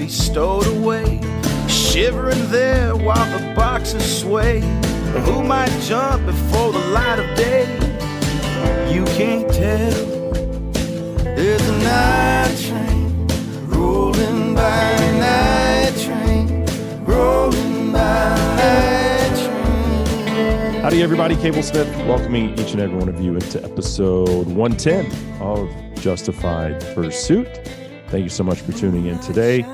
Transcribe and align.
be 0.00 0.08
stowed 0.08 0.66
away. 0.66 1.20
Shivering 1.68 2.50
there 2.50 2.96
while 2.96 3.38
the 3.38 3.54
boxes 3.54 4.20
sway. 4.20 4.60
Who 5.26 5.42
might 5.42 5.70
jump 5.82 6.24
before 6.24 6.72
the 6.72 6.78
light 6.88 7.18
of 7.18 7.36
day? 7.36 7.66
You 8.90 9.04
can't 9.18 9.46
tell. 9.52 10.06
There's 11.36 11.68
a 11.68 11.78
night 11.80 12.56
train 12.58 13.28
rolling 13.66 14.54
by, 14.54 14.96
night 15.18 15.92
train 15.98 16.64
rolling 17.04 17.92
by. 17.92 18.38
Howdy, 20.80 21.02
everybody. 21.02 21.36
Cable 21.36 21.62
Smith 21.62 21.94
welcoming 22.06 22.58
each 22.58 22.72
and 22.72 22.80
every 22.80 22.96
one 22.96 23.10
of 23.10 23.20
you 23.20 23.34
into 23.34 23.62
episode 23.62 24.46
110 24.46 25.42
of 25.42 25.70
Justified 25.96 26.80
Pursuit. 26.94 27.48
Thank 28.08 28.24
you 28.24 28.30
so 28.30 28.42
much 28.42 28.60
for 28.62 28.72
tuning 28.72 29.04
in 29.06 29.18
today. 29.20 29.66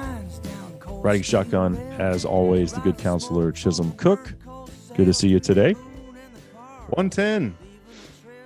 Riding 1.06 1.22
shotgun, 1.22 1.76
as 2.00 2.24
always, 2.24 2.72
the 2.72 2.80
good 2.80 2.98
counselor 2.98 3.52
Chisholm 3.52 3.92
Cook. 3.92 4.34
Good 4.96 5.06
to 5.06 5.14
see 5.14 5.28
you 5.28 5.38
today. 5.38 5.74
110. 5.74 7.56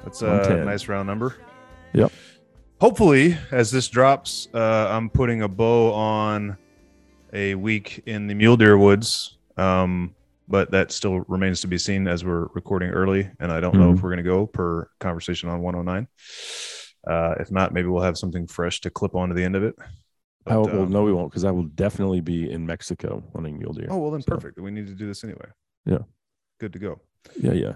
That's 0.05 0.21
a 0.21 0.27
110. 0.27 0.67
nice 0.67 0.87
round 0.87 1.07
number. 1.07 1.37
Yep. 1.95 2.13
Hopefully, 2.79 3.39
as 3.51 3.71
this 3.71 3.89
drops, 3.89 4.49
uh, 4.53 4.89
I'm 4.91 5.09
putting 5.09 5.41
a 5.41 5.49
bow 5.49 5.95
on 5.95 6.59
a 7.33 7.55
week 7.55 8.03
in 8.05 8.27
the 8.27 8.35
mule 8.35 8.59
deer 8.59 8.77
woods. 8.77 9.39
Um, 9.57 10.15
but 10.47 10.71
that 10.73 10.93
still 10.93 11.21
remains 11.29 11.63
to 11.63 11.67
be 11.67 11.79
seen 11.79 12.07
as 12.07 12.27
we're 12.27 12.49
recording 12.55 12.91
early. 12.91 13.31
And 13.41 13.51
I 13.51 13.61
don't 13.61 13.75
know 13.75 13.93
if 13.93 14.01
Mhm. 14.01 14.03
we're 14.03 14.11
going 14.11 14.23
to 14.23 14.31
go 14.31 14.47
per 14.47 14.87
conversation 15.01 15.49
on 15.49 15.63
109. 15.63 16.09
Uh, 17.07 17.37
if 17.41 17.51
not, 17.51 17.73
maybe 17.73 17.89
we'll 17.89 18.03
have 18.03 18.19
something 18.19 18.47
fresh 18.47 18.83
to 18.83 18.91
clip 18.91 19.15
onto 19.15 19.35
the 19.35 19.45
end 19.45 19.57
of 19.57 19.63
it. 19.65 19.77
But, 20.45 20.55
I 20.55 20.57
will, 20.57 20.67
well, 20.67 20.83
um, 20.83 20.91
no, 20.91 21.03
we 21.05 21.13
won't, 21.13 21.31
because 21.31 21.45
I 21.45 21.51
will 21.51 21.65
definitely 21.65 22.21
be 22.21 22.51
in 22.51 22.67
Mexico 22.67 23.23
hunting 23.35 23.59
mule 23.59 23.73
deer. 23.75 23.89
Oh, 23.91 23.99
well, 23.99 24.11
then 24.11 24.23
So, 24.23 24.33
perfect. 24.35 24.59
We 24.59 24.71
need 24.71 24.87
to 24.87 24.95
do 24.95 25.07
this 25.07 25.23
anyway. 25.23 25.47
Yeah. 25.85 25.99
Good 26.59 26.73
to 26.73 26.79
go. 26.79 27.01
Yeah, 27.39 27.53
yeah. 27.53 27.73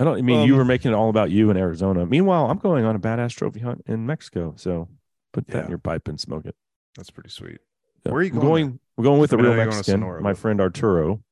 I 0.00 0.04
don't. 0.04 0.18
I 0.18 0.22
mean, 0.22 0.46
you 0.46 0.54
Um, 0.54 0.58
were 0.58 0.64
making 0.64 0.90
it 0.90 0.94
all 0.94 1.10
about 1.10 1.30
you 1.30 1.50
in 1.50 1.56
Arizona. 1.56 2.04
Meanwhile, 2.06 2.50
I'm 2.50 2.58
going 2.58 2.84
on 2.84 2.96
a 2.96 2.98
badass 2.98 3.34
trophy 3.36 3.60
hunt 3.60 3.82
in 3.86 4.04
Mexico. 4.06 4.54
So 4.56 4.88
put 5.32 5.46
that 5.48 5.56
Yeah. 5.58 5.64
in 5.64 5.68
your 5.68 5.78
pipe 5.78 6.08
and 6.08 6.18
smoke 6.18 6.44
it. 6.46 6.56
That's 6.96 7.10
pretty 7.10 7.28
sweet. 7.30 7.58
Yeah. 8.04 8.10
Where 8.12 8.20
are 8.20 8.24
you 8.24 8.32
We're 8.34 8.40
going 8.40 8.64
going? 8.66 8.80
We're 8.96 9.04
going 9.04 9.20
with 9.20 9.32
a 9.32 9.36
real 9.36 9.46
you're 9.46 9.54
going 9.56 9.70
to 9.70 9.76
Mexican, 9.76 10.00
Sonora, 10.00 10.20
my 10.22 10.30
but- 10.32 10.38
friend 10.38 10.60
Arturo. 10.60 11.22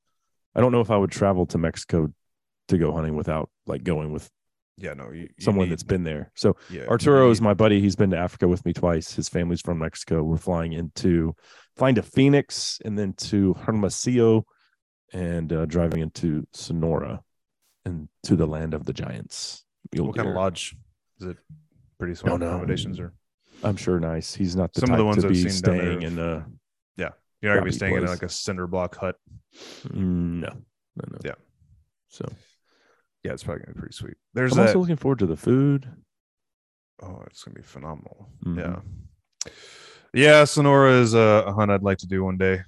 I 0.55 0.61
don't 0.61 0.73
know 0.73 0.81
if 0.81 0.91
I 0.91 0.97
would 0.97 1.11
travel 1.11 1.47
to 1.47 1.59
Mexico 1.59 2.13
to 2.69 2.79
go 2.79 2.93
hunting 2.93 3.17
without 3.17 3.51
like 3.67 3.83
going 3.83 4.13
with 4.13 4.31
Yeah, 4.81 4.95
no, 4.95 5.11
you, 5.13 5.23
you 5.23 5.29
someone 5.39 5.67
need- 5.67 5.73
that's 5.73 5.83
been 5.83 6.05
there. 6.05 6.33
So 6.35 6.57
yeah, 6.71 6.87
Arturo 6.89 7.31
is 7.31 7.41
my 7.41 7.55
buddy. 7.55 7.81
He's 7.81 7.97
been 7.97 8.11
to 8.11 8.17
Africa 8.17 8.49
with 8.49 8.65
me 8.65 8.73
twice. 8.73 9.13
His 9.15 9.29
family's 9.29 9.61
from 9.61 9.79
Mexico. 9.79 10.23
We're 10.23 10.37
flying 10.39 10.73
into 10.73 11.35
flying 11.77 11.95
to 11.97 12.03
Phoenix 12.03 12.79
and 12.85 12.99
then 12.99 13.13
to 13.15 13.55
Hermosillo 13.55 14.47
and 15.13 15.53
uh, 15.53 15.67
driving 15.67 16.01
into 16.03 16.47
Sonora 16.53 17.23
and 17.85 18.09
to 18.25 18.37
the 18.37 18.47
land 18.47 18.75
of 18.75 18.85
the 18.87 18.93
giants. 18.93 19.65
Mule 19.93 20.07
What 20.09 20.17
kind 20.17 20.29
of 20.29 20.35
lodge? 20.35 20.77
Is 21.21 21.27
it 21.27 21.37
pretty 21.99 22.15
small 22.15 22.33
Don't 22.39 22.41
know. 22.41 22.49
accommodations 22.55 22.99
or 23.01 23.13
I'm 23.63 23.77
sure 23.77 24.01
nice. 24.01 24.35
He's 24.35 24.57
not 24.57 24.73
the 24.73 24.81
Some 24.81 24.93
of 24.93 24.99
the 24.99 25.05
ones 25.05 25.23
to 25.23 25.29
I've 25.29 25.35
be 25.35 25.49
seen 25.49 25.63
down 25.63 25.77
there 25.77 25.87
staying 25.99 26.03
in 26.13 26.19
a 26.19 26.47
you're 27.43 27.53
not 27.53 27.61
gonna 27.61 27.71
be 27.71 27.77
staying 27.77 27.97
in 27.97 28.05
like 28.05 28.23
a 28.23 28.29
cinder 28.29 28.67
block 28.67 28.97
hut? 28.97 29.17
mm, 29.85 29.95
no, 30.41 30.49
no, 30.49 31.05
no. 31.11 31.19
Yeah. 31.25 31.33
So 32.09 32.31
Yeah, 33.25 33.33
it's 33.33 33.43
probably 33.45 33.65
gonna 33.65 33.75
be 33.75 33.81
pretty 33.81 33.95
sweet. 33.95 34.15
There's 34.35 34.53
I'm 34.53 34.59
that. 34.59 34.67
also 34.69 34.79
looking 34.81 34.97
forward 34.97 35.19
to 35.21 35.27
the 35.27 35.37
food. 35.37 35.89
oh, 37.03 37.23
it's 37.27 37.43
gonna 37.45 37.55
be 37.55 37.63
phenomenal. 37.63 38.29
Mhm. 38.45 38.59
Yeah, 39.45 39.51
yeah. 40.15 40.45
Sonora 40.45 40.93
is 41.01 41.15
a, 41.15 41.45
a 41.47 41.53
hunt 41.53 41.71
I'd 41.71 41.83
like 41.83 41.99
to 41.99 42.07
do 42.07 42.25
one 42.25 42.39
day. 42.39 42.63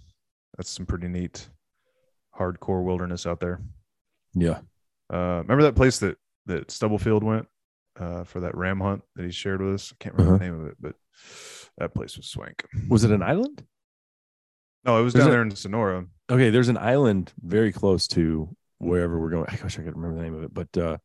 That's 0.56 0.69
some 0.70 0.86
pretty 0.86 1.08
neat, 1.08 1.48
hardcore 2.39 2.84
wilderness 2.84 3.27
out 3.27 3.41
there. 3.41 3.63
Yeah. 4.35 4.61
Uh, 5.13 5.40
remember 5.42 5.63
that 5.63 5.74
place 5.77 5.98
that 6.01 6.17
that 6.46 6.70
Stubblefield 6.70 7.23
went 7.24 7.46
uh, 7.98 8.24
for 8.24 8.40
that 8.40 8.57
ram 8.57 8.80
hunt 8.80 9.02
that 9.17 9.24
he 9.24 9.30
shared 9.30 9.63
with 9.63 9.74
us? 9.74 9.92
I 9.92 9.96
can't 10.02 10.14
remember 10.17 10.39
the 10.39 10.45
name 10.45 10.61
of 10.61 10.67
it, 10.67 10.77
but 10.80 10.95
that 11.79 11.95
place 11.95 12.17
was 12.17 12.27
swank. 12.27 12.64
Was 12.89 13.05
it 13.05 13.11
an 13.11 13.23
island? 13.23 13.64
No, 14.84 14.98
it 14.98 15.02
was 15.02 15.14
Is 15.14 15.20
down 15.20 15.29
it- 15.29 15.33
there 15.33 15.42
in 15.42 15.51
Sonora. 15.55 16.07
Okay, 16.30 16.51
there's 16.51 16.69
an 16.69 16.79
island 16.79 17.33
very 17.42 17.73
close 17.73 18.07
to 18.08 18.55
wherever 18.83 19.19
we're 19.19 19.31
going. 19.31 19.47
I 19.48 19.59
wish 19.63 19.79
I 19.79 19.83
could 19.83 19.97
remember 19.97 20.17
the 20.17 20.23
name 20.23 20.35
of 20.35 20.43
it, 20.45 20.53
but 20.55 20.77
uh, 20.77 20.98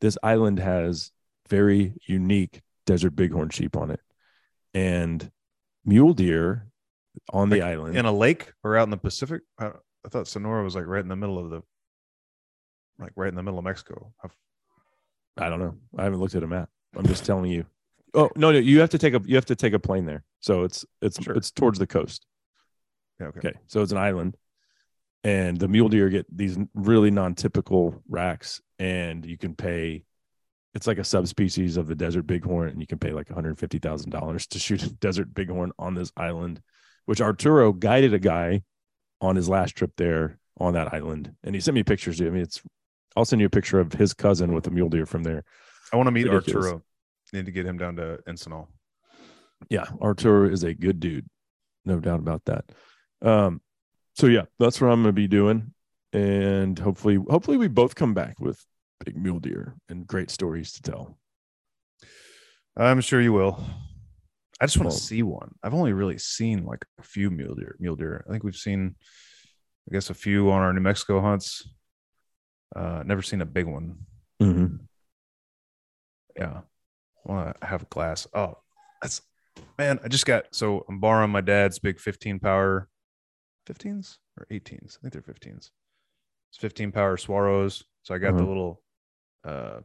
this 0.00 0.16
island 0.22 0.58
has 0.58 1.10
very 1.48 1.94
unique 2.06 2.62
desert 2.86 3.10
bighorn 3.16 3.50
sheep 3.50 3.76
on 3.76 3.90
it, 3.90 4.00
and 4.74 5.30
mule 5.84 6.14
deer 6.14 6.66
on 7.32 7.50
the 7.50 7.62
island. 7.62 7.96
in 7.96 8.06
a 8.06 8.12
lake 8.12 8.52
or 8.64 8.76
out 8.76 8.84
in 8.84 8.90
the 8.90 8.96
Pacific? 8.96 9.42
I, 9.58 9.66
I 10.04 10.08
thought 10.08 10.28
Sonora 10.28 10.62
was 10.64 10.74
like 10.74 10.86
right 10.86 11.02
in 11.02 11.08
the 11.08 11.16
middle 11.16 11.38
of 11.38 11.50
the, 11.50 11.62
like 12.98 13.12
right 13.16 13.28
in 13.28 13.34
the 13.34 13.42
middle 13.42 13.58
of 13.58 13.64
Mexico. 13.64 14.12
I've- 14.24 14.34
I 15.36 15.48
don't 15.48 15.60
know. 15.60 15.76
I 15.96 16.02
haven't 16.04 16.18
looked 16.20 16.34
at 16.34 16.42
a 16.42 16.46
map. 16.46 16.68
I'm 16.94 17.06
just 17.06 17.24
telling 17.24 17.50
you. 17.50 17.64
Oh 18.12 18.28
no, 18.36 18.50
no, 18.52 18.58
you 18.58 18.80
have 18.80 18.90
to 18.90 18.98
take 18.98 19.14
a 19.14 19.20
you 19.24 19.36
have 19.36 19.46
to 19.46 19.56
take 19.56 19.72
a 19.72 19.78
plane 19.78 20.04
there. 20.04 20.22
So 20.40 20.64
it's 20.64 20.84
it's 21.00 21.22
Sure. 21.22 21.34
it's 21.34 21.50
towards 21.50 21.78
the 21.78 21.86
coast. 21.86 22.26
yeah, 23.20 23.28
okay. 23.28 23.38
Okay, 23.48 23.58
so 23.68 23.80
it's 23.80 23.92
an 23.92 23.98
island, 23.98 24.36
and 25.24 25.56
the 25.58 25.68
mule 25.68 25.88
deer 25.88 26.08
get 26.08 26.26
these 26.34 26.58
really 26.74 27.10
non-typical 27.10 28.02
racks, 28.08 28.60
and 28.78 29.24
you 29.24 29.36
can 29.38 29.54
pay. 29.54 30.04
It's 30.74 30.86
like 30.86 30.98
a 30.98 31.04
subspecies 31.04 31.76
of 31.76 31.88
the 31.88 31.96
desert 31.96 32.26
bighorn, 32.26 32.68
and 32.68 32.80
you 32.80 32.86
can 32.86 32.98
pay 32.98 33.12
like 33.12 33.28
one 33.28 33.34
hundred 33.34 33.58
fifty 33.58 33.78
thousand 33.78 34.10
dollars 34.10 34.46
to 34.48 34.58
shoot 34.58 34.82
a 34.82 34.90
desert 35.00 35.34
bighorn 35.34 35.72
on 35.78 35.94
this 35.94 36.12
island, 36.16 36.60
which 37.06 37.20
Arturo 37.20 37.72
guided 37.72 38.14
a 38.14 38.18
guy 38.18 38.62
on 39.20 39.36
his 39.36 39.48
last 39.48 39.72
trip 39.76 39.92
there 39.96 40.38
on 40.58 40.74
that 40.74 40.94
island, 40.94 41.32
and 41.42 41.54
he 41.54 41.60
sent 41.60 41.74
me 41.74 41.82
pictures. 41.82 42.18
Dude. 42.18 42.28
I 42.28 42.30
mean, 42.30 42.42
it's. 42.42 42.62
I'll 43.16 43.24
send 43.24 43.40
you 43.40 43.46
a 43.46 43.50
picture 43.50 43.80
of 43.80 43.92
his 43.92 44.14
cousin 44.14 44.54
with 44.54 44.68
a 44.68 44.70
mule 44.70 44.88
deer 44.88 45.04
from 45.04 45.24
there. 45.24 45.42
I 45.92 45.96
want 45.96 46.06
to 46.06 46.12
meet 46.12 46.28
Ridiculous. 46.30 46.66
Arturo. 46.66 46.82
Need 47.32 47.46
to 47.46 47.52
get 47.52 47.66
him 47.66 47.78
down 47.78 47.96
to 47.96 48.18
Encinal. 48.28 48.68
yeah, 49.68 49.84
Arturo 50.00 50.48
is 50.48 50.64
a 50.64 50.74
good 50.74 50.98
dude, 50.98 51.28
no 51.84 52.00
doubt 52.00 52.18
about 52.18 52.44
that. 52.46 52.64
Um, 53.22 53.60
so 54.20 54.26
yeah, 54.26 54.42
that's 54.58 54.80
what 54.80 54.88
I'm 54.88 55.02
gonna 55.02 55.12
be 55.12 55.28
doing, 55.28 55.72
and 56.12 56.78
hopefully, 56.78 57.18
hopefully, 57.28 57.56
we 57.56 57.68
both 57.68 57.94
come 57.94 58.14
back 58.14 58.38
with 58.40 58.62
big 59.04 59.16
mule 59.16 59.40
deer 59.40 59.74
and 59.88 60.06
great 60.06 60.30
stories 60.30 60.72
to 60.72 60.82
tell. 60.82 61.18
I'm 62.76 63.00
sure 63.00 63.20
you 63.20 63.32
will. 63.32 63.62
I 64.60 64.66
just 64.66 64.76
want 64.76 64.90
to 64.90 64.96
see 64.96 65.22
one. 65.22 65.54
I've 65.62 65.74
only 65.74 65.94
really 65.94 66.18
seen 66.18 66.66
like 66.66 66.84
a 66.98 67.02
few 67.02 67.30
mule 67.30 67.54
deer. 67.54 67.76
Mule 67.80 67.96
deer. 67.96 68.24
I 68.28 68.30
think 68.30 68.44
we've 68.44 68.54
seen, 68.54 68.94
I 69.88 69.94
guess, 69.94 70.10
a 70.10 70.14
few 70.14 70.50
on 70.50 70.60
our 70.60 70.72
New 70.72 70.80
Mexico 70.80 71.20
hunts. 71.22 71.66
Uh, 72.76 73.02
never 73.04 73.22
seen 73.22 73.40
a 73.40 73.46
big 73.46 73.66
one. 73.66 73.96
Mm-hmm. 74.40 74.76
Yeah. 76.36 76.60
Want 77.24 77.58
to 77.58 77.66
have 77.66 77.82
a 77.82 77.86
glass. 77.86 78.26
Oh, 78.34 78.58
that's 79.00 79.22
man. 79.78 79.98
I 80.04 80.08
just 80.08 80.26
got 80.26 80.44
so 80.52 80.84
I'm 80.88 81.00
borrowing 81.00 81.30
my 81.30 81.40
dad's 81.40 81.78
big 81.78 81.98
15 81.98 82.38
power 82.38 82.88
15s 83.74 84.18
or 84.38 84.46
18s. 84.50 84.98
I 84.98 85.08
think 85.08 85.12
they're 85.12 85.34
15s. 85.34 85.70
It's 86.50 86.58
15 86.58 86.92
power 86.92 87.16
Swaros. 87.16 87.84
So 88.02 88.14
I 88.14 88.18
got 88.18 88.36
the 88.36 88.42
Uh-huh. 88.42 88.48
little 88.48 88.82
uh 89.44 89.80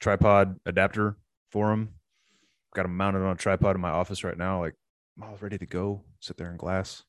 tripod 0.00 0.58
adapter 0.66 1.16
for 1.50 1.68
them. 1.70 1.94
Got 2.74 2.82
them 2.84 2.96
mounted 2.96 3.22
on 3.22 3.32
a 3.32 3.36
tripod 3.36 3.74
in 3.76 3.82
my 3.82 3.90
office 3.90 4.24
right 4.24 4.36
now. 4.36 4.60
Like 4.60 4.74
I'm 5.16 5.24
all 5.24 5.36
ready 5.40 5.58
to 5.58 5.66
go. 5.66 6.04
Sit 6.20 6.36
there 6.36 6.50
in 6.50 6.56
glass. 6.56 7.04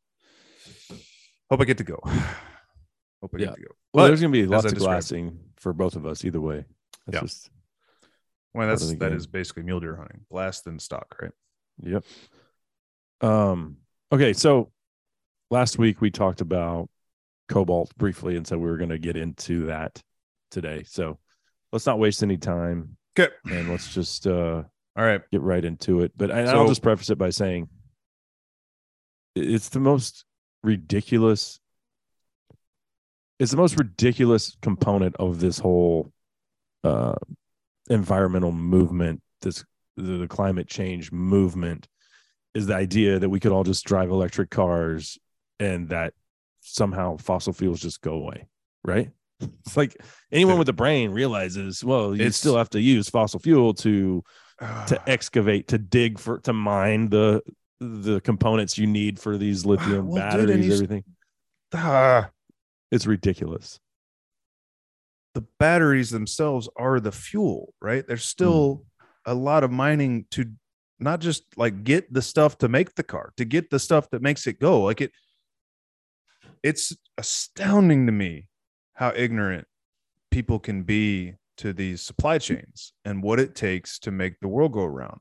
Hope 1.49 1.61
I 1.61 1.65
get 1.65 1.77
to 1.77 1.83
go. 1.83 1.99
Hope 2.05 3.31
I 3.35 3.37
Yeah. 3.37 3.45
get 3.47 3.55
to 3.55 3.61
go. 3.61 3.67
Well, 3.93 4.07
there's 4.07 4.21
gonna 4.21 4.31
be 4.31 4.45
lots 4.45 4.65
of 4.65 4.75
glassing 4.77 5.39
for 5.57 5.71
both 5.73 5.95
of 5.95 6.05
us 6.05 6.25
either 6.25 6.41
way. 6.41 6.65
That's 7.05 7.15
Yeah. 7.15 7.21
just 7.21 7.49
Well, 8.53 8.67
that's 8.67 8.93
that 8.95 9.13
is 9.13 9.27
basically 9.27 9.63
mule 9.63 9.79
deer 9.79 9.95
hunting. 9.95 10.25
Blast 10.29 10.67
and 10.67 10.81
stock, 10.81 11.15
right? 11.21 11.31
Yep. 11.81 12.03
Um, 13.21 13.77
okay, 14.11 14.33
so 14.33 14.72
last 15.49 15.77
week 15.77 16.01
we 16.01 16.11
talked 16.11 16.41
about 16.41 16.89
cobalt 17.49 17.95
briefly 17.97 18.35
and 18.37 18.47
said 18.47 18.57
we 18.57 18.69
were 18.69 18.77
going 18.77 18.89
to 18.89 18.97
get 18.97 19.15
into 19.17 19.65
that 19.67 20.01
today. 20.51 20.83
So 20.87 21.19
let's 21.71 21.85
not 21.85 21.99
waste 21.99 22.23
any 22.23 22.37
time 22.37 22.97
Okay. 23.17 23.31
and 23.51 23.69
let's 23.69 23.93
just 23.93 24.25
uh 24.27 24.63
All 24.95 25.03
right. 25.05 25.21
get 25.31 25.41
right 25.41 25.63
into 25.63 26.01
it. 26.01 26.11
But 26.15 26.31
I, 26.31 26.41
I'll 26.43 26.67
just 26.67 26.81
preface 26.81 27.09
it 27.09 27.17
by 27.17 27.29
saying 27.29 27.69
it's 29.35 29.69
the 29.69 29.79
most 29.79 30.25
ridiculous. 30.63 31.59
It's 33.39 33.51
the 33.51 33.57
most 33.57 33.77
ridiculous 33.77 34.55
component 34.61 35.15
of 35.17 35.39
this 35.39 35.59
whole 35.59 36.11
uh, 36.83 37.15
environmental 37.89 38.51
movement. 38.51 39.21
This 39.41 39.65
the 39.97 40.27
climate 40.27 40.67
change 40.67 41.11
movement 41.11 41.87
is 42.55 42.67
the 42.67 42.75
idea 42.75 43.19
that 43.19 43.29
we 43.29 43.39
could 43.39 43.51
all 43.51 43.63
just 43.63 43.85
drive 43.85 44.09
electric 44.09 44.49
cars 44.49 45.17
and 45.63 45.89
that 45.89 46.13
somehow 46.61 47.17
fossil 47.17 47.53
fuels 47.53 47.79
just 47.81 48.01
go 48.01 48.13
away, 48.13 48.47
right? 48.83 49.09
It's 49.65 49.75
like 49.75 49.97
anyone 50.31 50.57
with 50.57 50.69
a 50.69 50.73
brain 50.73 51.11
realizes, 51.11 51.83
well, 51.83 52.09
you 52.15 52.21
It's- 52.21 52.37
still 52.37 52.55
have 52.57 52.69
to 52.71 52.79
use 52.81 53.09
fossil 53.09 53.39
fuel 53.39 53.73
to 53.75 54.23
to 54.87 55.01
excavate, 55.07 55.67
to 55.69 55.77
dig 55.77 56.17
for, 56.19 56.39
to 56.39 56.53
mine 56.53 57.09
the 57.09 57.41
the 57.81 58.21
components 58.21 58.77
you 58.77 58.87
need 58.87 59.19
for 59.19 59.37
these 59.37 59.65
lithium 59.65 60.07
Well, 60.07 60.21
batteries, 60.21 60.65
he's- 60.65 60.73
everything. 60.75 61.03
Ah, 61.73 62.29
It's 62.91 63.05
ridiculous. 63.05 63.79
the 65.33 65.41
batteries 65.59 66.11
themselves 66.11 66.69
are 66.77 66.99
the 66.99 67.11
fuel, 67.11 67.73
right? 67.81 68.05
There's 68.07 68.23
still 68.23 68.85
a 69.25 69.33
lot 69.33 69.63
of 69.63 69.71
mining 69.71 70.25
to 70.31 70.45
not 70.99 71.19
just 71.21 71.43
like 71.57 71.83
get 71.83 72.13
the 72.13 72.21
stuff 72.21 72.57
to 72.59 72.69
make 72.69 72.93
the 72.95 73.03
car, 73.03 73.33
to 73.37 73.43
get 73.45 73.69
the 73.71 73.79
stuff 73.79 74.09
that 74.11 74.21
makes 74.21 74.45
it 74.47 74.59
go. 74.59 74.83
Like 74.83 75.01
it, 75.01 75.11
it's 76.63 76.95
astounding 77.17 78.05
to 78.05 78.11
me 78.11 78.47
how 78.93 79.11
ignorant 79.15 79.67
people 80.31 80.59
can 80.59 80.83
be 80.83 81.35
to 81.57 81.73
these 81.73 82.01
supply 82.01 82.39
chains 82.39 82.93
and 83.05 83.21
what 83.21 83.39
it 83.39 83.53
takes 83.53 83.99
to 83.99 84.11
make 84.11 84.39
the 84.39 84.47
world 84.47 84.71
go 84.71 84.83
around. 84.83 85.19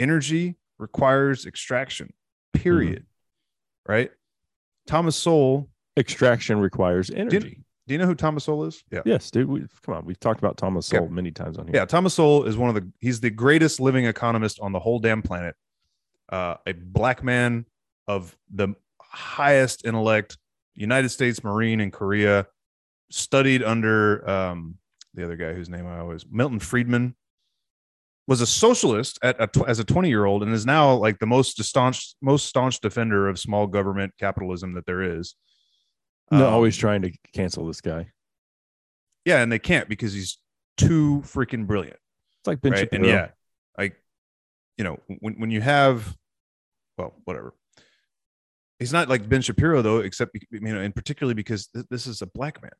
Energy 0.00 0.56
requires 0.78 1.44
extraction, 1.46 2.12
period. 2.54 3.04
Right? 3.86 4.10
Thomas 4.86 5.16
Sowell. 5.16 5.68
Extraction 5.98 6.58
requires 6.58 7.10
energy. 7.10 7.64
Do 7.86 7.94
you 7.94 7.98
know 7.98 8.06
who 8.06 8.14
Thomas 8.14 8.44
Sowell 8.44 8.64
is? 8.64 8.82
Yeah. 8.90 9.00
Yes, 9.04 9.30
dude. 9.30 9.48
We, 9.48 9.64
come 9.82 9.94
on, 9.94 10.04
we've 10.04 10.18
talked 10.18 10.40
about 10.40 10.56
Thomas. 10.56 10.86
Sowell 10.86 11.08
many 11.08 11.30
times 11.30 11.56
on 11.56 11.66
here. 11.66 11.76
Yeah, 11.76 11.84
Thomas 11.84 12.14
Sowell 12.14 12.44
is 12.44 12.56
one 12.56 12.68
of 12.68 12.74
the 12.74 12.86
he's 12.98 13.20
the 13.20 13.30
greatest 13.30 13.80
living 13.80 14.06
economist 14.06 14.58
on 14.60 14.72
the 14.72 14.80
whole 14.80 14.98
damn 14.98 15.22
planet. 15.22 15.54
Uh, 16.28 16.56
a 16.66 16.72
black 16.72 17.22
man 17.22 17.64
of 18.08 18.36
the 18.52 18.74
highest 19.16 19.84
intellect, 19.84 20.36
United 20.74 21.08
States 21.08 21.42
Marine 21.42 21.80
in 21.80 21.90
Korea, 21.90 22.46
studied 23.10 23.62
under 23.62 24.28
um, 24.28 24.76
the 25.14 25.24
other 25.24 25.36
guy 25.36 25.52
whose 25.54 25.68
name 25.68 25.86
I 25.86 25.98
always 25.98 26.24
Milton 26.30 26.60
Friedman. 26.60 27.16
Was 28.28 28.40
a 28.40 28.46
socialist 28.46 29.20
at 29.22 29.38
a, 29.38 29.48
as 29.68 29.78
a 29.78 29.84
20 29.84 30.08
year 30.08 30.24
old 30.24 30.42
and 30.42 30.52
is 30.52 30.66
now 30.66 30.94
like 30.94 31.20
the 31.20 31.26
most 31.26 31.62
staunch 31.62 32.16
most 32.20 32.46
staunch 32.46 32.80
defender 32.80 33.28
of 33.28 33.38
small 33.38 33.68
government 33.68 34.14
capitalism 34.18 34.74
that 34.74 34.84
there 34.84 35.00
is. 35.00 35.36
No, 36.32 36.48
Um, 36.48 36.54
always 36.54 36.76
trying 36.76 37.02
to 37.02 37.12
cancel 37.32 37.66
this 37.68 37.80
guy. 37.80 38.08
yeah, 39.24 39.42
and 39.42 39.52
they 39.52 39.60
can't 39.60 39.88
because 39.88 40.12
he's 40.12 40.38
too 40.76 41.22
freaking 41.24 41.68
brilliant. 41.68 41.98
It's 42.40 42.48
like 42.48 42.60
Ben 42.60 42.72
right? 42.72 42.80
Shapiro. 42.80 43.04
And 43.04 43.12
yeah, 43.12 43.28
like 43.78 43.94
you 44.76 44.82
know, 44.82 44.98
when 45.20 45.34
when 45.34 45.50
you 45.52 45.60
have, 45.60 46.16
well, 46.98 47.14
whatever. 47.26 47.54
He's 48.78 48.92
not 48.92 49.08
like 49.08 49.28
Ben 49.28 49.40
Shapiro 49.40 49.82
though, 49.82 49.98
except 49.98 50.36
you 50.50 50.60
know, 50.60 50.80
and 50.80 50.94
particularly 50.94 51.34
because 51.34 51.68
th- 51.68 51.86
this 51.90 52.06
is 52.06 52.22
a 52.22 52.26
black 52.26 52.62
man, 52.62 52.72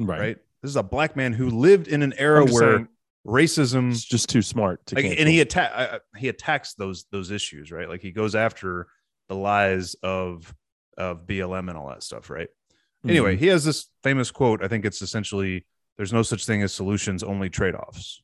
right. 0.00 0.20
right? 0.20 0.36
This 0.62 0.70
is 0.70 0.76
a 0.76 0.82
black 0.82 1.16
man 1.16 1.32
who 1.32 1.50
lived 1.50 1.88
in 1.88 2.02
an 2.02 2.14
era 2.16 2.44
where 2.44 2.76
saying, 2.76 2.88
racism, 3.26 3.90
It's 3.90 4.04
just 4.04 4.28
too 4.28 4.42
smart 4.42 4.84
to 4.86 4.94
like, 4.94 5.04
and 5.04 5.28
he 5.28 5.40
attack 5.40 6.00
he 6.16 6.28
attacks 6.28 6.74
those 6.74 7.04
those 7.10 7.30
issues, 7.30 7.70
right? 7.70 7.88
Like 7.88 8.00
he 8.00 8.10
goes 8.10 8.34
after 8.34 8.86
the 9.28 9.34
lies 9.34 9.94
of 10.02 10.54
of 10.96 11.26
BLM 11.26 11.68
and 11.68 11.76
all 11.76 11.88
that 11.88 12.02
stuff, 12.02 12.30
right? 12.30 12.48
Mm-hmm. 12.48 13.10
Anyway, 13.10 13.36
he 13.36 13.48
has 13.48 13.64
this 13.64 13.88
famous 14.02 14.30
quote. 14.30 14.62
I 14.62 14.68
think 14.68 14.84
it's 14.84 15.02
essentially 15.02 15.66
there's 15.96 16.12
no 16.12 16.22
such 16.22 16.46
thing 16.46 16.62
as 16.62 16.72
solutions, 16.72 17.22
only 17.22 17.50
trade 17.50 17.74
offs. 17.74 18.22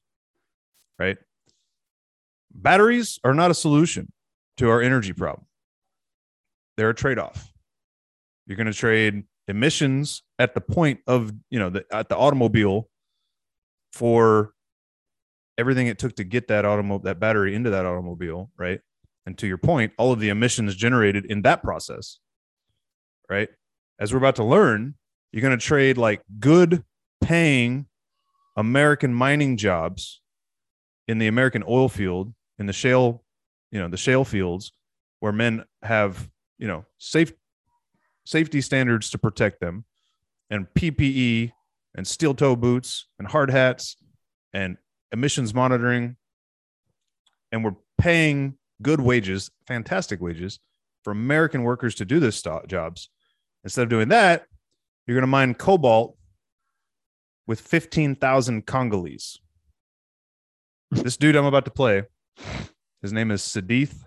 Right? 0.99 1.19
Batteries 2.53 3.19
are 3.25 3.35
not 3.35 3.51
a 3.51 3.55
solution 3.55 4.13
to 4.59 4.69
our 4.69 4.83
energy 4.83 5.13
problem, 5.13 5.47
they're 6.81 6.91
a 6.91 6.95
trade 6.95 7.19
off. 7.19 7.53
You're 8.47 8.57
going 8.57 8.67
to 8.67 8.73
trade 8.73 9.25
emissions 9.47 10.23
at 10.39 10.55
the 10.55 10.61
point 10.61 11.01
of, 11.07 11.33
you 11.51 11.59
know, 11.59 11.71
the, 11.71 11.85
at 11.93 12.09
the 12.09 12.17
automobile 12.17 12.89
for 13.93 14.53
everything 15.59 15.87
it 15.87 15.99
took 15.99 16.17
to 16.17 16.25
get 16.25 16.49
that 16.49 16.65
automobile, 16.65 17.05
that 17.05 17.21
battery 17.21 17.55
into 17.55 17.71
that 17.71 17.87
automobile. 17.87 18.51
Right. 18.59 18.81
And 19.27 19.37
to 19.39 19.47
your 19.47 19.59
point, 19.59 19.93
all 19.99 20.13
of 20.13 20.21
the 20.21 20.31
emissions 20.31 20.75
generated 20.75 21.27
in 21.27 21.43
that 21.43 21.63
process. 21.63 22.19
Right 23.29 23.49
as 24.01 24.13
we're 24.13 24.19
about 24.19 24.37
to 24.37 24.45
learn, 24.45 24.95
you're 25.31 25.43
going 25.43 25.57
to 25.57 25.65
trade 25.65 25.99
like 25.99 26.23
good 26.41 26.83
paying 27.23 27.87
American 28.57 29.15
mining 29.15 29.57
jobs 29.59 30.23
in 31.07 31.19
the 31.19 31.29
American 31.29 31.63
oil 31.69 31.89
field, 31.89 32.33
in 32.59 32.67
the 32.67 32.73
shale, 32.73 33.23
you 33.71 33.79
know, 33.79 33.89
the 33.89 33.97
shale 33.97 34.25
fields 34.25 34.73
where 35.21 35.33
men 35.33 35.65
have, 35.83 36.29
you 36.61 36.69
know, 36.69 36.85
safe 36.99 37.33
safety 38.25 38.61
standards 38.61 39.11
to 39.11 39.19
protect 39.19 39.61
them 39.61 39.85
and 40.51 40.69
PPE 40.75 41.51
and 41.97 42.07
steel 42.07 42.35
toe 42.35 42.55
boots 42.55 43.07
and 43.19 43.27
hard 43.27 43.51
hats 43.51 43.97
and 44.53 44.77
emissions 45.11 45.55
monitoring. 45.55 46.17
And 47.51 47.65
we're 47.65 47.77
paying 47.99 48.59
good 48.83 49.01
wages, 49.01 49.51
fantastic 49.67 50.21
wages 50.21 50.61
for 51.03 51.11
American 51.11 51.63
workers 51.63 51.95
to 51.97 52.05
do 52.05 52.21
this 52.21 52.41
jobs. 52.69 53.09
Instead 53.65 53.83
of 53.83 53.89
doing 53.89 54.09
that, 54.09 54.45
you're 55.07 55.17
going 55.17 55.23
to 55.23 55.27
mine 55.27 55.55
cobalt 55.55 56.17
with 57.47 57.61
15,000 57.61 58.67
Congolese. 58.67 59.39
this 60.91 61.17
dude 61.17 61.37
I'm 61.37 61.47
about 61.47 61.65
to 61.65 61.71
play, 61.71 62.05
his 63.03 63.13
name 63.13 63.31
is 63.31 63.41
Siddharth. 63.43 64.05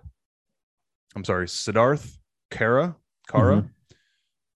I'm 1.15 1.25
sorry, 1.25 1.47
Siddharth 1.47 2.17
Kara. 2.53 2.95
Kara. 3.29 3.69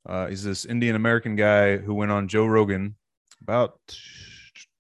Uh, 0.08 0.28
he's 0.28 0.44
this 0.44 0.66
Indian 0.66 0.96
American 0.96 1.36
guy 1.36 1.78
who 1.78 1.94
went 1.94 2.12
on 2.12 2.28
Joe 2.28 2.46
Rogan 2.46 2.96
about 3.42 3.80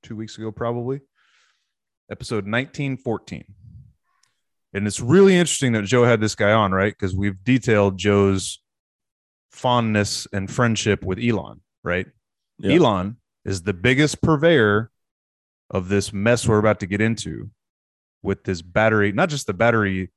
two 0.03 0.15
weeks 0.15 0.37
ago, 0.37 0.51
probably, 0.51 1.01
episode 2.09 2.45
1914. 2.45 3.43
And 4.73 4.85
it's 4.85 4.99
really 4.99 5.35
interesting 5.35 5.73
that 5.73 5.85
Joe 5.85 6.03
had 6.03 6.21
this 6.21 6.35
guy 6.35 6.51
on, 6.51 6.71
right? 6.71 6.93
Because 6.93 7.15
we've 7.15 7.43
detailed 7.43 7.97
Joe's 7.97 8.61
fondness 9.51 10.27
and 10.31 10.49
friendship 10.49 11.03
with 11.03 11.19
Elon, 11.19 11.61
right? 11.83 12.05
Yeah. 12.59 12.75
Elon 12.75 13.17
is 13.43 13.63
the 13.63 13.73
biggest 13.73 14.21
purveyor 14.21 14.91
of 15.71 15.89
this 15.89 16.13
mess 16.13 16.47
we're 16.47 16.59
about 16.59 16.81
to 16.81 16.85
get 16.85 17.01
into 17.01 17.49
with 18.21 18.43
this 18.43 18.61
battery, 18.61 19.11
not 19.11 19.29
just 19.29 19.47
the 19.47 19.53
battery, 19.53 20.11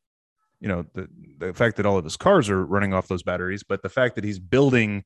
you 0.61 0.69
know, 0.69 0.85
the, 0.95 1.09
the 1.39 1.55
fact 1.55 1.77
that 1.79 1.87
all 1.87 1.97
of 1.99 2.05
his 2.05 2.17
cars 2.17 2.49
are 2.51 2.65
running 2.65 2.93
off 2.95 3.09
those 3.09 3.23
batteries, 3.23 3.63
but 3.63 3.83
the 3.83 3.89
fact 3.89 4.15
that 4.17 4.25
he's 4.25 4.39
building 4.39 5.05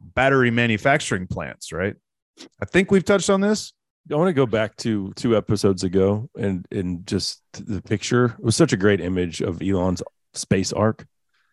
battery 0.00 0.50
manufacturing 0.50 1.26
plants, 1.26 1.72
right? 1.72 1.94
I 2.60 2.66
think 2.66 2.90
we've 2.90 3.04
touched 3.04 3.30
on 3.30 3.40
this. 3.40 3.72
I 4.12 4.14
want 4.14 4.28
to 4.28 4.34
go 4.34 4.46
back 4.46 4.76
to 4.76 5.12
two 5.16 5.36
episodes 5.36 5.82
ago 5.82 6.28
and 6.38 6.64
and 6.70 7.06
just 7.06 7.42
the 7.52 7.82
picture. 7.82 8.26
It 8.38 8.44
was 8.44 8.54
such 8.54 8.72
a 8.72 8.76
great 8.76 9.00
image 9.00 9.40
of 9.40 9.60
Elon's 9.62 10.02
space 10.34 10.72
ark 10.72 11.06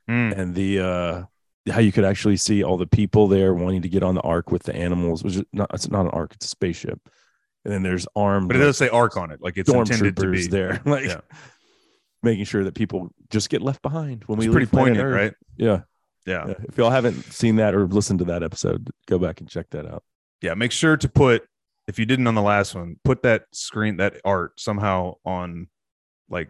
Mm. 0.09 0.37
and 0.37 0.53
the 0.53 0.79
uh 0.81 1.23
how 1.71 1.79
you 1.79 1.93
could 1.93 2.03
actually 2.03 2.35
see 2.35 2.61
all 2.61 2.75
the 2.75 2.85
people 2.85 3.29
there 3.29 3.53
wanting 3.53 3.83
to 3.83 3.87
get 3.89 4.03
on 4.03 4.15
the 4.15 4.21
ark 4.21 4.51
with 4.51 4.63
the 4.63 4.75
animals. 4.75 5.23
Which 5.23 5.37
is 5.37 5.43
not 5.53 5.71
it's 5.73 5.89
not 5.89 6.01
an 6.05 6.11
ark, 6.11 6.33
it's 6.35 6.45
a 6.45 6.49
spaceship. 6.49 6.99
And 7.63 7.73
then 7.73 7.83
there's 7.83 8.05
armed 8.13 8.49
But 8.49 8.57
it 8.57 8.59
like, 8.59 8.67
does 8.67 8.77
say 8.77 8.89
ark 8.89 9.15
on 9.15 9.31
it, 9.31 9.41
like 9.41 9.55
it's 9.55 9.71
intended 9.71 10.17
to 10.17 10.29
be. 10.29 10.47
there, 10.47 10.81
like 10.85 11.05
Yeah. 11.05 11.21
Making 12.23 12.45
sure 12.45 12.63
that 12.63 12.73
people 12.73 13.09
just 13.29 13.49
get 13.49 13.61
left 13.61 13.81
behind 13.81 14.23
when 14.27 14.39
we 14.39 14.49
pretty 14.49 14.65
poignant, 14.65 14.99
Earth. 15.05 15.13
right? 15.13 15.33
Yeah. 15.57 15.81
Yeah. 16.25 16.47
yeah. 16.47 16.53
If 16.69 16.77
y'all 16.77 16.89
haven't 16.89 17.21
seen 17.33 17.57
that 17.57 17.75
or 17.75 17.85
listened 17.85 18.19
to 18.19 18.25
that 18.25 18.41
episode, 18.43 18.89
go 19.07 19.19
back 19.19 19.41
and 19.41 19.49
check 19.49 19.69
that 19.71 19.85
out. 19.85 20.03
yeah 20.41 20.53
make 20.53 20.71
sure 20.71 20.95
to 20.97 21.09
put 21.09 21.45
if 21.87 21.99
you 21.99 22.05
didn't 22.05 22.27
on 22.27 22.35
the 22.35 22.41
last 22.41 22.73
one 22.75 22.95
put 23.03 23.23
that 23.23 23.43
screen 23.51 23.97
that 23.97 24.15
art 24.23 24.57
somehow 24.57 25.15
on 25.25 25.67
like 26.29 26.49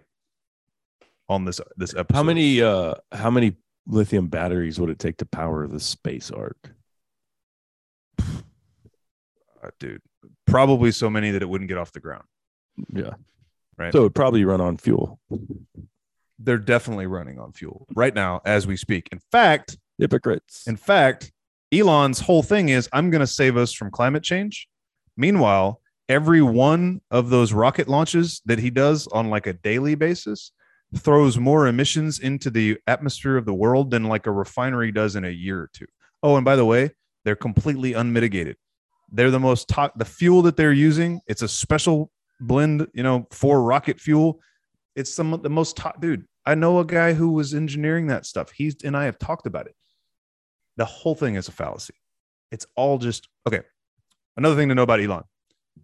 on 1.28 1.44
this 1.46 1.60
this 1.76 1.96
episode 1.96 2.16
How 2.16 2.22
many 2.24 2.62
uh 2.62 2.94
how 3.12 3.32
many 3.32 3.56
lithium 3.88 4.28
batteries 4.28 4.80
would 4.80 4.92
it 4.92 5.00
take 5.00 5.18
to 5.18 5.26
power 5.26 5.66
the 5.68 5.80
space 5.80 6.30
ark? 6.32 6.72
Uh, 9.64 9.70
dude 9.80 10.02
probably 10.46 10.92
so 10.92 11.10
many 11.10 11.32
that 11.32 11.42
it 11.42 11.48
wouldn't 11.48 11.70
get 11.70 11.78
off 11.78 11.92
the 11.94 12.00
ground 12.00 12.26
Yeah. 12.94 13.14
Right. 13.78 13.92
So 13.92 14.00
it'd 14.02 14.16
probably 14.16 14.46
run 14.46 14.62
on 14.62 14.78
fuel. 14.78 15.20
they're 16.40 16.58
definitely 16.58 17.08
running 17.08 17.40
on 17.40 17.54
fuel 17.54 17.86
right 17.96 18.14
now 18.14 18.42
as 18.46 18.68
we 18.68 18.76
speak 18.76 19.08
in 19.12 19.20
fact 19.32 19.78
Hypocrites. 19.98 20.64
in 20.68 20.76
fact 20.76 21.32
elon's 21.72 22.20
whole 22.20 22.44
thing 22.44 22.70
is 22.70 22.90
i'm 22.92 23.10
going 23.12 23.22
to 23.22 23.28
save 23.28 23.56
us 23.56 23.72
from 23.72 23.92
climate 23.92 24.24
change 24.24 24.68
meanwhile 25.16 25.80
every 26.10 26.42
one 26.42 27.00
of 27.12 27.30
those 27.30 27.54
rocket 27.54 27.88
launches 27.88 28.42
that 28.46 28.60
he 28.60 28.70
does 28.70 29.08
on 29.08 29.30
like 29.30 29.48
a 29.48 29.54
daily 29.54 29.96
basis 29.96 30.52
throws 30.96 31.38
more 31.38 31.68
emissions 31.68 32.20
into 32.20 32.50
the 32.50 32.78
atmosphere 32.88 33.38
of 33.38 33.46
the 33.46 33.54
world 33.54 33.90
than 33.90 34.04
like 34.04 34.28
a 34.28 34.32
refinery 34.32 34.92
does 34.92 35.16
in 35.16 35.24
a 35.26 35.30
year 35.30 35.60
or 35.62 35.70
two. 35.74 35.88
Oh, 36.22 36.36
and 36.36 36.46
by 36.46 36.56
the 36.56 36.66
way, 36.66 36.92
they're 37.26 37.36
completely 37.36 37.94
unmitigated. 37.94 38.58
They're 39.12 39.32
the 39.32 39.40
most 39.40 39.70
to- 39.70 39.92
the 39.96 40.06
fuel 40.06 40.44
that 40.44 40.56
they're 40.56 40.72
using. 40.72 41.22
It's 41.26 41.42
a 41.42 41.48
special 41.48 42.12
blend, 42.48 42.88
you 42.94 43.04
know, 43.04 43.28
for 43.32 43.62
rocket 43.62 44.00
fuel. 44.00 44.40
It's 44.96 45.14
some 45.14 45.34
of 45.34 45.44
the 45.44 45.50
most 45.50 45.76
top 45.76 46.02
dude. 46.02 46.26
I 46.46 46.56
know 46.56 46.80
a 46.80 46.86
guy 46.86 47.14
who 47.14 47.30
was 47.30 47.54
engineering 47.54 48.08
that 48.08 48.26
stuff. 48.26 48.52
He's 48.52 48.76
and 48.84 48.96
I 48.96 49.06
have 49.06 49.18
talked 49.18 49.48
about 49.48 49.68
it. 49.68 49.76
The 50.78 50.86
whole 50.86 51.16
thing 51.16 51.36
is 51.36 51.48
a 51.48 51.52
fallacy. 51.52 51.96
It's 52.52 52.68
all 52.76 52.98
just 52.98 53.28
okay. 53.48 53.62
Another 54.38 54.56
thing 54.56 54.70
to 54.70 54.76
know 54.76 54.84
about 54.84 55.00
Elon. 55.00 55.24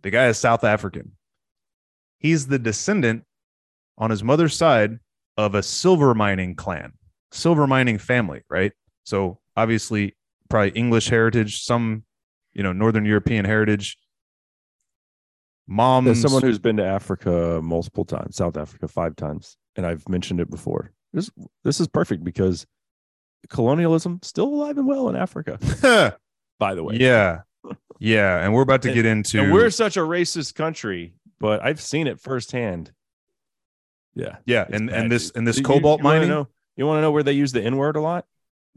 The 0.01 0.11
guy 0.11 0.27
is 0.27 0.37
South 0.37 0.63
African. 0.63 1.13
He's 2.19 2.47
the 2.47 2.59
descendant 2.59 3.23
on 3.97 4.09
his 4.09 4.23
mother's 4.23 4.55
side 4.55 4.99
of 5.37 5.55
a 5.55 5.63
silver 5.63 6.13
mining 6.13 6.55
clan, 6.55 6.93
silver 7.31 7.65
mining 7.65 7.97
family, 7.97 8.41
right? 8.49 8.73
So 9.03 9.39
obviously, 9.55 10.15
probably 10.49 10.71
English 10.71 11.09
heritage, 11.09 11.63
some, 11.63 12.03
you 12.53 12.63
know, 12.63 12.73
Northern 12.73 13.05
European 13.05 13.45
heritage. 13.45 13.97
Moms, 15.71 16.07
As 16.09 16.21
someone 16.21 16.41
who's 16.41 16.57
been 16.59 16.77
to 16.77 16.85
Africa 16.85 17.59
multiple 17.63 18.03
times, 18.03 18.35
South 18.35 18.57
Africa 18.57 18.87
five 18.87 19.15
times, 19.15 19.55
and 19.75 19.85
I've 19.85 20.07
mentioned 20.09 20.39
it 20.39 20.49
before. 20.49 20.91
This 21.13 21.29
this 21.63 21.79
is 21.79 21.87
perfect 21.87 22.23
because 22.23 22.65
colonialism 23.49 24.19
still 24.23 24.47
alive 24.47 24.77
and 24.77 24.87
well 24.87 25.09
in 25.09 25.15
Africa. 25.15 25.59
By 26.59 26.73
the 26.75 26.83
way, 26.83 26.95
yeah, 26.99 27.41
yeah, 27.99 28.43
and 28.43 28.53
we're 28.53 28.63
about 28.63 28.81
to 28.81 28.93
get 28.93 29.05
into. 29.05 29.39
and 29.41 29.53
we're 29.53 29.69
such 29.69 29.95
a 29.95 30.01
racist 30.01 30.55
country, 30.55 31.13
but 31.39 31.63
I've 31.63 31.79
seen 31.81 32.07
it 32.07 32.19
firsthand. 32.19 32.91
Yeah, 34.15 34.37
yeah, 34.45 34.65
and 34.71 34.89
bad, 34.89 34.99
and 35.03 35.11
this 35.11 35.31
and 35.35 35.47
this 35.47 35.57
You- 35.59 35.63
cobalt 35.63 35.99
you 35.99 36.05
wanna 36.05 36.19
mining. 36.19 36.29
Know, 36.29 36.47
you 36.75 36.85
want 36.87 36.97
to 36.97 37.01
know 37.01 37.11
where 37.11 37.23
they 37.23 37.33
use 37.33 37.51
the 37.51 37.61
N 37.61 37.77
word 37.77 37.95
a 37.95 38.01
lot? 38.01 38.25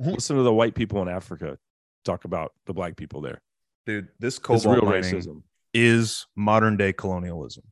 Mhm. 0.00 0.14
Listen 0.14 0.36
to 0.36 0.42
the 0.42 0.52
white 0.52 0.74
people 0.74 1.00
in 1.02 1.08
Africa 1.08 1.58
talk 2.04 2.24
about 2.24 2.52
the 2.66 2.74
black 2.74 2.96
people 2.96 3.20
there. 3.20 3.40
dude, 3.86 4.08
this 4.20 4.38
cobalt 4.38 4.66
real 4.76 4.84
mining 4.84 5.02
racism. 5.02 5.42
Is 5.74 6.26
modern 6.36 6.76
day 6.76 6.92
colonialism, 6.92 7.64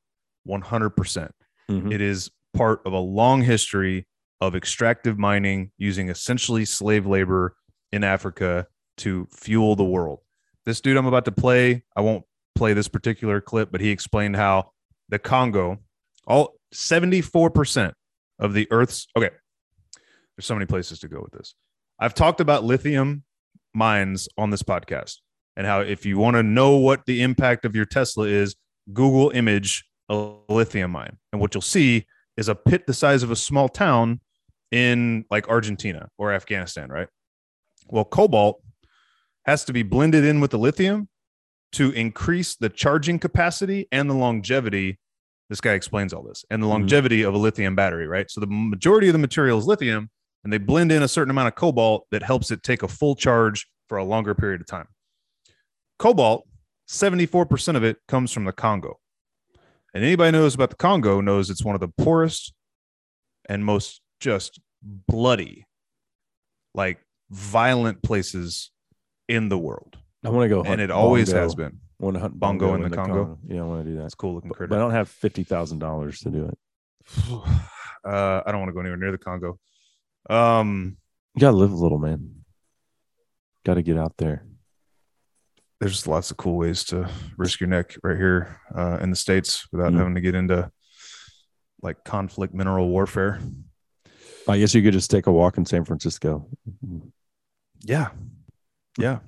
one 0.45 0.63
hundred 0.63 0.91
percent. 0.91 1.35
Mhm. 1.71 1.93
It 1.93 2.01
is 2.01 2.31
part 2.55 2.81
of 2.85 2.93
a 2.93 2.99
long 2.99 3.43
history 3.43 4.07
of 4.41 4.55
extractive 4.55 5.19
mining 5.19 5.71
using 5.79 6.09
essentially 6.09 6.65
slave 6.65 7.07
labor 7.07 7.55
in 7.93 8.03
Africa 8.05 8.67
to 8.99 9.29
fuel 9.33 9.77
the 9.77 9.85
world. 9.85 10.21
This 10.65 10.81
dude 10.81 10.97
I'm 10.97 11.07
about 11.07 11.25
to 11.27 11.33
play, 11.33 11.85
I 11.97 12.01
won't 12.01 12.25
play 12.55 12.73
this 12.73 12.89
particular 12.89 13.41
clip, 13.41 13.71
but 13.71 13.81
he 13.81 13.91
explained 13.91 14.37
how 14.37 14.73
the 15.09 15.19
Congo, 15.19 15.79
all 16.27 16.55
74% 16.75 17.93
of 18.39 18.55
the 18.55 18.67
Earth's 18.71 19.07
okay. 19.17 19.31
There's 20.37 20.47
so 20.47 20.55
many 20.55 20.67
places 20.67 20.99
to 21.01 21.09
go 21.09 21.21
with 21.21 21.33
this. 21.33 21.55
I've 21.99 22.15
talked 22.15 22.41
about 22.41 22.65
lithium 22.65 23.25
mines 23.75 24.29
on 24.39 24.51
this 24.51 24.63
podcast 24.63 25.17
and 25.61 25.67
how 25.67 25.81
if 25.81 26.07
you 26.07 26.17
want 26.17 26.37
to 26.37 26.43
know 26.43 26.77
what 26.79 27.05
the 27.05 27.21
impact 27.21 27.67
of 27.67 27.77
your 27.77 27.85
Tesla 27.85 28.25
is, 28.25 28.57
Google 28.95 29.29
image 29.35 29.85
a 30.09 30.33
lithium 30.49 30.91
mine. 30.91 31.19
And 31.35 31.41
what 31.41 31.53
you'll 31.53 31.61
see 31.61 32.07
is 32.39 32.49
a 32.49 32.55
pit 32.55 32.87
the 32.87 32.95
size 32.95 33.23
of 33.23 33.31
a 33.31 33.37
small 33.37 33.69
town 33.69 34.21
in 34.71 35.27
like 35.31 35.51
Argentina 35.51 36.09
or 36.17 36.33
Afghanistan, 36.33 36.89
right? 36.89 37.09
Well, 37.89 38.07
cobalt 38.07 38.63
has 39.45 39.63
to 39.67 39.75
be 39.75 39.83
blended 39.83 40.25
in 40.25 40.41
with 40.41 40.51
the 40.51 40.59
lithium 40.59 41.11
to 41.73 41.91
increase 41.91 42.57
the 42.57 42.71
charging 42.71 43.19
capacity 43.19 43.87
and 43.93 44.09
the 44.09 44.15
longevity. 44.15 44.99
This 45.51 45.61
guy 45.61 45.75
explains 45.75 46.15
all 46.15 46.23
this 46.23 46.43
and 46.49 46.63
the 46.63 46.69
Mhm. 46.69 46.71
longevity 46.71 47.21
of 47.21 47.35
a 47.35 47.39
lithium 47.39 47.77
battery, 47.77 48.07
right? 48.07 48.31
So 48.31 48.41
the 48.41 48.47
majority 48.47 49.09
of 49.09 49.13
the 49.13 49.19
material 49.19 49.59
is 49.59 49.67
lithium 49.67 50.09
and 50.43 50.51
they 50.51 50.59
blend 50.59 50.91
in 50.91 51.03
a 51.03 51.09
certain 51.09 51.31
amount 51.31 51.49
of 51.49 51.55
cobalt 51.55 52.07
that 52.13 52.23
helps 52.23 52.51
it 52.51 52.63
take 52.63 52.83
a 52.83 52.89
full 52.89 53.15
charge 53.15 53.67
for 53.91 53.99
a 53.99 54.05
longer 54.05 54.35
period 54.35 54.63
of 54.63 54.67
time. 54.67 54.89
Cobalt, 56.01 56.49
74% 56.89 57.77
of 57.77 57.85
it 57.85 57.99
comes 58.09 58.33
from 58.33 58.45
the 58.45 58.53
Congo. 58.53 58.99
And 59.93 60.03
anybody 60.03 60.33
knows 60.33 60.55
about 60.55 60.71
the 60.71 60.77
Congo 60.77 61.21
knows 61.21 61.51
it's 61.51 61.63
one 61.63 61.75
of 61.75 61.81
the 61.83 61.89
poorest 61.89 62.55
and 63.49 63.65
most 63.65 64.01
just 64.19 64.59
bloody, 64.83 65.67
like 66.75 67.01
violent 67.31 68.03
places 68.03 68.71
in 69.29 69.51
the 69.51 69.59
world. 69.59 69.99
I 70.25 70.31
want 70.31 70.49
to 70.49 70.49
go, 70.49 70.63
And 70.63 70.81
it 70.81 70.91
always 70.91 71.29
bongo. 71.31 71.43
has 71.43 71.55
been. 71.55 71.79
I 72.01 72.05
want 72.05 72.15
to 72.17 72.21
hunt 72.21 72.41
Bongo 72.41 72.69
bongo, 72.69 72.85
in 72.85 72.91
the 72.91 72.97
Congo? 72.97 73.39
Yeah, 73.47 73.61
I 73.61 73.65
want 73.65 73.85
to 73.85 73.91
do 73.91 73.97
that. 73.99 74.07
It's 74.07 74.15
cool 74.15 74.35
looking 74.35 74.49
But, 74.49 74.57
critter. 74.57 74.71
but 74.71 74.77
I 74.77 74.79
don't 74.79 74.93
have 74.93 75.09
fifty 75.11 75.45
thousand 75.45 75.81
dollars 75.81 76.21
to 76.21 76.31
do 76.31 76.47
it. 76.47 76.59
uh, 78.09 78.43
I 78.47 78.51
don't 78.51 78.61
want 78.61 78.71
to 78.71 78.73
go 78.73 78.81
anywhere 78.81 78.97
near 78.97 79.13
the 79.13 79.19
Congo. 79.19 79.59
Um, 80.31 80.97
You 81.35 81.41
gotta 81.41 81.57
live 81.59 81.73
a 81.73 81.77
little, 81.77 81.99
man. 81.99 82.37
Got 83.67 83.75
to 83.75 83.83
get 83.83 83.99
out 83.99 84.15
there. 84.17 84.47
There's 85.81 86.07
lots 86.07 86.31
of 86.31 86.37
cool 86.37 86.57
ways 86.57 86.85
to 86.85 87.09
risk 87.39 87.59
your 87.61 87.69
neck 87.69 87.97
right 88.03 88.17
here 88.17 88.61
uh, 88.75 88.99
in 89.01 89.11
the 89.11 89.17
states 89.17 89.67
without 89.73 89.93
Mhm. 89.93 89.99
having 89.99 90.15
to 90.15 90.21
get 90.21 90.35
into 90.35 90.71
like 91.83 92.05
conflict 92.05 92.53
mineral 92.55 92.89
warfare. 92.91 93.41
I 94.47 94.59
guess 94.59 94.75
you 94.75 94.83
could 94.83 94.93
just 94.93 95.11
take 95.11 95.27
a 95.27 95.33
walk 95.33 95.57
in 95.59 95.65
San 95.65 95.85
Francisco. 95.85 96.49
Yeah, 97.83 98.11
yeah, 98.99 99.21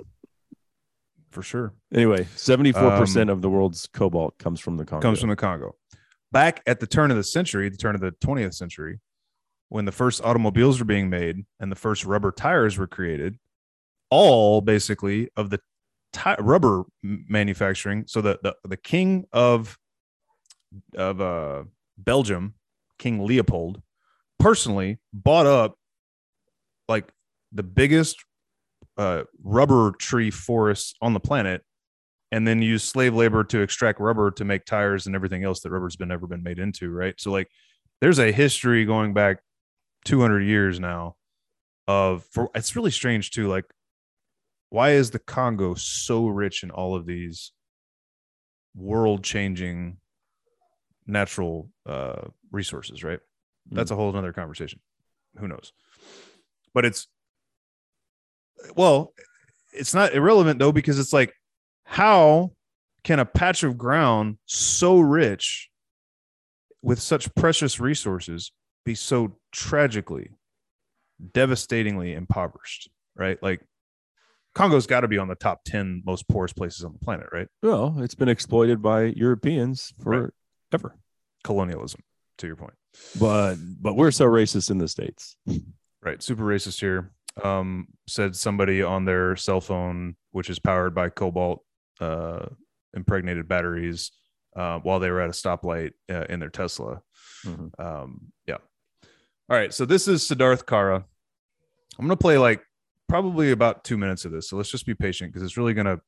for 1.31 1.43
sure. 1.43 1.73
Anyway, 1.95 2.25
seventy-four 2.37 2.99
percent 2.99 3.31
of 3.31 3.41
the 3.41 3.49
world's 3.49 3.87
cobalt 3.87 4.37
comes 4.39 4.61
from 4.61 4.77
the 4.77 4.85
Congo. 4.85 4.97
Um, 4.99 5.03
comes 5.03 5.21
from 5.21 5.31
the 5.31 5.37
Congo. 5.37 5.77
Back 6.33 6.63
at 6.67 6.81
the 6.81 6.87
turn 6.87 7.11
of 7.11 7.17
the 7.17 7.25
century, 7.25 7.69
the 7.69 7.77
turn 7.77 7.95
of 7.95 8.01
the 8.01 8.13
20th 8.13 8.55
century, 8.55 9.01
when 9.69 9.85
the 9.85 9.93
first 9.93 10.23
automobiles 10.25 10.79
were 10.79 10.85
being 10.87 11.09
made 11.11 11.45
and 11.61 11.71
the 11.71 11.77
first 11.77 12.05
rubber 12.07 12.33
tires 12.33 12.77
were 12.79 12.87
created, 12.87 13.39
all 14.11 14.61
basically 14.63 15.29
of 15.37 15.51
the 15.51 15.61
rubber 16.39 16.85
manufacturing. 17.03 18.05
So 18.07 18.21
the, 18.21 18.39
the 18.43 18.57
the 18.65 18.77
king 18.77 19.25
of 19.33 19.79
of 20.97 21.21
uh, 21.21 21.65
Belgium, 21.99 22.55
King 22.99 23.25
Leopold, 23.25 23.83
personally 24.39 24.99
bought 25.13 25.47
up 25.47 25.77
like 26.89 27.13
the 27.53 27.63
biggest 27.63 28.25
uh, 28.97 29.25
rubber 29.43 29.93
tree 29.99 30.31
forests 30.31 30.95
on 31.01 31.13
the 31.13 31.21
planet 31.21 31.63
and 32.31 32.49
then 32.49 32.63
use 32.63 32.83
slave 32.83 33.15
labor 33.15 33.45
to 33.45 33.61
extract 33.61 34.01
rubber 34.01 34.31
to 34.31 34.45
make 34.45 34.65
tires 34.65 35.07
and 35.07 35.15
everything 35.15 35.45
else 35.45 35.61
that 35.61 35.71
rubber's 35.71 35.97
been 35.97 36.11
ever 36.11 36.27
been 36.27 36.43
made 36.43 36.59
into 36.59 36.91
right 36.91 37.15
so 37.19 37.31
like 37.31 37.49
there's 38.01 38.19
a 38.19 38.33
history 38.33 38.85
going 38.85 39.15
back 39.15 39.39
200 40.05 40.41
years 40.41 40.81
now 40.81 41.15
of 41.87 42.25
for 42.33 42.51
it's 42.55 42.75
really 42.77 42.91
strange 42.91 43.31
too 43.31 43.49
like 43.49 43.65
why 44.73 44.93
is 44.93 45.11
the 45.11 45.19
congo 45.19 45.75
so 45.75 46.27
rich 46.29 46.63
in 46.63 46.71
all 46.71 46.95
of 46.95 47.05
these 47.05 47.53
world 48.75 49.23
changing 49.23 49.99
natural 51.07 51.69
uh 51.85 52.23
resources 52.51 53.05
right? 53.05 53.21
That's 53.71 53.91
a 53.91 53.97
whole 53.97 54.11
nother 54.11 54.33
conversation. 54.33 54.81
Who 55.37 55.47
knows? 55.47 55.75
But 56.73 56.87
it's 56.87 57.07
well 58.75 59.13
it's 59.75 59.93
not 59.93 60.15
irrelevant 60.15 60.59
though 60.59 60.73
because 60.73 60.99
it's 60.99 61.13
like 61.13 61.35
how 61.85 62.53
can 63.05 63.19
a 63.19 63.27
patch 63.27 63.65
of 63.65 63.77
ground 63.77 64.39
so 64.47 65.01
rich 65.01 65.69
with 66.81 66.99
such 66.99 67.35
precious 67.35 67.79
resources 67.79 68.53
be 68.87 68.95
so 68.95 69.37
tragically 69.53 70.31
devastatingly 71.35 72.15
impoverished 72.15 72.89
right? 73.15 73.37
Like 73.43 73.61
congo's 74.55 74.87
got 74.87 75.01
to 75.01 75.09
be 75.09 75.19
on 75.19 75.29
the 75.29 75.35
top 75.35 75.61
10 75.65 76.03
most 76.05 76.29
poorest 76.29 76.57
places 76.57 76.85
on 76.85 76.93
the 76.93 76.99
planet 76.99 77.27
right? 77.33 77.49
Well, 77.63 77.97
it's 78.01 78.15
been 78.15 78.29
exploited 78.29 78.83
by 78.83 79.05
Europeans 79.17 79.93
forever. 80.03 80.97
colonialism 81.45 82.01
to 82.39 82.47
your 82.47 82.57
point. 82.57 82.75
But 83.19 83.57
but 83.81 83.95
we're 83.95 84.11
so 84.11 84.27
racist 84.27 84.71
in 84.71 84.79
the 84.79 84.89
states. 84.89 85.37
right 86.03 86.23
super 86.23 86.45
racist 86.45 86.81
here. 86.81 87.13
Um 87.43 87.87
said 88.07 88.37
somebody 88.37 88.83
on 88.83 89.05
their 89.05 89.37
cell 89.37 89.61
phone 89.61 90.17
which 90.33 90.51
is 90.51 90.59
powered 90.59 90.95
by 90.95 91.09
cobalt 91.09 91.65
uh 92.01 92.47
impregnated 92.95 93.49
batteries 93.49 94.13
uh, 94.55 94.79
while 94.81 95.01
they 95.01 95.11
were 95.11 95.21
at 95.23 95.31
a 95.31 95.33
stoplight 95.33 95.93
uh, 96.11 96.27
in 96.29 96.39
their 96.41 96.51
tesla. 96.51 97.01
Mhm. 97.47 97.71
um 97.81 98.33
yeah. 98.47 98.59
All 99.49 99.57
right 99.57 99.73
so 99.73 99.85
this 99.87 100.07
is 100.09 100.29
siddharth 100.29 100.67
kara. 100.67 101.05
I'm 101.99 102.05
gonna 102.07 102.17
play 102.17 102.37
like 102.39 102.63
probably 103.13 103.51
about 103.51 103.85
two 103.85 103.99
minutes 103.99 104.25
of 104.25 104.33
this 104.33 104.49
so 104.49 104.57
let's 104.57 104.71
just 104.71 104.87
be 104.87 104.95
patient 104.95 105.31
because 105.31 105.45
it's 105.45 105.59
really 105.59 105.75
gonna 105.75 106.01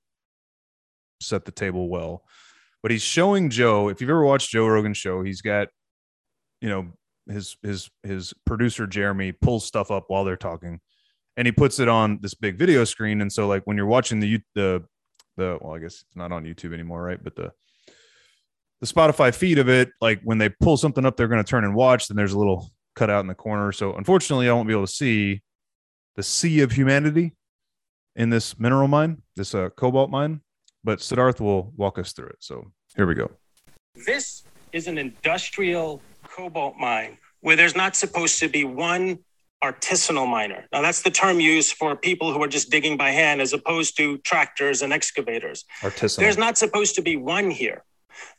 set 1.20 1.44
the 1.44 1.52
table 1.52 1.90
well. 1.90 2.24
But 2.82 2.92
he's 2.92 3.02
showing 3.02 3.50
joe 3.50 3.90
if 3.90 4.00
you've 4.00 4.08
ever 4.08 4.24
watched 4.24 4.50
joe 4.50 4.66
rogan's 4.66 4.96
show 4.96 5.22
he's 5.22 5.42
got 5.42 5.68
you 6.62 6.70
know 6.70 6.92
his 7.28 7.56
his 7.62 7.90
his 8.02 8.32
producer 8.46 8.86
jeremy 8.86 9.32
pulls 9.32 9.66
stuff 9.66 9.90
up 9.90 10.04
while 10.08 10.24
they're 10.24 10.36
talking 10.36 10.80
and 11.36 11.46
he 11.46 11.52
puts 11.52 11.78
it 11.78 11.88
on 11.88 12.20
this 12.22 12.32
big 12.32 12.58
video 12.58 12.84
screen 12.84 13.20
and 13.20 13.30
so 13.30 13.46
like 13.46 13.62
when 13.64 13.76
you're 13.76 13.84
watching 13.84 14.18
the 14.20 14.40
the 14.54 14.82
the 15.36 15.58
well 15.60 15.74
i 15.74 15.78
guess 15.78 16.04
it's 16.06 16.16
not 16.16 16.32
on 16.32 16.44
youtube 16.44 16.72
anymore 16.72 17.02
right 17.02 17.22
but 17.22 17.36
the 17.36 17.50
the 18.80 18.86
spotify 18.86 19.34
feed 19.34 19.58
of 19.58 19.68
it 19.68 19.90
like 20.00 20.20
when 20.24 20.38
they 20.38 20.48
pull 20.48 20.78
something 20.78 21.04
up 21.04 21.16
they're 21.18 21.28
going 21.28 21.42
to 21.42 21.50
turn 21.50 21.64
and 21.64 21.74
watch 21.74 22.08
then 22.08 22.16
there's 22.16 22.32
a 22.32 22.38
little 22.38 22.70
cutout 22.94 23.20
in 23.20 23.26
the 23.26 23.34
corner. 23.34 23.72
So 23.72 23.94
unfortunately 23.94 24.48
i 24.48 24.52
won't 24.52 24.68
be 24.68 24.74
able 24.74 24.86
to 24.86 24.92
see 24.92 25.42
the 26.16 26.22
sea 26.22 26.60
of 26.60 26.72
humanity 26.72 27.32
in 28.16 28.30
this 28.30 28.58
mineral 28.58 28.88
mine 28.88 29.22
this 29.36 29.54
uh, 29.54 29.68
cobalt 29.70 30.10
mine 30.10 30.40
but 30.82 30.98
siddharth 30.98 31.40
will 31.40 31.72
walk 31.76 31.98
us 31.98 32.12
through 32.12 32.28
it 32.28 32.38
so 32.40 32.70
here 32.96 33.06
we 33.06 33.14
go 33.14 33.30
This 34.06 34.42
is 34.72 34.88
an 34.88 34.98
industrial 34.98 36.02
cobalt 36.24 36.76
mine 36.76 37.18
where 37.40 37.56
there's 37.56 37.76
not 37.76 37.94
supposed 37.94 38.38
to 38.40 38.48
be 38.48 38.64
one 38.64 39.18
artisanal 39.62 40.28
miner. 40.28 40.66
Now, 40.72 40.82
that's 40.82 41.02
the 41.02 41.10
term 41.10 41.40
used 41.40 41.74
for 41.74 41.96
people 41.96 42.32
who 42.32 42.42
are 42.42 42.48
just 42.48 42.70
digging 42.70 42.96
by 42.96 43.10
hand 43.10 43.40
as 43.40 43.52
opposed 43.52 43.96
to 43.96 44.18
tractors 44.18 44.82
and 44.82 44.92
excavators. 44.92 45.64
artisanal 45.80 46.18
There's 46.18 46.38
not 46.38 46.58
supposed 46.58 46.94
to 46.96 47.02
be 47.02 47.16
one 47.16 47.50
here. 47.50 47.84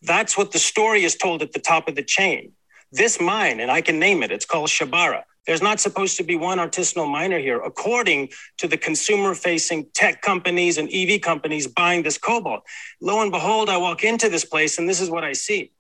That's 0.01 0.38
what 0.38 0.51
the 0.51 0.60
story 0.60 1.03
is 1.03 1.15
told 1.15 1.41
at 1.41 1.51
the 1.51 1.60
top 1.60 1.88
of 1.88 1.96
the 1.96 2.03
chain. 2.03 2.51
This 2.91 3.20
mine, 3.20 3.60
and 3.60 3.72
I 3.72 3.82
can 3.82 4.00
name 4.00 4.24
it, 4.24 4.32
it's 4.32 4.46
called 4.46 4.70
Shabara. 4.70 5.24
There's 5.46 5.62
not 5.62 5.80
supposed 5.80 6.18
to 6.18 6.24
be 6.24 6.36
one 6.36 6.58
artisanal 6.58 7.10
miner 7.10 7.40
here, 7.40 7.62
according 7.62 8.30
to 8.58 8.68
the 8.68 8.78
consumer 8.78 9.36
facing 9.36 9.88
tech 9.94 10.22
companies 10.22 10.78
and 10.78 10.90
EV 10.92 11.22
companies 11.22 11.68
buying 11.68 12.04
this 12.04 12.18
cobalt. 12.18 12.64
Lo 13.00 13.22
and 13.22 13.32
behold, 13.32 13.70
I 13.70 13.78
walk 13.78 14.04
into 14.04 14.30
this 14.30 14.46
place 14.46 14.78
and 14.78 14.90
this 14.90 15.00
is 15.00 15.10
what 15.10 15.24
I 15.24 15.34
see. 15.34 15.72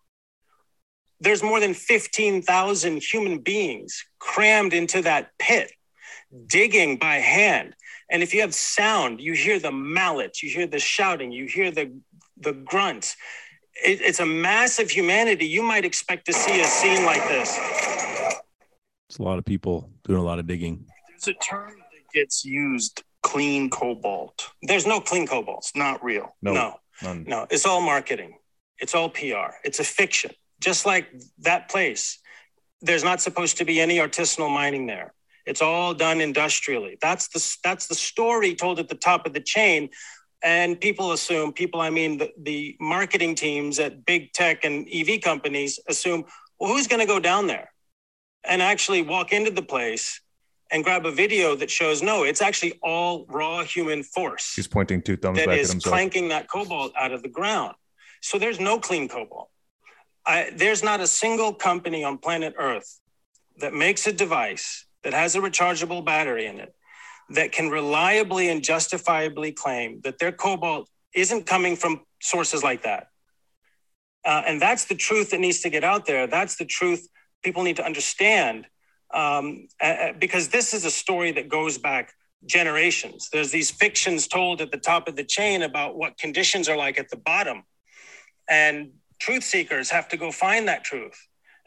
There's 1.19 1.41
more 1.41 1.59
than 1.59 1.73
15,000 1.73 3.01
human 3.01 3.39
beings 3.39 4.05
crammed 4.19 4.73
into 4.73 5.01
that 5.01 5.31
pit, 5.39 5.71
digging 6.47 6.97
by 6.97 7.15
hand. 7.15 7.75
And 8.09 8.21
if 8.21 8.33
you 8.33 8.41
have 8.41 8.53
sound, 8.53 9.19
you 9.19 9.33
hear 9.33 9.59
the 9.59 9.71
mallets, 9.71 10.43
you 10.43 10.49
hear 10.49 10.67
the 10.67 10.79
shouting, 10.79 11.31
you 11.31 11.45
hear 11.45 11.71
the, 11.71 11.91
the 12.37 12.53
grunts. 12.53 13.15
It, 13.83 14.01
it's 14.01 14.19
a 14.19 14.25
massive 14.25 14.91
humanity. 14.91 15.47
You 15.47 15.63
might 15.63 15.85
expect 15.85 16.25
to 16.27 16.33
see 16.33 16.61
a 16.61 16.65
scene 16.65 17.05
like 17.05 17.27
this. 17.27 17.57
It's 19.09 19.19
a 19.19 19.23
lot 19.23 19.37
of 19.37 19.45
people 19.45 19.89
doing 20.03 20.19
a 20.19 20.23
lot 20.23 20.39
of 20.39 20.47
digging. 20.47 20.85
There's 21.09 21.27
a 21.27 21.39
term 21.39 21.75
that 21.77 22.13
gets 22.13 22.43
used 22.43 23.03
clean 23.21 23.69
cobalt. 23.69 24.49
There's 24.61 24.85
no 24.85 24.99
clean 24.99 25.27
cobalt. 25.27 25.59
It's 25.59 25.75
not 25.75 26.03
real. 26.03 26.35
No, 26.41 26.53
no, 26.53 26.79
none. 27.03 27.23
no. 27.27 27.47
It's 27.49 27.65
all 27.65 27.81
marketing. 27.81 28.37
It's 28.79 28.93
all 28.93 29.09
PR. 29.09 29.55
It's 29.63 29.79
a 29.79 29.83
fiction. 29.83 30.31
Just 30.59 30.85
like 30.85 31.07
that 31.39 31.69
place, 31.69 32.19
there's 32.81 33.03
not 33.03 33.21
supposed 33.21 33.57
to 33.57 33.65
be 33.65 33.79
any 33.79 33.97
artisanal 33.97 34.49
mining 34.49 34.85
there. 34.85 35.13
It's 35.45 35.61
all 35.61 35.93
done 35.93 36.21
industrially. 36.21 36.97
That's 37.01 37.27
the 37.27 37.57
that's 37.63 37.87
the 37.87 37.95
story 37.95 38.55
told 38.55 38.79
at 38.79 38.89
the 38.89 38.95
top 38.95 39.25
of 39.27 39.33
the 39.33 39.41
chain. 39.41 39.89
And 40.43 40.79
people 40.79 41.11
assume, 41.11 41.53
people, 41.53 41.81
I 41.81 41.89
mean, 41.89 42.19
the, 42.19 42.31
the 42.37 42.77
marketing 42.79 43.33
teams 43.35 43.79
at 43.79 44.05
big 44.05 44.31
tech 44.33 44.63
and 44.63 44.87
EV 44.93 45.21
companies 45.21 45.79
assume, 45.87 46.25
well, 46.59 46.71
who's 46.71 46.87
going 46.87 46.99
to 46.99 47.07
go 47.07 47.19
down 47.19 47.47
there 47.47 47.69
and 48.47 48.61
actually 48.61 49.01
walk 49.01 49.31
into 49.33 49.51
the 49.51 49.61
place 49.61 50.21
and 50.71 50.83
grab 50.83 51.05
a 51.05 51.11
video 51.11 51.55
that 51.55 51.69
shows 51.69 52.01
no, 52.01 52.23
it's 52.23 52.41
actually 52.41 52.79
all 52.81 53.25
raw 53.29 53.63
human 53.63 54.03
force 54.03 54.53
He's 54.55 54.67
pointing 54.67 55.01
two 55.01 55.15
thumbs 55.15 55.37
that 55.37 55.47
back 55.47 55.55
at 55.55 55.61
is 55.61 55.71
himself. 55.71 55.93
clanking 55.93 56.29
that 56.29 56.49
cobalt 56.49 56.91
out 56.97 57.11
of 57.11 57.21
the 57.21 57.29
ground. 57.29 57.75
So 58.21 58.39
there's 58.39 58.59
no 58.59 58.79
clean 58.79 59.07
cobalt. 59.07 59.49
I, 60.25 60.51
there's 60.55 60.83
not 60.83 61.01
a 61.01 61.07
single 61.07 61.53
company 61.53 62.03
on 62.03 62.17
planet 62.17 62.55
Earth 62.57 62.99
that 63.59 63.73
makes 63.73 64.07
a 64.07 64.11
device 64.11 64.85
that 65.03 65.13
has 65.13 65.35
a 65.35 65.39
rechargeable 65.39 66.03
battery 66.03 66.47
in 66.47 66.59
it 66.59 66.73
that 67.29 67.51
can 67.51 67.69
reliably 67.69 68.49
and 68.49 68.63
justifiably 68.63 69.51
claim 69.51 70.01
that 70.03 70.17
their 70.17 70.31
cobalt 70.31 70.89
isn't 71.13 71.45
coming 71.45 71.75
from 71.75 72.01
sources 72.21 72.63
like 72.63 72.83
that. 72.83 73.07
Uh, 74.25 74.41
and 74.47 74.59
that's 74.59 74.85
the 74.85 74.95
truth 74.95 75.29
that 75.29 75.39
needs 75.39 75.61
to 75.61 75.69
get 75.69 75.83
out 75.83 76.05
there. 76.07 76.25
That's 76.25 76.55
the 76.55 76.65
truth 76.65 77.07
people 77.45 77.63
need 77.63 77.77
to 77.77 77.85
understand 77.85 78.65
um, 79.13 79.67
uh, 79.79 80.11
because 80.19 80.49
this 80.49 80.73
is 80.73 80.83
a 80.83 80.91
story 80.91 81.31
that 81.31 81.47
goes 81.47 81.77
back 81.77 82.11
generations. 82.45 83.29
There's 83.31 83.51
these 83.51 83.69
fictions 83.69 84.27
told 84.27 84.61
at 84.61 84.71
the 84.71 84.77
top 84.77 85.07
of 85.07 85.15
the 85.15 85.23
chain 85.23 85.61
about 85.61 85.95
what 85.95 86.17
conditions 86.17 86.67
are 86.67 86.75
like 86.75 86.97
at 86.99 87.09
the 87.09 87.17
bottom. 87.17 87.63
And 88.49 88.93
truth 89.19 89.43
seekers 89.43 89.91
have 89.91 90.07
to 90.09 90.17
go 90.17 90.31
find 90.31 90.67
that 90.67 90.83
truth 90.83 91.17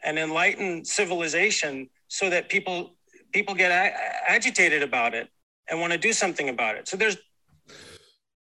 and 0.03 0.19
enlighten 0.19 0.83
civilization 0.85 1.89
so 2.09 2.29
that 2.29 2.49
people 2.49 2.95
people 3.31 3.55
get 3.55 3.71
a- 3.71 4.29
agitated 4.29 4.83
about 4.83 5.13
it 5.13 5.29
and 5.69 5.79
want 5.79 5.93
to 5.93 5.99
do 5.99 6.11
something 6.11 6.49
about 6.49 6.75
it. 6.75 6.87
So 6.87 6.97
there's 6.97 7.17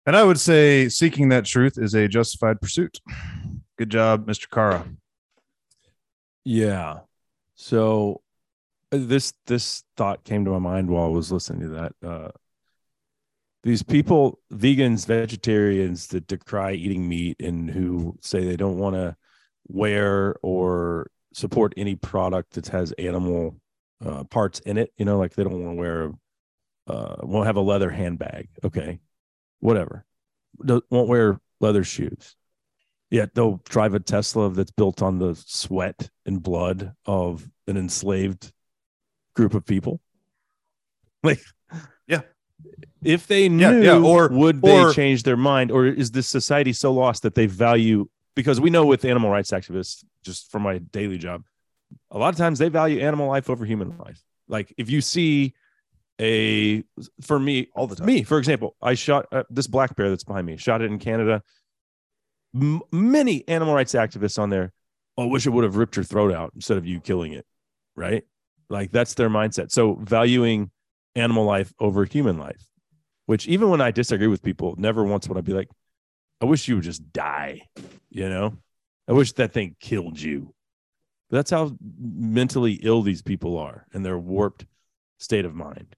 And 0.06 0.16
I 0.16 0.24
would 0.24 0.40
say 0.40 0.90
seeking 0.90 1.30
that 1.30 1.46
truth 1.46 1.78
is 1.78 1.94
a 1.94 2.08
justified 2.08 2.60
pursuit. 2.60 3.00
Good 3.78 3.90
job, 3.90 4.28
Mr. 4.28 4.50
Kara. 4.50 4.86
Yeah. 6.44 7.00
So 7.64 8.22
uh, 8.92 8.98
this 9.00 9.32
this 9.46 9.86
thought 9.96 10.26
came 10.26 10.44
to 10.44 10.52
my 10.52 10.60
mind 10.60 10.90
while 10.90 11.06
I 11.06 11.08
was 11.08 11.32
listening 11.32 11.62
to 11.62 11.68
that. 11.70 11.94
Uh, 12.06 12.32
these 13.64 13.82
people, 13.82 14.42
vegans, 14.52 15.06
vegetarians 15.06 16.08
that 16.08 16.28
decry 16.28 16.74
eating 16.74 17.08
meat 17.08 17.42
and 17.42 17.70
who 17.70 18.18
say 18.20 18.44
they 18.44 18.58
don't 18.58 18.78
want 18.78 18.98
to 18.98 19.16
wear 19.70 20.36
or 20.42 21.10
support 21.34 21.74
any 21.78 21.96
product 21.96 22.56
that 22.56 22.68
has 22.68 22.92
animal 22.94 23.56
uh, 24.06 24.26
parts 24.26 24.60
in 24.60 24.78
it. 24.78 24.92
You 24.98 25.06
know, 25.06 25.18
like 25.18 25.34
they 25.34 25.44
don't 25.46 25.64
want 25.64 25.78
to 25.78 25.80
wear, 25.80 26.12
uh, 26.88 27.16
won't 27.26 27.48
have 27.48 27.56
a 27.56 27.62
leather 27.62 27.90
handbag. 27.90 28.50
Okay, 28.66 29.00
whatever. 29.62 30.04
Don't, 30.66 30.84
won't 30.90 31.08
wear 31.08 31.40
leather 31.62 31.86
shoes. 31.86 32.36
Yet 33.14 33.36
they'll 33.36 33.62
drive 33.70 33.94
a 33.94 34.00
Tesla 34.00 34.50
that's 34.50 34.72
built 34.72 35.04
on 35.04 35.20
the 35.20 35.36
sweat 35.46 36.10
and 36.26 36.42
blood 36.42 36.94
of 37.06 37.48
an 37.68 37.78
enslaved 37.78 38.52
group 39.36 39.54
of 39.54 39.66
people. 39.66 40.02
Like, 41.24 41.40
Yeah. 42.08 42.22
If 43.04 43.28
they 43.28 43.48
knew, 43.50 43.82
Yeah, 43.82 43.94
yeah, 44.00 44.00
or- 44.04 44.30
would 44.30 44.60
or- 44.64 44.88
they 44.88 44.94
change 44.94 45.24
their 45.24 45.38
mind, 45.38 45.70
or 45.72 45.86
is 45.86 46.12
this 46.12 46.28
society 46.28 46.74
so 46.74 46.92
lost 46.92 47.22
that 47.24 47.36
they 47.36 47.46
value? 47.46 48.10
Because 48.36 48.60
we 48.60 48.70
know 48.72 48.86
with 48.86 49.06
animal 49.06 49.30
rights 49.30 49.52
activists, 49.52 50.04
just 50.24 50.50
from 50.52 50.64
my 50.64 50.80
daily 50.80 51.18
job, 51.20 51.44
a 52.10 52.18
lot 52.18 52.30
of 52.34 52.36
times 52.38 52.58
they 52.58 52.68
value 52.70 53.00
animal 53.00 53.28
life 53.28 53.48
over 53.50 53.64
human 53.64 53.96
life. 54.00 54.22
Like 54.48 54.74
if 54.78 54.90
you 54.90 55.02
see 55.02 55.54
a, 56.20 56.84
for 57.22 57.38
me, 57.40 57.70
All 57.76 57.86
the 57.88 57.96
time. 57.96 58.08
me, 58.08 58.24
for 58.24 58.38
example, 58.40 58.76
I 58.82 58.96
shot 58.96 59.28
uh, 59.32 59.44
this 59.52 59.68
black 59.68 59.96
bear 59.96 60.10
that's 60.10 60.24
behind 60.24 60.48
me, 60.48 60.58
shot 60.58 60.82
it 60.82 60.86
in 60.92 60.98
Canada. 61.00 61.44
M- 62.56 62.82
many 62.92 63.48
animal 63.48 63.74
rights 63.74 63.94
activists 63.94 64.38
on 64.40 64.50
there. 64.50 64.72
Oh, 65.18 65.24
I 65.24 65.26
wish 65.28 65.46
it 65.46 65.52
would 65.52 65.64
have 65.64 65.76
ripped 65.76 65.96
your 65.96 66.04
throat 66.04 66.34
out 66.34 66.52
instead 66.56 66.78
of 66.78 66.86
you 66.86 67.00
killing 67.00 67.34
it. 67.34 67.46
Right. 67.96 68.24
Like 68.70 68.92
that's 68.92 69.14
their 69.14 69.30
mindset. 69.30 69.72
So 69.72 69.96
valuing 69.96 70.72
animal 71.16 71.46
life 71.46 71.74
over 71.80 72.06
human 72.06 72.38
life, 72.40 72.68
which 73.28 73.48
even 73.48 73.70
when 73.70 73.82
I 73.82 73.92
disagree 73.92 74.28
with 74.28 74.42
people, 74.42 74.76
never 74.78 75.04
once 75.04 75.28
would 75.28 75.38
I 75.38 75.42
be 75.42 75.54
like, 75.54 75.70
I 76.42 76.46
wish 76.46 76.68
you 76.68 76.76
would 76.76 76.84
just 76.84 77.12
die. 77.14 77.62
You 78.10 78.30
know, 78.30 78.58
I 79.08 79.14
wish 79.14 79.34
that 79.34 79.54
thing 79.54 79.76
killed 79.80 80.20
you. 80.20 80.54
But 81.30 81.38
that's 81.38 81.52
how 81.52 81.76
mentally 82.00 82.74
ill 82.84 83.02
these 83.02 83.22
people 83.22 83.58
are 83.58 83.86
and 83.94 84.06
their 84.06 84.18
warped 84.18 84.66
state 85.20 85.46
of 85.46 85.54
mind. 85.56 85.96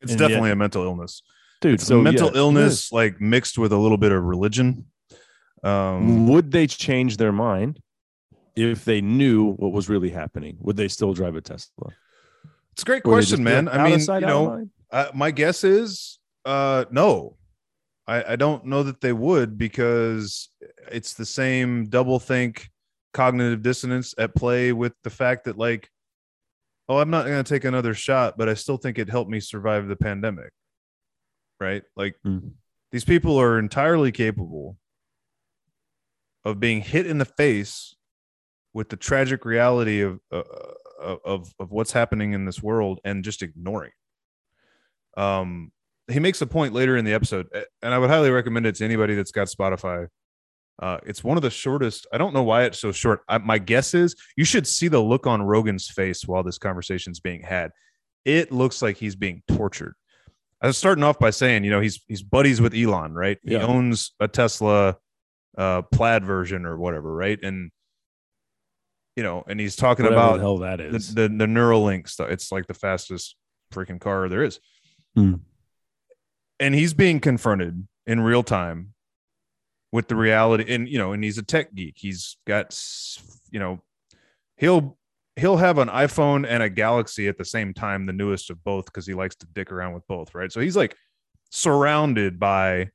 It's 0.00 0.12
And 0.12 0.18
definitely 0.18 0.48
yet- 0.50 0.54
a 0.54 0.56
mental 0.56 0.84
illness. 0.84 1.22
Dude, 1.60 1.74
It's 1.74 1.86
so 1.86 2.00
mental 2.02 2.30
yeah, 2.32 2.38
illness, 2.38 2.92
like 2.92 3.20
mixed 3.20 3.56
with 3.58 3.72
a 3.72 3.78
little 3.78 3.96
bit 3.96 4.12
of 4.12 4.22
religion. 4.22 4.86
Um, 5.64 6.26
would 6.28 6.50
they 6.50 6.66
change 6.66 7.16
their 7.16 7.32
mind 7.32 7.80
if 8.54 8.84
they 8.84 9.00
knew 9.00 9.52
what 9.54 9.72
was 9.72 9.88
really 9.88 10.10
happening? 10.10 10.56
Would 10.60 10.76
they 10.76 10.88
still 10.88 11.12
drive 11.14 11.36
a 11.36 11.40
Tesla? 11.40 11.92
it's 12.72 12.82
a 12.82 12.86
great 12.86 13.02
question, 13.02 13.42
man. 13.44 13.68
I 13.68 13.84
mean, 13.88 14.00
you 14.00 14.20
know, 14.20 14.68
uh, 14.90 15.06
my 15.14 15.30
guess 15.30 15.64
is 15.64 16.18
uh, 16.44 16.84
no. 16.90 17.36
I, 18.06 18.32
I 18.32 18.36
don't 18.36 18.66
know 18.66 18.82
that 18.82 19.00
they 19.00 19.14
would 19.14 19.56
because 19.56 20.50
it's 20.92 21.14
the 21.14 21.24
same 21.24 21.86
double 21.86 22.18
think 22.18 22.68
cognitive 23.14 23.62
dissonance 23.62 24.14
at 24.18 24.34
play 24.34 24.72
with 24.72 24.92
the 25.04 25.08
fact 25.08 25.44
that 25.44 25.56
like 25.56 25.88
oh 26.88 26.98
i'm 26.98 27.08
not 27.08 27.24
going 27.26 27.42
to 27.42 27.48
take 27.48 27.64
another 27.64 27.94
shot 27.94 28.36
but 28.36 28.48
i 28.48 28.54
still 28.54 28.76
think 28.76 28.98
it 28.98 29.08
helped 29.08 29.30
me 29.30 29.38
survive 29.40 29.86
the 29.86 29.94
pandemic 29.96 30.50
right 31.60 31.84
like 31.96 32.16
Mm. 32.26 32.50
these 32.90 33.04
people 33.04 33.40
are 33.40 33.58
entirely 33.58 34.10
capable 34.12 34.76
of 36.44 36.60
being 36.60 36.80
hit 36.80 37.06
in 37.06 37.18
the 37.18 37.24
face 37.24 37.94
with 38.72 38.88
the 38.88 38.96
tragic 38.96 39.44
reality 39.44 40.00
of 40.02 40.20
uh, 40.32 40.42
of 41.24 41.52
of 41.58 41.70
what's 41.70 41.92
happening 41.92 42.32
in 42.32 42.44
this 42.44 42.62
world 42.62 43.00
and 43.04 43.24
just 43.24 43.42
ignoring 43.42 43.90
it. 45.16 45.20
um 45.20 45.70
he 46.10 46.20
makes 46.20 46.40
a 46.42 46.46
point 46.46 46.72
later 46.74 46.96
in 46.96 47.04
the 47.04 47.12
episode 47.12 47.46
and 47.82 47.94
i 47.94 47.98
would 47.98 48.10
highly 48.10 48.30
recommend 48.30 48.66
it 48.66 48.74
to 48.74 48.84
anybody 48.84 49.14
that's 49.14 49.30
got 49.32 49.48
spotify 49.48 50.06
uh, 50.82 50.98
it's 51.06 51.22
one 51.22 51.36
of 51.36 51.42
the 51.44 51.50
shortest. 51.50 52.04
I 52.12 52.18
don't 52.18 52.34
know 52.34 52.42
why 52.42 52.64
it's 52.64 52.80
so 52.80 52.90
short. 52.90 53.20
I, 53.28 53.38
my 53.38 53.58
guess 53.58 53.94
is 53.94 54.16
you 54.36 54.44
should 54.44 54.66
see 54.66 54.88
the 54.88 54.98
look 54.98 55.24
on 55.24 55.40
Rogan's 55.40 55.88
face 55.88 56.26
while 56.26 56.42
this 56.42 56.58
conversation's 56.58 57.20
being 57.20 57.42
had. 57.42 57.70
It 58.24 58.50
looks 58.50 58.82
like 58.82 58.96
he's 58.96 59.14
being 59.14 59.44
tortured. 59.46 59.94
I 60.60 60.66
was 60.66 60.76
starting 60.76 61.04
off 61.04 61.16
by 61.20 61.30
saying, 61.30 61.62
you 61.62 61.70
know, 61.70 61.78
he's 61.78 62.00
he's 62.08 62.24
buddies 62.24 62.60
with 62.60 62.74
Elon, 62.74 63.14
right? 63.14 63.38
He 63.44 63.52
Yeah. 63.52 63.64
owns 63.64 64.14
a 64.18 64.26
Tesla 64.26 64.96
uh, 65.56 65.82
plaid 65.82 66.24
version 66.24 66.66
or 66.66 66.76
whatever, 66.76 67.14
right? 67.14 67.38
And 67.42 67.70
you 69.16 69.22
know, 69.22 69.44
and 69.46 69.60
he's 69.60 69.76
talking 69.76 70.04
Whatever 70.04 70.20
about 70.20 70.36
the 70.36 70.42
hell 70.42 70.58
that 70.58 70.78
the, 70.78 70.98
the 70.98 71.28
the 71.28 71.46
Neuralink 71.46 72.08
stuff. 72.08 72.30
It's 72.30 72.50
like 72.50 72.66
the 72.66 72.74
fastest 72.74 73.36
freaking 73.72 74.00
car 74.00 74.28
there 74.28 74.42
is. 74.42 74.60
Hmm. 75.14 75.34
And 76.58 76.74
he's 76.74 76.94
being 76.94 77.20
confronted 77.20 77.86
in 78.06 78.20
real 78.20 78.42
time 78.42 78.94
with 79.94 80.08
the 80.08 80.16
reality 80.16 80.64
and 80.74 80.88
you 80.88 80.98
know 80.98 81.12
and 81.12 81.22
he's 81.22 81.38
a 81.38 81.42
tech 81.42 81.72
geek 81.72 81.94
he's 81.96 82.36
got 82.48 82.76
you 83.52 83.60
know 83.60 83.80
he'll 84.56 84.98
he'll 85.36 85.56
have 85.56 85.78
an 85.78 85.86
iphone 85.86 86.44
and 86.44 86.64
a 86.64 86.68
galaxy 86.68 87.28
at 87.28 87.38
the 87.38 87.44
same 87.44 87.72
time 87.72 88.04
the 88.04 88.12
newest 88.12 88.50
of 88.50 88.62
both 88.64 88.86
because 88.86 89.06
he 89.06 89.14
likes 89.14 89.36
to 89.36 89.46
dick 89.52 89.70
around 89.70 89.94
with 89.94 90.04
both 90.08 90.34
right 90.34 90.50
so 90.50 90.58
he's 90.58 90.76
like 90.76 90.96
surrounded 91.52 92.40
by 92.40 92.90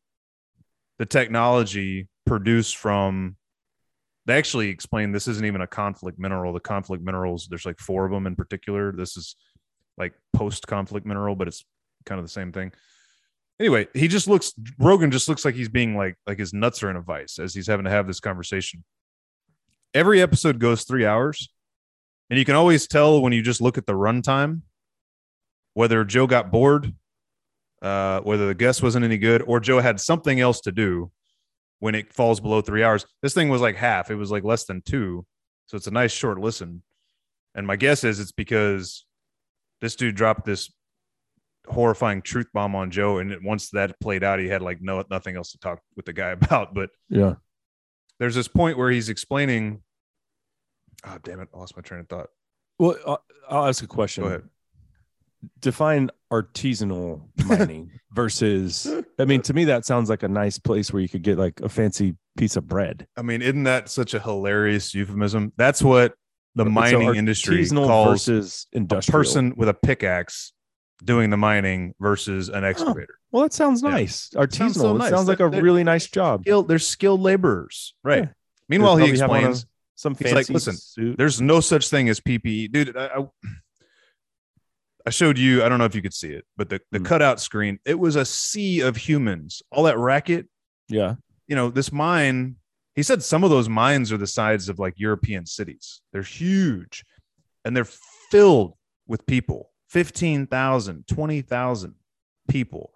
the 0.97 1.05
technology 1.05 2.08
produced 2.29 2.77
from 2.77 3.35
they 4.27 4.37
actually 4.37 4.69
explain 4.69 5.11
this 5.11 5.27
isn't 5.27 5.45
even 5.45 5.61
a 5.61 5.67
conflict 5.67 6.19
mineral. 6.19 6.53
The 6.53 6.59
conflict 6.59 7.03
minerals, 7.03 7.47
there's 7.49 7.65
like 7.65 7.79
four 7.79 8.05
of 8.05 8.11
them 8.11 8.27
in 8.27 8.35
particular. 8.35 8.91
This 8.91 9.17
is 9.17 9.35
like 9.97 10.13
post 10.33 10.67
conflict 10.67 11.07
mineral, 11.07 11.35
but 11.35 11.47
it's 11.47 11.65
kind 12.05 12.19
of 12.19 12.25
the 12.25 12.31
same 12.31 12.51
thing. 12.51 12.71
Anyway, 13.59 13.87
he 13.95 14.07
just 14.07 14.27
looks 14.27 14.53
Rogan 14.77 15.09
just 15.09 15.27
looks 15.27 15.43
like 15.43 15.55
he's 15.55 15.69
being 15.69 15.97
like 15.97 16.15
like 16.27 16.37
his 16.37 16.53
nuts 16.53 16.83
are 16.83 16.91
in 16.91 16.95
a 16.95 17.01
vice 17.01 17.39
as 17.39 17.55
he's 17.55 17.65
having 17.65 17.85
to 17.85 17.89
have 17.89 18.05
this 18.05 18.19
conversation. 18.19 18.83
Every 19.95 20.21
episode 20.21 20.59
goes 20.59 20.83
three 20.83 21.07
hours, 21.07 21.51
and 22.29 22.37
you 22.37 22.45
can 22.45 22.55
always 22.55 22.87
tell 22.87 23.21
when 23.21 23.33
you 23.33 23.41
just 23.41 23.59
look 23.59 23.79
at 23.79 23.87
the 23.87 23.93
runtime 23.93 24.61
whether 25.73 26.05
Joe 26.05 26.27
got 26.27 26.51
bored, 26.51 26.93
uh, 27.81 28.19
whether 28.21 28.45
the 28.45 28.53
guest 28.53 28.83
wasn't 28.83 29.05
any 29.05 29.17
good, 29.17 29.41
or 29.41 29.59
Joe 29.59 29.79
had 29.79 29.99
something 29.99 30.39
else 30.39 30.61
to 30.61 30.71
do 30.71 31.11
when 31.79 31.95
it 31.95 32.13
falls 32.13 32.39
below 32.39 32.61
three 32.61 32.83
hours. 32.83 33.05
This 33.21 33.33
thing 33.33 33.49
was 33.49 33.61
like 33.61 33.75
half, 33.75 34.11
it 34.11 34.15
was 34.15 34.31
like 34.31 34.43
less 34.43 34.65
than 34.65 34.81
two. 34.81 35.25
So 35.67 35.77
it's 35.77 35.87
a 35.87 35.91
nice 35.91 36.11
short 36.11 36.39
listen. 36.39 36.83
And 37.55 37.65
my 37.65 37.75
guess 37.75 38.03
is 38.03 38.19
it's 38.19 38.31
because 38.31 39.05
this 39.81 39.95
dude 39.95 40.15
dropped 40.15 40.45
this 40.45 40.71
horrifying 41.67 42.21
truth 42.21 42.47
bomb 42.53 42.75
on 42.75 42.89
Joe. 42.91 43.19
And 43.19 43.35
once 43.43 43.69
that 43.71 43.99
played 43.99 44.23
out, 44.23 44.39
he 44.39 44.47
had 44.47 44.61
like 44.61 44.79
no 44.81 45.03
nothing 45.09 45.35
else 45.35 45.51
to 45.51 45.59
talk 45.59 45.79
with 45.95 46.05
the 46.05 46.13
guy 46.13 46.29
about. 46.31 46.73
But 46.73 46.89
Yeah. 47.09 47.35
there's 48.19 48.35
this 48.35 48.47
point 48.47 48.77
where 48.77 48.91
he's 48.91 49.09
explaining. 49.09 49.81
Oh 51.05 51.17
damn 51.23 51.39
it! 51.39 51.47
I 51.53 51.57
lost 51.57 51.75
my 51.77 51.81
train 51.81 52.01
of 52.01 52.09
thought. 52.09 52.27
Well, 52.77 52.97
I'll, 53.07 53.23
I'll 53.49 53.65
ask 53.67 53.83
a 53.83 53.87
question. 53.87 54.23
Go 54.23 54.27
ahead. 54.27 54.43
Define 55.59 56.09
artisanal 56.31 57.21
mining 57.47 57.91
versus. 58.11 58.87
I 59.19 59.25
mean, 59.25 59.41
to 59.43 59.53
me, 59.53 59.65
that 59.65 59.85
sounds 59.85 60.09
like 60.09 60.23
a 60.23 60.27
nice 60.27 60.57
place 60.59 60.91
where 60.91 61.01
you 61.01 61.09
could 61.09 61.21
get 61.23 61.37
like 61.37 61.59
a 61.61 61.69
fancy 61.69 62.15
piece 62.37 62.55
of 62.55 62.67
bread. 62.67 63.07
I 63.17 63.21
mean, 63.21 63.41
isn't 63.41 63.63
that 63.63 63.89
such 63.89 64.13
a 64.13 64.19
hilarious 64.19 64.93
euphemism? 64.93 65.53
That's 65.57 65.81
what 65.81 66.13
the 66.55 66.65
mining 66.65 67.15
industry 67.15 67.65
calls 67.67 68.25
versus 68.27 68.67
a 68.75 69.01
person 69.11 69.53
with 69.55 69.69
a 69.69 69.73
pickaxe 69.73 70.51
doing 71.03 71.29
the 71.29 71.37
mining 71.37 71.93
versus 71.99 72.49
an 72.49 72.65
excavator. 72.65 73.15
Well, 73.31 73.43
that 73.43 73.53
sounds 73.53 73.81
Yeah. 73.81 73.91
nice. 73.91 74.29
sounds 74.33 74.57
Artisanal. 74.57 74.73
so 74.75 74.95
It 74.95 74.99
nice. 74.99 75.09
sounds 75.11 75.27
like 75.29 75.39
a 75.39 75.49
They're- 75.49 75.61
really 75.61 75.83
nice 75.85 76.07
job. 76.07 76.41
Skilled, 76.41 76.67
they're 76.67 76.79
skilled 76.79 77.21
laborers, 77.21 77.93
right? 78.03 78.23
Yeah. 78.23 78.29
Meanwhile, 78.67 78.97
he 78.97 79.09
explains 79.09 79.65
Some 79.95 80.15
He's 80.15 80.31
like, 80.33 80.49
"Listen, 80.49 80.75
suit. 80.77 81.17
there's 81.17 81.41
no 81.41 81.59
such 81.59 81.89
thing 81.89 82.07
as 82.07 82.21
PPE, 82.21 82.71
dude. 82.71 82.95
I, 82.95 83.07
I, 83.07 83.27
I 85.09 85.11
showed 85.11 85.39
you. 85.39 85.63
I 85.63 85.69
don't 85.69 85.79
know 85.79 85.85
if 85.85 85.95
you 85.95 86.03
could 86.03 86.13
see 86.13 86.29
it, 86.29 86.45
but 86.55 86.69
the 86.69 86.79
the 86.91 86.99
Mm. 86.99 87.05
cutout 87.05 87.39
screen. 87.41 87.79
It 87.83 87.97
was 87.97 88.15
a 88.15 88.23
sea 88.25 88.81
of 88.81 88.95
humans. 88.95 89.63
All 89.71 89.83
that 89.85 89.97
racket. 89.97 90.47
Yeah. 90.87 91.15
You 91.47 91.55
know, 91.55 91.71
this 91.71 91.91
mine. 91.91 92.57
He 92.93 93.01
said 93.01 93.23
some 93.23 93.43
of 93.43 93.49
those 93.49 93.67
mines 93.67 94.11
are 94.11 94.17
the 94.17 94.27
size 94.27 94.69
of 94.69 94.77
like 94.77 94.93
European 94.97 95.47
cities. 95.47 96.01
They're 96.13 96.21
huge, 96.21 97.03
and 97.65 97.75
they're 97.75 97.87
filled 98.29 98.73
with 99.07 99.25
people. 99.25 99.71
15,000, 99.89 101.07
20,000 101.07 101.95
people. 102.47 102.91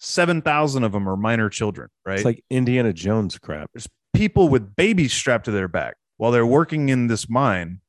7,000 0.00 0.84
of 0.84 0.92
them 0.92 1.08
are 1.08 1.16
minor 1.16 1.48
children, 1.48 1.88
right? 2.04 2.16
It's 2.16 2.24
like 2.26 2.44
Indiana 2.50 2.92
Jones 2.92 3.38
crap. 3.38 3.70
There's 3.72 3.88
people 4.12 4.50
with 4.50 4.76
babies 4.76 5.14
strapped 5.14 5.46
to 5.46 5.50
their 5.50 5.68
back 5.68 5.96
while 6.18 6.30
they're 6.30 6.44
working 6.44 6.90
in 6.90 7.06
this 7.06 7.30
mine, 7.30 7.80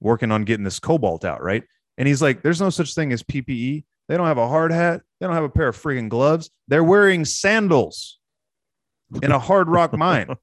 working 0.00 0.30
on 0.30 0.44
getting 0.44 0.64
this 0.64 0.78
cobalt 0.78 1.24
out, 1.24 1.42
right? 1.42 1.64
And 1.98 2.08
he's 2.08 2.22
like, 2.22 2.42
there's 2.42 2.60
no 2.60 2.70
such 2.70 2.94
thing 2.94 3.12
as 3.12 3.22
PPE. 3.22 3.84
They 4.08 4.16
don't 4.16 4.26
have 4.26 4.38
a 4.38 4.48
hard 4.48 4.72
hat. 4.72 5.02
They 5.20 5.26
don't 5.26 5.34
have 5.34 5.44
a 5.44 5.48
pair 5.48 5.68
of 5.68 5.76
freaking 5.80 6.08
gloves. 6.08 6.50
They're 6.68 6.84
wearing 6.84 7.24
sandals 7.24 8.18
in 9.22 9.30
a 9.30 9.38
hard 9.38 9.68
rock 9.68 9.92
mine, 9.96 10.34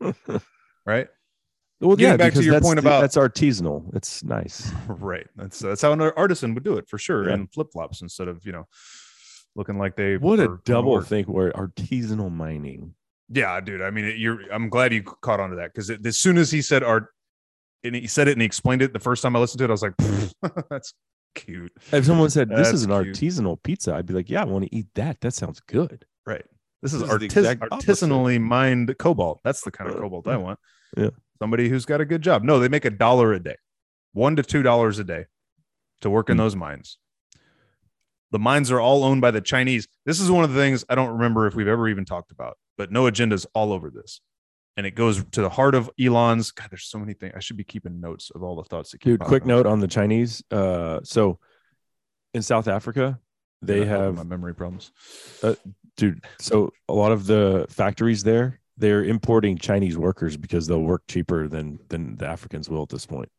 right? 0.86 1.08
Well, 1.80 1.96
Getting 1.96 2.12
yeah, 2.12 2.16
back 2.16 2.32
to 2.34 2.42
your 2.42 2.60
point 2.60 2.78
about- 2.78 3.02
that's 3.02 3.16
artisanal. 3.16 3.94
It's 3.94 4.24
nice. 4.24 4.72
Right. 4.88 5.26
That's 5.36 5.58
that's 5.58 5.82
how 5.82 5.92
an 5.92 6.00
artisan 6.00 6.54
would 6.54 6.64
do 6.64 6.78
it 6.78 6.88
for 6.88 6.98
sure. 6.98 7.28
Yeah. 7.28 7.34
And 7.34 7.52
flip 7.52 7.68
flops 7.72 8.00
instead 8.02 8.28
of 8.28 8.44
you 8.46 8.52
know 8.52 8.66
looking 9.54 9.78
like 9.78 9.94
they 9.96 10.16
What 10.16 10.40
a 10.40 10.58
double 10.64 11.00
think 11.02 11.28
where 11.28 11.52
artisanal 11.52 12.32
mining. 12.32 12.94
Yeah, 13.28 13.60
dude. 13.60 13.82
I 13.82 13.90
mean, 13.90 14.04
it, 14.06 14.16
you're. 14.18 14.40
I'm 14.52 14.68
glad 14.68 14.92
you 14.92 15.02
caught 15.02 15.40
on 15.40 15.50
to 15.50 15.56
that 15.56 15.72
because 15.74 15.90
as 15.90 16.16
soon 16.16 16.38
as 16.38 16.50
he 16.50 16.62
said 16.62 16.82
art, 16.82 17.08
and 17.84 17.94
he 17.94 18.06
said 18.06 18.28
it 18.28 18.32
and 18.32 18.40
he 18.42 18.46
explained 18.46 18.82
it 18.82 18.92
the 18.92 19.00
first 19.00 19.22
time 19.22 19.36
I 19.36 19.38
listened 19.38 19.58
to 19.58 19.64
it, 19.64 19.70
I 19.70 19.72
was 19.72 19.82
like, 19.82 19.94
"That's 20.70 20.92
cute." 21.34 21.72
If 21.92 22.04
someone 22.06 22.30
said 22.30 22.48
this 22.48 22.72
is 22.72 22.84
an 22.84 22.90
cute. 23.02 23.16
artisanal 23.16 23.62
pizza, 23.62 23.94
I'd 23.94 24.06
be 24.06 24.14
like, 24.14 24.28
yeah, 24.30 24.42
I 24.42 24.44
want 24.44 24.64
to 24.64 24.74
eat 24.74 24.86
that. 24.94 25.20
That 25.20 25.32
sounds 25.34 25.60
good. 25.60 26.04
Right. 26.26 26.44
This 26.82 26.92
is, 26.92 27.00
This 27.02 27.10
is 27.36 27.42
the 27.44 27.58
artis- 27.60 27.84
artisanally 27.86 28.40
mined 28.40 28.94
cobalt. 28.98 29.40
That's 29.44 29.62
the 29.62 29.70
kind 29.70 29.90
of 29.90 29.96
cobalt 29.96 30.28
I 30.28 30.36
want. 30.36 30.58
yeah. 30.96 31.10
Somebody 31.40 31.68
who's 31.68 31.84
got 31.84 32.00
a 32.00 32.04
good 32.04 32.22
job. 32.22 32.42
No, 32.42 32.58
they 32.58 32.68
make 32.68 32.84
a 32.84 32.90
dollar 32.90 33.32
a 33.32 33.40
day, 33.40 33.56
one 34.12 34.36
to 34.36 34.42
two 34.42 34.62
dollars 34.62 34.98
a 34.98 35.04
day 35.04 35.26
to 36.02 36.10
work 36.10 36.28
in 36.30 36.36
Hmm. 36.36 36.42
those 36.42 36.56
mines. 36.56 36.98
The 38.32 38.38
mines 38.38 38.70
are 38.70 38.80
all 38.80 39.04
owned 39.04 39.20
by 39.20 39.30
the 39.30 39.40
Chinese. 39.40 39.86
This 40.04 40.20
is 40.20 40.30
one 40.30 40.44
of 40.44 40.52
the 40.52 40.58
things 40.60 40.84
I 40.88 40.94
don't 40.94 41.10
remember 41.10 41.46
if 41.46 41.54
we've 41.54 41.68
ever 41.68 41.88
even 41.88 42.04
talked 42.04 42.30
about, 42.32 42.58
but 42.76 42.90
no 42.90 43.06
agenda's 43.06 43.46
all 43.54 43.72
over 43.72 43.88
this. 43.90 44.20
And 44.76 44.86
it 44.86 44.94
goes 44.94 45.24
to 45.32 45.40
the 45.40 45.48
heart 45.48 45.74
of 45.74 45.90
Elon's. 45.98 46.50
God, 46.50 46.68
there's 46.70 46.84
so 46.84 46.98
many 46.98 47.14
things. 47.14 47.32
I 47.34 47.40
should 47.40 47.56
be 47.56 47.64
keeping 47.64 47.98
notes 48.00 48.30
of 48.34 48.42
all 48.42 48.56
the 48.56 48.64
thoughts 48.64 48.90
that 48.90 48.98
keep 49.00 49.18
Dude, 49.18 49.20
quick 49.20 49.42
up. 49.44 49.48
note 49.48 49.66
on 49.66 49.80
the 49.80 49.88
Chinese. 49.88 50.42
Uh, 50.50 51.00
so 51.02 51.38
in 52.34 52.42
South 52.42 52.68
Africa, 52.68 53.18
they 53.62 53.80
Yeah, 53.80 53.84
have 53.86 54.14
my 54.16 54.22
memory 54.22 54.54
problems. 54.54 54.92
dude 55.96 56.22
so 56.38 56.70
a 56.90 56.92
lot 56.92 57.10
of 57.10 57.26
the 57.26 57.64
factories 57.70 58.22
there 58.22 58.60
they're 58.76 59.02
importing 59.02 59.56
chinese 59.56 59.96
workers 59.96 60.36
because 60.36 60.66
they'll 60.66 60.82
work 60.82 61.02
cheaper 61.08 61.48
than 61.48 61.78
than 61.88 62.16
the 62.16 62.26
africans 62.26 62.68
will 62.68 62.82
at 62.82 62.90
this 62.90 63.06
point 63.06 63.30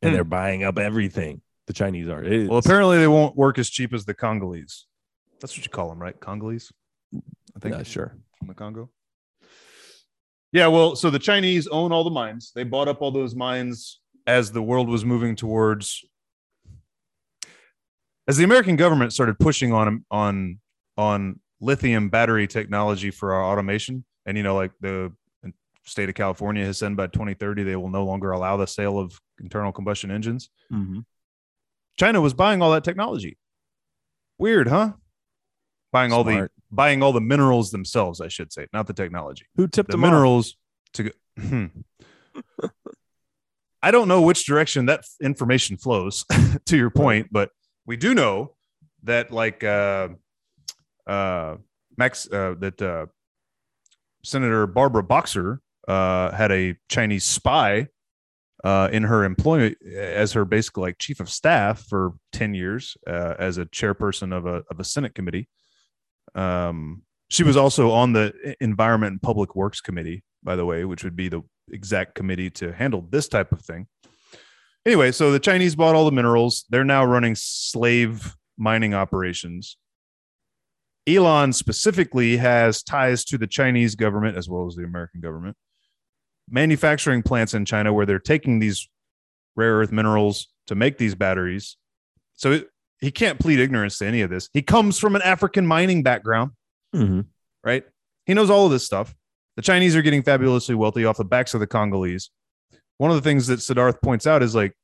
and 0.00 0.08
Hmm. 0.10 0.14
they're 0.14 0.24
buying 0.24 0.64
up 0.64 0.78
everything 0.78 1.42
the 1.66 1.74
chinese 1.74 2.08
are 2.08 2.22
Well, 2.48 2.56
apparently 2.56 2.96
they 2.96 3.06
won't 3.08 3.36
work 3.36 3.58
as 3.58 3.68
cheap 3.68 3.92
as 3.92 4.06
the 4.06 4.14
Congolese. 4.14 4.86
That's 5.38 5.54
what 5.54 5.64
you 5.66 5.70
call 5.70 5.90
them, 5.90 5.98
right? 6.00 6.18
Congolese. 6.18 6.72
I 7.14 7.58
think 7.60 7.74
yeah, 7.76 7.82
sure 7.82 8.16
from 8.38 8.48
the 8.48 8.54
Congo. 8.54 8.88
Yeah, 10.52 10.66
well, 10.66 10.96
so 10.96 11.10
the 11.10 11.18
Chinese 11.18 11.66
own 11.68 11.92
all 11.92 12.04
the 12.04 12.10
mines. 12.10 12.52
They 12.54 12.64
bought 12.64 12.88
up 12.88 13.02
all 13.02 13.10
those 13.10 13.34
mines 13.34 14.00
as 14.26 14.52
the 14.52 14.62
world 14.62 14.88
was 14.88 15.04
moving 15.04 15.36
towards 15.36 16.04
as 18.28 18.36
the 18.36 18.44
American 18.44 18.76
government 18.76 19.12
started 19.12 19.38
pushing 19.38 19.72
on 19.72 20.04
on 20.10 20.60
on 20.96 21.40
lithium 21.60 22.10
battery 22.10 22.46
technology 22.46 23.10
for 23.10 23.32
our 23.32 23.44
automation 23.44 24.04
and 24.26 24.36
you 24.36 24.42
know 24.42 24.54
like 24.54 24.70
the 24.80 25.12
state 25.84 26.08
of 26.08 26.14
California 26.14 26.64
has 26.64 26.78
said 26.78 26.96
by 26.96 27.06
2030 27.06 27.64
they 27.64 27.76
will 27.76 27.90
no 27.90 28.04
longer 28.04 28.30
allow 28.30 28.56
the 28.56 28.66
sale 28.66 28.98
of 28.98 29.18
internal 29.40 29.72
combustion 29.72 30.10
engines. 30.10 30.50
Mm-hmm. 30.72 31.00
China 31.98 32.20
was 32.20 32.34
buying 32.34 32.62
all 32.62 32.70
that 32.70 32.84
technology. 32.84 33.36
Weird, 34.38 34.68
huh? 34.68 34.92
Buying 35.92 36.12
all 36.12 36.22
the 36.24 36.48
buying 36.70 37.02
all 37.02 37.12
the 37.12 37.20
minerals 37.20 37.70
themselves, 37.70 38.20
I 38.20 38.28
should 38.28 38.52
say, 38.52 38.66
not 38.72 38.86
the 38.86 38.92
technology. 38.92 39.46
who 39.56 39.66
tipped 39.66 39.88
The 39.90 39.96
them 39.96 40.04
off? 40.04 40.10
minerals 40.12 40.56
to 40.94 41.02
go. 41.04 41.10
Hmm. 41.38 41.66
I 43.82 43.90
don't 43.90 44.08
know 44.08 44.22
which 44.22 44.44
direction 44.44 44.86
that 44.86 45.04
information 45.22 45.76
flows 45.78 46.24
to 46.66 46.76
your 46.76 46.90
point, 46.90 47.28
but 47.32 47.50
we 47.86 47.96
do 47.96 48.14
know 48.14 48.54
that 49.04 49.30
like 49.32 49.64
uh 49.64 50.08
uh 51.06 51.56
Max 51.96 52.30
uh 52.30 52.54
that 52.60 52.80
uh 52.82 53.06
Senator 54.22 54.66
Barbara 54.66 55.02
Boxer 55.02 55.60
uh 55.88 56.30
had 56.30 56.52
a 56.52 56.76
Chinese 56.88 57.24
spy 57.24 57.88
uh, 58.62 58.90
in 58.92 59.02
her 59.04 59.24
employment 59.24 59.78
as 59.90 60.32
her 60.34 60.44
basically 60.44 60.82
like 60.82 60.98
chief 60.98 61.18
of 61.18 61.30
staff 61.30 61.82
for 61.88 62.12
10 62.32 62.52
years 62.52 62.94
uh, 63.06 63.34
as 63.38 63.56
a 63.56 63.64
chairperson 63.64 64.36
of 64.36 64.44
a, 64.44 64.62
of 64.70 64.78
a 64.78 64.84
Senate 64.84 65.14
committee. 65.14 65.48
Um, 66.34 67.02
she 67.28 67.42
was 67.42 67.56
also 67.56 67.90
on 67.90 68.12
the 68.12 68.54
Environment 68.60 69.12
and 69.12 69.22
Public 69.22 69.54
Works 69.54 69.80
Committee, 69.80 70.24
by 70.42 70.56
the 70.56 70.64
way, 70.64 70.84
which 70.84 71.04
would 71.04 71.16
be 71.16 71.28
the 71.28 71.42
exact 71.70 72.14
committee 72.14 72.50
to 72.50 72.72
handle 72.72 73.06
this 73.08 73.28
type 73.28 73.52
of 73.52 73.60
thing. 73.62 73.86
Anyway, 74.84 75.12
so 75.12 75.30
the 75.30 75.38
Chinese 75.38 75.76
bought 75.76 75.94
all 75.94 76.04
the 76.04 76.12
minerals. 76.12 76.64
They're 76.70 76.84
now 76.84 77.04
running 77.04 77.34
slave 77.36 78.34
mining 78.58 78.94
operations. 78.94 79.76
Elon 81.06 81.52
specifically 81.52 82.36
has 82.36 82.82
ties 82.82 83.24
to 83.26 83.38
the 83.38 83.46
Chinese 83.46 83.94
government 83.94 84.36
as 84.36 84.48
well 84.48 84.66
as 84.66 84.74
the 84.74 84.84
American 84.84 85.20
government 85.20 85.56
manufacturing 86.50 87.22
plants 87.22 87.54
in 87.54 87.64
China 87.64 87.92
where 87.92 88.04
they're 88.04 88.18
taking 88.18 88.58
these 88.58 88.88
rare 89.56 89.76
earth 89.76 89.92
minerals 89.92 90.48
to 90.66 90.74
make 90.74 90.98
these 90.98 91.14
batteries. 91.14 91.76
So 92.34 92.62
he 93.00 93.10
can't 93.10 93.38
plead 93.38 93.58
ignorance 93.60 93.98
to 93.98 94.06
any 94.06 94.20
of 94.22 94.30
this. 94.30 94.48
He 94.52 94.62
comes 94.62 94.98
from 94.98 95.16
an 95.16 95.22
African 95.22 95.66
mining 95.66 96.02
background, 96.02 96.52
Mhm. 96.94 97.26
right? 97.64 97.84
He 98.26 98.34
knows 98.34 98.50
all 98.50 98.66
of 98.66 98.72
this 98.72 98.84
stuff. 98.84 99.14
The 99.56 99.62
Chinese 99.62 99.96
are 99.96 100.02
getting 100.02 100.22
fabulously 100.22 100.74
wealthy 100.74 101.04
off 101.04 101.16
the 101.16 101.24
backs 101.24 101.54
of 101.54 101.60
the 101.60 101.66
Congolese. 101.66 102.30
One 102.98 103.10
of 103.10 103.16
the 103.16 103.22
things 103.22 103.46
that 103.46 103.60
Siddharth 103.60 104.00
points 104.02 104.26
out 104.26 104.42
is 104.42 104.54
like 104.54 104.74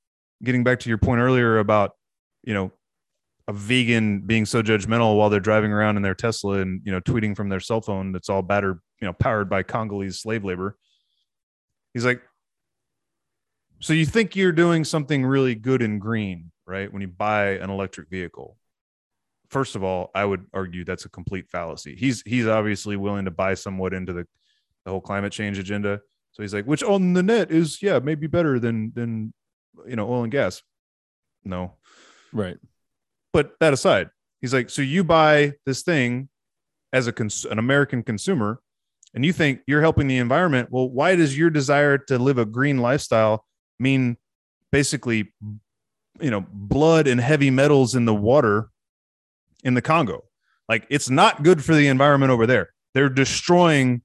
getting 0.42 0.64
back 0.64 0.80
to 0.80 0.88
your 0.88 0.98
point 0.98 1.20
earlier 1.20 1.58
about, 1.58 1.92
you 2.42 2.54
know, 2.54 2.72
a 3.48 3.52
vegan 3.52 4.20
being 4.20 4.44
so 4.44 4.62
judgmental 4.62 5.16
while 5.16 5.30
they're 5.30 5.38
driving 5.38 5.70
around 5.72 5.96
in 5.96 6.02
their 6.02 6.14
Tesla 6.14 6.58
and, 6.60 6.80
you 6.84 6.90
know, 6.90 7.00
tweeting 7.00 7.36
from 7.36 7.48
their 7.48 7.60
cell 7.60 7.80
phone 7.80 8.12
that's 8.12 8.28
all 8.28 8.42
battered, 8.42 8.80
you 9.00 9.06
know, 9.06 9.12
powered 9.12 9.48
by 9.48 9.62
Congolese 9.62 10.18
slave 10.20 10.44
labor 10.44 10.76
He's 11.94 12.04
like, 12.04 12.20
so 13.80 13.92
you 13.92 14.04
think 14.04 14.36
you're 14.36 14.52
doing 14.52 14.84
something 14.84 15.24
really 15.24 15.54
good 15.54 15.80
and 15.80 15.98
green, 16.00 16.50
right? 16.66 16.92
When 16.92 17.02
you 17.02 17.08
buy 17.08 17.50
an 17.52 17.70
electric 17.70 18.08
vehicle. 18.08 18.56
First 19.48 19.76
of 19.76 19.84
all, 19.84 20.10
I 20.14 20.24
would 20.24 20.46
argue 20.52 20.84
that's 20.84 21.04
a 21.04 21.08
complete 21.08 21.48
fallacy. 21.48 21.94
He's 21.94 22.22
he's 22.26 22.46
obviously 22.46 22.96
willing 22.96 23.26
to 23.26 23.30
buy 23.30 23.54
somewhat 23.54 23.94
into 23.94 24.12
the, 24.12 24.26
the 24.84 24.90
whole 24.90 25.00
climate 25.00 25.32
change 25.32 25.58
agenda. 25.58 26.00
So 26.32 26.42
he's 26.42 26.52
like, 26.52 26.64
which 26.64 26.82
on 26.82 27.12
the 27.12 27.22
net 27.22 27.50
is 27.50 27.80
yeah, 27.80 28.00
maybe 28.00 28.26
better 28.26 28.58
than 28.58 28.92
than 28.94 29.32
you 29.86 29.96
know, 29.96 30.10
oil 30.10 30.24
and 30.24 30.32
gas. 30.32 30.62
No. 31.44 31.74
Right. 32.32 32.58
But 33.32 33.52
that 33.60 33.72
aside, 33.72 34.08
he's 34.40 34.52
like, 34.52 34.70
so 34.70 34.82
you 34.82 35.04
buy 35.04 35.52
this 35.64 35.82
thing 35.82 36.28
as 36.92 37.06
a 37.06 37.12
cons- 37.12 37.44
an 37.44 37.58
American 37.58 38.02
consumer 38.02 38.60
and 39.14 39.24
you 39.24 39.32
think 39.32 39.60
you're 39.66 39.80
helping 39.80 40.08
the 40.08 40.18
environment. 40.18 40.68
Well, 40.70 40.88
why 40.90 41.16
does 41.16 41.36
your 41.36 41.50
desire 41.50 41.98
to 41.98 42.18
live 42.18 42.38
a 42.38 42.44
green 42.44 42.78
lifestyle 42.78 43.44
mean 43.78 44.16
basically, 44.72 45.32
you 46.20 46.30
know, 46.30 46.44
blood 46.52 47.06
and 47.06 47.20
heavy 47.20 47.50
metals 47.50 47.94
in 47.94 48.04
the 48.04 48.14
water 48.14 48.68
in 49.64 49.74
the 49.74 49.82
Congo? 49.82 50.24
Like 50.68 50.86
it's 50.90 51.08
not 51.10 51.42
good 51.42 51.64
for 51.64 51.74
the 51.74 51.86
environment 51.88 52.30
over 52.32 52.46
there. 52.46 52.70
They're 52.94 53.08
destroying 53.08 54.02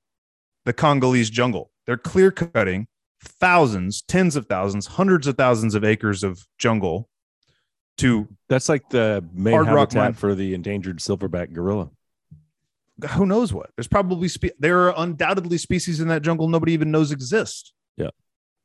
the 0.66 0.74
Congolese 0.74 1.30
jungle. 1.30 1.72
They're 1.88 1.98
clear 1.98 2.32
cutting 2.32 2.88
thousands, 3.24 4.02
tens 4.02 4.36
of 4.36 4.46
thousands, 4.48 4.86
hundreds 4.88 5.28
of 5.28 5.38
thousands 5.38 5.76
of 5.76 5.84
acres 5.84 6.24
of 6.24 6.46
jungle 6.58 7.08
to 7.98 8.28
That's 8.50 8.70
like 8.70 8.90
the 8.90 9.24
main 9.34 9.54
Hard 9.54 9.68
rock 9.68 9.76
habitat 9.92 10.04
mine. 10.04 10.14
for 10.14 10.34
the 10.36 10.54
endangered 10.54 11.00
silverback 11.00 11.54
gorilla. 11.54 11.90
who 13.12 13.26
knows 13.26 13.52
what. 13.54 13.70
There's 13.76 13.88
probably 13.88 14.28
spe- 14.28 14.58
there 14.60 14.80
are 14.88 14.94
undoubtedly 14.98 15.58
species 15.58 16.00
in 16.00 16.08
that 16.10 16.22
jungle 16.22 16.48
nobody 16.48 16.74
even 16.74 16.92
knows 16.92 17.12
exist. 17.12 17.74
Yeah. 17.98 18.10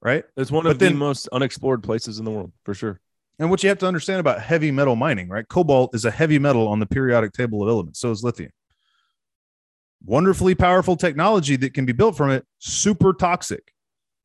Right. 0.02 0.24
It's 0.37 0.50
one 0.50 0.64
But 0.64 0.72
of 0.72 0.78
the 0.78 0.87
then- 0.87 0.96
most 0.98 1.28
unexplored 1.32 1.82
places 1.82 2.18
in 2.18 2.24
the 2.24 2.30
world, 2.30 2.52
for 2.64 2.74
sure. 2.74 3.00
And 3.38 3.51
what 3.51 3.62
you 3.62 3.68
have 3.68 3.79
to 3.79 3.87
understand 3.87 4.20
about 4.20 4.40
heavy 4.40 4.70
metal 4.70 4.96
mining, 4.96 5.29
right? 5.29 5.46
Cobalt 5.46 5.94
is 5.94 6.05
a 6.05 6.11
heavy 6.11 6.38
metal 6.38 6.68
on 6.68 6.81
the 6.81 6.87
periodic 6.87 7.33
table 7.33 7.62
of 7.62 7.68
elements. 7.68 8.01
So 8.01 8.11
is 8.11 8.25
lithium. 8.25 8.51
Wonderfully 10.05 10.55
powerful 10.55 10.96
technology 10.96 11.57
that 11.57 11.75
can 11.75 11.85
be 11.85 11.92
built 11.92 12.16
from 12.16 12.31
it, 12.31 12.46
super 12.59 13.12
toxic, 13.12 13.72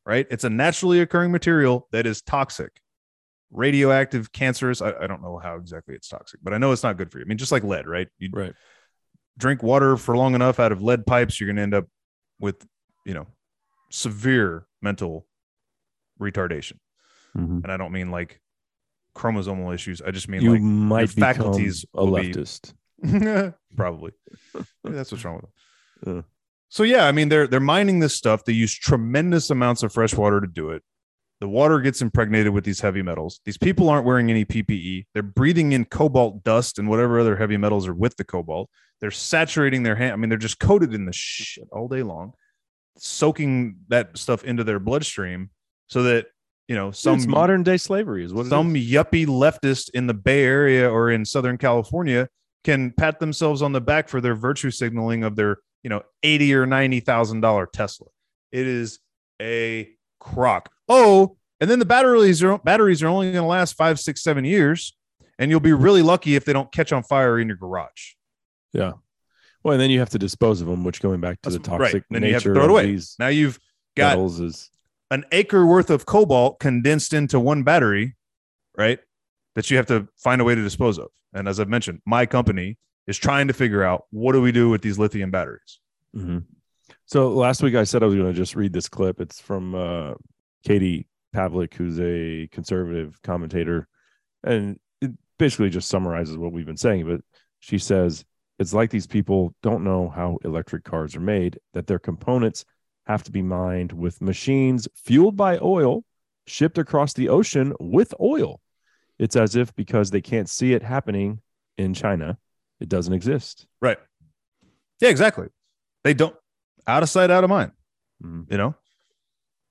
right? 0.05 0.27
It's 0.29 0.43
a 0.43 0.49
naturally 0.49 0.99
occurring 0.99 1.31
material 1.31 1.87
that 1.91 2.05
is 2.05 2.21
toxic, 2.21 2.71
radioactive, 3.51 4.31
cancerous. 4.31 4.81
I, 4.81 4.93
I 4.93 5.07
don't 5.07 5.21
know 5.21 5.39
how 5.41 5.55
exactly 5.55 5.95
it's 5.95 6.07
toxic, 6.07 6.39
but 6.43 6.53
I 6.53 6.57
know 6.57 6.71
it's 6.71 6.83
not 6.83 6.97
good 6.97 7.11
for 7.11 7.19
you. 7.19 7.25
I 7.25 7.27
mean, 7.27 7.37
just 7.37 7.51
like 7.51 7.63
lead, 7.63 7.87
right? 7.87 8.07
You 8.19 8.29
Right. 8.31 8.53
drink 9.37 9.63
water 9.63 9.97
for 9.97 10.15
long 10.15 10.35
enough 10.35 10.59
out 10.59 10.71
of 10.71 10.81
lead 10.81 11.05
pipes, 11.05 11.39
you're 11.39 11.47
going 11.47 11.55
to 11.57 11.63
end 11.63 11.73
up 11.73 11.87
with, 12.39 12.65
you 13.05 13.13
know, 13.13 13.27
severe 13.89 14.67
mental 14.81 15.25
retardation. 16.19 16.77
Mhm. 17.35 17.63
And 17.63 17.71
I 17.71 17.77
don't 17.77 17.91
mean 17.93 18.11
like 18.11 18.40
chromosomal 19.15 19.73
issues. 19.73 20.01
I 20.01 20.11
just 20.11 20.27
mean 20.27 20.41
You 20.41 20.53
like 20.53 20.61
might 20.61 20.99
your 21.15 21.25
faculties 21.25 21.85
a 21.93 22.05
will 22.05 22.15
be- 22.17 22.33
leftist. 22.33 22.73
probably 23.75 24.11
that's 24.83 25.11
what's 25.11 25.25
wrong 25.25 25.41
with 25.41 25.45
them. 26.03 26.19
Uh. 26.19 26.21
So 26.69 26.83
yeah, 26.83 27.05
I 27.07 27.11
mean 27.11 27.29
they're 27.29 27.47
they're 27.47 27.59
mining 27.59 27.99
this 27.99 28.15
stuff. 28.15 28.45
They 28.45 28.53
use 28.53 28.73
tremendous 28.73 29.49
amounts 29.49 29.83
of 29.83 29.91
fresh 29.91 30.13
water 30.13 30.39
to 30.39 30.47
do 30.47 30.69
it. 30.69 30.83
The 31.39 31.47
water 31.49 31.79
gets 31.79 32.01
impregnated 32.03 32.53
with 32.53 32.63
these 32.63 32.79
heavy 32.79 33.01
metals. 33.01 33.41
These 33.45 33.57
people 33.57 33.89
aren't 33.89 34.05
wearing 34.05 34.29
any 34.29 34.45
PPE. 34.45 35.07
They're 35.13 35.23
breathing 35.23 35.71
in 35.71 35.85
cobalt 35.85 36.43
dust 36.43 36.77
and 36.77 36.87
whatever 36.87 37.19
other 37.19 37.35
heavy 37.35 37.57
metals 37.57 37.87
are 37.87 37.95
with 37.95 38.15
the 38.17 38.23
cobalt. 38.23 38.69
They're 38.99 39.09
saturating 39.09 39.81
their 39.81 39.95
hand. 39.95 40.13
I 40.13 40.15
mean, 40.17 40.29
they're 40.29 40.37
just 40.37 40.59
coated 40.59 40.93
in 40.93 41.05
the 41.05 41.11
shit 41.11 41.67
all 41.71 41.87
day 41.87 42.03
long, 42.03 42.33
soaking 42.99 43.77
that 43.87 44.15
stuff 44.17 44.43
into 44.43 44.63
their 44.63 44.77
bloodstream 44.79 45.49
so 45.87 46.03
that 46.03 46.27
you 46.71 46.77
know 46.77 46.89
some 46.89 47.15
it's 47.15 47.27
modern 47.27 47.63
day 47.63 47.75
slavery, 47.75 48.23
is 48.23 48.33
what 48.33 48.45
some 48.45 48.73
is. 48.77 48.89
yuppie 48.89 49.27
leftist 49.27 49.89
in 49.93 50.07
the 50.07 50.13
Bay 50.13 50.45
Area 50.45 50.89
or 50.89 51.11
in 51.11 51.25
Southern 51.25 51.57
California 51.57 52.29
can 52.63 52.91
pat 52.91 53.19
themselves 53.19 53.61
on 53.61 53.73
the 53.73 53.81
back 53.81 54.07
for 54.07 54.21
their 54.21 54.35
virtue 54.35 54.71
signaling 54.71 55.25
of 55.25 55.35
their, 55.35 55.57
you 55.83 55.89
know, 55.89 56.01
eighty 56.23 56.55
or 56.55 56.65
ninety 56.65 57.01
thousand 57.01 57.41
dollar 57.41 57.65
Tesla. 57.65 58.07
It 58.53 58.65
is 58.67 58.99
a 59.41 59.89
crock. 60.21 60.71
Oh, 60.87 61.35
and 61.59 61.69
then 61.69 61.79
the 61.79 61.85
batteries 61.85 62.41
are 62.41 62.57
batteries 62.59 63.03
are 63.03 63.07
only 63.09 63.33
going 63.33 63.43
to 63.43 63.49
last 63.49 63.73
five, 63.73 63.99
six, 63.99 64.23
seven 64.23 64.45
years, 64.45 64.95
and 65.37 65.51
you'll 65.51 65.59
be 65.59 65.73
really 65.73 66.01
lucky 66.01 66.37
if 66.37 66.45
they 66.45 66.53
don't 66.53 66.71
catch 66.71 66.93
on 66.93 67.03
fire 67.03 67.37
in 67.37 67.49
your 67.49 67.57
garage. 67.57 68.13
Yeah. 68.71 68.93
Well, 69.61 69.73
and 69.73 69.81
then 69.81 69.89
you 69.89 69.99
have 69.99 70.11
to 70.11 70.19
dispose 70.19 70.61
of 70.61 70.67
them, 70.67 70.85
which 70.85 71.01
going 71.01 71.19
back 71.19 71.41
to 71.41 71.49
That's 71.49 71.61
the 71.61 71.69
right. 71.69 71.79
toxic 71.81 72.05
Then 72.09 72.23
you 72.23 72.31
have 72.31 72.43
to 72.43 72.49
nature 72.49 72.55
throw 72.55 72.63
it 72.63 72.67
of 72.67 72.71
away. 72.71 72.85
these 72.85 73.17
Now 73.19 73.27
you've 73.27 73.59
got 73.97 74.17
is 74.17 74.71
an 75.11 75.25
acre 75.33 75.65
worth 75.65 75.89
of 75.89 76.05
cobalt 76.05 76.59
condensed 76.59 77.13
into 77.13 77.39
one 77.39 77.63
battery, 77.63 78.15
right? 78.75 78.99
That 79.55 79.69
you 79.69 79.77
have 79.77 79.85
to 79.87 80.07
find 80.17 80.41
a 80.41 80.45
way 80.45 80.55
to 80.55 80.63
dispose 80.63 80.97
of. 80.97 81.09
And 81.33 81.47
as 81.47 81.59
I've 81.59 81.69
mentioned, 81.69 82.01
my 82.05 82.25
company 82.25 82.77
is 83.07 83.17
trying 83.17 83.47
to 83.49 83.53
figure 83.53 83.83
out 83.83 84.05
what 84.09 84.31
do 84.31 84.41
we 84.41 84.53
do 84.53 84.69
with 84.69 84.81
these 84.81 84.97
lithium 84.97 85.29
batteries. 85.29 85.79
Mhm. 86.15 86.45
So 87.05 87.29
last 87.29 87.61
week 87.61 87.75
I 87.75 87.83
said 87.83 88.03
I 88.03 88.05
was 88.05 88.15
going 88.15 88.31
to 88.31 88.33
just 88.33 88.55
read 88.55 88.71
this 88.71 88.87
clip. 88.87 89.19
It's 89.19 89.41
from 89.41 89.75
uh, 89.75 90.13
Katie 90.63 91.07
Pavlich, 91.35 91.73
who's 91.73 91.99
a 91.99 92.47
conservative 92.51 93.21
commentator, 93.21 93.87
and 94.43 94.79
it 95.01 95.11
basically 95.37 95.69
just 95.69 95.89
summarizes 95.89 96.37
what 96.37 96.53
we've 96.53 96.65
been 96.65 96.77
saying. 96.77 97.05
But 97.05 97.21
she 97.59 97.77
says 97.77 98.23
it's 98.59 98.73
like 98.73 98.91
these 98.91 99.07
people 99.07 99.55
don't 99.61 99.83
know 99.83 100.09
how 100.09 100.39
electric 100.45 100.85
cars 100.85 101.15
are 101.15 101.21
made; 101.21 101.59
that 101.73 101.87
their 101.87 101.99
components 101.99 102.63
have 103.11 103.23
to 103.23 103.31
be 103.31 103.41
mined 103.41 103.91
with 103.91 104.21
machines 104.21 104.87
fueled 104.95 105.35
by 105.35 105.59
oil, 105.59 106.03
shipped 106.47 106.77
across 106.77 107.13
the 107.13 107.29
ocean 107.29 107.73
with 107.79 108.13
oil. 108.19 108.61
It's 109.19 109.35
as 109.35 109.55
if 109.55 109.75
because 109.75 110.11
they 110.11 110.21
can't 110.21 110.49
see 110.49 110.73
it 110.73 110.81
happening 110.81 111.41
in 111.77 111.93
China, 111.93 112.37
it 112.79 112.89
doesn't 112.89 113.13
exist. 113.13 113.67
Right. 113.81 113.97
Yeah, 115.01 115.09
exactly. 115.09 115.47
They 116.03 116.13
don't 116.13 116.35
out 116.87 117.03
of 117.03 117.09
sight, 117.09 117.29
out 117.29 117.43
of 117.43 117.49
mind. 117.49 117.71
Mhm. 118.23 118.49
You 118.49 118.57
know, 118.57 118.75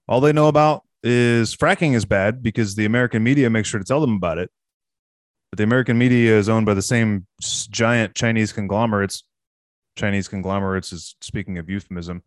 all 0.07 0.21
they 0.21 0.33
know 0.33 0.49
about 0.49 0.85
is 1.03 1.57
fracking 1.57 1.95
is 1.95 2.05
bad 2.05 2.43
because 2.43 2.75
the 2.75 2.85
American 2.85 3.23
media 3.23 3.49
makes 3.49 3.69
sure 3.69 3.81
to 3.81 3.87
tell 3.87 4.01
them 4.01 4.15
about 4.15 4.39
it. 4.39 4.51
But 5.51 5.57
the 5.57 5.65
American 5.65 5.99
media 5.99 6.39
is 6.39 6.49
owned 6.49 6.67
by 6.67 6.75
the 6.75 6.83
same 6.83 7.27
giant 7.41 8.15
Chinese 8.15 8.53
conglomerates. 8.53 9.25
Chinese 9.97 10.29
conglomerates 10.29 10.93
is 10.93 11.17
speaking 11.21 11.59
of 11.59 11.69
euphemism. 11.69 12.23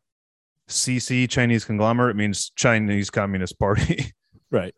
CC 0.74 1.30
Chinese 1.30 1.66
conglomerate 1.66 2.16
means 2.16 2.52
Chinese 2.56 3.10
Communist 3.10 3.58
Party. 3.60 4.12
Right. 4.52 4.76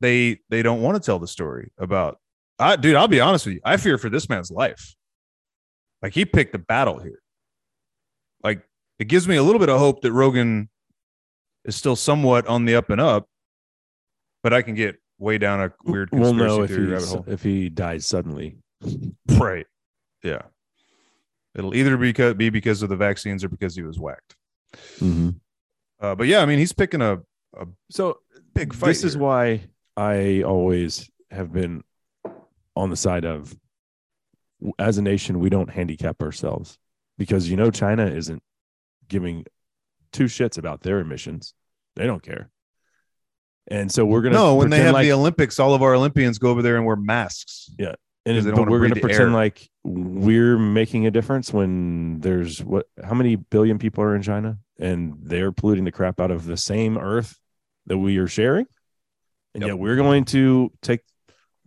they 0.00 0.38
they 0.50 0.62
don't 0.62 0.82
want 0.82 0.94
to 1.02 1.04
tell 1.04 1.18
the 1.18 1.26
story 1.26 1.72
about. 1.78 2.18
I, 2.60 2.76
dude, 2.76 2.94
I'll 2.94 3.08
be 3.08 3.18
honest 3.18 3.44
with 3.46 3.56
you. 3.56 3.60
I 3.64 3.76
fear 3.76 3.98
for 3.98 4.08
this 4.08 4.28
man's 4.28 4.52
life. 4.52 4.94
Like 6.00 6.14
he 6.14 6.24
picked 6.24 6.54
a 6.54 6.58
battle 6.60 7.00
here. 7.00 7.20
Like 8.44 8.62
it 9.00 9.06
gives 9.08 9.26
me 9.26 9.34
a 9.34 9.42
little 9.42 9.58
bit 9.58 9.68
of 9.68 9.80
hope 9.80 10.02
that 10.02 10.12
Rogan 10.12 10.68
is 11.64 11.74
still 11.74 11.96
somewhat 11.96 12.46
on 12.46 12.66
the 12.66 12.76
up 12.76 12.88
and 12.90 13.00
up, 13.00 13.26
but 14.44 14.52
I 14.52 14.62
can 14.62 14.76
get 14.76 14.94
way 15.18 15.38
down 15.38 15.60
a 15.60 15.72
weird 15.84 16.10
we'll 16.12 16.30
conspiracy 16.30 16.56
know 16.56 16.62
if 16.62 16.70
theory 16.70 16.86
rabbit 16.86 17.08
hole. 17.08 17.24
if 17.26 17.42
he 17.42 17.68
dies 17.68 18.06
suddenly. 18.06 18.58
Right. 19.28 19.66
Yeah. 20.22 20.42
It'll 21.54 21.74
either 21.74 21.96
be 21.96 22.08
because, 22.08 22.34
be 22.34 22.50
because 22.50 22.82
of 22.82 22.88
the 22.88 22.96
vaccines 22.96 23.42
or 23.44 23.48
because 23.48 23.74
he 23.74 23.82
was 23.82 23.98
whacked. 23.98 24.36
Uh, 26.00 26.14
but 26.14 26.26
yeah, 26.26 26.40
I 26.40 26.46
mean, 26.46 26.58
he's 26.58 26.72
picking 26.72 27.02
a 27.02 27.18
So 27.90 28.18
big 28.54 28.72
fight. 28.74 28.88
this 28.88 29.04
is 29.04 29.16
why 29.16 29.62
I 29.96 30.42
always 30.42 31.10
have 31.30 31.52
been 31.52 31.82
on 32.76 32.90
the 32.90 32.96
side 32.96 33.24
of, 33.24 33.56
as 34.78 34.98
a 34.98 35.02
nation, 35.02 35.40
we 35.40 35.50
don't 35.50 35.70
handicap 35.70 36.22
ourselves 36.22 36.78
because 37.16 37.48
you 37.50 37.56
know 37.56 37.70
China 37.70 38.06
isn't 38.06 38.42
giving 39.08 39.44
two 40.12 40.24
shits 40.24 40.58
about 40.58 40.82
their 40.82 41.00
emissions. 41.00 41.54
They 41.96 42.06
don't 42.06 42.22
care, 42.22 42.50
and 43.66 43.90
so 43.90 44.04
we're 44.04 44.22
gonna 44.22 44.36
no, 44.36 44.54
when 44.54 44.70
they 44.70 44.78
have 44.80 44.94
like, 44.94 45.04
the 45.04 45.12
Olympics, 45.12 45.58
all 45.58 45.74
of 45.74 45.82
our 45.82 45.94
Olympians 45.94 46.38
go 46.38 46.50
over 46.50 46.62
there 46.62 46.76
and 46.76 46.86
wear 46.86 46.94
masks. 46.96 47.70
Yeah, 47.78 47.88
and 47.88 47.96
because 48.26 48.44
they 48.44 48.50
don't 48.52 48.64
but 48.66 48.70
we're 48.70 48.80
gonna 48.80 49.00
pretend 49.00 49.20
air. 49.22 49.30
like 49.30 49.68
we're 49.88 50.58
making 50.58 51.06
a 51.06 51.10
difference 51.10 51.52
when 51.52 52.20
there's 52.20 52.62
what 52.62 52.86
how 53.02 53.14
many 53.14 53.36
billion 53.36 53.78
people 53.78 54.04
are 54.04 54.14
in 54.14 54.22
China 54.22 54.58
and 54.78 55.14
they're 55.22 55.50
polluting 55.52 55.84
the 55.84 55.92
crap 55.92 56.20
out 56.20 56.30
of 56.30 56.44
the 56.44 56.56
same 56.56 56.98
earth 56.98 57.38
that 57.86 57.96
we 57.98 58.18
are 58.18 58.26
sharing 58.28 58.66
and 59.54 59.62
Yep. 59.62 59.68
yet 59.68 59.78
we're 59.78 59.96
going 59.96 60.24
to 60.26 60.70
take 60.82 61.00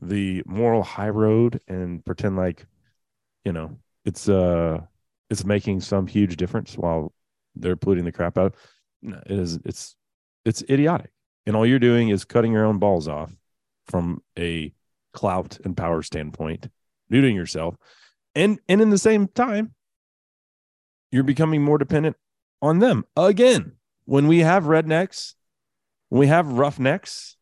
the 0.02 0.44
moral 0.46 0.84
high 0.84 1.10
road 1.10 1.60
and 1.68 2.06
pretend 2.06 2.36
like 2.36 2.66
you 3.44 3.52
know 3.52 3.78
it's 4.06 4.30
uh 4.30 4.80
it's 5.30 5.44
making 5.44 5.82
some 5.82 6.06
huge 6.08 6.38
difference 6.38 6.76
while 6.76 7.12
they're 7.56 7.76
polluting 7.76 8.06
the 8.06 8.12
crap 8.12 8.38
out 8.38 8.56
no, 9.02 9.20
it 9.26 9.40
is 9.40 9.58
it's 9.66 9.96
it's 10.46 10.64
idiotic 10.70 11.12
and 11.48 11.56
all 11.56 11.66
you're 11.66 11.80
doing 11.80 12.10
is 12.10 12.24
cutting 12.24 12.52
your 12.54 12.66
own 12.66 12.78
balls 12.78 13.08
off 13.08 13.36
from 13.88 14.22
a 14.38 14.72
clout 15.12 15.58
and 15.66 15.76
power 15.76 16.02
standpoint 16.04 16.70
nuding 17.12 17.36
yourself 17.36 17.76
and 18.36 18.60
and 18.70 18.82
in 18.82 18.90
the 18.90 18.98
same 18.98 19.28
time 19.28 19.74
you're 21.12 21.24
becoming 21.24 21.62
more 21.62 21.78
dependent 21.78 22.16
on 22.62 22.80
them 22.80 23.06
again 23.18 23.74
when 24.06 24.28
we 24.28 24.40
have 24.40 24.64
rednecks, 24.66 25.34
when 26.10 26.20
we 26.20 26.28
have 26.28 26.48
roughnecks 26.48 27.36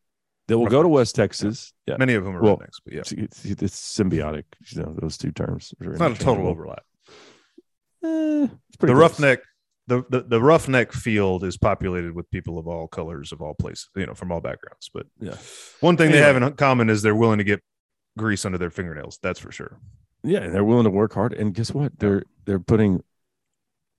that 0.48 0.58
will 0.58 0.66
go 0.66 0.82
to 0.82 0.88
West 0.88 1.14
Texas, 1.14 1.72
yeah, 1.86 1.96
Many 1.96 2.14
of 2.14 2.24
whom 2.24 2.36
are 2.36 2.42
Well, 2.42 2.56
rednecks, 2.56 2.80
but 2.84 2.92
yeah, 2.94 3.00
it's, 3.00 3.12
it's, 3.12 3.44
it's 3.62 3.98
symbiotic. 3.98 4.44
You 4.68 4.82
know, 4.82 4.96
those 5.00 5.16
two 5.16 5.30
terms. 5.32 5.72
it's 5.80 5.98
not 6.00 6.12
a 6.12 6.14
total 6.16 6.48
overlap. 6.48 6.82
Eh, 8.04 8.44
it's 8.68 8.76
pretty 8.78 8.92
the 8.92 8.98
close. 8.98 9.20
roughneck 9.20 9.40
the, 9.86 10.04
the 10.10 10.20
the 10.22 10.40
roughneck 10.40 10.92
field 10.92 11.44
is 11.44 11.56
populated 11.56 12.14
with 12.14 12.30
people 12.30 12.58
of 12.58 12.66
all 12.68 12.86
colors 12.88 13.32
of 13.32 13.40
all 13.42 13.54
places 13.54 13.88
you 13.96 14.06
know 14.06 14.14
from 14.14 14.30
all 14.32 14.40
backgrounds 14.40 14.88
but 14.92 15.06
Yeah. 15.20 15.34
one 15.80 15.96
thing 15.96 16.10
they 16.12 16.18
have 16.18 16.36
in 16.36 16.52
common 16.54 16.88
is 16.88 17.02
they're 17.02 17.14
willing 17.14 17.38
to 17.38 17.44
get 17.44 17.60
grease 18.16 18.44
under 18.44 18.56
their 18.58 18.70
fingernails 18.70 19.18
that's 19.22 19.38
for 19.40 19.50
sure 19.52 19.78
Yeah, 20.22 20.40
and 20.40 20.54
they're 20.54 20.64
willing 20.64 20.84
to 20.84 20.90
work 20.90 21.14
hard. 21.14 21.32
And 21.32 21.54
guess 21.54 21.72
what? 21.72 21.98
They're 21.98 22.24
they're 22.44 22.60
putting 22.60 23.02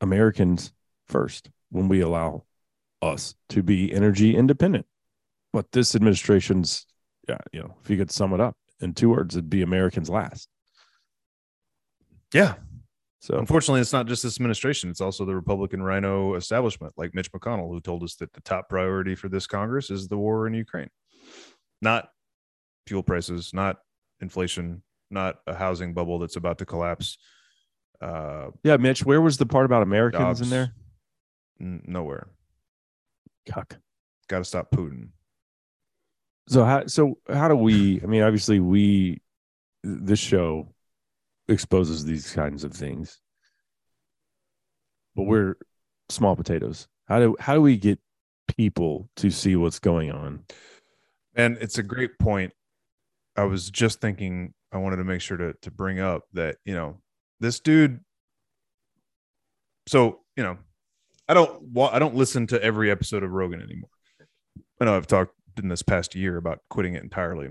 Americans 0.01 0.73
first 1.07 1.49
when 1.69 1.87
we 1.87 2.01
allow 2.01 2.45
us 3.01 3.35
to 3.49 3.63
be 3.63 3.91
energy 3.91 4.35
independent. 4.35 4.85
But 5.53 5.71
this 5.71 5.95
administration's, 5.95 6.85
yeah, 7.27 7.39
you 7.51 7.59
know, 7.61 7.75
if 7.83 7.89
you 7.89 7.97
could 7.97 8.11
sum 8.11 8.33
it 8.33 8.39
up 8.39 8.55
in 8.79 8.93
two 8.93 9.09
words, 9.09 9.35
it'd 9.35 9.49
be 9.49 9.61
Americans 9.63 10.09
last. 10.09 10.47
yeah 12.33 12.55
So 13.19 13.37
unfortunately 13.37 13.81
it's 13.81 13.93
not 13.93 14.07
just 14.07 14.23
this 14.23 14.37
administration 14.37 14.89
it's 14.89 15.01
also 15.01 15.25
the 15.25 15.35
republican 15.35 15.83
rhino 15.83 16.35
establishment 16.35 16.93
like 16.97 17.13
mitch 17.13 17.31
mcconnell 17.31 17.69
who 17.69 17.81
told 17.81 18.03
us 18.03 18.15
that 18.15 18.33
the 18.33 18.41
top 18.41 18.69
priority 18.69 19.15
for 19.15 19.29
this 19.29 19.47
congress 19.47 19.89
is 19.91 20.07
the 20.07 20.17
war 20.17 20.47
in 20.47 20.53
ukraine 20.53 20.89
not 21.81 22.09
fuel 22.87 23.03
prices 23.03 23.53
not 23.53 23.77
inflation 24.21 24.81
not 25.11 25.39
a 25.47 25.53
housing 25.55 25.93
bubble 25.93 26.19
that's 26.19 26.35
about 26.35 26.57
to 26.59 26.65
collapse 26.65 27.17
uh 28.01 28.49
yeah, 28.63 28.77
Mitch, 28.77 29.05
where 29.05 29.21
was 29.21 29.37
the 29.37 29.45
part 29.45 29.65
about 29.65 29.83
Americans 29.83 30.41
in 30.41 30.49
there? 30.49 30.73
n- 31.59 31.83
nowhere 31.85 32.27
Cuck. 33.47 33.77
got 34.27 34.39
to 34.39 34.43
stop 34.45 34.71
putin 34.71 35.09
So 36.47 36.63
how 36.65 36.87
so 36.87 37.17
how 37.31 37.47
do 37.47 37.55
we? 37.55 38.01
I 38.01 38.05
mean, 38.07 38.23
obviously, 38.23 38.59
we 38.59 39.21
this 39.83 40.19
show 40.19 40.67
exposes 41.47 42.03
these 42.05 42.31
kinds 42.31 42.63
of 42.63 42.73
things, 42.73 43.19
but 45.15 45.23
we're 45.23 45.55
small 46.09 46.35
potatoes. 46.35 46.87
How 47.07 47.19
do 47.19 47.35
how 47.39 47.53
do 47.53 47.61
we 47.61 47.77
get 47.77 47.99
people 48.47 49.09
to 49.17 49.29
see 49.29 49.55
what's 49.55 49.79
going 49.79 50.11
on? 50.11 50.43
And 51.35 51.57
it's 51.61 51.77
a 51.77 51.83
great 51.83 52.17
point. 52.19 52.53
I 53.35 53.43
was 53.45 53.69
just 53.69 54.01
thinking 54.01 54.53
I 54.71 54.77
wanted 54.77 54.97
to 54.97 55.03
make 55.03 55.21
sure 55.21 55.37
to 55.37 55.53
to 55.61 55.71
bring 55.71 55.99
up 55.99 56.23
that, 56.33 56.57
you 56.65 56.73
know, 56.73 57.01
this 57.39 57.59
dude 57.59 57.99
so, 59.87 60.19
you 60.35 60.43
know, 60.43 60.57
I 61.27 61.33
don't 61.33 61.77
I 61.77 61.99
don't 61.99 62.15
listen 62.15 62.47
to 62.47 62.63
every 62.63 62.91
episode 62.91 63.23
of 63.23 63.31
Rogan 63.31 63.61
anymore. 63.61 63.89
I 64.79 64.85
know 64.85 64.95
I've 64.95 65.07
talked 65.07 65.33
in 65.61 65.67
this 65.67 65.83
past 65.83 66.15
year 66.15 66.37
about 66.37 66.59
quitting 66.69 66.95
it 66.95 67.03
entirely. 67.03 67.49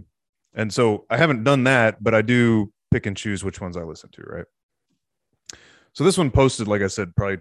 And 0.54 0.72
so 0.72 1.06
I 1.10 1.16
haven't 1.16 1.44
done 1.44 1.64
that, 1.64 2.02
but 2.02 2.14
I 2.14 2.22
do 2.22 2.72
pick 2.90 3.06
and 3.06 3.16
choose 3.16 3.44
which 3.44 3.60
ones 3.60 3.76
I 3.76 3.82
listen 3.82 4.10
to, 4.12 4.22
right? 4.22 4.46
So 5.92 6.04
this 6.04 6.18
one 6.18 6.30
posted 6.30 6.68
like 6.68 6.82
I 6.82 6.86
said 6.88 7.14
probably 7.16 7.38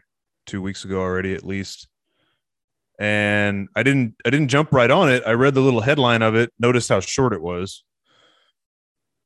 2 0.48 0.62
weeks 0.62 0.84
ago 0.86 1.00
already 1.00 1.34
at 1.34 1.46
least 1.46 1.88
and 3.00 3.70
I 3.76 3.84
didn't 3.84 4.16
I 4.26 4.30
didn't 4.30 4.50
jump 4.50 4.74
right 4.74 4.92
on 4.92 5.10
it. 5.10 5.24
I 5.26 5.32
read 5.32 5.54
the 5.54 5.62
little 5.62 5.82
headline 5.82 6.22
of 6.22 6.36
it, 6.36 6.52
noticed 6.60 6.90
how 6.90 7.00
short 7.00 7.34
it 7.34 7.42
was. 7.42 7.84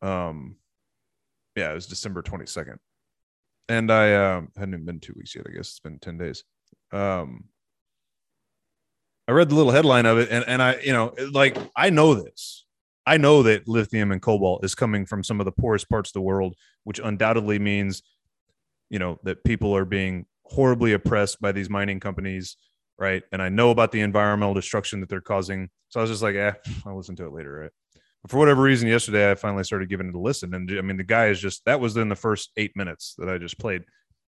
Um 0.04 0.58
yeah, 1.56 1.72
it 1.72 1.76
was 1.76 1.88
December 1.88 2.22
22nd. 2.22 2.78
And 3.70 3.92
I 3.92 4.16
um 4.16 4.50
hadn't 4.58 4.86
been 4.86 5.00
2 5.02 5.14
weeks 5.16 5.36
yet, 5.36 5.46
I 5.50 5.54
guess 5.54 5.70
it's 5.70 5.80
been 5.80 6.00
10 6.00 6.18
days. 6.18 6.44
Um 6.92 7.46
I 9.28 9.32
read 9.32 9.50
the 9.50 9.56
little 9.56 9.72
headline 9.72 10.06
of 10.06 10.18
it 10.18 10.30
and 10.30 10.44
and 10.48 10.62
I, 10.62 10.80
you 10.82 10.92
know, 10.94 11.14
like 11.32 11.58
I 11.76 11.90
know 11.90 12.14
this. 12.14 12.66
I 13.06 13.18
know 13.18 13.44
that 13.44 13.68
lithium 13.68 14.12
and 14.12 14.22
cobalt 14.22 14.64
is 14.64 14.76
coming 14.76 15.06
from 15.06 15.24
some 15.24 15.40
of 15.42 15.46
the 15.46 15.52
poorest 15.52 15.90
parts 15.90 16.10
of 16.10 16.14
the 16.14 16.22
world, 16.22 16.56
which 16.84 17.00
undoubtedly 17.04 17.60
means 17.60 18.02
you 18.90 19.00
know 19.00 19.20
that 19.24 19.44
people 19.44 19.76
are 19.76 19.86
being 19.86 20.26
horribly 20.46 20.94
oppressed 20.94 21.42
by 21.42 21.52
these 21.52 21.70
mining 21.70 22.00
companies 22.00 22.58
right? 23.00 23.24
And 23.32 23.42
I 23.42 23.50
know 23.50 23.72
about 23.72 23.92
the 23.92 24.02
environmental 24.02 24.54
destruction 24.54 25.02
that 25.02 25.10
they're 25.10 25.22
causing. 25.22 25.70
So 25.90 26.00
I 26.00 26.04
was 26.04 26.12
just 26.12 26.24
like, 26.24 26.36
eh, 26.36 26.54
I'll 26.86 26.98
listen 26.98 27.16
to 27.18 27.26
it 27.28 27.34
later, 27.34 27.54
right? 27.62 27.72
For 28.30 28.38
whatever 28.38 28.62
reason, 28.62 28.88
yesterday 28.88 29.30
I 29.30 29.36
finally 29.36 29.64
started 29.66 29.90
giving 29.90 30.08
it 30.08 30.16
a 30.16 30.20
listen. 30.20 30.54
And 30.54 30.72
I 30.72 30.82
mean, 30.82 30.98
the 30.98 31.04
guy 31.04 31.28
is 31.28 31.42
just 31.42 31.66
that 31.66 31.80
was 31.80 31.98
in 31.98 32.08
the 32.10 32.16
first 32.16 32.52
eight 32.56 32.72
minutes 32.76 33.16
that 33.18 33.30
I 33.30 33.38
just 33.38 33.60
played. 33.60 33.84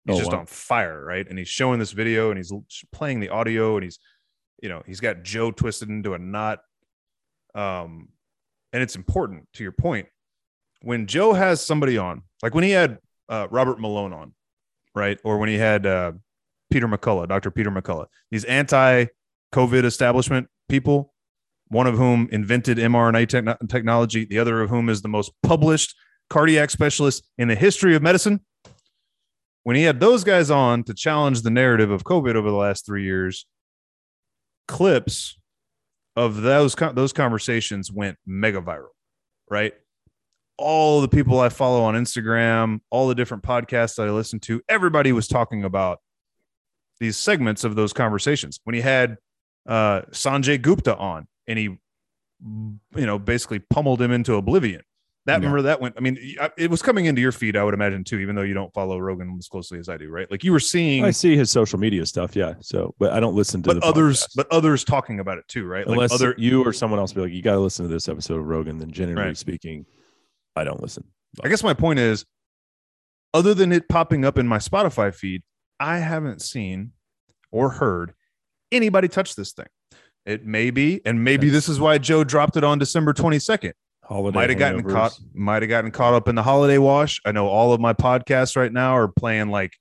He's 0.05 0.17
Oh, 0.17 0.19
just 0.19 0.33
wow. 0.33 0.41
on 0.41 0.47
fire, 0.47 1.05
right? 1.05 1.27
And 1.29 1.39
he's 1.39 1.49
showing 1.49 1.79
this 1.79 1.93
video 1.93 2.31
and 2.31 2.37
he's 2.39 2.53
playing 2.93 3.21
the 3.21 3.29
audio 3.31 3.77
and 3.77 3.85
he's, 3.85 3.99
you 4.63 4.69
know, 4.69 4.83
he's 4.85 5.01
got 5.01 5.23
Joe 5.23 5.51
twisted 5.51 5.89
into 5.89 6.13
a 6.15 6.19
knot. 6.19 6.59
Um, 7.55 8.09
and 8.73 8.83
it's 8.83 8.97
important 8.97 9.49
to 9.55 9.63
your 9.63 9.73
point. 9.73 10.09
When 10.83 11.07
Joe 11.07 11.33
has 11.33 11.65
somebody 11.65 11.97
on, 11.97 12.23
like 12.43 12.55
when 12.55 12.65
he 12.65 12.71
had 12.71 12.99
uh, 13.29 13.47
Robert 13.51 13.81
Malone 13.81 14.13
on, 14.13 14.35
right? 14.95 15.19
Or 15.25 15.39
when 15.39 15.49
he 15.49 15.57
had 15.57 15.87
uh, 15.87 16.13
Peter 16.71 16.89
McCullough, 16.89 17.29
Dr. 17.29 17.51
Peter 17.51 17.71
McCullough, 17.71 18.07
these 18.31 18.45
anti 18.45 19.07
COVID 19.55 19.85
establishment 19.85 20.49
people, 20.69 21.14
one 21.75 21.89
of 21.89 21.97
whom 21.97 22.29
invented 22.31 22.79
mRNA 22.79 23.29
techno- 23.29 23.57
technology, 23.69 24.25
the 24.25 24.39
other 24.39 24.61
of 24.61 24.71
whom 24.71 24.89
is 24.89 25.03
the 25.03 25.09
most 25.09 25.33
published 25.43 25.97
cardiac 26.31 26.71
specialist 26.71 27.29
in 27.37 27.49
the 27.49 27.57
history 27.57 27.97
of 27.97 28.03
medicine. 28.03 28.41
When 29.65 29.75
he 29.75 29.83
had 29.83 29.99
those 29.99 30.23
guys 30.23 30.53
on 30.53 30.85
to 30.85 30.95
challenge 30.95 31.43
the 31.43 31.51
narrative 31.51 31.91
of 31.91 32.05
COVID 32.05 32.37
over 32.37 32.49
the 32.49 32.57
last 32.57 32.87
three 32.87 33.03
years, 33.03 33.45
clips 34.69 35.37
of 36.15 36.43
those 36.43 36.77
those 36.77 37.13
conversations 37.13 37.91
went 37.91 38.19
mega 38.25 38.63
viral, 38.63 38.95
right? 39.51 39.73
All 40.57 41.01
the 41.01 41.09
people 41.09 41.41
I 41.41 41.49
follow 41.49 41.83
on 41.83 41.95
Instagram, 41.95 42.83
all 42.91 43.09
the 43.09 43.17
different 43.17 43.43
podcasts 43.43 44.01
I 44.01 44.09
listen 44.11 44.39
to, 44.41 44.63
everybody 44.69 45.11
was 45.11 45.27
talking 45.27 45.65
about 45.65 45.99
these 47.01 47.17
segments 47.17 47.65
of 47.65 47.75
those 47.75 47.93
conversations. 47.93 48.61
When 48.63 48.75
he 48.75 48.81
had 48.81 49.17
uh, 49.67 50.03
Sanjay 50.13 50.63
Gupta 50.63 50.97
on, 50.97 51.27
and 51.47 51.59
he, 51.59 51.65
you 52.45 52.79
know, 53.07 53.19
basically 53.19 53.59
pummeled 53.59 54.01
him 54.03 54.11
into 54.11 54.35
oblivion. 54.35 54.83
That 55.27 55.35
Yeah. 55.41 55.47
remember 55.49 55.63
that 55.63 55.81
went. 55.81 55.95
I 55.97 56.01
mean, 56.01 56.19
it 56.59 56.69
was 56.71 56.83
coming 56.83 57.07
into 57.07 57.23
your 57.23 57.33
feed, 57.33 57.57
I 57.57 57.65
would 57.65 57.73
imagine 57.73 58.05
too, 58.05 58.19
even 58.19 58.37
though 58.37 58.43
you 58.43 58.53
don't 58.53 58.73
follow 58.75 58.99
Rogan 58.99 59.35
as 59.39 59.49
closely 59.49 59.79
as 59.79 59.89
I 59.89 59.97
do, 59.97 60.11
right? 60.11 60.31
Like 60.31 60.45
you 60.45 60.53
were 60.53 60.61
seeing, 60.61 61.03
I 61.03 61.13
see 61.13 61.35
his 61.35 61.51
social 61.51 61.79
media 61.79 62.05
stuff, 62.05 62.37
yeah. 62.37 62.55
So, 62.61 62.95
but 62.99 63.13
I 63.15 63.21
don't 63.21 63.35
listen 63.35 63.63
to 63.63 63.69
but 63.71 63.81
the 63.81 63.87
others, 63.87 64.25
podcast. 64.25 64.37
but 64.37 64.53
others 64.53 64.85
talking 64.85 65.21
about 65.21 65.39
it 65.39 65.49
too, 65.49 65.65
right? 65.67 65.87
unless 65.87 66.11
like 66.11 66.21
other, 66.21 66.35
you 66.37 66.63
or 66.63 66.75
someone 66.75 67.01
else 67.01 67.15
be 67.15 67.23
like, 67.23 67.33
you 67.33 67.41
got 67.41 67.55
to 67.55 67.61
listen 67.61 67.87
to 67.89 67.93
this 67.93 68.07
episode 68.07 68.39
of 68.39 68.45
Rogan. 68.47 68.77
Then 68.79 68.91
generally 68.91 69.29
Right. 69.29 69.37
speaking, 69.37 69.87
I 70.57 70.65
don't 70.65 70.83
listen. 70.83 71.05
I 71.43 71.49
guess 71.49 71.63
my 71.63 71.73
point 71.75 72.01
is, 72.01 72.27
other 73.33 73.55
than 73.55 73.73
it 73.73 73.89
popping 73.89 74.25
up 74.27 74.37
in 74.39 74.47
my 74.47 74.59
Spotify 74.59 75.13
feed, 75.15 75.43
I 75.81 75.99
haven't 76.01 76.43
seen 76.43 76.93
or 77.51 77.71
heard 77.71 78.13
anybody 78.71 79.09
touch 79.09 79.35
this 79.37 79.53
thing. 79.53 79.67
It 80.27 80.47
may 80.47 80.71
be, 80.71 81.01
and 81.05 81.23
maybe 81.23 81.51
this 81.51 81.69
is 81.69 81.79
why 81.79 81.99
Joe 81.99 82.25
dropped 82.25 82.57
it 82.57 82.65
on 82.65 82.79
December 82.79 83.13
22nd. 83.13 83.73
Holiday 84.03 84.35
Might 84.35 84.51
have 84.51 84.59
gotten 84.59 84.83
caught, 84.83 85.19
might 85.33 85.63
have 85.63 85.69
gotten 85.69 85.91
caught 85.91 86.15
up 86.15 86.29
in 86.29 86.35
the 86.35 86.43
holiday 86.43 86.79
wash. 86.79 87.21
I 87.25 87.33
know 87.33 87.49
all 87.49 87.73
of 87.73 87.81
my 87.81 87.95
podcasts 87.95 88.55
right 88.57 88.73
now 88.73 88.97
are 88.97 89.09
playing 89.09 89.49
like 89.49 89.73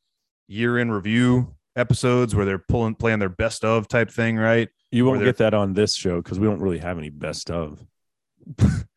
year 0.47 0.79
in 0.79 0.91
review 0.91 1.55
episodes 1.75 2.33
where 2.33 2.45
they're 2.45 2.63
pulling 2.69 2.95
playing 2.95 3.19
their 3.19 3.29
best 3.29 3.65
of 3.65 3.87
type 3.87 4.09
thing, 4.09 4.37
right? 4.37 4.69
You 4.91 5.05
won't 5.05 5.23
get 5.23 5.37
that 5.37 5.53
on 5.53 5.73
this 5.73 5.95
show 5.95 6.21
because 6.21 6.39
we 6.39 6.47
don't 6.47 6.61
really 6.61 6.77
have 6.77 6.97
any 6.97 7.09
best 7.09 7.49
of. 7.49 7.83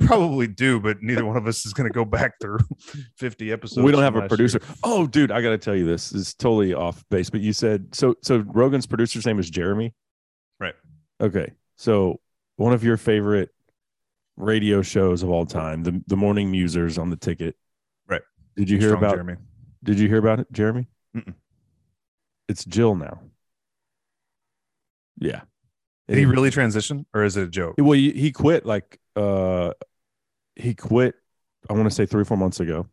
Probably 0.00 0.46
do, 0.46 0.80
but 0.80 1.02
neither 1.02 1.24
one 1.24 1.36
of 1.36 1.46
us 1.46 1.64
is 1.64 1.72
going 1.72 1.88
to 1.88 1.92
go 1.92 2.04
back 2.04 2.32
through 2.40 2.58
50 3.16 3.52
episodes. 3.52 3.84
we 3.84 3.92
don't 3.92 4.02
have 4.02 4.16
a 4.16 4.26
producer. 4.28 4.58
year. 4.62 4.76
Oh, 4.82 5.06
dude, 5.06 5.30
I 5.30 5.40
got 5.42 5.50
to 5.50 5.58
tell 5.58 5.76
you 5.76 5.86
this. 5.86 6.10
this 6.10 6.28
is 6.28 6.34
totally 6.34 6.74
off 6.74 7.04
base, 7.10 7.30
but 7.30 7.40
you 7.40 7.52
said 7.52 7.94
so. 7.94 8.14
So 8.22 8.38
Rogan's 8.46 8.86
producer's 8.86 9.26
name 9.26 9.38
is 9.38 9.48
Jeremy, 9.50 9.94
Right. 10.60 10.74
Okay, 11.20 11.52
so 11.76 12.20
one 12.56 12.72
of 12.72 12.82
your 12.82 12.96
favorite 12.96 13.50
radio 14.36 14.82
shows 14.82 15.22
of 15.22 15.30
all 15.30 15.46
time, 15.46 15.82
the 15.84 16.02
the 16.06 16.16
Morning 16.16 16.52
Musers 16.52 16.98
on 17.00 17.10
the 17.10 17.16
ticket. 17.16 17.56
Right. 18.08 18.22
Did 18.56 18.68
you 18.70 18.78
hear 18.78 18.88
Strong 18.90 19.02
about? 19.02 19.14
Jeremy? 19.14 19.34
Did 19.84 19.98
you 20.00 20.08
hear 20.08 20.18
about 20.18 20.40
it, 20.40 20.50
Jeremy? 20.52 20.88
Mm-mm. 21.16 21.34
It's 22.48 22.64
Jill 22.64 22.94
now. 22.96 23.20
Yeah. 25.18 25.42
Did 26.08 26.16
he 26.18 26.24
really 26.24 26.50
transition, 26.50 27.04
or 27.12 27.22
is 27.24 27.36
it 27.36 27.42
a 27.44 27.48
joke? 27.48 27.74
Well, 27.78 27.92
he, 27.92 28.12
he 28.12 28.32
quit 28.32 28.64
like 28.64 28.98
uh 29.18 29.72
he 30.56 30.74
quit 30.74 31.14
I 31.68 31.72
want 31.72 31.86
to 31.86 31.94
say 31.94 32.06
3 32.06 32.22
or 32.22 32.24
4 32.24 32.36
months 32.36 32.60
ago 32.60 32.86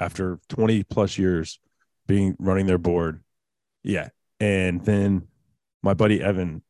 after 0.00 0.38
20 0.48 0.84
plus 0.84 1.18
years 1.18 1.58
being 2.06 2.36
running 2.38 2.66
their 2.66 2.78
board. 2.78 3.22
Yeah. 3.82 4.08
And 4.40 4.84
then 4.84 5.28
my 5.82 5.94
buddy 5.94 6.22
Evan 6.22 6.62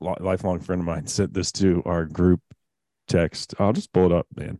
lifelong 0.00 0.60
friend 0.60 0.80
of 0.80 0.86
mine 0.86 1.06
sent 1.08 1.32
this 1.32 1.52
to 1.52 1.82
our 1.86 2.04
group 2.04 2.40
text. 3.06 3.54
I'll 3.58 3.72
just 3.72 3.92
pull 3.92 4.06
it 4.06 4.12
up, 4.12 4.26
man. 4.36 4.58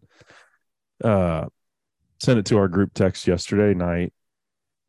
Uh 1.03 1.47
sent 2.21 2.39
it 2.39 2.47
to 2.47 2.59
our 2.59 2.69
group 2.69 2.93
text 2.95 3.29
yesterday 3.29 3.75
night 3.75 4.13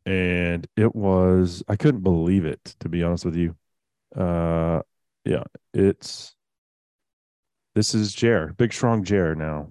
and 0.05 0.67
it 0.75 0.95
was 0.95 1.63
I 1.67 1.75
couldn't 1.75 2.01
believe 2.01 2.45
it 2.45 2.63
to 2.79 2.89
be 2.89 3.03
honest 3.03 3.25
with 3.25 3.35
you. 3.35 3.55
Uh, 4.15 4.81
yeah, 5.23 5.43
it's 5.73 6.35
this 7.75 7.93
is 7.95 8.13
Jer, 8.13 8.53
big 8.57 8.73
strong 8.73 9.03
Jer 9.03 9.35
now. 9.35 9.69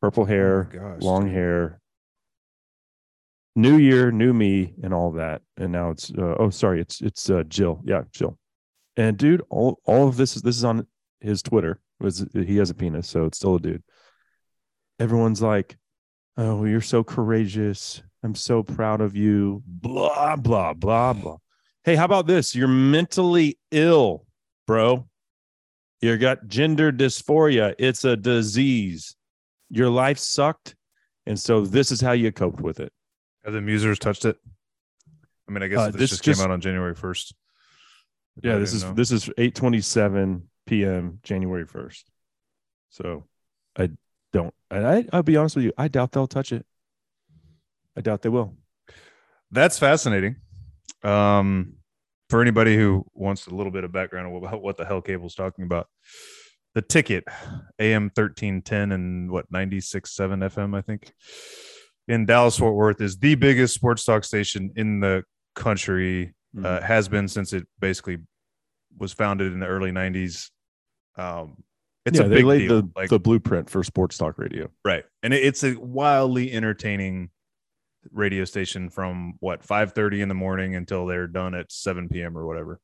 Purple 0.00 0.24
hair, 0.26 0.68
Oh 0.74 0.78
gosh, 0.78 1.02
long 1.02 1.24
dude. 1.24 1.32
hair. 1.34 1.80
New 3.56 3.76
year, 3.78 4.10
new 4.10 4.34
me, 4.34 4.74
and 4.82 4.92
all 4.92 5.12
that. 5.12 5.40
And 5.56 5.72
now 5.72 5.90
it's 5.90 6.10
uh, 6.10 6.34
oh, 6.38 6.50
sorry, 6.50 6.80
it's 6.80 7.00
it's 7.00 7.30
uh, 7.30 7.44
Jill. 7.48 7.80
Yeah, 7.84 8.02
Jill. 8.12 8.36
And 8.96 9.16
dude, 9.16 9.42
all 9.48 9.78
all 9.86 10.08
of 10.08 10.16
this 10.16 10.36
is 10.36 10.42
this 10.42 10.56
is 10.56 10.64
on 10.64 10.86
his 11.20 11.42
Twitter. 11.42 11.80
Was 12.00 12.26
he 12.34 12.56
has 12.56 12.70
a 12.70 12.74
penis, 12.74 13.08
so 13.08 13.24
it's 13.24 13.38
still 13.38 13.54
a 13.54 13.60
dude. 13.60 13.82
Everyone's 14.98 15.40
like, 15.40 15.78
"Oh, 16.36 16.64
you're 16.64 16.80
so 16.80 17.02
courageous. 17.04 18.02
I'm 18.22 18.34
so 18.34 18.62
proud 18.62 19.00
of 19.00 19.16
you." 19.16 19.62
Blah 19.66 20.36
blah 20.36 20.74
blah 20.74 21.12
blah. 21.12 21.36
Hey, 21.84 21.94
how 21.94 22.04
about 22.04 22.26
this? 22.26 22.54
You're 22.54 22.66
mentally 22.68 23.58
ill, 23.70 24.23
bro. 24.66 25.08
You 26.00 26.16
got 26.18 26.46
gender 26.48 26.92
dysphoria. 26.92 27.74
It's 27.78 28.04
a 28.04 28.16
disease. 28.16 29.16
Your 29.70 29.88
life 29.88 30.18
sucked, 30.18 30.74
and 31.26 31.38
so 31.38 31.64
this 31.64 31.90
is 31.90 32.00
how 32.00 32.12
you 32.12 32.30
coped 32.32 32.60
with 32.60 32.78
it. 32.80 32.92
Have 33.44 33.54
the 33.54 33.60
musers 33.60 33.98
touched 33.98 34.24
it? 34.24 34.36
I 35.48 35.52
mean, 35.52 35.62
I 35.62 35.68
guess 35.68 35.78
Uh, 35.78 35.86
this, 35.90 35.96
this 35.96 36.10
just, 36.10 36.24
just- 36.24 36.40
came 36.40 36.44
out 36.44 36.52
on 36.52 36.60
January 36.60 36.94
first. 36.94 37.34
Yeah, 38.42 38.58
this 38.58 38.72
is 38.72 38.84
this 38.94 39.12
is 39.12 39.28
8:27 39.38 40.42
p.m. 40.66 41.20
January 41.22 41.64
1st. 41.66 42.02
So 42.90 43.24
I 43.78 43.90
don't 44.32 44.52
and 44.72 44.84
I 44.86 45.04
I'll 45.12 45.22
be 45.22 45.36
honest 45.36 45.54
with 45.54 45.64
you, 45.66 45.72
I 45.78 45.86
doubt 45.86 46.10
they'll 46.10 46.26
touch 46.26 46.50
it. 46.52 46.66
I 47.96 48.00
doubt 48.00 48.22
they 48.22 48.28
will. 48.30 48.56
That's 49.52 49.78
fascinating. 49.78 50.36
Um, 51.04 51.74
for 52.34 52.42
anybody 52.42 52.76
who 52.76 53.06
wants 53.14 53.46
a 53.46 53.54
little 53.54 53.70
bit 53.70 53.84
of 53.84 53.92
background 53.92 54.36
about 54.36 54.60
what 54.60 54.76
the 54.76 54.84
hell 54.84 55.00
Cable's 55.00 55.36
talking 55.36 55.64
about, 55.64 55.86
the 56.74 56.82
ticket, 56.82 57.22
AM 57.78 58.10
thirteen 58.10 58.60
ten 58.60 58.90
and 58.90 59.30
what 59.30 59.46
ninety 59.52 59.80
six 59.80 60.16
seven 60.16 60.40
FM, 60.40 60.76
I 60.76 60.80
think, 60.80 61.12
in 62.08 62.26
Dallas 62.26 62.58
Fort 62.58 62.74
Worth 62.74 63.00
is 63.00 63.18
the 63.18 63.36
biggest 63.36 63.72
sports 63.72 64.04
talk 64.04 64.24
station 64.24 64.72
in 64.74 64.98
the 64.98 65.22
country. 65.54 66.34
Uh, 66.60 66.80
has 66.80 67.06
been 67.06 67.28
since 67.28 67.52
it 67.52 67.68
basically 67.78 68.18
was 68.98 69.12
founded 69.12 69.52
in 69.52 69.60
the 69.60 69.66
early 69.66 69.92
nineties. 69.92 70.50
Um, 71.16 71.62
it's 72.04 72.18
yeah, 72.18 72.26
a 72.26 72.28
they 72.28 72.36
big 72.38 72.46
laid 72.46 72.58
deal. 72.66 72.82
the 72.82 72.90
like 72.96 73.10
the 73.10 73.20
blueprint 73.20 73.70
for 73.70 73.84
sports 73.84 74.18
talk 74.18 74.38
radio. 74.38 74.68
right 74.84 75.04
and 75.22 75.32
it, 75.32 75.44
it's 75.44 75.62
a 75.62 75.76
wildly 75.76 76.52
entertaining 76.52 77.30
radio 78.12 78.44
station 78.44 78.90
from 78.90 79.34
what 79.40 79.62
5.30 79.66 80.20
in 80.20 80.28
the 80.28 80.34
morning 80.34 80.74
until 80.76 81.06
they're 81.06 81.26
done 81.26 81.54
at 81.54 81.70
7 81.72 82.08
p.m 82.08 82.36
or 82.36 82.46
whatever 82.46 82.80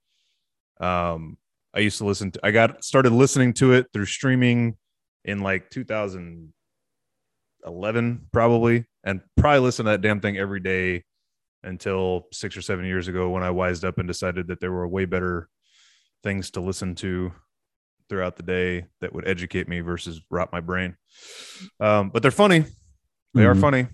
um 0.80 1.36
i 1.74 1.78
used 1.80 1.98
to 1.98 2.04
listen 2.04 2.30
to 2.30 2.40
i 2.42 2.50
got 2.50 2.82
started 2.84 3.12
listening 3.12 3.52
to 3.54 3.72
it 3.72 3.86
through 3.92 4.06
streaming 4.06 4.76
in 5.24 5.40
like 5.40 5.68
2011 5.70 6.52
probably 8.32 8.84
and 9.04 9.20
probably 9.36 9.60
listen 9.60 9.84
to 9.84 9.90
that 9.92 10.00
damn 10.00 10.20
thing 10.20 10.36
every 10.38 10.60
day 10.60 11.04
until 11.62 12.26
six 12.32 12.56
or 12.56 12.62
seven 12.62 12.84
years 12.86 13.08
ago 13.08 13.28
when 13.30 13.42
i 13.42 13.50
wised 13.50 13.84
up 13.84 13.98
and 13.98 14.08
decided 14.08 14.48
that 14.48 14.60
there 14.60 14.72
were 14.72 14.88
way 14.88 15.04
better 15.04 15.48
things 16.22 16.50
to 16.50 16.60
listen 16.60 16.94
to 16.94 17.32
throughout 18.08 18.36
the 18.36 18.42
day 18.42 18.86
that 19.00 19.12
would 19.14 19.28
educate 19.28 19.68
me 19.68 19.80
versus 19.80 20.20
rot 20.30 20.50
my 20.52 20.60
brain 20.60 20.96
um, 21.80 22.08
but 22.10 22.22
they're 22.22 22.30
funny 22.30 22.64
they 23.34 23.44
are 23.44 23.54
Mhm. 23.54 23.60
funny. 23.60 23.86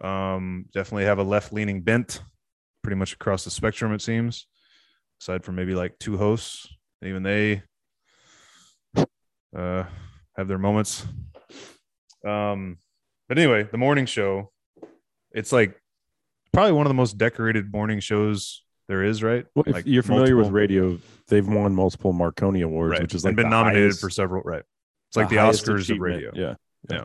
Um, 0.00 0.66
definitely 0.72 1.04
have 1.04 1.18
a 1.18 1.22
left 1.22 1.52
leaning 1.52 1.82
bent 1.82 2.22
pretty 2.82 2.96
much 2.96 3.12
across 3.12 3.44
the 3.44 3.50
spectrum, 3.50 3.92
it 3.92 4.02
seems, 4.02 4.46
aside 5.20 5.44
from 5.44 5.54
maybe 5.54 5.74
like 5.74 5.98
two 5.98 6.16
hosts. 6.16 6.66
Even 7.04 7.22
they 7.22 7.62
uh, 9.56 9.84
have 10.36 10.48
their 10.48 10.58
moments. 10.58 11.04
Um, 12.26 12.78
but 13.28 13.38
anyway, 13.38 13.64
the 13.64 13.78
morning 13.78 14.06
show, 14.06 14.50
it's 15.32 15.52
like 15.52 15.80
probably 16.52 16.72
one 16.72 16.86
of 16.86 16.90
the 16.90 16.94
most 16.94 17.18
decorated 17.18 17.72
morning 17.72 18.00
shows 18.00 18.62
there 18.88 19.02
is, 19.02 19.22
right? 19.22 19.46
Well, 19.54 19.64
if 19.66 19.74
Like 19.74 19.86
you're 19.86 20.02
familiar 20.02 20.36
with 20.36 20.50
radio, 20.50 20.98
they've 21.28 21.46
won 21.46 21.74
multiple 21.74 22.12
Marconi 22.12 22.62
awards, 22.62 22.92
right, 22.92 23.02
which 23.02 23.14
is 23.14 23.24
and 23.24 23.36
like 23.36 23.44
been 23.44 23.50
nominated 23.50 23.84
highest- 23.84 24.00
for 24.00 24.10
several, 24.10 24.42
right? 24.42 24.62
It's 25.08 25.16
like 25.16 25.28
the, 25.28 25.36
highest 25.36 25.66
Oscars 25.66 25.90
of 25.90 25.98
radio. 25.98 26.30
Yeah. 26.34 26.54
Yeah. 26.90 27.04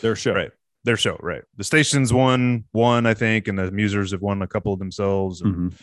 Their 0.00 0.16
show. 0.16 0.34
Right. 0.34 0.50
Their 0.84 0.96
show, 0.96 1.16
right? 1.20 1.42
The 1.56 1.64
stations 1.64 2.12
won 2.12 2.64
one, 2.72 3.04
I 3.06 3.12
think, 3.14 3.48
and 3.48 3.58
the 3.58 3.70
Musers 3.70 4.12
have 4.12 4.22
won 4.22 4.40
a 4.42 4.46
couple 4.46 4.72
of 4.72 4.78
themselves. 4.78 5.42
Mhm. 5.42 5.74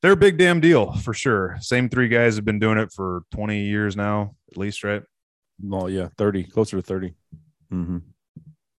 They're 0.00 0.12
a 0.12 0.16
big 0.16 0.38
damn 0.38 0.60
deal 0.60 0.92
for 0.92 1.12
sure. 1.12 1.56
Same 1.60 1.88
three 1.88 2.06
guys 2.08 2.36
have 2.36 2.44
been 2.44 2.60
doing 2.60 2.78
it 2.78 2.92
for 2.92 3.22
20 3.32 3.64
years 3.64 3.96
now, 3.96 4.36
at 4.52 4.56
least, 4.56 4.84
right? 4.84 5.02
Well, 5.60 5.90
yeah, 5.90 6.08
30, 6.16 6.44
closer 6.44 6.76
to 6.76 6.82
30. 6.82 7.14
Mhm. 7.72 8.02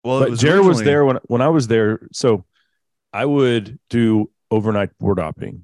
Well, 0.05 0.29
but 0.29 0.39
Jared 0.39 0.65
was 0.65 0.81
there 0.81 1.03
when 1.03 1.17
when 1.27 1.41
I 1.41 1.49
was 1.49 1.67
there. 1.67 1.99
So 2.13 2.45
I 3.11 3.25
would 3.25 3.77
do 3.89 4.31
overnight 4.49 4.97
board 4.97 5.19
hopping, 5.19 5.63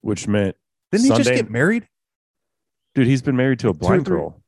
which 0.00 0.26
meant 0.26 0.56
Didn't 0.90 1.04
he 1.04 1.10
just 1.18 1.28
get 1.30 1.50
married? 1.50 1.86
dude, 2.94 3.06
he's 3.06 3.20
been 3.20 3.36
married 3.36 3.58
to 3.58 3.68
a 3.68 3.72
Like 3.72 3.78
two 3.80 3.84
or 3.84 3.88
blind 3.88 4.04
girl 4.06 4.42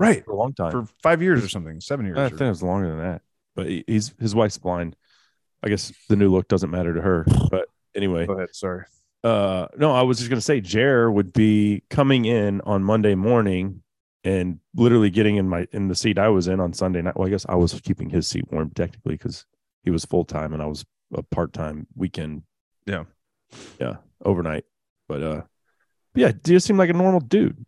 Right. 0.00 0.24
for 0.24 0.32
a 0.32 0.36
long 0.36 0.52
time. 0.52 0.72
For 0.72 0.86
five 1.00 1.22
years 1.22 1.44
or 1.44 1.48
something, 1.48 1.80
seven 1.80 2.06
years. 2.06 2.18
I 2.18 2.24
or- 2.24 2.28
think 2.30 2.40
it 2.40 2.48
was 2.48 2.62
longer 2.64 2.88
than 2.88 2.98
that. 2.98 3.22
But 3.56 3.66
he- 3.68 3.84
he's 3.88 4.14
his 4.20 4.34
wife's 4.34 4.58
blind. 4.58 4.94
I 5.64 5.68
guess 5.68 5.92
the 6.08 6.14
new 6.16 6.30
look 6.30 6.46
doesn't 6.46 6.70
matter 6.70 6.94
to 6.94 7.00
her. 7.00 7.26
But 7.50 7.66
anyway, 7.96 8.26
Go 8.26 8.34
ahead. 8.34 8.54
Sorry. 8.54 8.84
uh 9.24 9.66
no, 9.76 9.90
I 9.92 10.02
was 10.02 10.18
just 10.18 10.30
gonna 10.30 10.40
say 10.40 10.60
Jer 10.60 11.10
would 11.10 11.32
be 11.32 11.82
coming 11.90 12.24
in 12.26 12.60
on 12.60 12.84
Monday 12.84 13.14
morning 13.16 13.82
and 14.22 14.60
literally 14.74 15.10
getting 15.10 15.36
in 15.36 15.48
my 15.48 15.66
in 15.72 15.88
the 15.88 15.94
seat 15.96 16.18
I 16.18 16.28
was 16.28 16.46
in 16.46 16.60
on 16.60 16.72
Sunday 16.74 17.00
night. 17.02 17.16
Well, 17.16 17.26
I 17.26 17.30
guess 17.30 17.46
I 17.48 17.54
was 17.56 17.80
keeping 17.80 18.10
his 18.10 18.28
seat 18.28 18.44
warm 18.52 18.70
technically 18.70 19.14
because 19.14 19.46
he 19.82 19.90
was 19.90 20.04
full 20.04 20.24
time 20.24 20.52
and 20.52 20.62
I 20.62 20.66
was 20.66 20.84
a 21.14 21.22
part 21.22 21.52
time 21.52 21.86
weekend. 21.96 22.42
Yeah. 22.86 23.04
Yeah. 23.80 23.96
Overnight. 24.24 24.64
But 25.08 25.22
uh 25.22 25.42
but 26.12 26.20
yeah, 26.20 26.32
just 26.44 26.66
seemed 26.66 26.78
like 26.78 26.90
a 26.90 26.92
normal 26.92 27.20
dude. 27.20 27.64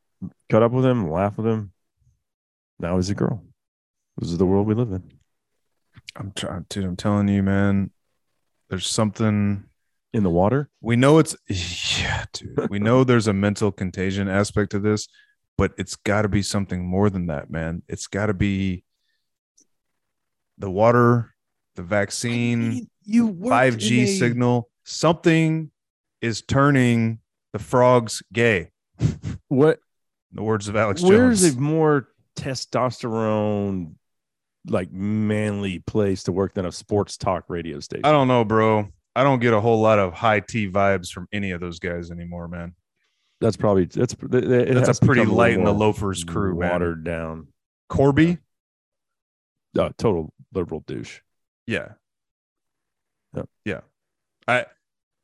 Cut 0.50 0.62
up 0.62 0.72
with 0.72 0.84
him, 0.84 1.10
laugh 1.10 1.36
with 1.38 1.46
him. 1.46 1.72
Now 2.78 2.96
he's 2.96 3.10
a 3.10 3.14
girl. 3.14 3.42
This 4.18 4.30
is 4.30 4.38
the 4.38 4.46
world 4.46 4.66
we 4.66 4.74
live 4.74 4.90
in. 4.92 5.02
I'm 6.16 6.32
trying, 6.34 6.66
dude. 6.68 6.84
I'm 6.84 6.96
telling 6.96 7.28
you, 7.28 7.42
man. 7.42 7.90
There's 8.70 8.86
something 8.86 9.64
In 10.12 10.22
the 10.22 10.30
water. 10.30 10.68
we 10.80 10.96
know 10.96 11.18
it's 11.18 11.34
yeah, 12.00 12.24
dude. 12.32 12.68
We 12.70 12.78
know 12.86 13.04
there's 13.04 13.28
a 13.28 13.32
mental 13.32 13.72
contagion 13.72 14.28
aspect 14.28 14.72
to 14.72 14.78
this, 14.78 15.08
but 15.56 15.72
it's 15.78 15.96
got 15.96 16.22
to 16.22 16.28
be 16.28 16.42
something 16.42 16.84
more 16.84 17.08
than 17.08 17.26
that, 17.28 17.50
man. 17.50 17.82
It's 17.88 18.06
got 18.08 18.26
to 18.26 18.34
be 18.34 18.84
the 20.58 20.70
water, 20.70 21.34
the 21.76 21.82
vaccine, 21.82 22.88
you 23.04 23.32
5G 23.32 24.18
signal. 24.18 24.68
Something 24.84 25.70
is 26.20 26.42
turning 26.42 27.20
the 27.52 27.58
frogs 27.58 28.22
gay. 28.32 28.70
What 29.48 29.78
In 30.32 30.36
the 30.36 30.42
words 30.42 30.68
of 30.68 30.74
Alex 30.76 31.00
where's 31.00 31.42
Jones. 31.42 31.54
a 31.54 31.60
more 31.60 32.08
testosterone 32.36 33.94
like 34.66 34.90
manly 34.92 35.78
place 35.80 36.24
to 36.24 36.32
work 36.32 36.54
than 36.54 36.66
a 36.66 36.72
sports 36.72 37.16
talk 37.16 37.44
radio 37.48 37.80
station 37.80 38.04
I 38.04 38.12
don't 38.12 38.28
know, 38.28 38.44
bro. 38.44 38.88
I 39.16 39.22
don't 39.24 39.40
get 39.40 39.52
a 39.54 39.60
whole 39.60 39.80
lot 39.80 39.98
of 39.98 40.12
high 40.12 40.40
T 40.40 40.68
vibes 40.70 41.10
from 41.10 41.26
any 41.32 41.50
of 41.52 41.60
those 41.60 41.78
guys 41.78 42.10
anymore, 42.10 42.48
man. 42.48 42.74
that's 43.40 43.56
probably 43.56 43.84
that's 43.86 44.14
That's 44.20 44.98
a 45.00 45.04
pretty 45.04 45.24
light 45.24 45.54
in 45.54 45.64
the 45.64 45.72
loafers 45.72 46.24
crew, 46.24 46.58
man. 46.58 46.70
watered 46.70 47.04
down 47.04 47.48
Corby, 47.88 48.38
uh, 49.78 49.90
total 49.98 50.32
liberal 50.52 50.82
douche 50.86 51.20
yeah, 51.66 51.88
Yep. 53.36 53.48
yeah. 53.64 53.80
I, 54.46 54.64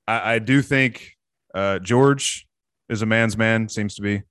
I, 0.07 0.35
I 0.35 0.39
do 0.39 0.61
think 0.61 1.13
uh, 1.55 1.79
George 1.79 2.47
is 2.91 3.01
a 3.03 3.07
man's 3.07 3.37
man. 3.37 3.69
Seems 3.69 3.95
to 3.97 4.03
be 4.03 4.23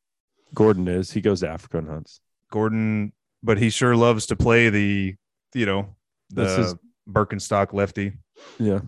gordon 0.53 0.87
is 0.87 1.11
he 1.11 1.19
goes 1.19 1.39
to 1.39 1.49
africa 1.49 1.79
and 1.79 1.87
hunts 1.89 2.21
Gordon, 2.51 3.11
but 3.43 3.57
he 3.57 3.69
sure 3.69 3.95
loves 3.95 4.27
to 4.27 4.35
play 4.35 4.69
the, 4.69 5.15
you 5.53 5.65
know, 5.65 5.95
the 6.29 6.45
his- 6.45 6.75
Birkenstock 7.09 7.73
lefty. 7.73 8.13
yeah 8.57 8.79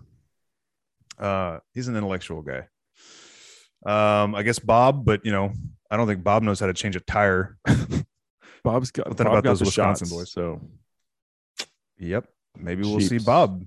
Uh, 1.20 1.60
he's 1.74 1.88
an 1.88 1.96
intellectual 1.96 2.42
guy. 2.42 2.68
Um, 3.86 4.34
I 4.34 4.42
guess 4.44 4.58
Bob, 4.58 5.06
but 5.06 5.26
you 5.26 5.32
know, 5.32 5.52
I 5.92 5.98
don't 5.98 6.08
think 6.08 6.24
Bob 6.24 6.42
knows 6.44 6.60
how 6.60 6.68
to 6.68 6.74
change 6.74 6.96
a 6.96 7.00
tire. 7.02 7.58
bob's 8.64 8.90
got 8.92 9.06
Bob 9.06 9.22
about 9.22 9.44
got 9.44 9.44
those 9.44 9.60
the 9.60 9.66
Wisconsin 9.66 10.08
shots, 10.08 10.16
boys. 10.16 10.32
so 10.32 10.62
Yep. 12.00 12.28
Maybe 12.58 12.82
we'll 12.84 13.00
see 13.02 13.20
Bob 13.20 13.64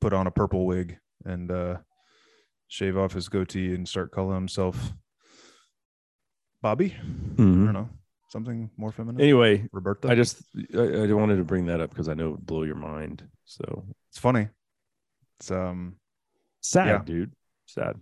put 0.00 0.12
on 0.12 0.26
a 0.26 0.30
purple 0.30 0.66
wig 0.66 0.98
and 1.24 1.50
uh, 1.50 1.76
shave 2.68 2.96
off 2.96 3.12
his 3.12 3.28
goatee 3.28 3.74
and 3.74 3.86
start 3.88 4.10
calling 4.10 4.34
himself 4.34 4.92
Bobby. 6.62 6.94
I 6.98 7.40
mhm. 7.40 7.64
don't 7.66 7.72
know. 7.72 7.88
Something 8.30 8.70
more 8.76 8.92
feminine. 8.92 9.20
Anyway, 9.20 9.68
Roberta. 9.72 10.08
I 10.08 10.14
just 10.14 10.42
I, 10.74 10.78
I 10.80 11.12
wanted 11.12 11.36
to 11.36 11.44
bring 11.44 11.66
that 11.66 11.80
up 11.80 11.90
because 11.90 12.08
I 12.08 12.14
know 12.14 12.28
it 12.28 12.30
would 12.32 12.46
blow 12.46 12.62
your 12.62 12.76
mind. 12.76 13.22
So 13.44 13.84
it's 14.10 14.18
funny. 14.18 14.48
It's 15.38 15.50
um 15.50 15.96
sad, 16.60 16.86
Yeah. 16.86 17.02
dude. 17.04 17.32
Sad. 17.66 17.96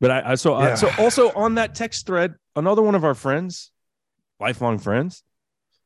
But 0.00 0.10
I, 0.10 0.32
I 0.32 0.34
so 0.34 0.54
I, 0.54 0.68
Yeah. 0.70 0.74
so 0.74 0.90
also 0.98 1.30
on 1.32 1.54
that 1.56 1.74
text 1.74 2.06
thread, 2.06 2.34
another 2.56 2.82
one 2.82 2.94
of 2.94 3.04
our 3.04 3.14
friends, 3.14 3.70
lifelong 4.40 4.78
friends, 4.78 5.22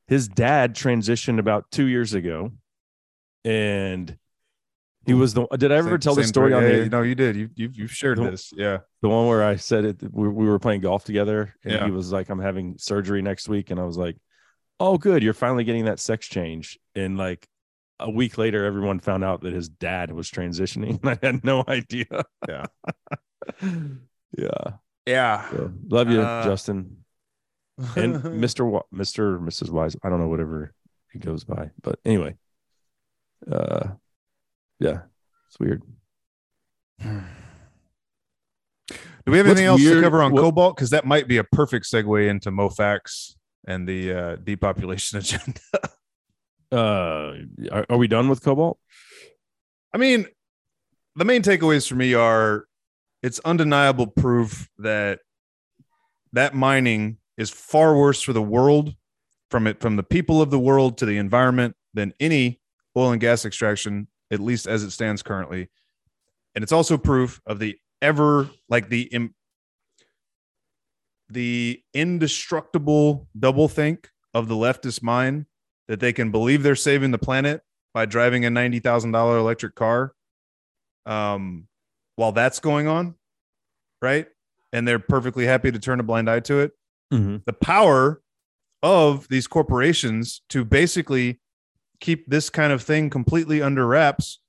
his 0.07 0.29
dad 0.29 0.75
transitioned 0.75 1.39
about 1.39 1.71
two 1.71 1.87
years 1.87 2.15
ago, 2.15 2.53
and 3.45 4.17
he 5.07 5.15
was 5.15 5.35
the. 5.35 5.47
Did 5.57 5.73
I 5.73 5.77
ever 5.77 5.91
same- 5.91 6.01
tell 6.01 6.15
this 6.15 6.29
story 6.29 6.53
on 6.53 6.63
yeah, 6.63 6.69
the 6.81 6.89
No, 6.89 7.03
you 7.03 7.15
did. 7.15 7.37
You 7.37 7.49
you 7.55 7.71
you've 7.73 7.93
shared 7.93 8.19
The- 8.19 8.31
this. 8.31 8.53
Yeah. 8.57 8.79
the 9.03 9.09
one 9.09 9.27
where 9.29 9.43
I 9.45 9.57
said 9.57 9.85
it? 9.85 10.03
We, 10.13 10.29
we 10.29 10.47
were 10.47 10.59
playing 10.59 10.81
golf 10.83 11.05
together, 11.05 11.55
and 11.65 11.73
Yeah. 11.73 11.85
he 11.85 11.91
was 11.91 12.13
like, 12.13 12.29
"I'm 12.29 12.41
having 12.41 12.77
surgery 12.79 13.23
next 13.23 13.49
week," 13.49 13.71
and 13.71 13.79
I 13.81 13.85
was 13.85 13.97
like, 13.97 14.17
"Oh, 14.81 14.99
good, 14.99 15.23
you're 15.23 15.33
finally 15.35 15.65
getting 15.65 15.85
that 15.87 16.01
sex 16.01 16.27
change." 16.27 16.79
And 16.95 17.17
like 17.17 17.47
a 17.99 18.11
week 18.11 18.37
later, 18.37 18.65
everyone 18.65 18.99
found 19.01 19.25
out 19.25 19.41
that 19.43 19.53
his 19.55 19.69
dad 19.69 20.11
was 20.13 20.31
transitioning, 20.31 21.01
and 21.03 21.11
I 21.23 21.27
had 21.27 21.45
no 21.45 21.65
idea. 21.69 22.25
Yeah. 22.49 22.65
yeah. 24.37 24.73
Yeah. 25.07 25.51
So, 25.51 25.73
love 25.89 26.11
you, 26.11 26.21
Uh, 26.21 26.45
Justin, 26.45 27.05
and 27.97 28.17
Mr. 28.23 28.69
Wa- 28.69 28.83
Mr. 28.93 29.39
Mrs. 29.41 29.71
Wise. 29.71 29.97
I 30.03 30.09
don't 30.11 30.19
know 30.21 30.29
whatever 30.29 30.75
he 31.13 31.19
goes 31.21 31.45
by, 31.45 31.71
but 31.83 31.99
anyway, 32.05 32.37
uh, 33.51 33.91
yeah, 34.81 35.01
it's 35.49 35.59
weird. 35.59 35.83
Do 37.01 37.09
we 39.33 39.39
have 39.39 39.47
What's 39.47 39.59
anything 39.59 39.67
else 39.67 39.81
weird- 39.83 39.97
to 39.97 40.03
cover 40.03 40.23
on 40.23 40.33
what- 40.33 40.41
cobalt? 40.43 40.77
Because 40.77 40.91
that 40.91 41.05
might 41.05 41.27
be 41.29 41.37
a 41.39 41.45
perfect 41.45 41.87
segue 41.87 42.29
into 42.29 42.51
MoFax 42.51 43.35
and 43.67 43.89
the 43.89 44.13
uh, 44.13 44.37
depopulation 44.37 45.19
agenda. 45.19 45.61
Uh, 46.71 47.33
are, 47.73 47.87
are 47.91 47.97
we 47.97 48.09
done 48.09 48.29
with 48.29 48.43
Cobalt? 48.43 48.79
I 49.95 49.99
mean, 49.99 50.27
the 51.15 51.25
main 51.25 51.43
takeaways 51.43 51.89
for 51.89 51.95
me 51.95 52.15
are 52.15 52.65
it's 53.23 53.39
undeniable 53.45 54.07
proof 54.09 54.69
that 54.79 55.21
that 56.33 56.55
mining 56.55 57.19
is 57.39 57.51
far 57.51 57.97
worse 57.97 58.21
for 58.21 58.33
the 58.33 58.43
world 58.43 58.95
from 59.51 59.67
it 59.69 59.81
from 59.81 59.97
the 59.97 60.03
people 60.03 60.43
of 60.43 60.51
the 60.51 60.59
world 60.59 60.99
to 60.99 61.07
the 61.07 61.17
environment 61.19 61.75
than 61.95 62.13
any 62.21 62.61
oil 62.97 63.13
and 63.13 63.21
gas 63.21 63.45
extraction 63.45 64.09
at 64.31 64.41
least 64.41 64.67
as 64.67 64.83
it 64.83 64.91
stands 64.91 65.23
currently 65.23 65.69
and 66.55 66.63
it's 66.63 66.73
also 66.73 66.97
proof 66.97 67.41
of 67.47 67.59
the 67.59 67.79
ever 68.03 68.49
like 68.69 68.89
the 68.89 69.03
im- 69.03 69.35
the 71.29 71.83
indestructible 71.93 73.29
double 73.39 73.69
think 73.69 74.11
of 74.35 74.49
the 74.49 74.55
leftist 74.55 75.03
mind 75.03 75.47
that 75.89 76.01
they 76.01 76.13
can 76.13 76.31
believe 76.31 76.63
they're 76.63 76.75
saving 76.75 77.11
the 77.11 77.19
planet 77.19 77.63
by 77.95 78.07
driving 78.07 78.45
a 78.45 78.51
$90,000 78.51 79.39
electric 79.39 79.75
car 79.75 80.13
um, 81.05 81.67
while 82.17 82.33
that's 82.33 82.61
going 82.61 82.87
on, 82.87 83.15
right? 84.03 84.27
And 84.73 84.87
they're 84.87 84.99
perfectly 84.99 85.47
happy 85.47 85.73
to 85.73 85.79
turn 85.79 86.01
a 86.01 86.03
blind 86.03 86.29
eye 86.29 86.41
to 86.41 86.59
it. 86.59 86.73
Mm-hmm. 87.13 87.37
The 87.47 87.53
power 87.53 88.21
of 88.83 89.29
these 89.29 89.47
corporations 89.47 90.43
to 90.51 90.65
basically 90.65 91.41
keep 92.01 92.29
this 92.29 92.51
kind 92.51 92.73
of 92.73 92.83
thing 92.83 93.11
completely 93.11 93.63
under 93.63 93.87
wraps. 93.87 94.41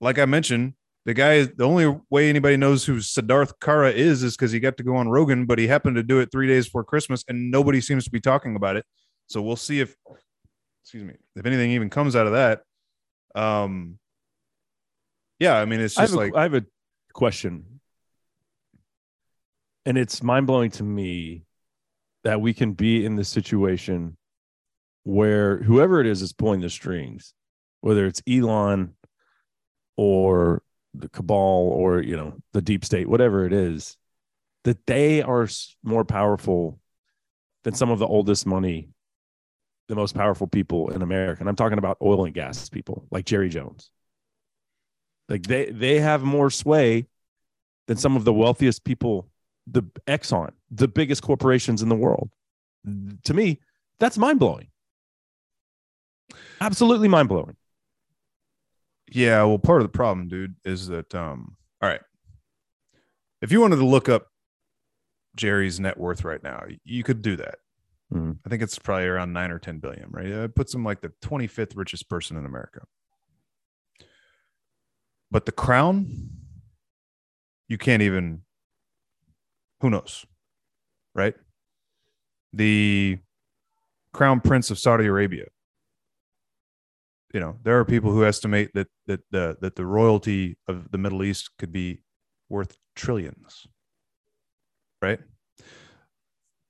Like 0.00 0.18
I 0.18 0.24
mentioned, 0.24 0.74
the 1.04 1.14
guy, 1.14 1.44
the 1.44 1.64
only 1.64 2.00
way 2.10 2.28
anybody 2.28 2.56
knows 2.56 2.84
who 2.84 2.96
Siddharth 2.96 3.54
Kara 3.60 3.90
is, 3.90 4.22
is 4.22 4.36
because 4.36 4.52
he 4.52 4.60
got 4.60 4.76
to 4.76 4.82
go 4.82 4.96
on 4.96 5.08
Rogan, 5.08 5.46
but 5.46 5.58
he 5.58 5.66
happened 5.66 5.96
to 5.96 6.02
do 6.02 6.20
it 6.20 6.30
three 6.30 6.46
days 6.46 6.66
before 6.66 6.84
Christmas 6.84 7.24
and 7.28 7.50
nobody 7.50 7.80
seems 7.80 8.04
to 8.04 8.10
be 8.10 8.20
talking 8.20 8.56
about 8.56 8.76
it. 8.76 8.84
So 9.26 9.42
we'll 9.42 9.56
see 9.56 9.80
if, 9.80 9.96
excuse 10.82 11.04
me, 11.04 11.14
if 11.36 11.46
anything 11.46 11.72
even 11.72 11.90
comes 11.90 12.14
out 12.14 12.26
of 12.26 12.32
that. 12.34 12.62
Um, 13.34 13.98
yeah, 15.38 15.56
I 15.56 15.64
mean, 15.64 15.80
it's 15.80 15.94
just 15.94 16.12
a, 16.12 16.16
like, 16.16 16.36
I 16.36 16.42
have 16.42 16.54
a 16.54 16.64
question, 17.12 17.80
and 19.84 19.98
it's 19.98 20.22
mind 20.22 20.46
blowing 20.46 20.70
to 20.72 20.84
me 20.84 21.44
that 22.22 22.40
we 22.40 22.54
can 22.54 22.72
be 22.74 23.04
in 23.04 23.16
this 23.16 23.28
situation 23.28 24.16
where 25.04 25.58
whoever 25.58 26.00
it 26.00 26.06
is 26.06 26.22
is 26.22 26.32
pulling 26.32 26.60
the 26.60 26.70
strings, 26.70 27.34
whether 27.80 28.06
it's 28.06 28.22
Elon 28.28 28.94
or 29.96 30.62
the 30.94 31.08
cabal 31.08 31.70
or 31.74 32.02
you 32.02 32.16
know 32.16 32.34
the 32.52 32.62
deep 32.62 32.84
state, 32.84 33.08
whatever 33.08 33.44
it 33.46 33.52
is, 33.52 33.96
that 34.64 34.86
they 34.86 35.22
are 35.22 35.48
more 35.82 36.04
powerful 36.04 36.78
than 37.64 37.74
some 37.74 37.90
of 37.90 37.98
the 37.98 38.06
oldest 38.06 38.46
money, 38.46 38.88
the 39.88 39.94
most 39.94 40.14
powerful 40.14 40.46
people 40.46 40.90
in 40.90 41.02
America. 41.02 41.40
And 41.40 41.48
I'm 41.48 41.56
talking 41.56 41.78
about 41.78 41.98
oil 42.02 42.24
and 42.24 42.34
gas 42.34 42.68
people 42.68 43.06
like 43.10 43.24
Jerry 43.24 43.48
Jones. 43.48 43.90
Like 45.28 45.44
they 45.44 45.70
they 45.70 46.00
have 46.00 46.22
more 46.22 46.50
sway 46.50 47.06
than 47.86 47.96
some 47.96 48.16
of 48.16 48.24
the 48.24 48.32
wealthiest 48.32 48.84
people, 48.84 49.28
the 49.66 49.82
Exxon, 50.06 50.50
the 50.70 50.88
biggest 50.88 51.22
corporations 51.22 51.82
in 51.82 51.88
the 51.88 51.96
world. 51.96 52.30
To 53.24 53.34
me, 53.34 53.60
that's 53.98 54.18
mind 54.18 54.38
blowing. 54.38 54.68
Absolutely 56.60 57.08
mind 57.08 57.28
blowing. 57.28 57.56
Yeah, 59.10 59.42
well, 59.44 59.58
part 59.58 59.82
of 59.82 59.86
the 59.86 59.96
problem, 59.96 60.28
dude, 60.28 60.54
is 60.64 60.88
that 60.88 61.14
um, 61.14 61.56
all 61.82 61.88
right. 61.88 62.00
If 63.42 63.52
you 63.52 63.60
wanted 63.60 63.76
to 63.76 63.86
look 63.86 64.08
up 64.08 64.28
Jerry's 65.36 65.80
net 65.80 65.98
worth 65.98 66.24
right 66.24 66.42
now, 66.42 66.64
you 66.84 67.02
could 67.02 67.22
do 67.22 67.36
that. 67.36 67.56
Mhm. 68.12 68.38
I 68.44 68.48
think 68.48 68.62
it's 68.62 68.78
probably 68.78 69.06
around 69.06 69.32
nine 69.32 69.50
or 69.50 69.58
ten 69.58 69.78
billion, 69.78 70.10
right? 70.10 70.26
It 70.26 70.54
puts 70.54 70.74
him 70.74 70.84
like 70.84 71.00
the 71.00 71.12
25th 71.20 71.74
richest 71.76 72.08
person 72.08 72.36
in 72.36 72.46
America. 72.46 72.82
But 75.30 75.46
the 75.46 75.52
crown, 75.52 76.28
you 77.68 77.78
can't 77.78 78.02
even 78.02 78.42
who 79.80 79.90
knows, 79.90 80.24
right? 81.14 81.34
The 82.52 83.18
crown 84.12 84.40
prince 84.40 84.70
of 84.70 84.78
Saudi 84.78 85.06
Arabia 85.06 85.46
you 87.32 87.40
know 87.40 87.58
there 87.62 87.78
are 87.78 87.84
people 87.84 88.10
who 88.12 88.24
estimate 88.24 88.70
that 88.74 88.88
that 89.06 89.20
the 89.30 89.56
that 89.60 89.76
the 89.76 89.86
royalty 89.86 90.56
of 90.68 90.90
the 90.90 90.98
Middle 90.98 91.22
East 91.24 91.50
could 91.58 91.72
be 91.72 92.02
worth 92.48 92.76
trillions. 92.96 93.66
Right? 95.00 95.18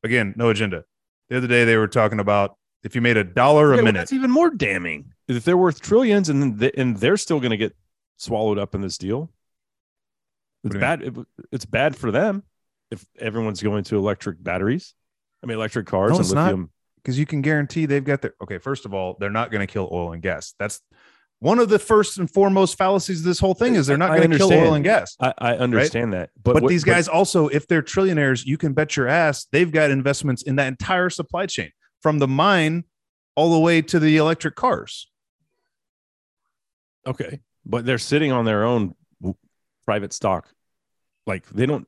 Again, 0.05 0.35
no 0.37 0.49
agenda. 0.51 0.85
The 1.29 1.37
other 1.37 1.47
day 1.47 1.65
they 1.65 1.77
were 1.77 1.89
talking 1.89 2.19
about 2.21 2.57
if 2.83 2.95
you 2.95 3.01
made 3.01 3.17
a 3.17 3.25
dollar 3.25 3.71
a 3.71 3.75
Okay, 3.75 3.77
well, 3.77 3.85
minute. 3.87 3.99
that's 4.01 4.13
even 4.13 4.31
more 4.31 4.51
damning. 4.51 5.13
If 5.29 5.45
they're 5.45 5.57
worth 5.57 5.81
trillions 5.81 6.29
and 6.29 6.59
they, 6.59 6.73
and 6.77 6.97
they're 6.97 7.17
still 7.17 7.39
going 7.41 7.51
to 7.53 7.57
get 7.57 7.77
swallowed 8.17 8.59
up 8.59 8.75
in 8.75 8.81
this 8.81 8.99
deal, 8.99 9.31
it's 10.65 10.75
bad. 10.77 11.03
it- 11.03 11.15
it's 11.53 11.65
bad 11.65 11.95
for 11.97 12.11
them 12.11 12.43
if 12.91 13.05
everyone's 13.19 13.63
going 13.63 13.85
to 13.85 13.97
electric 13.97 14.43
batteries. 14.43 14.95
I 15.43 15.47
mean, 15.47 15.57
electric 15.57 15.87
cars 15.87 16.11
No, 16.11 16.17
and 16.17 16.25
it's 16.25 16.33
not. 16.33 16.55
Because 17.03 17.19
you 17.19 17.27
can 17.27 17.43
guarantee 17.43 17.87
they've 17.87 18.05
got 18.05 18.23
their 18.23 18.35
okay 18.43 18.59
first 18.59 18.85
of 18.85 18.95
all 18.95 19.17
they're 19.21 19.31
not 19.31 19.51
going 19.51 19.67
to 19.67 19.73
kill 19.73 19.89
oil 19.93 20.13
and 20.13 20.23
gas 20.23 20.55
that's 20.59 20.81
one 21.41 21.59
of 21.59 21.69
the 21.69 21.79
first 21.79 22.19
and 22.19 22.31
foremost 22.31 22.79
fallacies 22.79 23.19
of 23.21 23.25
this 23.25 23.41
whole 23.41 23.55
thing 23.55 23.75
is 23.75 23.87
they're 23.87 23.97
not 23.99 24.17
going 24.17 24.31
to 24.31 24.39
kill 24.39 24.53
oil 24.53 24.75
and 24.75 24.85
gas 24.85 25.17
I, 25.21 25.35
I 25.39 25.57
understand 25.57 26.13
that, 26.13 26.31
but, 26.43 26.55
but, 26.55 26.63
what- 26.63 26.69
these 26.69 26.85
guys 26.85 27.09
also 27.09 27.49
if 27.49 27.67
they're 27.67 27.83
trillionaires 27.83 28.45
you 28.47 28.57
can 28.57 28.73
bet 28.73 28.97
your 28.97 29.09
ass 29.09 29.47
they've 29.51 29.71
got 29.73 29.91
investments 29.91 30.43
in 30.43 30.57
that 30.57 30.69
entire 30.69 31.11
supply 31.11 31.47
chain 31.47 31.71
from 32.01 32.19
the 32.19 32.29
mine 32.29 32.85
all 33.35 33.51
the 33.53 33.59
way 33.59 33.83
to 33.83 33.99
the 33.99 34.17
electric 34.17 34.55
cars 34.55 35.09
Okay, 37.07 37.41
but 37.67 37.85
they're 37.85 37.99
sitting 37.99 38.31
on 38.31 38.45
their 38.45 38.65
own 38.65 38.95
private 39.85 40.13
stock. 40.13 40.49
Like 41.27 41.49
they 41.49 41.67
don't. 41.67 41.87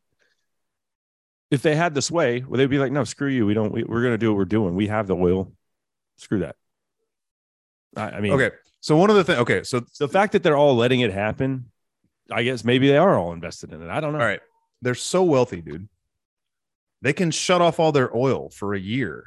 If 1.54 1.62
they 1.62 1.76
had 1.76 1.94
the 1.94 2.02
sway, 2.02 2.42
well, 2.46 2.58
they'd 2.58 2.66
be 2.66 2.78
like, 2.78 2.90
"No, 2.92 3.04
screw 3.04 3.28
you. 3.28 3.46
We 3.46 3.54
don't. 3.54 3.72
We, 3.72 3.84
we're 3.84 4.02
going 4.02 4.14
to 4.14 4.18
do 4.18 4.30
what 4.30 4.36
we're 4.38 4.44
doing. 4.44 4.74
We 4.74 4.88
have 4.88 5.06
the 5.06 5.14
oil. 5.16 5.52
Screw 6.16 6.40
that." 6.40 6.56
I, 7.96 8.10
I 8.16 8.20
mean, 8.20 8.32
okay 8.32 8.50
so 8.80 8.96
one 8.96 9.08
of 9.08 9.14
the 9.16 9.22
things 9.24 9.38
okay 9.38 9.62
so 9.62 9.80
The 10.00 10.08
fact 10.08 10.32
that 10.32 10.42
they're 10.42 10.56
all 10.56 10.74
letting 10.74 11.00
it 11.00 11.12
happen, 11.12 11.70
I 12.30 12.42
guess 12.42 12.64
maybe 12.64 12.88
they 12.88 12.96
are 12.96 13.16
all 13.16 13.32
invested 13.32 13.72
in 13.72 13.80
it. 13.82 13.88
I 13.88 14.00
don't 14.00 14.12
know. 14.12 14.18
all 14.18 14.24
right 14.26 14.40
they're 14.82 14.96
so 14.96 15.22
wealthy 15.22 15.60
dude 15.62 15.88
they 17.00 17.12
can 17.12 17.30
shut 17.30 17.60
off 17.62 17.78
all 17.78 17.92
their 17.92 18.14
oil 18.16 18.50
for 18.50 18.74
a 18.74 18.80
year 18.80 19.24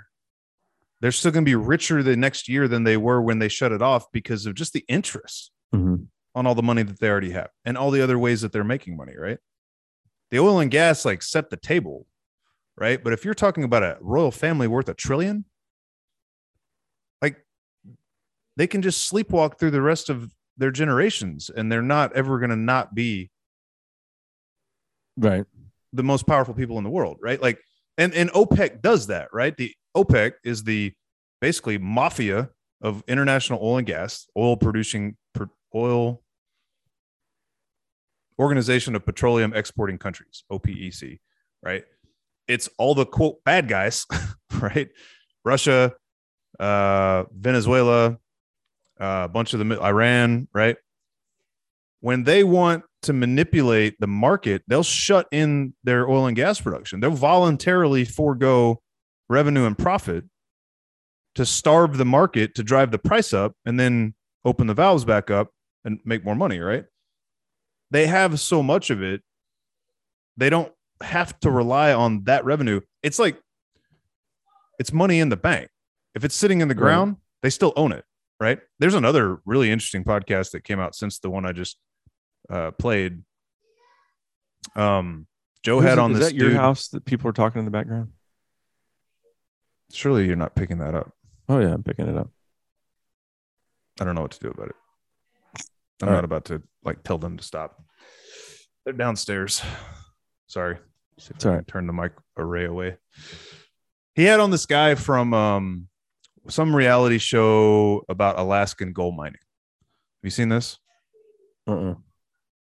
they're 0.99 1.13
still 1.13 1.31
going 1.31 1.45
to 1.45 1.49
be 1.49 1.55
richer 1.55 2.03
the 2.03 2.15
next 2.17 2.49
year 2.49 2.67
than 2.67 2.83
they 2.83 2.97
were 2.97 3.21
when 3.21 3.39
they 3.39 3.47
shut 3.47 3.71
it 3.71 3.81
off 3.81 4.11
because 4.11 4.45
of 4.45 4.53
just 4.53 4.73
the 4.73 4.83
interest 4.89 5.51
Mhm. 5.73 6.07
on 6.35 6.45
all 6.45 6.53
the 6.55 6.61
money 6.61 6.83
that 6.83 6.99
they 6.99 7.07
already 7.09 7.31
have 7.31 7.49
and 7.63 7.77
all 7.77 7.89
the 7.91 8.01
other 8.01 8.19
ways 8.19 8.41
that 8.41 8.51
they're 8.51 8.63
making 8.65 8.97
money, 8.97 9.15
right? 9.17 9.37
The 10.29 10.39
oil 10.39 10.59
and 10.59 10.69
gas 10.69 11.05
like 11.05 11.21
set 11.23 11.49
the 11.49 11.57
table, 11.57 12.05
right? 12.77 13.03
But 13.03 13.13
if 13.13 13.25
you're 13.25 13.33
talking 13.33 13.63
about 13.63 13.83
a 13.83 13.97
royal 13.99 14.31
family 14.31 14.67
worth 14.67 14.87
a 14.89 14.93
trillion, 14.93 15.45
like 17.21 17.37
they 18.55 18.67
can 18.67 18.81
just 18.81 19.11
sleepwalk 19.11 19.57
through 19.57 19.71
the 19.71 19.81
rest 19.81 20.09
of 20.09 20.33
their 20.57 20.71
generations 20.71 21.49
and 21.49 21.71
they're 21.71 21.81
not 21.81 22.13
ever 22.13 22.39
going 22.39 22.49
to 22.49 22.55
not 22.55 22.93
be 22.95 23.29
Right. 25.19 25.45
the 25.93 26.03
most 26.03 26.27
powerful 26.27 26.53
people 26.53 26.77
in 26.77 26.83
the 26.83 26.89
world, 26.89 27.17
right? 27.21 27.41
Like 27.41 27.59
and 27.97 28.13
and 28.13 28.29
OPEC 28.31 28.81
does 28.81 29.07
that, 29.07 29.29
right? 29.33 29.57
The 29.57 29.73
OPEC 29.95 30.33
is 30.43 30.63
the 30.63 30.93
basically 31.41 31.79
mafia 31.79 32.49
of 32.81 33.03
international 33.07 33.59
oil 33.63 33.77
and 33.77 33.87
gas, 33.87 34.27
oil 34.37 34.55
producing 34.55 35.17
oil 35.73 36.21
Organization 38.39 38.95
of 38.95 39.03
Petroleum 39.03 39.51
Exporting 39.53 39.97
Countries, 39.97 40.43
OPEC, 40.51 41.19
right? 41.63 41.83
It's 42.47 42.69
all 42.77 42.95
the 42.95 43.05
quote 43.05 43.43
bad 43.43 43.67
guys, 43.67 44.05
right? 44.61 44.89
Russia, 45.43 45.93
uh, 46.59 47.23
Venezuela, 47.31 48.17
uh, 48.99 49.23
a 49.25 49.27
bunch 49.27 49.53
of 49.53 49.59
the 49.59 49.81
Iran, 49.81 50.47
right? 50.53 50.77
When 51.99 52.23
they 52.23 52.43
want 52.43 52.83
to 53.03 53.13
manipulate 53.13 53.99
the 53.99 54.07
market, 54.07 54.63
they'll 54.67 54.83
shut 54.83 55.27
in 55.31 55.73
their 55.83 56.09
oil 56.09 56.27
and 56.27 56.35
gas 56.35 56.59
production. 56.59 56.99
They'll 56.99 57.11
voluntarily 57.11 58.05
forego 58.05 58.81
revenue 59.29 59.65
and 59.65 59.77
profit 59.77 60.25
to 61.35 61.45
starve 61.45 61.97
the 61.97 62.05
market 62.05 62.55
to 62.55 62.63
drive 62.63 62.91
the 62.91 62.97
price 62.97 63.33
up 63.33 63.53
and 63.65 63.79
then 63.79 64.15
open 64.43 64.67
the 64.67 64.73
valves 64.73 65.05
back 65.05 65.29
up 65.29 65.49
and 65.85 65.99
make 66.03 66.25
more 66.25 66.35
money, 66.35 66.59
right? 66.59 66.85
They 67.91 68.07
have 68.07 68.39
so 68.39 68.63
much 68.63 68.89
of 68.89 69.01
it, 69.01 69.21
they 70.35 70.49
don't 70.49 70.71
have 71.01 71.39
to 71.41 71.51
rely 71.51 71.93
on 71.93 72.23
that 72.23 72.45
revenue. 72.45 72.81
It's 73.03 73.19
like 73.19 73.39
it's 74.79 74.93
money 74.93 75.19
in 75.19 75.29
the 75.29 75.37
bank. 75.37 75.69
If 76.15 76.23
it's 76.23 76.35
sitting 76.35 76.61
in 76.61 76.67
the 76.67 76.75
ground, 76.75 77.11
right. 77.11 77.19
they 77.43 77.49
still 77.49 77.73
own 77.75 77.91
it, 77.91 78.03
right? 78.39 78.59
There's 78.79 78.95
another 78.95 79.39
really 79.45 79.71
interesting 79.71 80.03
podcast 80.03 80.51
that 80.51 80.63
came 80.63 80.79
out 80.79 80.95
since 80.95 81.19
the 81.19 81.29
one 81.29 81.45
I 81.45 81.51
just 81.51 81.77
uh, 82.49 82.71
played. 82.71 83.21
Um, 84.75 85.27
Joe 85.63 85.79
had 85.79 85.93
it, 85.93 85.99
on 85.99 86.11
is 86.13 86.19
this. 86.19 86.27
that 86.29 86.35
your 86.35 86.49
dude- 86.49 86.57
house 86.57 86.87
that 86.89 87.05
people 87.05 87.29
are 87.29 87.33
talking 87.33 87.59
in 87.59 87.65
the 87.65 87.71
background? 87.71 88.11
Surely 89.93 90.25
you're 90.25 90.35
not 90.35 90.55
picking 90.55 90.79
that 90.79 90.95
up. 90.95 91.13
Oh 91.47 91.59
yeah, 91.59 91.73
I'm 91.73 91.83
picking 91.83 92.07
it 92.07 92.17
up. 92.17 92.29
I 93.99 94.03
don't 94.03 94.15
know 94.15 94.21
what 94.21 94.31
to 94.31 94.39
do 94.39 94.49
about 94.49 94.69
it. 94.69 94.75
I'm 96.01 96.09
All 96.09 96.13
not 96.13 96.15
right. 96.15 96.23
about 96.25 96.45
to 96.45 96.61
like 96.83 97.03
tell 97.03 97.17
them 97.17 97.37
to 97.37 97.43
stop. 97.43 97.81
They're 98.83 98.93
downstairs. 98.93 99.61
Sorry. 100.47 100.77
See 101.19 101.31
if 101.31 101.35
It's 101.37 101.45
I 101.45 101.55
can. 101.55 101.65
Turn 101.65 101.87
the 101.87 101.93
mic 101.93 102.13
array 102.37 102.65
away. 102.65 102.97
He 104.15 104.23
had 104.23 104.39
on 104.39 104.51
this 104.51 104.65
guy 104.65 104.95
from 104.95 105.33
um, 105.33 105.87
some 106.47 106.75
reality 106.75 107.17
show 107.17 108.03
about 108.09 108.39
Alaskan 108.39 108.93
gold 108.93 109.15
mining. 109.15 109.33
Have 109.33 110.23
you 110.23 110.29
seen 110.29 110.49
this? 110.49 110.79
Uh-uh. 111.67 111.95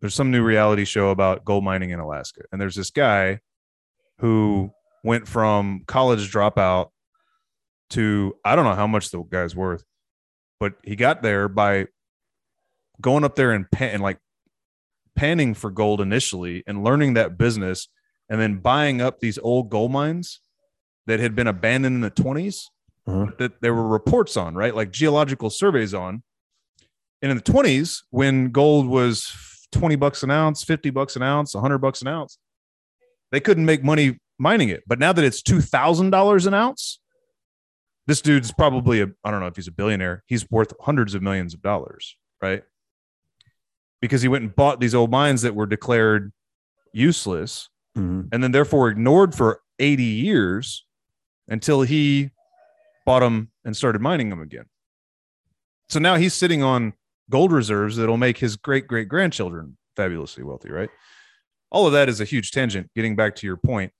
there's 0.01 0.15
some 0.15 0.31
new 0.31 0.43
reality 0.43 0.85
show 0.85 1.09
about 1.09 1.45
gold 1.45 1.65
mining 1.65 1.91
in 1.91 2.01
Alaska. 2.01 2.43
And 2.53 2.61
there's 2.61 2.75
this 2.75 2.91
guy 2.91 3.41
who 4.19 4.71
went 5.03 5.27
from 5.27 5.85
college 5.87 6.31
dropout 6.31 6.91
to 7.91 8.35
I 8.45 8.57
don't 8.57 8.67
know 8.67 8.75
how 8.75 8.87
much 8.87 9.11
the 9.11 9.23
guy's 9.23 9.57
worth, 9.57 9.85
but 10.59 10.75
he 10.85 10.97
got 10.97 11.23
there 11.23 11.49
by 11.49 11.87
going 13.01 13.25
up 13.25 13.35
there 13.37 13.53
and, 13.53 13.71
pan, 13.71 13.95
and 13.95 14.03
like 14.03 14.19
panning 15.17 15.55
for 15.55 15.71
gold 15.71 16.01
initially 16.01 16.63
and 16.67 16.85
learning 16.85 17.15
that 17.15 17.39
business 17.39 17.89
and 18.31 18.41
then 18.41 18.57
buying 18.59 19.03
up 19.03 19.21
these 19.21 19.39
old 19.39 19.69
gold 19.69 19.93
mines 19.93 20.41
that 21.07 21.21
had 21.21 21.35
been 21.35 21.47
abandoned 21.49 21.97
in 21.97 22.01
the 22.01 22.11
20s 22.11 22.63
Uh-huh. 23.07 23.27
that 23.39 23.61
there 23.61 23.75
were 23.75 23.87
reports 23.89 24.37
on, 24.37 24.55
right? 24.55 24.75
Like 24.75 24.91
geological 24.93 25.51
surveys 25.51 25.93
on. 25.93 26.23
And 27.21 27.31
in 27.31 27.37
the 27.37 27.43
20s, 27.43 28.03
when 28.11 28.51
gold 28.51 28.87
was 28.87 29.31
20 29.73 29.97
bucks 29.97 30.23
an 30.23 30.31
ounce, 30.31 30.65
50 30.65 30.91
bucks 30.91 31.17
an 31.17 31.23
ounce, 31.23 31.55
100 31.55 31.79
bucks 31.79 32.01
an 32.01 32.09
ounce, 32.09 32.39
they 33.33 33.41
couldn't 33.41 33.67
make 33.67 33.83
money 33.85 34.19
mining 34.39 34.69
it. 34.71 34.83
But 34.87 34.99
now 34.99 35.13
that 35.13 35.25
it's 35.25 35.43
$2,000 35.43 36.47
an 36.47 36.55
ounce, 36.55 37.01
this 38.07 38.23
dude's 38.23 38.53
probably 38.53 39.01
a, 39.03 39.09
I 39.25 39.31
don't 39.31 39.41
know 39.41 39.47
if 39.47 39.57
he's 39.57 39.69
a 39.69 39.73
billionaire. 39.73 40.23
He's 40.27 40.49
worth 40.51 40.73
hundreds 40.81 41.15
of 41.15 41.23
millions 41.23 41.53
of 41.55 41.63
dollars, 41.63 42.17
right? 42.43 42.63
Because 44.01 44.23
he 44.23 44.29
went 44.29 44.45
and 44.45 44.55
bought 44.55 44.81
these 44.81 44.95
old 44.95 45.11
mines 45.11 45.43
that 45.43 45.55
were 45.55 45.67
declared 45.67 46.33
useless 46.93 47.69
Mhm. 47.97 48.29
and 48.33 48.43
then 48.45 48.53
therefore 48.53 48.89
ignored 48.89 49.35
for 49.35 49.63
80 49.79 50.03
years 50.05 50.87
until 51.49 51.83
he 51.83 52.31
bought 53.05 53.21
them 53.21 53.51
and 53.65 53.77
started 53.77 54.01
mining 54.01 54.31
them 54.31 54.41
again. 54.41 54.67
So 55.89 55.99
now 55.99 56.15
he's 56.17 56.35
sitting 56.35 56.63
on 56.63 56.93
gold 57.31 57.51
reserves 57.53 57.97
that'll 57.97 58.17
make 58.17 58.39
his 58.39 58.57
great 58.57 58.87
great 58.87 59.09
grandchildren 59.09 59.77
fabulously 59.97 60.45
wealthy, 60.45 60.71
right? 60.71 60.91
All 61.71 61.87
of 61.87 61.93
that 61.93 62.09
is 62.09 62.21
a 62.21 62.25
huge 62.25 62.51
tangent. 62.53 62.91
Getting 62.95 63.17
back 63.17 63.35
to 63.37 63.47
your 63.47 63.57
point, 63.57 63.93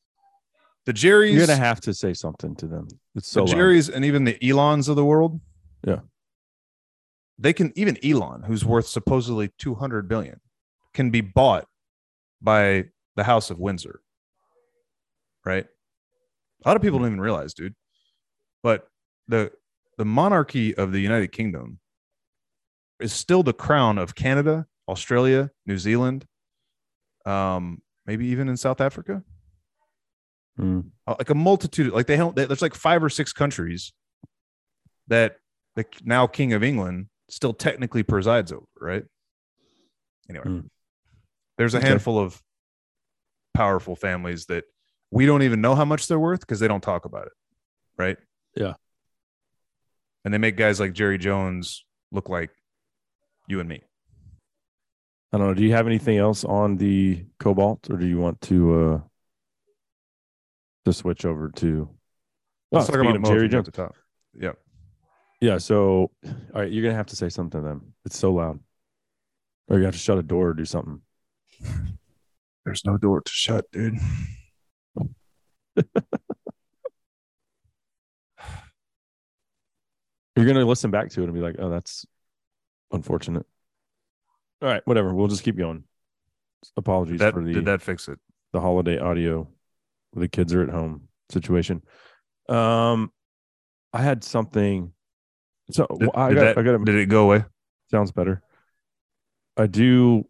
the 0.87 0.93
Jerry's, 0.93 1.35
You're 1.37 1.47
gonna 1.47 1.57
have 1.59 1.81
to 1.83 1.95
say 1.95 2.15
something 2.15 2.55
to 2.57 2.67
them. 2.67 2.89
It's 3.15 3.29
so 3.29 3.41
the 3.41 3.47
loud. 3.47 3.57
Jerry's, 3.57 3.89
and 3.89 4.05
even 4.05 4.25
the 4.25 4.39
Elons 4.49 4.89
of 4.89 4.97
the 4.97 5.05
world, 5.05 5.41
Yeah. 5.85 6.01
they 7.39 7.53
can 7.53 7.73
even 7.77 7.97
Elon, 8.05 8.43
who's 8.45 8.65
worth 8.65 8.87
supposedly 8.87 9.49
200 9.59 10.09
billion, 10.09 10.41
can 10.95 11.11
be 11.11 11.21
bought 11.21 11.69
by 12.41 12.91
the 13.17 13.25
House 13.25 13.51
of 13.51 13.59
Windsor, 13.59 14.01
right? 15.45 15.67
A 16.65 16.69
lot 16.69 16.77
of 16.77 16.83
people 16.83 16.99
don't 16.99 17.09
even 17.09 17.21
realize, 17.21 17.55
dude. 17.55 17.75
But 18.63 18.89
the 19.29 19.53
the 19.99 20.05
monarchy 20.05 20.75
of 20.75 20.93
the 20.93 21.01
United 21.01 21.33
Kingdom 21.33 21.79
is 23.01 23.13
still 23.13 23.43
the 23.43 23.53
crown 23.53 23.99
of 23.99 24.15
Canada, 24.15 24.67
Australia, 24.89 25.51
New 25.67 25.79
Zealand, 25.79 26.27
um, 27.27 27.81
maybe 28.07 28.27
even 28.27 28.49
in 28.49 28.57
South 28.57 28.81
Africa. 28.81 29.23
Mm. 30.59 30.91
Like 31.07 31.31
a 31.31 31.35
multitude, 31.35 31.93
like 31.93 32.07
they 32.07 32.17
don't. 32.17 32.37
They, 32.37 32.45
there's 32.45 32.63
like 32.63 32.75
five 32.75 33.03
or 33.03 33.09
six 33.09 33.33
countries 33.33 33.93
that 35.09 35.37
the 35.77 35.85
now 36.05 36.27
King 36.27 36.53
of 36.53 36.63
England 36.63 37.07
still 37.31 37.55
technically 37.55 38.03
presides 38.03 38.53
over, 38.53 38.67
right? 38.81 39.05
Anyway, 40.29 40.45
Hmm. 40.45 40.61
there's 41.57 41.75
a 41.75 41.79
Okay. 41.79 41.89
handful 41.89 42.19
of 42.19 42.41
powerful 43.55 43.97
families 43.97 44.47
that 44.47 44.65
we 45.11 45.27
don't 45.27 45.43
even 45.43 45.61
know 45.61 45.75
how 45.75 45.85
much 45.85 46.07
they're 46.07 46.19
worth 46.19 46.41
because 46.41 46.61
they 46.61 46.69
don't 46.69 46.83
talk 46.83 47.05
about 47.05 47.27
it, 47.27 47.33
right? 47.99 48.17
Yeah. 48.57 48.75
And 50.25 50.33
they 50.33 50.39
make 50.39 50.57
guys 50.57 50.79
like 50.81 50.93
Jerry 50.93 51.19
Jones 51.19 51.85
look 52.13 52.29
like 52.29 52.51
you 53.49 53.61
and 53.61 53.69
me. 53.69 53.83
I 55.33 55.39
don't 55.39 55.47
know. 55.49 55.55
Do 55.55 55.63
you 55.63 55.73
have 55.73 55.87
anything 55.87 56.19
else 56.19 56.45
on 56.45 56.77
the 56.77 57.25
Cobalt, 57.39 57.89
or 57.89 57.97
do 57.97 58.07
you 58.07 58.19
want 58.19 58.41
to 58.43 58.75
uh 58.75 59.01
to 60.85 60.93
switch 60.93 61.25
over 61.25 61.51
to? 61.51 61.89
Oh, 62.73 62.77
Let's 62.77 62.89
talk 62.89 62.97
about 62.97 63.23
Jerry 63.25 63.47
if 63.47 63.53
you're 63.53 63.61
at 63.61 63.65
Jones. 63.65 63.67
the 63.67 63.73
top. 63.73 63.95
Yeah. 64.35 64.53
Yeah. 65.41 65.59
So, 65.59 66.11
all 66.25 66.31
right, 66.55 66.71
you're 66.71 66.83
gonna 66.83 66.97
have 66.97 67.07
to 67.07 67.17
say 67.17 67.29
something 67.29 67.61
to 67.61 67.67
them. 67.67 67.95
It's 68.05 68.19
so 68.19 68.33
loud, 68.33 68.59
or 69.69 69.79
you 69.79 69.85
have 69.85 69.95
to 69.95 70.01
shut 70.01 70.19
a 70.19 70.23
door 70.23 70.49
or 70.49 70.55
do 70.55 70.65
something. 70.65 71.01
There's 72.65 72.85
no 72.85 72.97
door 72.99 73.21
to 73.23 73.33
shut, 73.33 73.71
dude. 73.73 73.99
You're 80.37 80.47
gonna 80.47 80.65
listen 80.65 80.91
back 80.91 81.11
to 81.11 81.21
it 81.21 81.25
and 81.25 81.35
be 81.35 81.41
like, 81.41 81.57
"Oh, 81.59 81.71
that's 81.71 82.07
unfortunate." 82.93 83.45
All 84.63 84.69
right, 84.69 84.83
whatever. 84.87 85.13
We'll 85.15 85.29
just 85.29 85.43
keep 85.43 85.57
going. 85.57 85.85
Apologies 86.77 87.19
That 87.21 87.33
for 87.35 87.43
the 87.43 87.53
did 87.53 87.65
that 87.67 87.83
fix 87.83 88.09
it? 88.09 88.19
the 88.53 88.61
holiday 88.61 88.99
audio. 88.99 89.49
Where 90.13 90.23
the 90.23 90.29
kids 90.29 90.53
are 90.55 90.63
at 90.63 90.71
home 90.71 91.09
situation. 91.31 91.83
Um, 92.49 93.13
I 93.93 94.03
had 94.03 94.25
something. 94.25 94.93
So 95.71 95.87
Did, 95.99 96.11
I 96.15 96.29
did 96.31 96.35
got. 96.35 96.41
that- 96.43 96.59
I 96.59 96.63
got. 96.63 96.85
did 96.85 96.95
it 96.97 97.07
go 97.07 97.25
away? 97.25 97.45
Sounds 97.91 98.11
better. 98.13 98.43
I 99.57 99.67
do 99.67 100.27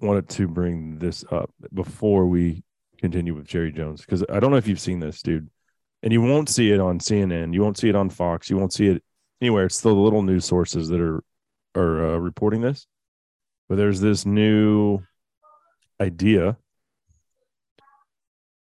wanted 0.00 0.28
to 0.30 0.48
bring 0.48 0.98
this 0.98 1.24
up 1.30 1.50
before 1.72 2.26
we 2.26 2.62
continue 2.98 3.34
with 3.34 3.46
Jerry 3.46 3.72
Jones 3.72 4.00
because 4.00 4.24
I 4.28 4.40
don't 4.40 4.50
know 4.50 4.56
if 4.56 4.66
you've 4.68 4.80
seen 4.80 5.00
this, 5.00 5.22
dude, 5.22 5.48
and 6.02 6.12
you 6.12 6.20
won't 6.20 6.48
see 6.48 6.70
it 6.70 6.80
on 6.80 6.98
CNN, 6.98 7.54
you 7.54 7.62
won't 7.62 7.78
see 7.78 7.88
it 7.88 7.96
on 7.96 8.10
Fox, 8.10 8.50
you 8.50 8.56
won't 8.56 8.72
see 8.72 8.88
it 8.88 9.02
anywhere. 9.40 9.66
It's 9.66 9.80
the 9.80 9.94
little 9.94 10.22
news 10.22 10.44
sources 10.44 10.88
that 10.88 11.00
are 11.00 11.22
are 11.74 12.14
uh, 12.14 12.18
reporting 12.18 12.60
this. 12.60 12.86
But 13.68 13.76
there's 13.76 14.00
this 14.00 14.26
new 14.26 15.00
idea 16.00 16.56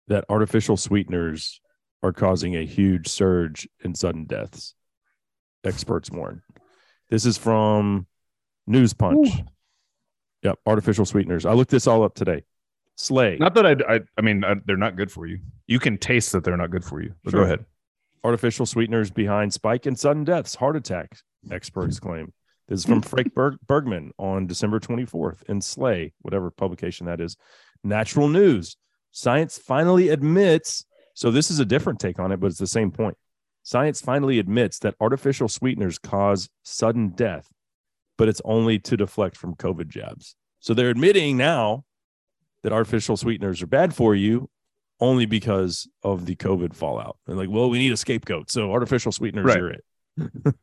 that 0.08 0.24
artificial 0.28 0.76
sweeteners 0.76 1.60
are 2.02 2.12
causing 2.12 2.56
a 2.56 2.64
huge 2.64 3.08
surge 3.08 3.68
in 3.84 3.94
sudden 3.94 4.24
deaths. 4.24 4.74
Experts 5.64 6.10
warn. 6.10 6.42
This 7.10 7.26
is 7.26 7.36
from 7.36 8.06
News 8.66 8.94
Punch. 8.94 9.28
Yep, 10.46 10.60
artificial 10.64 11.04
sweeteners. 11.04 11.44
I 11.44 11.54
looked 11.54 11.72
this 11.72 11.88
all 11.88 12.04
up 12.04 12.14
today. 12.14 12.44
Slay. 12.94 13.36
Not 13.36 13.54
that 13.54 13.66
I, 13.66 13.96
I, 13.96 14.00
I 14.16 14.20
mean, 14.20 14.44
I, 14.44 14.54
they're 14.64 14.76
not 14.76 14.94
good 14.94 15.10
for 15.10 15.26
you. 15.26 15.40
You 15.66 15.80
can 15.80 15.98
taste 15.98 16.30
that 16.30 16.44
they're 16.44 16.56
not 16.56 16.70
good 16.70 16.84
for 16.84 17.02
you. 17.02 17.14
But 17.24 17.32
Sure. 17.32 17.40
go 17.40 17.44
ahead. 17.44 17.66
artificial 18.22 18.64
sweeteners 18.64 19.10
behind 19.10 19.52
spike 19.52 19.86
in 19.86 19.96
sudden 19.96 20.22
deaths, 20.22 20.54
heart 20.54 20.76
attacks, 20.76 21.24
experts 21.50 21.98
claim. 21.98 22.32
This 22.68 22.80
is 22.80 22.84
from 22.84 23.02
hmm. 23.02 23.08
Frank 23.08 23.34
Berg- 23.34 23.58
Bergman 23.66 24.12
on 24.18 24.46
December 24.46 24.78
24th 24.78 25.42
in 25.48 25.60
Slay, 25.60 26.12
whatever 26.20 26.52
publication 26.52 27.06
that 27.06 27.20
is. 27.20 27.36
Natural 27.82 28.28
News. 28.28 28.76
Science 29.10 29.58
finally 29.58 30.10
admits 30.10 30.84
So 31.14 31.32
this 31.32 31.50
is 31.50 31.58
a 31.58 31.64
different 31.64 31.98
take 31.98 32.20
on 32.20 32.30
it, 32.30 32.38
but 32.38 32.48
it's 32.48 32.58
the 32.58 32.68
same 32.68 32.92
point. 32.92 33.16
Science 33.64 34.00
finally 34.00 34.38
admits 34.38 34.78
that 34.78 34.94
artificial 35.00 35.48
sweeteners 35.48 35.98
cause 35.98 36.48
sudden 36.62 37.08
death, 37.08 37.48
but 38.18 38.28
it's 38.28 38.40
only 38.44 38.78
to 38.80 38.96
deflect 38.96 39.36
from 39.36 39.54
COVID 39.56 39.88
jabs. 39.88 40.36
So 40.60 40.74
they're 40.74 40.90
admitting 40.90 41.36
now 41.36 41.84
that 42.62 42.72
artificial 42.72 43.16
sweeteners 43.16 43.62
are 43.62 43.66
bad 43.66 43.94
for 43.94 44.14
you 44.14 44.48
only 45.00 45.26
because 45.26 45.86
of 46.02 46.24
the 46.26 46.34
COVID 46.36 46.74
fallout. 46.74 47.18
They're 47.26 47.36
like, 47.36 47.50
well, 47.50 47.68
we 47.68 47.78
need 47.78 47.92
a 47.92 47.96
scapegoat. 47.96 48.50
So 48.50 48.72
artificial 48.72 49.12
sweeteners 49.12 49.44
Right. 49.46 49.58
are 49.58 49.70
it. 49.70 49.84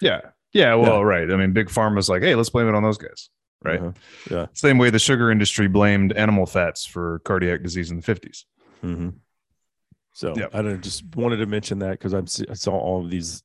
Yeah. 0.00 0.20
Yeah. 0.52 0.74
Well, 0.74 1.02
right. 1.04 1.30
I 1.30 1.36
mean, 1.36 1.52
big 1.54 1.68
pharma's 1.68 2.10
like, 2.10 2.22
hey, 2.22 2.34
let's 2.34 2.50
blame 2.50 2.68
it 2.68 2.74
on 2.74 2.82
those 2.82 2.98
guys. 2.98 3.30
Right. 3.64 3.80
Uh-huh. 3.80 4.46
Same 4.52 4.76
way 4.76 4.90
the 4.90 4.98
sugar 4.98 5.30
industry 5.30 5.68
blamed 5.68 6.12
animal 6.12 6.44
fats 6.44 6.84
for 6.84 7.20
cardiac 7.20 7.62
disease 7.62 7.90
in 7.90 7.98
the 7.98 8.02
50s. 8.02 8.44
Mhm. 8.84 9.14
So 10.12 10.34
Yep. 10.36 10.50
I 10.54 10.60
don't, 10.62 10.82
just 10.82 11.04
wanted 11.16 11.38
to 11.38 11.46
mention 11.46 11.78
that 11.78 11.92
because 11.98 12.12
I 12.14 12.24
saw 12.54 12.72
all 12.78 13.02
of 13.02 13.10
these. 13.10 13.42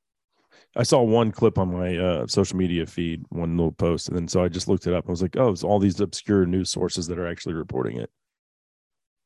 I 0.75 0.83
saw 0.83 1.01
one 1.01 1.31
clip 1.31 1.57
on 1.57 1.73
my 1.73 1.97
uh, 1.97 2.27
social 2.27 2.57
media 2.57 2.85
feed, 2.85 3.23
one 3.29 3.55
little 3.55 3.71
post, 3.71 4.09
and 4.09 4.17
then 4.17 4.27
so 4.27 4.43
I 4.43 4.49
just 4.49 4.67
looked 4.67 4.87
it 4.87 4.93
up. 4.93 5.05
I 5.07 5.11
was 5.11 5.21
like, 5.21 5.37
oh, 5.37 5.49
it's 5.49 5.63
all 5.63 5.79
these 5.79 5.99
obscure 5.99 6.45
news 6.45 6.69
sources 6.69 7.07
that 7.07 7.17
are 7.17 7.27
actually 7.27 7.53
reporting 7.53 7.97
it. 7.97 8.09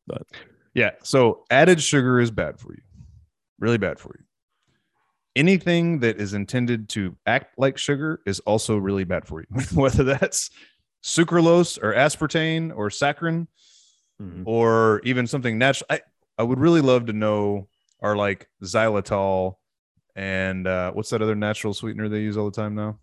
But 0.05 0.23
Yeah. 0.73 0.91
So 1.03 1.45
added 1.49 1.81
sugar 1.81 2.19
is 2.19 2.31
bad 2.31 2.59
for 2.59 2.73
you, 2.73 2.81
really 3.59 3.77
bad 3.77 3.99
for 3.99 4.15
you. 4.17 4.25
Anything 5.35 5.99
that 5.99 6.19
is 6.19 6.33
intended 6.33 6.89
to 6.89 7.15
act 7.25 7.57
like 7.57 7.77
sugar 7.77 8.21
is 8.25 8.39
also 8.41 8.77
really 8.77 9.03
bad 9.03 9.25
for 9.25 9.41
you, 9.41 9.47
whether 9.73 10.03
that's 10.03 10.49
sucralose 11.03 11.81
or 11.81 11.93
aspartame 11.93 12.75
or 12.75 12.89
saccharin 12.89 13.47
mhm. 14.21 14.43
or 14.45 15.01
even 15.03 15.25
something 15.25 15.57
natural. 15.57 15.87
I, 15.89 16.01
I 16.37 16.43
would 16.43 16.59
really 16.59 16.81
love 16.81 17.07
to 17.07 17.13
know 17.13 17.67
are 18.01 18.15
like 18.15 18.47
xylitol 18.63 19.55
and 20.19 20.67
uh, 20.67 20.91
what's 20.91 21.11
that 21.11 21.21
other 21.21 21.33
natural 21.33 21.73
sweetener 21.73 22.09
they 22.09 22.19
use 22.19 22.35
all 22.35 22.43
the 22.43 22.51
time 22.51 22.75
now? 22.75 22.99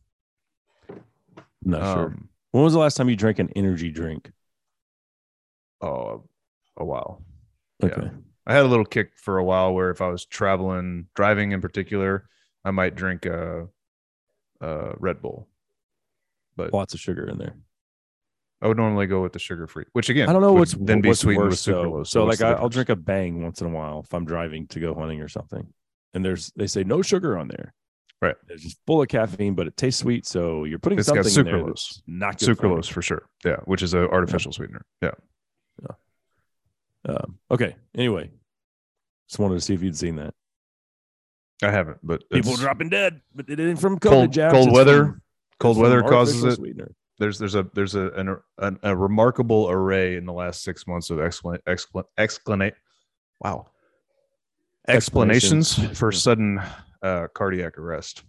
not 1.62 1.95
sure. 1.95 2.07
Um, 2.09 2.29
When 2.51 2.62
was 2.62 2.75
the 2.75 2.79
last 2.79 2.99
time 2.99 3.09
you 3.09 3.17
drank 3.17 3.39
an 3.39 3.49
energy 3.57 3.91
drink? 3.91 4.31
Oh, 5.81 6.25
a 6.77 6.85
while. 6.85 7.23
Yeah. 7.81 7.89
Okay. 7.89 8.11
I 8.47 8.55
had 8.55 8.67
a 8.67 8.69
little 8.69 8.85
kick 8.85 9.12
for 9.17 9.39
a 9.39 9.45
while 9.45 9.73
where 9.73 9.91
if 9.91 10.03
I 10.03 10.09
was 10.09 10.27
traveling, 10.27 11.07
driving 11.14 11.53
in 11.53 11.62
particular, 11.62 12.29
I 12.67 12.71
might 12.71 12.95
drink 12.95 13.25
a, 13.25 13.67
a 14.61 14.93
Red 14.99 15.23
Bull. 15.23 15.49
But 16.55 16.75
Lots 16.75 16.93
of 16.93 17.01
sugar 17.01 17.27
in 17.27 17.39
there. 17.39 17.57
I 18.61 18.69
would 18.69 18.77
normally 18.77 19.07
go 19.07 19.23
with 19.23 19.33
the 19.33 19.39
sugar 19.39 19.67
free, 19.67 19.85
which 19.93 20.11
again, 20.11 20.29
I 20.29 20.33
don't 20.35 20.43
know 20.43 20.53
what's 20.53 20.73
then 20.73 21.01
be 21.01 21.09
what's 21.09 21.21
sweetened 21.21 21.47
worse, 21.47 21.67
with 21.67 21.77
sucralose. 21.77 22.07
So, 22.09 22.27
what's 22.27 22.41
like, 22.41 22.59
I'll 22.59 22.69
drink 22.69 22.89
a 22.91 22.97
bang 22.97 23.43
once 23.43 23.61
in 23.62 23.67
a 23.69 23.71
while 23.71 24.01
if 24.01 24.12
I'm 24.14 24.25
driving 24.25 24.67
to 24.69 24.81
go 24.81 24.95
hunting 24.95 25.21
or 25.21 25.29
something, 25.29 25.67
and 26.14 26.24
there's 26.24 26.52
they 26.57 26.66
say 26.66 26.84
no 26.84 27.02
sugar 27.02 27.36
on 27.38 27.48
there. 27.48 27.74
Right. 28.22 28.34
It's 28.48 28.62
just 28.62 28.78
full 28.86 29.02
of 29.02 29.09
caffeine, 29.09 29.54
but 29.54 29.66
it 29.66 29.76
tastes 29.76 30.00
sweet. 30.00 30.26
So 30.26 30.64
you're 30.64 30.78
putting 30.78 30.98
It's 30.98 31.11
got 31.11 31.24
something 31.26 31.46
in 31.46 31.52
there 31.52 31.64
sucralose. 31.64 32.02
not 32.07 32.38
good 32.38 32.57
for 32.57 32.62
sucralose 32.68 32.90
for 32.90 33.02
sure. 33.02 33.28
Yeah, 33.44 33.57
which 33.66 33.82
is 33.82 33.92
an 33.94 34.04
artificial 34.07 34.52
sweetener. 34.52 34.84
Yeah. 35.02 35.11
Um, 37.09 37.38
okay. 37.50 37.76
Anyway, 37.94 38.30
just 39.28 39.38
wanted 39.38 39.54
to 39.57 39.61
see 39.61 39.74
if 39.74 39.82
you'd 39.82 39.96
seen 39.96 40.16
that. 40.16 40.34
I 41.62 41.70
haven't, 41.70 41.98
but 42.02 42.28
People 42.30 42.57
dropping 42.57 42.88
dead, 42.88 43.20
but 43.34 43.48
it 43.48 43.61
ain't 43.61 43.80
from 43.80 43.98
COVID 43.98 44.11
cold, 44.11 44.32
jabs. 44.32 44.52
cold 44.52 44.72
weather. 44.72 45.04
from- 45.07 45.22
cold 45.61 45.76
weather 45.78 46.02
causes 46.02 46.42
it. 46.44 46.57
Sweetener. 46.57 46.92
There's 47.18 47.38
there's 47.38 47.54
a 47.54 47.66
there's 47.74 47.94
a 47.94 48.09
an, 48.11 48.36
an, 48.59 48.78
a 48.82 48.94
remarkable 48.94 49.70
array 49.70 50.16
in 50.16 50.26
the 50.26 50.32
last 50.32 50.62
six 50.64 50.86
months 50.86 51.09
of 51.11 51.18
explan 51.18 51.59
explanate. 52.18 52.74
Wow. 53.40 53.68
Explanations, 54.89 55.70
Explanations. 55.70 55.99
for 55.99 56.12
Yeah. 56.12 56.18
sudden 56.18 56.61
uh, 57.03 57.28
cardiac 57.34 57.78
arrest. 57.78 58.24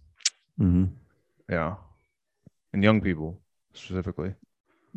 Mhm. 0.59 0.89
Yeah. 1.49 1.75
And 2.73 2.83
young 2.83 3.01
people 3.01 3.39
specifically. 3.73 4.35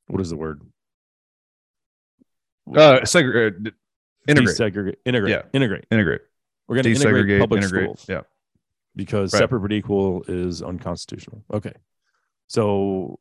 what 0.08 0.20
is 0.20 0.30
the 0.30 0.36
word? 0.36 0.62
Uh, 2.74 3.04
segregate, 3.04 3.72
integrate, 4.28 4.56
Desegregate, 4.56 4.96
integrate, 5.04 5.30
Yeah. 5.32 5.42
integrate. 5.52 5.84
integrate, 5.90 6.20
We're 6.66 6.76
going 6.76 6.84
to 6.84 6.90
integrate 6.92 7.40
public 7.40 7.62
integrate. 7.62 7.84
schools 7.98 8.06
Yeah. 8.08 8.22
because 8.96 9.32
Right. 9.32 9.38
separate 9.38 9.60
but 9.60 9.72
equal 9.72 10.24
is 10.28 10.62
unconstitutional. 10.62 11.44
Okay. 11.52 11.72
So 12.48 13.18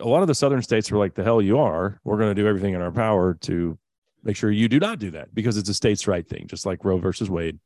a 0.00 0.06
lot 0.08 0.22
of 0.22 0.28
the 0.28 0.34
southern 0.34 0.62
states 0.62 0.90
were 0.90 0.98
like, 0.98 1.14
the 1.14 1.22
hell 1.24 1.40
you 1.42 1.58
are. 1.58 2.00
We're 2.04 2.18
going 2.18 2.34
to 2.34 2.40
do 2.40 2.46
everything 2.48 2.74
in 2.74 2.80
our 2.80 2.90
power 2.92 3.34
to 3.42 3.78
make 4.24 4.36
sure 4.36 4.50
you 4.50 4.68
do 4.68 4.80
not 4.80 4.98
do 4.98 5.10
that 5.12 5.32
because 5.34 5.56
it's 5.56 5.68
a 5.68 5.74
states' 5.74 6.06
right 6.08 6.26
thing, 6.28 6.46
just 6.48 6.66
like 6.66 6.84
Roe 6.84 6.98
versus 6.98 7.30
Wade. 7.30 7.58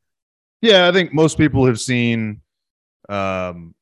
Yeah, 0.60 0.88
I 0.88 0.92
think 0.92 1.12
most 1.14 1.38
people 1.38 1.64
have 1.66 1.80
seen, 1.80 2.40
um, 3.08 3.74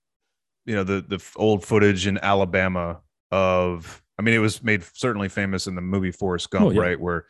you 0.66 0.74
know, 0.74 0.84
the 0.84 1.00
the 1.06 1.22
old 1.36 1.64
footage 1.64 2.06
in 2.06 2.18
Alabama 2.22 3.00
of. 3.30 4.02
I 4.18 4.22
mean, 4.22 4.34
it 4.34 4.38
was 4.38 4.62
made 4.62 4.84
certainly 4.92 5.30
famous 5.30 5.66
in 5.66 5.74
the 5.74 5.80
movie 5.80 6.10
Forrest 6.10 6.50
Gump, 6.50 6.66
Oh, 6.66 6.70
yeah. 6.72 6.80
right? 6.82 7.00
Where 7.00 7.24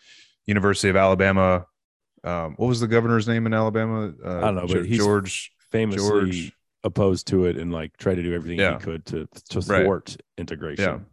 University 0.46 0.88
of 0.88 0.96
Alabama. 0.96 1.66
Um, 2.24 2.54
what 2.56 2.66
was 2.66 2.80
the 2.80 2.88
governor's 2.88 3.28
name 3.28 3.46
in 3.46 3.54
Alabama? 3.54 4.12
Uh, 4.24 4.38
I 4.38 4.40
don't 4.40 4.56
know, 4.56 4.66
but 4.66 4.86
George. 4.86 5.52
Famously 5.70 5.98
George. 6.08 6.52
opposed 6.82 7.28
to 7.28 7.44
it 7.44 7.56
and 7.56 7.72
like 7.72 7.96
tried 7.96 8.16
to 8.16 8.22
do 8.24 8.34
everything 8.34 8.58
Yeah. 8.58 8.76
he 8.78 8.84
could 8.84 9.06
to 9.06 9.28
to 9.50 9.60
Right. 9.60 9.84
thwart 9.84 10.16
integration. 10.36 11.06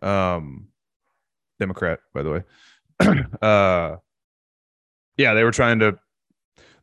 um 0.00 0.68
democrat 1.58 1.98
by 2.14 2.22
the 2.22 2.30
way 2.30 2.42
uh 3.42 3.96
yeah 5.18 5.34
they 5.34 5.44
were 5.44 5.50
trying 5.50 5.78
to 5.80 5.98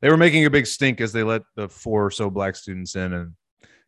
they 0.02 0.10
were 0.12 0.18
making 0.18 0.46
a 0.46 0.50
big 0.52 0.68
stink 0.68 1.02
as 1.02 1.12
they 1.14 1.24
let 1.24 1.42
the 1.56 1.68
four 1.68 2.06
or 2.06 2.12
so 2.12 2.30
black 2.30 2.56
students 2.56 2.96
in 2.96 3.12
and 3.14 3.34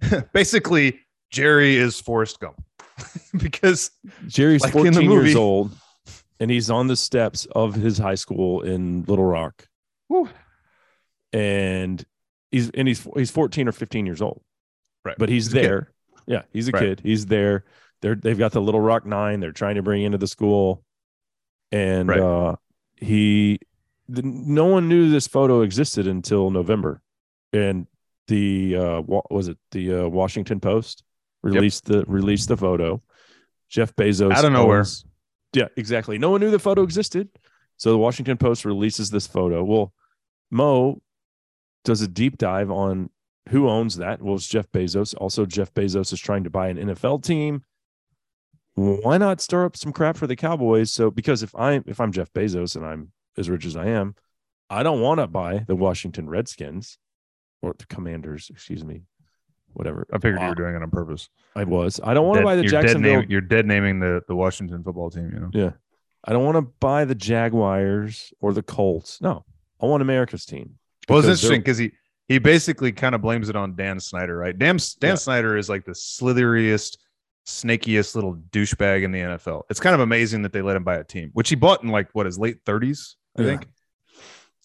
basically 0.34 1.00
jerry 1.32 1.76
is 1.76 2.00
forrest 2.00 2.40
gump 2.40 2.62
because 3.38 3.92
Jerry's 4.28 4.62
Like 4.62 4.76
in 4.76 4.94
the 4.94 5.02
14 5.02 5.12
years 5.12 5.36
old 5.36 5.72
and 6.40 6.50
he's 6.52 6.70
on 6.70 6.88
the 6.88 6.96
steps 6.96 7.46
of 7.52 7.74
his 7.76 7.98
high 7.98 8.16
school 8.16 8.62
in 8.62 9.04
Little 9.08 9.26
Rock. 9.26 9.68
Whew. 10.08 10.30
And 11.32 12.04
he's 12.52 12.70
and 12.72 12.88
he's 12.88 13.08
he's 13.16 13.32
14 13.32 13.68
or 13.68 13.72
15 13.72 14.06
years 14.06 14.22
old. 14.22 14.42
Right. 15.06 15.16
But 15.18 15.30
he's, 15.30 15.46
He's 15.46 15.54
there. 15.54 15.92
Yeah, 16.28 16.42
he's 16.52 16.68
a 16.68 16.72
Right. 16.72 16.82
kid. 16.82 17.02
He's 17.04 17.26
there. 17.26 17.66
They're 18.02 18.16
they've 18.16 18.38
got 18.38 18.52
the 18.52 18.62
Little 18.62 18.82
Rock 18.82 19.06
9 19.06 19.40
they're 19.40 19.52
trying 19.52 19.76
to 19.76 19.82
bring 19.82 20.04
into 20.04 20.18
the 20.18 20.28
school. 20.28 20.84
And 21.72 22.10
Right. 22.10 22.20
uh 22.20 22.56
he 22.98 23.60
the, 24.08 24.24
no 24.24 24.66
one 24.66 24.90
knew 24.90 25.10
this 25.10 25.28
photo 25.28 25.62
existed 25.62 26.08
until 26.08 26.50
November. 26.52 27.02
And 27.54 27.88
the 28.30 28.76
uh 28.78 29.02
wa- 29.02 29.22
was 29.30 29.48
it 29.50 29.58
the 29.72 29.94
uh, 30.06 30.08
Washington 30.08 30.60
Post 30.62 31.04
released 31.44 31.86
the 31.86 32.04
released 32.08 32.48
the 32.48 32.58
photo. 32.58 33.02
Jeff 33.70 33.96
Bezos 33.96 34.32
Out 34.32 34.46
of 34.46 34.54
nowhere. 34.54 34.80
owns- 34.80 35.06
yeah, 35.54 35.68
exactly. 35.76 36.18
No 36.18 36.30
one 36.32 36.42
knew 36.42 36.50
the 36.52 36.60
photo 36.60 36.82
existed. 36.84 37.30
So 37.78 37.92
the 37.92 37.98
Washington 37.98 38.38
Post 38.38 38.66
releases 38.66 39.10
this 39.10 39.28
photo. 39.28 39.64
Well, 39.64 39.94
Mo 40.52 41.02
does 41.86 42.02
a 42.02 42.08
deep 42.08 42.38
dive 42.38 42.70
on 42.72 43.10
who 43.50 43.68
owns 43.70 43.96
that. 43.98 44.22
Well, 44.22 44.36
it's 44.36 44.48
Jeff 44.48 44.72
Bezos. 44.72 45.16
Also, 45.18 45.46
Jeff 45.46 45.74
Bezos 45.74 46.12
is 46.14 46.20
trying 46.20 46.44
to 46.44 46.50
buy 46.50 46.68
an 46.70 46.78
NFL 46.78 47.24
team. 47.24 47.64
Why 48.76 49.18
not 49.18 49.42
stir 49.42 49.66
up 49.66 49.76
some 49.76 49.92
crap 49.92 50.18
for 50.18 50.28
the 50.28 50.36
Cowboys? 50.36 50.92
So 50.92 51.12
because 51.12 51.44
if 51.44 51.54
I'm 51.56 51.84
if 51.88 52.00
I'm 52.00 52.12
Jeff 52.12 52.32
Bezos 52.34 52.76
and 52.76 52.86
I'm 52.86 53.12
as 53.38 53.50
rich 53.50 53.66
as 53.66 53.76
I 53.76 53.88
am, 53.88 54.16
I 54.70 54.84
don't 54.84 55.02
want 55.02 55.20
to 55.20 55.28
buy 55.28 55.64
the 55.68 55.76
Washington 55.76 56.30
Redskins 56.30 56.98
or 57.62 57.74
the 57.78 57.86
Commanders, 57.88 58.50
excuse 58.50 58.84
me. 58.84 59.02
whatever. 59.74 60.08
I 60.12 60.18
figured 60.18 60.42
you 60.42 60.48
were 60.48 60.56
doing 60.56 60.76
it 60.76 60.82
on 60.82 60.90
purpose. 60.90 61.30
I 61.56 61.64
was. 61.64 62.00
I 62.04 62.14
don't 62.16 62.26
want 62.26 62.38
to 62.38 62.42
Dead- 62.42 62.46
buy 62.46 62.56
the 62.56 62.64
you're 62.64 62.72
dead 62.72 62.82
Jacksonville. 62.82 63.20
name- 63.22 63.30
you're 63.30 63.42
dead 63.42 63.66
naming 63.68 64.00
the 64.00 64.22
the 64.28 64.36
Washington 64.36 64.84
football 64.84 65.10
team. 65.12 65.30
You 65.34 65.40
know. 65.40 65.50
Yeah. 65.54 65.72
I 66.26 66.34
don't 66.34 66.44
want 66.44 66.56
to 66.58 66.62
buy 66.80 67.06
the 67.06 67.16
Jaguars 67.16 68.34
or 68.42 68.52
the 68.54 68.64
Colts. 68.64 69.22
No, 69.22 69.46
I 69.82 69.86
want 69.86 70.02
America's 70.02 70.46
team. 70.46 70.76
Well, 71.08 71.20
it's 71.20 71.28
because 71.28 71.42
they're- 71.42 71.54
interesting 71.54 71.62
because 71.62 71.78
he 71.78 71.92
he 72.28 72.38
basically 72.40 72.92
kind 72.92 73.14
of 73.16 73.22
blames 73.22 73.50
it 73.50 73.56
on 73.56 73.76
Dan 73.76 74.00
Snyder, 74.00 74.36
right? 74.38 74.58
Dan 74.58 74.78
Dan 75.00 75.12
Yeah. 75.12 75.16
Snyder 75.16 75.56
is 75.58 75.70
like 75.70 75.86
the 75.86 75.94
slitheriest, 75.94 76.98
snakiest 77.46 78.16
little 78.16 78.36
douchebag 78.52 79.04
in 79.04 79.12
the 79.12 79.20
NFL. 79.20 79.64
It's 79.70 79.80
kind 79.80 79.94
of 79.96 80.00
amazing 80.02 80.42
that 80.44 80.54
they 80.54 80.62
let 80.62 80.76
him 80.76 80.84
buy 80.84 80.96
a 80.98 81.04
team, 81.04 81.30
which 81.34 81.50
he 81.50 81.56
bought 81.56 81.84
in 81.84 81.90
like 81.90 82.10
what 82.14 82.26
his 82.26 82.38
late 82.38 82.60
thirties, 82.66 83.16
I 83.38 83.42
Yeah. 83.42 83.48
think. 83.50 83.68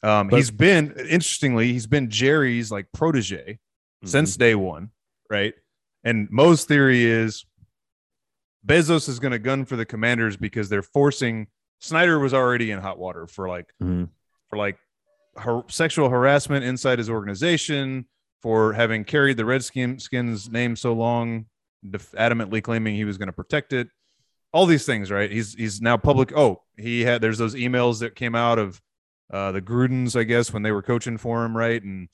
Um, 0.05 0.29
But- 0.29 0.37
he's 0.37 0.51
been 0.51 0.93
interestingly, 0.99 1.73
he's 1.73 1.87
been 1.87 2.11
Jerry's 2.11 2.71
like 2.71 2.87
protege 2.93 3.59
Mm-hmm. 4.03 4.09
since 4.09 4.37
day 4.37 4.55
one, 4.55 4.91
right? 5.31 5.55
And 6.05 6.29
Mo's 6.31 6.65
theory 6.65 7.05
is 7.05 7.47
Bezos 8.67 9.09
is 9.09 9.19
going 9.19 9.33
to 9.33 9.39
gun 9.39 9.65
for 9.65 9.77
the 9.77 9.85
Commanders 9.87 10.37
because 10.37 10.69
they're 10.69 10.83
forcing. 10.83 11.47
Snyder 11.81 12.19
was 12.19 12.33
already 12.35 12.71
in 12.71 12.81
hot 12.81 12.99
water 12.99 13.27
for 13.27 13.49
like 13.49 13.73
Mhm. 13.83 14.09
for 14.49 14.57
like 14.59 14.79
har- 15.37 15.65
sexual 15.69 16.09
harassment 16.11 16.65
inside 16.65 16.99
his 16.99 17.09
organization, 17.11 18.07
for 18.41 18.75
having 18.75 19.05
carried 19.05 19.37
the 19.39 19.45
Redskins 19.47 20.51
name 20.51 20.77
so 20.77 20.93
long, 20.93 21.47
def- 21.89 22.13
adamantly 22.13 22.63
claiming 22.63 22.95
he 22.95 23.05
was 23.07 23.17
going 23.19 23.29
to 23.29 23.33
protect 23.33 23.73
it. 23.73 23.89
All 24.53 24.67
these 24.67 24.85
things, 24.87 25.11
right? 25.11 25.31
He's 25.31 25.55
he's 25.55 25.81
now 25.81 25.97
public. 25.97 26.33
Oh, 26.37 26.63
he 26.77 27.03
had 27.03 27.21
there's 27.23 27.39
those 27.39 27.55
emails 27.55 28.01
that 28.01 28.15
came 28.15 28.35
out 28.35 28.59
of 28.59 28.81
uh, 29.35 29.51
the 29.51 29.61
Grudens, 29.61 30.19
I 30.19 30.23
guess, 30.23 30.53
when 30.53 30.63
they 30.63 30.71
were 30.71 30.81
coaching 30.81 31.19
for 31.19 31.45
him, 31.45 31.57
right? 31.57 31.83
And 31.83 32.09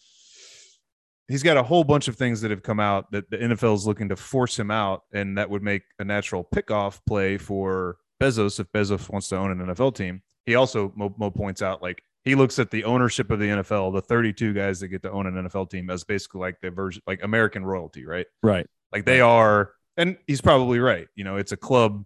he's 1.29 1.43
got 1.43 1.59
a 1.59 1.63
whole 1.63 1.85
bunch 1.85 2.09
of 2.09 2.17
things 2.17 2.41
that 2.41 2.51
have 2.51 2.63
come 2.63 2.81
out 2.81 3.13
that 3.13 3.29
the 3.31 3.37
NFL 3.37 3.75
is 3.75 3.87
looking 3.87 4.09
to 4.09 4.17
force 4.17 4.59
him 4.59 4.71
out, 4.71 5.03
and 5.13 5.37
that 5.37 5.51
would 5.51 5.63
make 5.63 5.83
a 5.99 6.05
natural 6.05 6.49
pickoff 6.55 6.99
play 7.07 7.37
for 7.37 7.99
Bezos 8.23 8.59
if 8.59 8.73
Bezos 8.73 9.11
wants 9.11 9.29
to 9.29 9.37
own 9.37 9.51
an 9.51 9.67
NFL 9.67 9.95
team. 9.95 10.23
He 10.47 10.55
also 10.55 10.95
Mo, 10.97 11.15
Mo 11.19 11.31
points 11.31 11.61
out 11.61 11.83
like 11.83 12.03
he 12.25 12.35
looks 12.35 12.59
at 12.59 12.71
the 12.71 12.85
ownership 12.85 13.31
of 13.31 13.39
the 13.39 13.47
NFL, 13.47 13.93
the 13.93 14.01
32 14.01 14.55
guys 14.55 14.81
that 14.81 14.89
get 14.89 15.03
to 15.03 15.11
own 15.11 15.27
an 15.27 15.35
NFL 15.35 15.69
team, 15.69 15.91
as 15.91 16.05
basically 16.05 16.41
like 16.41 16.59
the 16.63 16.71
version 16.71 17.03
like 17.07 17.23
American 17.23 17.67
royalty, 17.67 18.07
right? 18.07 18.27
Right. 18.43 18.67
Like 18.93 19.05
they 19.05 19.21
are, 19.21 19.73
and 19.99 20.17
he's 20.27 20.41
probably 20.41 20.79
right. 20.79 21.07
You 21.17 21.25
know, 21.25 21.37
it's 21.37 21.53
a 21.53 21.57
club, 21.59 22.05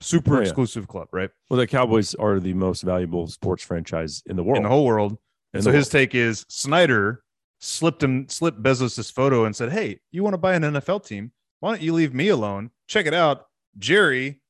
super 0.00 0.34
Oh, 0.36 0.36
yeah. 0.38 0.42
exclusive 0.42 0.86
club, 0.88 1.08
right? 1.12 1.30
Well, 1.50 1.58
the 1.58 1.66
Cowboys 1.66 2.14
are 2.14 2.38
the 2.40 2.54
most 2.54 2.82
valuable 2.82 3.26
sports 3.26 3.62
franchise 3.64 4.22
in 4.26 4.36
the 4.36 4.42
world. 4.42 4.58
In 4.58 4.62
the 4.62 4.68
whole 4.68 4.84
world. 4.86 5.18
And 5.54 5.62
so 5.64 5.70
his 5.72 5.86
world. 5.86 5.90
take 5.92 6.14
is 6.14 6.44
Snyder 6.48 7.22
slipped 7.60 8.02
him 8.02 8.28
slipped 8.28 8.62
Bezos' 8.62 9.12
photo 9.12 9.44
and 9.44 9.56
said, 9.56 9.72
Hey, 9.72 10.00
you 10.12 10.22
want 10.22 10.34
to 10.34 10.38
buy 10.38 10.54
an 10.54 10.62
NFL 10.62 11.04
team? 11.06 11.32
Why 11.60 11.70
don't 11.70 11.82
you 11.82 11.92
leave 11.92 12.14
me 12.14 12.28
alone? 12.28 12.70
Check 12.86 13.06
it 13.06 13.14
out. 13.14 13.46
Jerry 13.78 14.40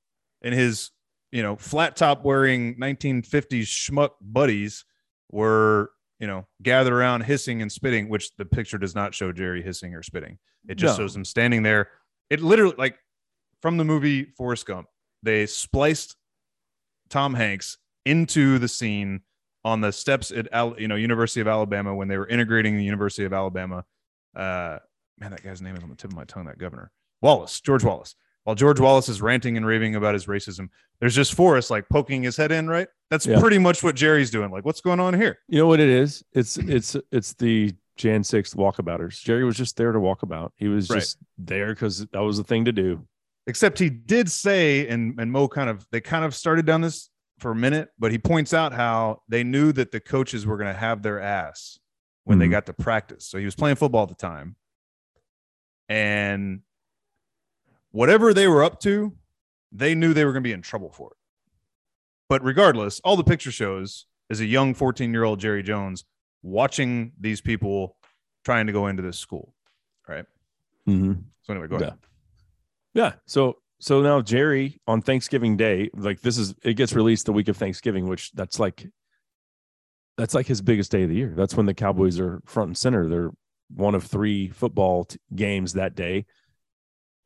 and 0.43 0.55
his, 0.55 0.91
you 1.33 1.43
know, 1.43 1.57
flat 1.57 1.97
top 1.97 2.25
wearing 2.25 2.77
1950s 2.79 3.63
schmuck 3.67 4.11
buddies 4.21 4.85
were, 5.31 5.91
you 6.21 6.27
know, 6.27 6.47
gathered 6.63 6.93
around 6.93 7.23
hissing 7.23 7.63
and 7.63 7.71
spitting, 7.73 8.09
which 8.09 8.35
the 8.37 8.45
picture 8.45 8.77
does 8.79 8.95
not 8.95 9.15
show 9.15 9.33
Jerry 9.33 9.63
hissing 9.63 9.95
or 9.95 10.03
spitting. 10.03 10.39
It 10.69 10.75
just 10.77 10.99
No. 10.99 11.05
shows 11.05 11.17
him 11.17 11.25
standing 11.25 11.63
there. 11.63 11.89
It 12.29 12.41
literally 12.41 12.75
like 12.77 12.99
from 13.63 13.79
the 13.79 13.85
movie 13.85 14.25
Forrest 14.37 14.67
Gump, 14.67 14.87
they 15.23 15.47
spliced 15.47 16.17
Tom 17.11 17.35
Hanks 17.35 17.79
into 18.05 18.59
the 18.59 18.69
scene 18.69 19.21
on 19.65 19.81
the 19.81 19.93
steps 19.93 20.31
at 20.31 20.47
you 20.81 20.89
know 20.89 20.95
University 20.95 21.41
of 21.41 21.49
Alabama 21.49 21.95
when 21.95 22.09
they 22.09 22.17
were 22.19 22.27
integrating 22.29 22.77
the 22.77 22.85
University 22.85 23.25
of 23.25 23.33
Alabama. 23.33 23.85
Uh, 24.37 24.79
man, 25.19 25.31
that 25.31 25.43
guy's 25.43 25.61
name 25.63 25.77
is 25.77 25.83
on 25.83 25.91
the 25.91 25.97
tip 25.97 26.11
of 26.11 26.17
my 26.17 26.25
tongue. 26.25 26.47
That 26.47 26.59
governor 26.59 26.91
Wallace, 27.23 27.61
George 27.61 27.85
Wallace. 27.85 28.15
While 28.45 28.55
George 28.55 28.81
Wallace 28.81 29.11
is 29.11 29.21
ranting 29.21 29.57
and 29.59 29.67
raving 29.67 29.95
about 29.95 30.15
his 30.15 30.25
racism, 30.27 30.69
there's 31.01 31.15
just 31.15 31.35
Forrest 31.35 31.71
like 31.71 31.87
poking 31.91 32.23
his 32.23 32.37
head 32.37 32.51
in. 32.53 32.69
Right, 32.69 32.89
that's 33.11 33.27
Yeah. 33.27 33.41
pretty 33.41 33.59
much 33.59 33.83
what 33.83 33.95
Jerry's 33.95 34.31
doing. 34.31 34.51
Like, 34.51 34.65
what's 34.65 34.81
going 34.81 35.01
on 35.01 35.13
here? 35.15 35.39
You 35.49 35.59
know 35.59 35.67
what 35.67 35.81
it 35.81 35.89
is? 35.89 36.25
It's 36.33 36.57
it's 36.57 36.97
it's 37.11 37.35
the 37.35 37.75
Jan 37.97 38.23
6th 38.23 38.55
walkabouters. 38.55 39.21
Jerry 39.21 39.45
was 39.45 39.57
just 39.57 39.77
there 39.77 39.91
to 39.93 39.99
walk 40.01 40.23
about. 40.23 40.53
He 40.57 40.69
was 40.69 40.89
Right. 40.89 41.01
just 41.01 41.19
there 41.37 41.75
because 41.75 42.07
that 42.07 42.21
was 42.21 42.37
the 42.39 42.45
thing 42.45 42.65
to 42.67 42.73
do. 42.73 43.05
Except 43.49 43.79
he 43.79 43.89
did 43.91 44.31
say, 44.31 44.87
and 44.87 45.19
and 45.19 45.33
Mo 45.33 45.49
kind 45.49 45.69
of 45.71 45.85
they 45.91 46.01
kind 46.01 46.25
of 46.25 46.35
started 46.35 46.67
down 46.67 46.83
this 46.83 47.11
for 47.41 47.51
a 47.51 47.57
minute, 47.57 47.89
but 47.99 48.13
he 48.13 48.19
points 48.19 48.53
out 48.53 48.73
how 48.73 49.23
they 49.29 49.43
knew 49.43 49.73
that 49.73 49.91
the 49.91 50.01
coaches 50.01 50.45
were 50.47 50.57
going 50.57 50.73
to 50.73 50.79
have 50.79 51.03
their 51.03 51.19
ass 51.21 51.79
when 52.25 52.39
they 52.39 52.47
Mhm. 52.47 52.51
got 52.51 52.67
to 52.67 52.73
practice. 52.75 53.25
So 53.27 53.39
he 53.39 53.45
was 53.45 53.55
playing 53.55 53.77
football 53.77 54.03
at 54.03 54.09
the 54.11 54.15
time, 54.15 54.57
and 55.89 56.61
whatever 57.91 58.35
they 58.35 58.47
were 58.49 58.63
up 58.63 58.81
to, 58.81 59.17
they 59.73 59.95
knew 59.95 60.13
they 60.13 60.25
were 60.25 60.33
going 60.33 60.43
to 60.43 60.49
be 60.49 60.53
in 60.53 60.63
trouble 60.63 60.91
for 60.91 61.11
it. 61.13 61.17
But 62.29 62.43
regardless, 62.45 63.01
all 63.01 63.17
the 63.17 63.25
picture 63.25 63.51
shows 63.53 64.07
is 64.29 64.41
a 64.41 64.47
young 64.47 64.75
14 64.75 65.13
year 65.13 65.25
old 65.25 65.41
Jerry 65.41 65.63
Jones 65.63 66.05
watching 66.43 67.13
these 67.19 67.41
people 67.41 67.97
trying 68.45 68.67
to 68.67 68.73
go 68.73 68.87
into 68.89 69.03
this 69.03 69.19
school. 69.19 69.55
Right. 70.07 70.27
Mm-hmm. 70.87 71.15
So 71.43 71.53
anyway, 71.55 71.69
go 71.69 71.77
ahead. 71.77 71.99
Yeah. 72.95 73.15
So 73.27 73.59
so 73.81 74.03
now 74.03 74.21
Jerry 74.21 74.81
on 74.87 75.03
Thanksgiving 75.03 75.57
Day, 75.57 75.91
like 75.95 76.21
this 76.21 76.39
is 76.39 76.55
it 76.63 76.75
gets 76.75 76.93
released 76.93 77.27
the 77.27 77.33
week 77.33 77.49
of 77.49 77.57
Thanksgiving, 77.57 78.09
which 78.09 78.33
that's 78.33 78.59
like 78.59 78.87
that's 80.17 80.35
like 80.35 80.47
his 80.47 80.61
biggest 80.61 80.91
day 80.91 81.05
of 81.05 81.09
the 81.09 81.15
year. 81.15 81.33
That's 81.37 81.55
when 81.55 81.67
the 81.67 81.75
Cowboys 81.75 82.19
are 82.19 82.41
front 82.45 82.69
and 82.69 82.77
center. 82.77 83.09
They're 83.09 83.31
one 83.75 83.95
of 83.95 84.05
three 84.05 84.49
football 84.49 85.05
t- 85.05 85.19
games 85.35 85.75
that 85.75 85.95
day. 85.95 86.27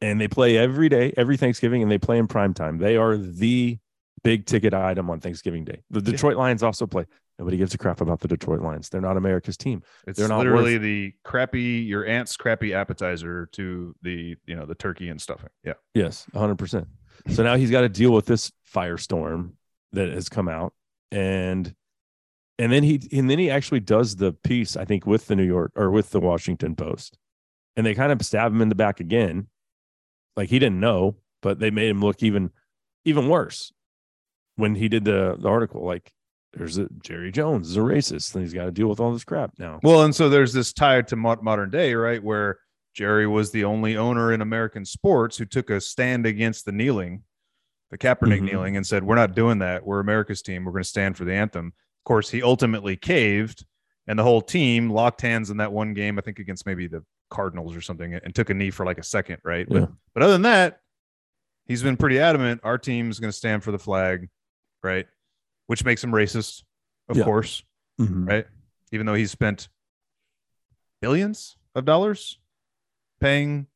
And 0.00 0.20
they 0.20 0.28
play 0.28 0.58
every 0.58 0.88
day, 0.88 1.14
every 1.16 1.36
Thanksgiving, 1.36 1.80
and 1.82 1.90
they 1.90 1.98
play 1.98 2.18
in 2.18 2.26
prime 2.26 2.54
time. 2.54 2.78
They 2.78 2.96
are 2.96 3.16
the 3.16 3.78
big 4.24 4.46
ticket 4.46 4.74
item 4.74 5.08
on 5.10 5.20
Thanksgiving 5.20 5.64
Day. 5.64 5.82
The 5.90 6.02
Detroit 6.02 6.36
Lions 6.36 6.62
also 6.62 6.86
play. 6.86 7.06
Nobody 7.38 7.56
gives 7.56 7.74
a 7.74 7.78
crap 7.78 8.00
about 8.00 8.20
the 8.20 8.28
Detroit 8.28 8.60
Lions. 8.60 8.88
They're 8.88 9.00
not 9.00 9.16
America's 9.16 9.56
team. 9.56 9.82
It's 10.06 10.18
They're 10.18 10.28
not 10.28 10.38
literally 10.38 10.74
worth- 10.74 10.82
the 10.82 11.14
crappy 11.24 11.84
your 11.84 12.06
aunt's 12.06 12.36
crappy 12.36 12.74
appetizer 12.74 13.48
to 13.52 13.94
the 14.02 14.36
you 14.46 14.54
know 14.54 14.66
the 14.66 14.74
turkey 14.74 15.08
and 15.08 15.20
stuffing. 15.20 15.48
Yeah. 15.64 15.74
Yes, 15.94 16.26
100%. 16.34 16.86
So 17.30 17.42
now 17.42 17.56
he's 17.56 17.70
got 17.70 17.82
to 17.82 17.88
deal 17.88 18.12
with 18.12 18.26
this 18.26 18.52
firestorm 18.72 19.52
that 19.92 20.10
has 20.10 20.28
come 20.28 20.48
out 20.48 20.72
and 21.10 21.74
and 22.58 22.72
then 22.72 22.82
he 22.82 23.00
and 23.12 23.28
then 23.28 23.38
he 23.38 23.50
actually 23.50 23.80
does 23.80 24.16
the 24.16 24.32
piece 24.32 24.76
I 24.76 24.84
think 24.84 25.06
with 25.06 25.26
the 25.26 25.36
New 25.36 25.44
York 25.44 25.72
or 25.74 25.90
with 25.90 26.10
the 26.10 26.20
Washington 26.20 26.76
Post. 26.76 27.18
And 27.76 27.86
they 27.86 27.94
kind 27.94 28.12
of 28.12 28.22
stab 28.22 28.52
him 28.52 28.60
in 28.60 28.68
the 28.68 28.74
back 28.74 29.00
again. 29.00 29.48
Like 30.36 30.50
he 30.50 30.58
didn't 30.58 30.80
know, 30.80 31.16
but 31.40 31.58
they 31.58 31.70
made 31.70 31.88
him 31.88 32.00
look 32.00 32.22
even 32.22 32.50
even 33.04 33.28
worse 33.28 33.72
when 34.56 34.74
he 34.74 34.88
did 34.88 35.04
the, 35.04 35.36
the 35.38 35.48
article 35.48 35.84
like 35.84 36.12
there's 36.54 36.78
a 36.78 36.88
Jerry 37.02 37.32
Jones 37.32 37.70
is 37.70 37.76
a 37.76 37.80
racist 37.80 38.34
and 38.34 38.44
he's 38.44 38.52
got 38.52 38.66
to 38.66 38.70
deal 38.70 38.88
with 38.88 39.00
all 39.00 39.12
this 39.12 39.24
crap 39.24 39.52
now. 39.58 39.80
Well, 39.82 40.02
and 40.04 40.14
so 40.14 40.28
there's 40.28 40.52
this 40.52 40.72
tie 40.72 41.02
to 41.02 41.16
modern 41.16 41.70
day, 41.70 41.94
right, 41.94 42.22
where 42.22 42.58
Jerry 42.94 43.26
was 43.26 43.50
the 43.52 43.64
only 43.64 43.96
owner 43.96 44.32
in 44.32 44.42
American 44.42 44.84
sports 44.84 45.38
who 45.38 45.44
took 45.46 45.70
a 45.70 45.80
stand 45.80 46.26
against 46.26 46.66
the 46.66 46.72
kneeling, 46.72 47.22
the 47.90 47.96
Kaepernick 47.98 48.40
Mhm. 48.40 48.42
kneeling, 48.42 48.76
and 48.76 48.86
said, 48.86 49.02
"We're 49.02 49.14
not 49.14 49.34
doing 49.34 49.60
that. 49.60 49.86
We're 49.86 50.00
America's 50.00 50.42
team. 50.42 50.64
We're 50.64 50.72
going 50.72 50.82
to 50.84 50.88
stand 50.88 51.16
for 51.16 51.24
the 51.24 51.32
anthem." 51.32 51.68
Of 51.68 52.04
course, 52.04 52.28
he 52.30 52.42
ultimately 52.42 52.96
caved, 52.96 53.64
and 54.06 54.18
the 54.18 54.22
whole 54.24 54.42
team 54.42 54.90
locked 54.90 55.22
hands 55.22 55.48
in 55.48 55.56
that 55.56 55.72
one 55.72 55.94
game, 55.94 56.18
I 56.18 56.22
think 56.22 56.38
against 56.38 56.66
maybe 56.66 56.86
the 56.86 57.02
Cardinals 57.30 57.74
or 57.74 57.80
something, 57.80 58.12
and 58.12 58.34
took 58.34 58.50
a 58.50 58.54
knee 58.54 58.70
for 58.70 58.84
like 58.84 58.98
a 58.98 59.02
second, 59.02 59.38
right? 59.42 59.66
Yeah. 59.70 59.80
But 59.80 59.90
but 60.12 60.22
other 60.24 60.32
than 60.34 60.42
that, 60.42 60.80
he's 61.64 61.82
been 61.82 61.96
pretty 61.96 62.18
adamant. 62.18 62.60
Our 62.62 62.76
team's 62.76 63.18
going 63.20 63.30
to 63.30 63.36
stand 63.36 63.64
for 63.64 63.72
the 63.72 63.78
flag, 63.78 64.28
right? 64.82 65.06
Which 65.66 65.84
makes 65.84 66.02
him 66.04 66.10
racist, 66.12 66.62
of 67.08 67.16
Yeah. 67.16 67.24
course 67.24 67.62
Mhm. 68.00 68.28
right? 68.28 68.46
Even 68.92 69.06
though 69.06 69.14
he 69.14 69.26
spent 69.26 69.68
billions 71.00 71.56
of 71.74 71.84
dollars 71.84 72.38
paying 73.20 73.66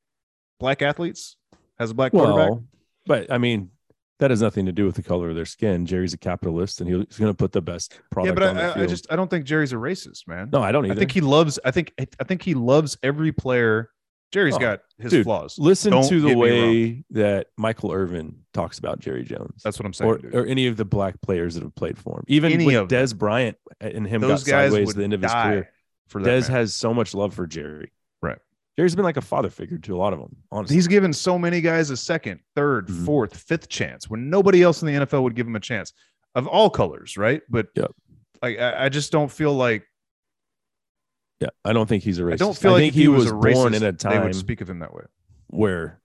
black 0.59 0.82
athletes 0.82 1.37
as 1.78 1.91
a 1.91 1.95
black 1.95 2.12
quarterback. 2.12 2.59
But 3.07 3.30
I 3.30 3.39
mean, 3.39 3.70
that 4.18 4.30
has 4.30 4.41
nothing 4.43 4.66
to 4.66 4.72
do 4.72 4.87
with 4.87 4.97
the 4.97 5.03
color 5.03 5.28
of 5.28 5.37
their 5.37 5.45
skin. 5.45 5.87
Jerry's 5.87 6.14
a 6.14 6.18
capitalist, 6.18 6.80
and 6.80 6.89
he's 6.89 7.18
going 7.18 7.30
to 7.30 7.34
put 7.37 7.53
the 7.53 7.61
best 7.62 8.01
product. 8.11 8.39
Yeah, 8.41 8.47
but 8.47 8.78
I, 8.78 8.82
I 8.82 8.87
just 8.87 9.07
I 9.11 9.16
don't 9.16 9.28
think 9.30 9.45
Jerry's 9.45 9.72
a 9.72 9.76
racist, 9.76 10.26
man. 10.26 10.51
no, 10.53 10.62
I 10.62 10.72
don't 10.72 10.84
either. 10.87 10.95
I 10.95 10.99
think 10.99 11.12
he 11.12 11.20
loves. 11.20 11.59
I 11.64 11.70
think 11.70 11.93
I 11.99 12.24
think 12.24 12.43
he 12.43 12.55
loves 12.55 12.97
every 13.03 13.32
player. 13.32 13.91
Jerry's 14.33 14.55
Oh, 14.57 14.59
got 14.59 14.81
his 14.99 15.12
dude, 15.12 15.24
flaws. 15.24 15.57
listen 15.59 15.93
Don't 15.93 16.09
to 16.09 16.20
the 16.20 16.35
way 16.37 17.05
that 17.11 17.47
Michael 17.57 17.93
Irvin 17.93 18.41
talks 18.53 18.79
about 18.79 18.99
Jerry 18.99 19.22
Jones, 19.24 19.62
That's 19.62 19.79
what 19.79 19.87
I'm 19.87 19.93
saying. 19.93 20.11
or 20.11 20.41
or 20.41 20.47
any 20.47 20.66
of 20.66 20.77
the 20.77 20.85
black 20.85 21.20
players 21.22 21.55
that 21.55 21.62
have 21.62 21.74
played 21.74 21.97
for 21.97 22.18
him. 22.18 22.24
Even 22.29 22.53
Any 22.53 22.66
them. 22.72 22.89
Dez 22.89 23.16
Bryant 23.16 23.57
and 23.81 24.07
him 24.07 24.20
Those 24.20 24.43
got 24.45 24.51
guys 24.51 24.72
sideways 24.72 24.91
at 24.91 24.97
the 24.97 25.05
end 25.05 25.12
of 25.14 25.22
his 25.22 25.33
career. 25.33 25.70
for 26.09 26.22
that. 26.22 26.29
Dez 26.31 26.43
man. 26.49 26.51
has 26.59 26.74
so 26.74 26.93
much 26.93 27.14
love 27.14 27.35
for 27.35 27.47
Jerry. 27.47 27.93
Right. 28.20 28.39
Jerry's 28.77 28.95
been 28.97 29.05
like 29.05 29.16
a 29.16 29.22
father 29.22 29.49
figure 29.49 29.79
to 29.79 29.95
a 29.97 29.99
lot 29.99 30.12
of 30.12 30.18
them. 30.18 30.37
Honestly, 30.53 30.74
He's 30.77 30.87
given 30.89 31.12
so 31.12 31.39
many 31.39 31.61
guys 31.61 31.91
a 31.91 31.97
second, 31.97 32.41
third, 32.55 32.89
Mhm. 32.89 33.07
fourth, 33.07 33.37
fifth 33.37 33.68
chance 33.68 34.11
when 34.11 34.29
nobody 34.29 34.62
else 34.62 34.83
in 34.83 34.87
the 34.89 34.95
NFL 34.95 35.22
would 35.22 35.35
give 35.37 35.47
him 35.47 35.57
a 35.57 35.61
chance 35.61 35.93
Mm-hmm. 35.93 36.39
of 36.41 36.47
all 36.49 36.68
colors, 36.68 37.16
right? 37.16 37.43
But 37.49 37.68
Yep. 37.77 37.93
like 38.43 38.59
I, 38.59 38.87
I 38.87 38.89
just 38.89 39.12
don't 39.12 39.31
feel 39.31 39.55
like 39.55 39.85
Yeah, 41.41 41.49
I 41.64 41.72
don't 41.72 41.87
think 41.89 42.03
he's 42.03 42.18
a 42.18 42.22
racist. 42.22 42.32
I 42.32 42.37
don't 42.37 42.57
feel 42.57 42.72
like 42.72 42.80
think 42.80 42.95
if 42.95 43.01
he 43.01 43.09
was, 43.09 43.24
was 43.24 43.32
a 43.32 43.34
born 43.34 43.72
racist, 43.72 43.76
in 43.76 43.82
a 43.84 43.93
time 43.93 44.12
they 44.20 44.26
would 44.26 44.34
speak 44.34 44.61
of 44.62 44.70
him 44.70 44.78
that 44.78 44.95
way. 44.95 45.05
where 45.49 46.01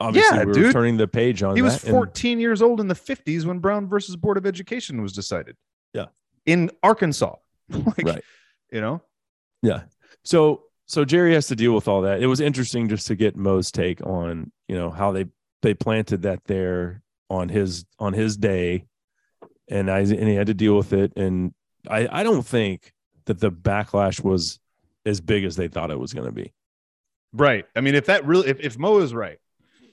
obviously 0.00 0.36
Yeah, 0.36 0.42
we 0.44 0.46
were 0.48 0.52
dude. 0.54 0.72
turning 0.72 0.96
the 0.96 1.08
page 1.08 1.42
on 1.42 1.56
He 1.56 1.62
was 1.62 1.74
that, 1.80 1.84
and- 1.84 1.92
14 1.92 2.38
years 2.40 2.62
old 2.62 2.80
in 2.80 2.88
the 2.88 2.94
50s 2.94 3.44
when 3.44 3.58
Brown 3.58 3.88
versus 3.88 4.16
Board 4.16 4.36
of 4.36 4.46
Education 4.46 5.00
was 5.02 5.12
decided. 5.12 5.56
Yeah. 5.92 6.06
In 6.46 6.70
Arkansas. 6.82 7.36
like, 7.68 8.04
Right. 8.04 8.24
You 8.70 8.80
know? 8.80 9.02
Yeah. 9.62 9.84
So 10.24 10.64
so 10.86 11.04
Jerry 11.06 11.32
has 11.32 11.46
to 11.46 11.56
deal 11.56 11.74
with 11.74 11.88
all 11.88 12.02
that. 12.02 12.22
It 12.22 12.26
was 12.26 12.40
interesting 12.40 12.88
just 12.88 13.06
to 13.06 13.14
get 13.16 13.36
Mo's 13.36 13.70
take 13.70 14.04
on, 14.06 14.52
you 14.68 14.76
know, 14.76 14.90
how 14.90 15.12
they 15.12 15.26
they 15.62 15.72
planted 15.72 16.22
that 16.22 16.40
there 16.44 17.02
on 17.30 17.48
his 17.48 17.86
on 17.98 18.12
his 18.12 18.36
day 18.36 18.84
and 19.70 19.90
I 19.90 20.00
and 20.00 20.28
he 20.28 20.34
had 20.34 20.48
to 20.48 20.54
deal 20.54 20.76
with 20.76 20.92
it 20.92 21.12
and 21.16 21.54
I 21.88 22.06
I 22.20 22.22
don't 22.22 22.44
think 22.46 22.92
that 23.26 23.40
the 23.40 23.50
backlash 23.50 24.22
was 24.22 24.58
as 25.06 25.20
big 25.20 25.44
as 25.44 25.56
they 25.56 25.68
thought 25.68 25.90
it 25.90 25.98
was 25.98 26.12
going 26.12 26.26
to 26.26 26.32
be. 26.32 26.52
Right. 27.32 27.66
I 27.74 27.80
mean, 27.80 27.94
if 27.94 28.06
that 28.06 28.24
really, 28.24 28.48
if, 28.48 28.60
if 28.60 28.78
Mo 28.78 28.98
is 28.98 29.12
right, 29.12 29.38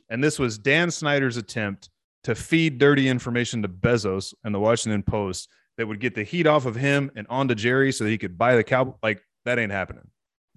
and 0.09 0.23
this 0.23 0.37
was 0.37 0.57
Dan 0.57 0.91
Snyder's 0.91 1.37
attempt 1.37 1.89
to 2.23 2.35
feed 2.35 2.77
dirty 2.77 3.07
information 3.07 3.61
to 3.63 3.67
Bezos 3.67 4.33
and 4.43 4.53
the 4.53 4.59
Washington 4.59 5.01
Post 5.03 5.49
that 5.77 5.87
would 5.87 5.99
get 5.99 6.13
the 6.13 6.23
heat 6.23 6.45
off 6.45 6.65
of 6.65 6.75
him 6.75 7.09
and 7.15 7.25
onto 7.29 7.55
Jerry 7.55 7.91
so 7.91 8.03
that 8.03 8.09
he 8.09 8.17
could 8.17 8.37
buy 8.37 8.55
the 8.55 8.63
cow, 8.63 8.95
like 9.01 9.23
that 9.45 9.57
ain't 9.57 9.71
happening. 9.71 10.07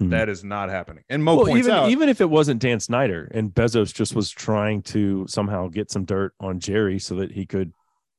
Mhm. 0.03 0.11
That 0.11 0.29
is 0.29 0.43
not 0.43 0.71
happening. 0.71 1.05
And 1.09 1.23
Mo 1.23 1.37
Well, 1.37 1.47
points 1.47 1.69
even 1.69 1.79
out, 1.79 1.91
even 1.91 2.09
if 2.09 2.21
it 2.21 2.29
wasn't 2.29 2.61
Dan 2.61 2.81
Snyder 2.81 3.29
and 3.31 3.55
Bezos 3.55 3.95
just 3.95 4.15
was 4.15 4.29
trying 4.31 4.83
to 4.83 5.25
somehow 5.29 5.69
get 5.69 5.91
some 5.91 6.05
dirt 6.05 6.35
on 6.41 6.59
Jerry 6.59 6.99
so 6.99 7.15
that 7.15 7.31
he 7.31 7.47
could 7.47 7.73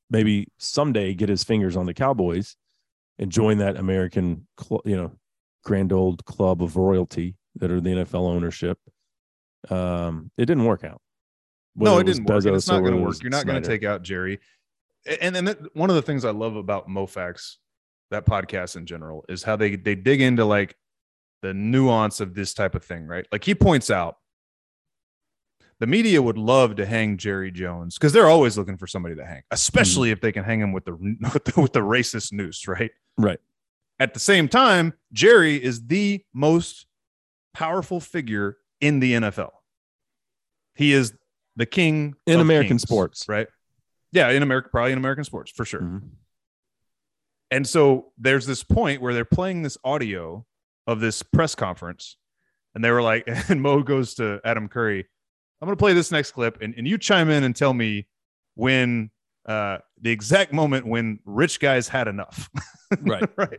maybe 0.08 0.48
someday 0.56 1.12
get 1.14 1.28
his 1.28 1.44
fingers 1.44 1.76
on 1.76 1.84
the 1.86 1.92
Cowboys 1.94 2.56
and 3.18 3.30
join 3.30 3.58
that 3.58 3.76
American, 3.76 4.46
cl- 4.60 4.82
you 4.84 4.96
know, 4.96 5.12
grand 5.64 5.92
old 5.92 6.24
club 6.24 6.62
of 6.62 6.76
royalty 6.76 7.36
that 7.56 7.70
are 7.70 7.80
the 7.80 7.90
NFL 7.90 8.28
ownership. 8.28 8.78
Um, 9.70 10.30
it 10.36 10.46
didn't 10.46 10.64
work 10.64 10.84
out. 10.84 11.00
no, 11.74 11.94
Whether 11.96 12.00
it 12.02 12.14
didn't 12.14 12.24
work. 12.26 12.44
It's 12.44 12.68
not 12.68 12.80
going 12.80 12.94
to 12.94 13.00
work. 13.02 13.22
You're 13.22 13.30
not 13.30 13.46
going 13.46 13.62
to 13.62 13.68
take 13.68 13.84
out 13.84 14.02
Jerry. 14.02 14.38
And 15.20 15.34
then 15.34 15.44
that- 15.46 15.74
one 15.76 15.90
of 15.90 15.96
the 15.96 16.02
things 16.02 16.24
I 16.24 16.30
love 16.30 16.56
about 16.56 16.88
MoFax, 16.88 17.56
that 18.10 18.26
podcast 18.26 18.76
in 18.76 18.86
general, 18.86 19.24
is 19.28 19.42
how 19.42 19.56
they 19.56 19.76
they 19.76 19.94
dig 19.94 20.20
into 20.20 20.44
like 20.44 20.76
the 21.42 21.52
nuance 21.54 22.20
of 22.20 22.34
this 22.34 22.54
type 22.54 22.74
of 22.74 22.84
thing, 22.84 23.06
right? 23.06 23.26
Like 23.32 23.44
he 23.44 23.54
points 23.54 23.90
out, 23.90 24.16
the 25.78 25.86
media 25.86 26.22
would 26.22 26.38
love 26.38 26.76
to 26.76 26.86
hang 26.86 27.18
Jerry 27.18 27.50
Jones 27.50 27.96
because 27.98 28.12
they're 28.12 28.28
always 28.28 28.56
looking 28.56 28.76
for 28.78 28.86
somebody 28.86 29.14
to 29.16 29.24
hang, 29.26 29.42
especially 29.50 30.10
if 30.10 30.20
they 30.20 30.32
can 30.32 30.44
hang 30.44 30.60
him 30.60 30.72
with 30.72 30.84
the 30.86 30.92
with 31.34 31.44
the, 31.44 31.60
with 31.60 31.72
the 31.72 31.80
racist 31.80 32.32
noose, 32.32 32.66
right? 32.66 32.90
Right. 33.18 33.38
At 33.98 34.12
the 34.14 34.20
same 34.20 34.48
time, 34.48 34.92
Jerry 35.12 35.62
is 35.62 35.86
the 35.86 36.22
most 36.34 36.86
powerful 37.54 38.00
figure 38.00 38.58
in 38.80 39.00
the 39.00 39.14
NFL. 39.14 39.50
He 40.74 40.92
is 40.92 41.14
the 41.56 41.64
king 41.66 42.14
In 42.26 42.40
American 42.40 42.70
kings, 42.72 42.82
sports. 42.82 43.24
right? 43.28 43.46
Yeah, 44.12 44.30
in 44.30 44.42
America, 44.42 44.68
probably 44.70 44.92
in 44.92 44.98
American 44.98 45.24
sports 45.24 45.50
for 45.50 45.64
sure. 45.64 45.80
Mhm. 45.80 46.10
And 47.50 47.66
so 47.66 48.12
there's 48.18 48.46
this 48.46 48.62
point 48.62 49.00
where 49.00 49.14
they're 49.14 49.24
playing 49.24 49.62
this 49.62 49.78
audio 49.84 50.44
of 50.86 51.00
this 51.00 51.22
press 51.22 51.54
conference, 51.54 52.16
and 52.74 52.84
they 52.84 52.90
were 52.90 53.02
like, 53.02 53.24
and 53.48 53.62
Mo 53.62 53.82
goes 53.82 54.14
to 54.16 54.40
Adam 54.44 54.68
Curry, 54.68 55.06
I'm 55.60 55.66
gonna 55.66 55.76
play 55.76 55.94
this 55.94 56.10
next 56.12 56.32
clip, 56.32 56.58
and, 56.60 56.74
and 56.76 56.86
you 56.86 56.98
chime 56.98 57.30
in 57.30 57.42
and 57.44 57.56
tell 57.56 57.72
me 57.72 58.06
when 58.54 59.10
uh 59.46 59.78
the 60.00 60.10
exact 60.10 60.52
moment 60.52 60.86
when 60.86 61.18
rich 61.24 61.60
guys 61.60 61.88
had 61.88 62.08
enough. 62.08 62.50
Right. 63.00 63.28
right. 63.36 63.58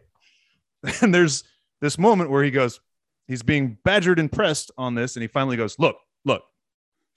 And 1.01 1.13
there's 1.13 1.43
this 1.81 1.97
moment 1.97 2.29
where 2.29 2.45
he 2.45 2.49
goes, 2.49 2.79
he's 3.27 3.43
being 3.43 3.77
badgered 3.83 4.19
and 4.19 4.31
pressed 4.31 4.71
on 4.77 4.95
this, 4.95 5.17
and 5.17 5.21
he 5.21 5.27
finally 5.27 5.57
goes, 5.57 5.77
Look, 5.77 5.97
look. 6.23 6.43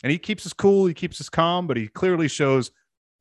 And 0.02 0.10
he 0.10 0.18
keeps 0.18 0.42
his 0.42 0.52
cool, 0.52 0.86
he 0.86 0.94
keeps 0.94 1.18
his 1.18 1.28
calm, 1.28 1.68
but 1.68 1.76
he 1.76 1.86
clearly 1.86 2.26
shows 2.26 2.72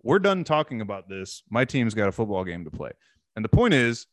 we're 0.02 0.20
done 0.20 0.44
talking 0.44 0.82
about 0.82 1.08
this. 1.08 1.44
My 1.50 1.66
team's 1.66 1.94
got 1.94 2.08
a 2.08 2.12
football 2.12 2.44
game 2.44 2.64
to 2.64 2.72
play. 2.72 2.92
And 3.36 3.44
the 3.44 3.50
point 3.50 3.74
is, 3.74 4.08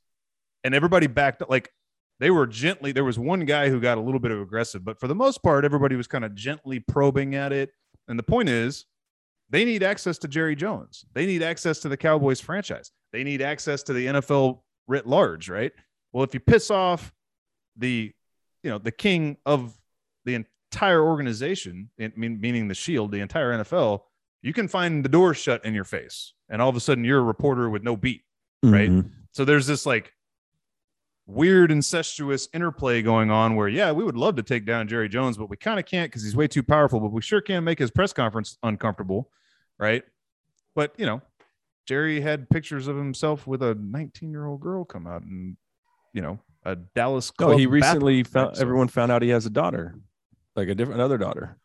and 0.65 0.75
everybody 0.75 1.07
backed 1.07 1.43
up, 1.43 1.49
like 1.49 1.71
they 2.19 2.31
were 2.31 2.47
gently, 2.47 2.93
there 2.93 3.05
was 3.05 3.19
one 3.19 3.45
guy 3.45 3.69
who 3.69 3.81
got 3.81 3.99
a 3.99 4.01
little 4.01 4.21
bit 4.21 4.31
of 4.31 4.41
aggressive, 4.41 4.85
but 4.85 4.99
for 4.99 5.07
the 5.07 5.15
most 5.15 5.43
part, 5.43 5.65
everybody 5.65 5.97
was 5.97 6.07
kind 6.07 6.25
of 6.25 6.35
gently 6.35 6.81
probing 6.81 7.35
at 7.35 7.53
it. 7.53 7.71
And 8.09 8.19
the 8.19 8.25
point 8.25 8.49
is, 8.49 8.85
they 9.51 9.65
need 9.65 9.83
access 9.83 10.19
to 10.19 10.29
Jerry 10.29 10.57
Jones. 10.57 11.05
They 11.15 11.27
need 11.27 11.43
access 11.43 11.79
to 11.81 11.89
the 11.89 11.97
Cowboys 11.97 12.41
franchise. 12.41 12.91
They 13.13 13.23
need 13.25 13.41
access 13.43 13.83
to 13.85 13.93
the 13.93 14.07
NFL 14.07 14.61
writ 14.89 15.07
large, 15.07 15.49
right? 15.49 15.73
Well, 16.13 16.25
if 16.25 16.35
you 16.35 16.41
piss 16.41 16.71
off 16.71 17.13
the, 17.77 18.13
you 18.63 18.71
know, 18.71 18.79
the 18.79 18.91
king 18.93 19.37
of 19.47 19.79
the 20.25 20.35
entire 20.73 21.03
organization, 21.03 21.91
meaning 22.17 22.69
the 22.69 22.75
Shield, 22.75 23.13
the 23.13 23.21
entire 23.21 23.53
NFL, 23.63 24.01
you 24.43 24.53
can 24.53 24.69
find 24.69 25.05
the 25.05 25.09
door 25.09 25.35
shut 25.35 25.65
in 25.65 25.75
your 25.75 25.85
face, 25.85 26.35
and 26.49 26.61
all 26.63 26.69
of 26.69 26.77
a 26.77 26.81
sudden 26.81 27.05
you're 27.05 27.21
a 27.21 27.23
reporter 27.23 27.69
with 27.71 27.83
no 27.83 27.97
beat. 27.97 28.23
Right. 28.63 28.91
Mhm. 28.91 29.11
So 29.33 29.45
there's 29.45 29.67
this 29.67 29.87
like 29.87 30.13
weird 31.27 31.73
incestuous 31.73 32.49
interplay 32.55 33.03
going 33.03 33.31
on 33.31 33.57
where, 33.57 33.69
yeah, 33.69 33.93
we 33.93 34.05
would 34.05 34.17
love 34.17 34.37
to 34.37 34.43
take 34.43 34.65
down 34.65 34.89
Jerry 34.89 35.09
Jones, 35.09 35.37
but 35.37 35.51
we 35.51 35.57
kind 35.57 35.79
of 35.79 35.87
can't 35.87 36.11
because 36.11 36.23
he's 36.23 36.37
way 36.37 36.47
too 36.47 36.63
powerful, 36.63 37.01
but 37.01 37.13
we 37.13 37.21
sure 37.21 37.41
can 37.41 37.65
make 37.65 37.79
his 37.79 37.91
press 37.91 38.13
conference 38.13 38.59
uncomfortable. 38.63 39.31
Right. 39.79 40.05
But, 40.75 40.95
you 40.97 41.07
know, 41.07 41.21
Jerry 41.87 42.21
had 42.21 42.49
pictures 42.49 42.89
of 42.89 42.97
himself 42.97 43.47
with 43.47 43.63
a 43.63 43.75
19 43.75 44.31
year 44.31 44.47
old 44.47 44.61
girl 44.61 44.85
come 44.85 45.07
out 45.07 45.23
and, 45.23 45.57
you 46.13 46.23
know, 46.23 46.39
a 46.65 46.77
Dallas. 46.77 47.33
No, 47.41 47.57
he 47.57 47.67
recently 47.67 48.23
found 48.23 48.59
everyone 48.59 48.89
found 48.89 49.13
out 49.13 49.23
he 49.23 49.29
has 49.31 49.47
a 49.47 49.51
daughter, 49.51 49.99
like 50.55 50.69
a 50.69 50.75
different 50.75 51.01
another 51.01 51.19
daughter. 51.19 51.57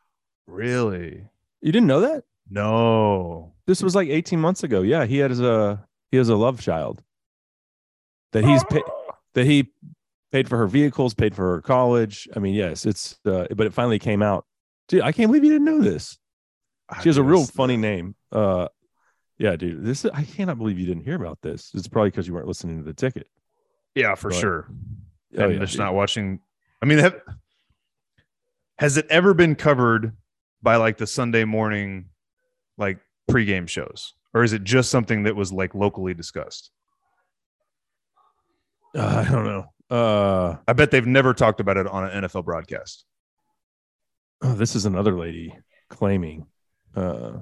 Really? 0.47 1.25
You 1.61 1.71
didn't 1.71 1.87
know 1.87 2.01
that? 2.01 2.23
No. 2.49 3.53
This 3.65 3.81
was 3.81 3.95
like 3.95 4.09
18 4.09 4.39
months 4.39 4.63
ago. 4.63 4.81
Yeah, 4.81 5.05
he 5.05 5.17
has 5.17 5.39
a 5.39 5.85
he 6.11 6.17
has 6.17 6.29
a 6.29 6.35
love 6.35 6.61
child 6.61 7.01
that 8.31 8.43
he's 8.45 8.63
oh. 8.63 8.67
paid 8.67 8.83
that 9.33 9.45
he 9.45 9.71
paid 10.31 10.47
for 10.49 10.57
her 10.57 10.67
vehicles, 10.67 11.13
paid 11.13 11.35
for 11.35 11.55
her 11.55 11.61
college. 11.61 12.27
I 12.35 12.39
mean, 12.39 12.53
yes, 12.53 12.85
it's 12.85 13.19
uh, 13.25 13.47
but 13.55 13.67
it 13.67 13.73
finally 13.73 13.99
came 13.99 14.21
out. 14.21 14.45
Dude, 14.87 15.01
I 15.01 15.11
can't 15.11 15.29
believe 15.29 15.43
you 15.43 15.51
didn't 15.51 15.65
know 15.65 15.79
this. 15.81 16.17
She 17.01 17.09
has 17.09 17.17
a 17.17 17.23
real 17.23 17.45
funny 17.45 17.77
name. 17.77 18.15
Uh 18.31 18.67
yeah, 19.37 19.55
dude. 19.55 19.83
This 19.83 20.05
I 20.05 20.23
cannot 20.23 20.57
believe 20.57 20.77
you 20.77 20.85
didn't 20.85 21.03
hear 21.03 21.15
about 21.15 21.39
this. 21.41 21.71
It's 21.73 21.87
probably 21.87 22.09
because 22.11 22.27
you 22.27 22.33
weren't 22.33 22.47
listening 22.47 22.77
to 22.77 22.83
the 22.83 22.93
ticket. 22.93 23.27
Yeah, 23.95 24.15
for 24.15 24.29
But- 24.29 24.39
sure. 24.39 24.67
Oh, 25.37 25.43
and 25.43 25.53
yeah, 25.53 25.59
just 25.59 25.73
dude. 25.73 25.79
not 25.79 25.93
watching. 25.93 26.39
I 26.81 26.85
mean, 26.85 26.97
have, 26.99 27.21
has 28.77 28.97
it 28.97 29.05
ever 29.09 29.33
been 29.33 29.55
covered 29.55 30.15
by 30.61 30.75
like 30.75 30.97
the 30.97 31.07
Sunday 31.07 31.45
morning, 31.45 32.09
like 32.77 32.99
pregame 33.29 33.67
shows, 33.69 34.13
or 34.33 34.43
is 34.43 34.53
it 34.53 34.63
just 34.63 34.89
something 34.89 35.23
that 35.23 35.35
was 35.35 35.53
like 35.53 35.73
locally 35.75 36.13
discussed? 36.13 36.71
Uh, 38.95 39.23
I 39.27 39.31
don't 39.31 39.45
know. 39.45 39.65
Uh 39.95 40.57
I 40.67 40.73
bet 40.73 40.91
they've 40.91 41.05
never 41.05 41.33
talked 41.33 41.59
about 41.59 41.77
it 41.77 41.87
on 41.87 42.05
an 42.09 42.23
NFL 42.23 42.45
broadcast. 42.45 43.05
oh, 44.41 44.53
this 44.53 44.75
is 44.75 44.85
another 44.85 45.17
lady 45.17 45.53
claiming 45.89 46.45
uh 46.95 47.39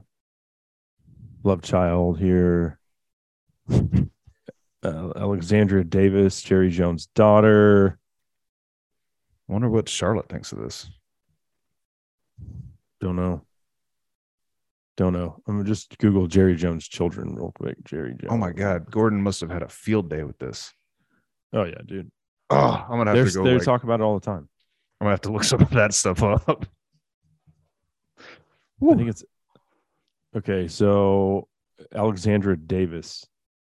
love 1.43 1.61
child 1.61 2.19
here 2.19 2.79
uh, 3.71 4.01
alexandra 4.83 5.83
davis 5.83 6.41
jerry 6.41 6.69
jones 6.69 7.05
daughter 7.15 7.99
I 9.47 9.51
wonder 9.53 9.69
what 9.69 9.87
Charlotte 9.89 10.29
thinks 10.29 10.51
of 10.51 10.59
this. 10.59 10.89
don't 12.99 13.15
know 13.15 13.41
don't 14.97 15.13
know 15.13 15.41
i'm 15.47 15.57
gonna 15.57 15.67
just 15.69 15.97
google 15.99 16.27
jerry 16.27 16.55
jones 16.55 16.87
children 16.87 17.35
real 17.35 17.51
quick 17.55 17.77
jerry 17.85 18.11
jones 18.11 18.27
Oh 18.31 18.37
my 18.37 18.51
God, 18.51 18.89
Gordon 18.91 19.21
must 19.21 19.39
have 19.41 19.49
had 19.51 19.63
a 19.63 19.69
field 19.69 20.09
day 20.09 20.23
with 20.23 20.37
this. 20.39 20.73
Oh 21.53 21.63
yeah 21.63 21.81
dude. 21.85 22.11
Oh, 22.49 22.85
I'm 22.89 22.97
gonna 22.97 23.11
have 23.11 23.15
they're, 23.15 23.25
to 23.25 23.31
go. 23.31 23.43
they're 23.43 23.57
like- 23.57 23.63
talking 23.65 23.87
about 23.87 23.99
it 23.99 24.03
all 24.03 24.19
the 24.19 24.25
time. 24.25 24.49
I'm 24.99 25.05
gonna 25.05 25.11
have 25.11 25.21
to 25.21 25.31
look 25.31 25.43
some 25.45 25.61
of 25.61 25.69
that 25.71 25.93
stuff 25.93 26.23
up. 26.23 26.65
i 28.81 28.95
think 28.95 29.09
it's 29.09 29.23
okay 30.35 30.67
so 30.67 31.47
alexandra 31.93 32.57
davis. 32.57 33.25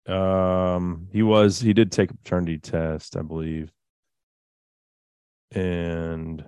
Um 0.07 1.09
he 1.13 1.23
was 1.23 1.61
he 1.61 1.73
did 1.73 1.91
take 1.93 2.11
a 2.11 2.17
paternity 2.17 2.59
test 2.59 3.17
i 3.17 3.23
believe. 3.23 3.73
And 5.53 6.45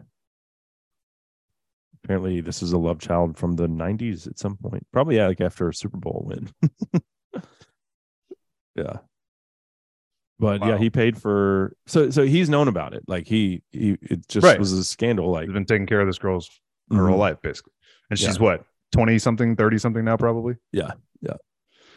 apparently 2.04 2.40
this 2.40 2.62
is 2.62 2.72
a 2.72 2.78
love 2.78 2.98
child 2.98 3.36
from 3.36 3.54
the 3.56 3.66
90s 3.68 4.26
at 4.26 4.38
some 4.38 4.56
point. 4.56 4.86
Probably 4.92 5.16
yeah, 5.16 5.26
like 5.28 5.40
after 5.40 5.68
a 5.68 5.74
super 5.74 5.96
bowl 5.98 6.24
win. 6.26 6.50
Yeah 8.74 8.98
but 10.42 10.60
yeah 10.66 10.76
he 10.76 10.90
paid 10.90 11.16
for 11.16 11.76
so 11.86 12.10
so 12.10 12.24
he's 12.26 12.48
known 12.50 12.66
about 12.68 12.92
it 12.94 13.02
like 13.06 13.26
he 13.28 13.62
he 13.70 13.96
it 14.02 14.26
just 14.28 14.44
Right. 14.44 14.58
was 14.58 14.72
a 14.72 14.82
scandal 14.84 15.30
like 15.30 15.44
He's 15.44 15.52
been 15.54 15.64
taking 15.64 15.86
care 15.86 16.00
of 16.00 16.08
this 16.08 16.18
girl's 16.18 16.50
her 16.90 17.06
whole 17.06 17.16
Mhm. 17.16 17.26
life, 17.26 17.40
basically. 17.40 17.72
And 18.10 18.18
she's 18.18 18.36
Yeah. 18.36 18.42
what, 18.42 18.64
20 18.90 19.18
something, 19.18 19.54
30 19.56 19.78
something 19.78 20.04
now, 20.04 20.16
probably? 20.16 20.56
Yeah 20.72 20.90
yeah 21.20 21.36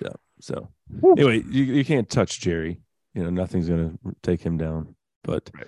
yeah 0.01 0.13
so 0.39 0.69
anyway, 1.17 1.43
you, 1.49 1.63
you 1.63 1.83
can't 1.83 2.09
touch 2.09 2.39
Jerry. 2.39 2.79
You 3.15 3.23
know, 3.23 3.29
nothing's 3.31 3.67
gonna 3.67 3.93
take 4.21 4.41
him 4.41 4.57
down. 4.57 4.95
But 5.23 5.49
Right. 5.53 5.67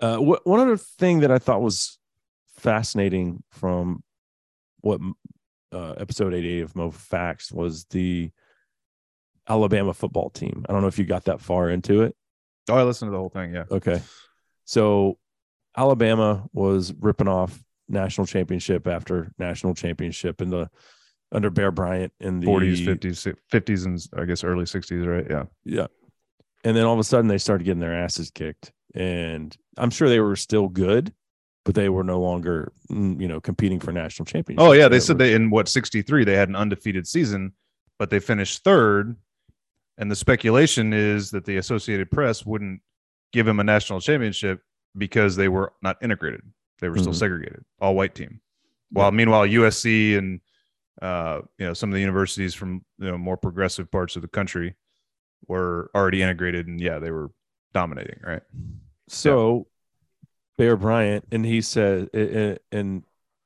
Uh, 0.00 0.16
wh- 0.18 0.46
one 0.46 0.60
other 0.60 0.76
thing 0.76 1.20
that 1.20 1.30
I 1.30 1.38
thought 1.38 1.62
was 1.62 1.98
fascinating 2.56 3.42
from 3.50 4.02
what 4.80 5.00
uh, 5.72 5.92
episode 5.98 6.32
88 6.34 6.60
of 6.62 6.76
Mo 6.76 6.90
Facts 6.90 7.52
was 7.52 7.84
the 7.86 8.30
Alabama 9.48 9.94
football 9.94 10.30
team. 10.30 10.64
I 10.68 10.72
don't 10.72 10.82
know 10.82 10.88
if 10.88 10.98
you 10.98 11.04
got 11.04 11.24
that 11.24 11.40
far 11.40 11.70
into 11.70 12.02
it. 12.02 12.16
Oh, 12.68 12.74
I 12.74 12.82
listened 12.82 13.08
to 13.08 13.12
the 13.12 13.18
whole 13.18 13.28
thing. 13.28 13.54
Yeah. 13.54 13.64
Okay. 13.70 14.02
So 14.64 15.18
Alabama 15.76 16.48
was 16.52 16.92
ripping 16.94 17.28
off 17.28 17.62
national 17.88 18.26
championship 18.26 18.86
after 18.86 19.32
national 19.38 19.74
championship 19.74 20.40
in 20.40 20.50
the 20.50 20.68
under 21.32 21.50
Bear 21.50 21.70
Bryant 21.70 22.12
in 22.20 22.40
the 22.40 22.46
40s, 22.46 22.86
50s, 22.86 23.34
50s, 23.52 23.84
and 23.84 24.20
I 24.20 24.24
guess 24.24 24.44
early 24.44 24.64
60s, 24.64 25.06
right? 25.06 25.26
Yeah. 25.28 25.44
Yeah. 25.64 25.86
And 26.64 26.76
then 26.76 26.84
all 26.84 26.94
of 26.94 26.98
a 26.98 27.04
sudden 27.04 27.28
they 27.28 27.38
started 27.38 27.64
getting 27.64 27.80
their 27.80 27.94
asses 27.94 28.30
kicked. 28.30 28.72
And 28.94 29.56
I'm 29.76 29.90
sure 29.90 30.08
they 30.08 30.20
were 30.20 30.36
still 30.36 30.68
good, 30.68 31.12
but 31.64 31.74
they 31.74 31.88
were 31.88 32.04
no 32.04 32.20
longer, 32.20 32.72
mm, 32.90 33.20
you 33.20 33.28
know, 33.28 33.40
competing 33.40 33.78
for 33.78 33.92
national 33.92 34.26
championship. 34.26 34.66
Oh, 34.66 34.72
yeah. 34.72 34.88
They 34.88 35.00
said 35.00 35.18
they, 35.18 35.34
in 35.34 35.50
what, 35.50 35.68
63, 35.68 36.24
they 36.24 36.34
had 36.34 36.48
an 36.48 36.56
undefeated 36.56 37.06
season, 37.06 37.52
but 37.98 38.10
they 38.10 38.18
finished 38.18 38.64
third. 38.64 39.16
And 39.98 40.10
the 40.10 40.16
speculation 40.16 40.92
is 40.92 41.30
that 41.30 41.44
the 41.44 41.56
Associated 41.56 42.10
Press 42.10 42.44
wouldn't 42.44 42.80
give 43.32 43.48
him 43.48 43.60
a 43.60 43.64
national 43.64 44.00
championship 44.00 44.60
because 44.96 45.36
they 45.36 45.48
were 45.48 45.72
not 45.82 45.96
integrated. 46.02 46.42
They 46.80 46.88
were 46.88 46.98
still 46.98 47.12
Mhm. 47.12 47.18
segregated, 47.18 47.64
all 47.80 47.94
white 47.94 48.14
team. 48.14 48.40
While 48.90 49.10
meanwhile, 49.12 49.46
USC 49.46 50.16
and 50.16 50.40
uh, 51.02 51.42
you 51.58 51.66
know 51.66 51.74
some 51.74 51.90
of 51.90 51.94
the 51.94 52.00
universities 52.00 52.54
from 52.54 52.84
you 52.98 53.06
know 53.06 53.18
more 53.18 53.36
progressive 53.36 53.90
parts 53.90 54.16
of 54.16 54.22
the 54.22 54.28
country 54.28 54.74
were 55.46 55.90
already 55.94 56.22
integrated, 56.22 56.66
and 56.66 56.80
yeah, 56.80 56.98
they 56.98 57.10
were 57.10 57.30
dominating. 57.74 58.18
Right? 58.22 58.42
So 59.08 59.66
Bear 60.56 60.76
Bryant, 60.76 61.26
and 61.32 61.44
he 61.44 61.60
said, 61.60 62.08
and 62.14 63.02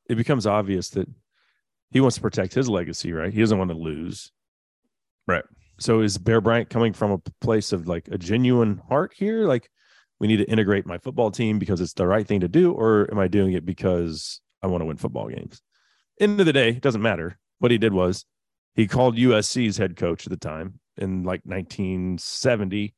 it 0.08 0.14
becomes 0.16 0.46
obvious 0.46 0.90
that 0.90 1.08
he 1.90 2.00
wants 2.00 2.16
to 2.16 2.22
protect 2.22 2.54
his 2.54 2.68
legacy, 2.68 3.12
right? 3.12 3.32
He 3.32 3.40
doesn't 3.40 3.58
want 3.58 3.70
to 3.70 3.76
lose. 3.76 4.30
Right. 5.26 5.44
So 5.80 6.02
is 6.02 6.18
Bear 6.18 6.40
Bryant 6.40 6.68
coming 6.68 6.92
from 6.92 7.10
a 7.10 7.18
place 7.40 7.72
of 7.72 7.88
like 7.88 8.06
a 8.08 8.18
genuine 8.18 8.82
heart 8.88 9.12
here? 9.16 9.46
Like, 9.46 9.70
we 10.18 10.26
need 10.28 10.36
to 10.36 10.44
integrate 10.44 10.84
my 10.86 10.98
football 10.98 11.30
team 11.30 11.58
because 11.58 11.80
it's 11.80 11.94
the 11.94 12.06
right 12.06 12.26
thing 12.26 12.40
to 12.40 12.48
do, 12.48 12.72
or 12.72 13.08
am 13.10 13.18
I 13.18 13.26
doing 13.28 13.54
it 13.54 13.64
because 13.64 14.40
I 14.62 14.66
want 14.66 14.82
to 14.82 14.84
win 14.84 14.98
football 14.98 15.28
games? 15.28 15.62
End 16.20 16.38
of 16.38 16.44
the 16.44 16.52
day, 16.52 16.68
it 16.70 16.82
doesn't 16.82 17.00
matter. 17.00 17.38
What 17.60 17.70
he 17.70 17.78
did 17.78 17.94
was 17.94 18.26
he 18.74 18.86
called 18.86 19.16
USC's 19.16 19.78
head 19.78 19.96
coach 19.96 20.26
at 20.26 20.30
the 20.30 20.36
time 20.36 20.78
in 20.98 21.24
like 21.24 21.40
1970, 21.46 22.94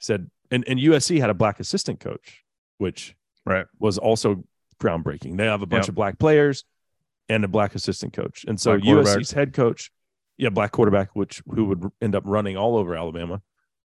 said, 0.00 0.28
and, 0.50 0.64
and 0.66 0.80
USC 0.80 1.20
had 1.20 1.30
a 1.30 1.34
black 1.34 1.60
assistant 1.60 2.00
coach, 2.00 2.42
which 2.78 3.14
Right. 3.46 3.66
was 3.78 3.98
also 3.98 4.42
groundbreaking. 4.82 5.36
They 5.36 5.44
have 5.44 5.62
a 5.62 5.66
bunch 5.66 5.82
Yep. 5.84 5.88
of 5.90 5.94
black 5.94 6.18
players 6.18 6.64
and 7.28 7.44
a 7.44 7.48
black 7.48 7.74
assistant 7.76 8.12
coach. 8.12 8.44
And 8.48 8.60
so 8.60 8.78
Black. 8.78 9.06
USC's 9.06 9.30
head 9.32 9.52
coach, 9.52 9.90
yeah, 10.36 10.48
black 10.48 10.72
quarterback, 10.72 11.10
which 11.14 11.42
who 11.48 11.66
would 11.66 11.90
end 12.00 12.14
up 12.14 12.24
running 12.26 12.56
all 12.56 12.76
over 12.76 12.96
Alabama. 12.96 13.42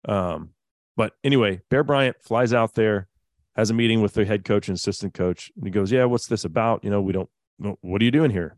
Um, 0.07 0.51
but 0.95 1.13
anyway, 1.23 1.61
Bear 1.69 1.83
Bryant 1.83 2.17
flies 2.21 2.53
out 2.53 2.73
there, 2.73 3.07
has 3.55 3.69
a 3.69 3.73
meeting 3.73 4.01
with 4.01 4.13
the 4.13 4.25
head 4.25 4.45
coach 4.45 4.67
and 4.67 4.75
assistant 4.75 5.13
coach, 5.13 5.51
and 5.55 5.65
he 5.65 5.71
goes, 5.71 5.91
"Yeah, 5.91 6.05
what's 6.05 6.27
this 6.27 6.45
about? 6.45 6.83
You 6.83 6.89
know, 6.89 7.01
we 7.01 7.13
don't. 7.13 7.29
What 7.57 8.01
are 8.01 8.05
you 8.05 8.11
doing 8.11 8.31
here?" 8.31 8.57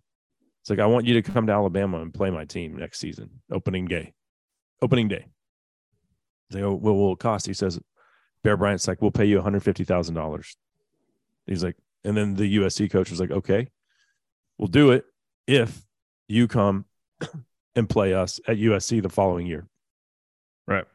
It's 0.62 0.70
like 0.70 0.80
I 0.80 0.86
want 0.86 1.06
you 1.06 1.20
to 1.20 1.22
come 1.22 1.48
to 1.48 1.54
Alabama 1.54 2.02
and 2.02 2.14
play 2.14 2.30
my 2.30 2.46
team 2.46 2.78
next 2.78 3.00
season, 3.00 3.42
opening 3.52 3.86
day, 3.86 4.14
opening 4.82 5.08
day. 5.08 5.26
They 6.50 6.60
go, 6.60 6.74
Well, 6.74 6.94
"What 6.96 7.02
will 7.02 7.14
it 7.14 7.20
cost?" 7.20 7.46
He 7.48 7.54
says, 7.54 7.80
"Bear 8.44 8.58
Bryant's 8.58 8.88
like, 8.88 9.02
we'll 9.02 9.12
pay 9.12 9.26
you 9.26 9.38
one 9.38 9.44
hundred 9.44 9.64
fifty 9.64 9.84
thousand 9.84 10.16
dollars." 10.16 10.56
He's 11.46 11.64
like, 11.64 11.78
and 12.04 12.16
then 12.16 12.36
the 12.36 12.58
USC 12.58 12.92
coach 12.92 13.10
was 13.10 13.20
like, 13.20 13.32
"Okay, 13.32 13.70
we'll 14.58 14.68
do 14.68 14.92
it 14.92 15.06
if 15.48 15.86
you 16.28 16.48
come 16.48 16.86
and 17.76 17.90
play 17.90 18.14
us 18.14 18.40
at 18.48 18.58
USC 18.58 19.02
the 19.02 19.10
following 19.10 19.48
year." 19.48 19.68
Right. 20.68 20.86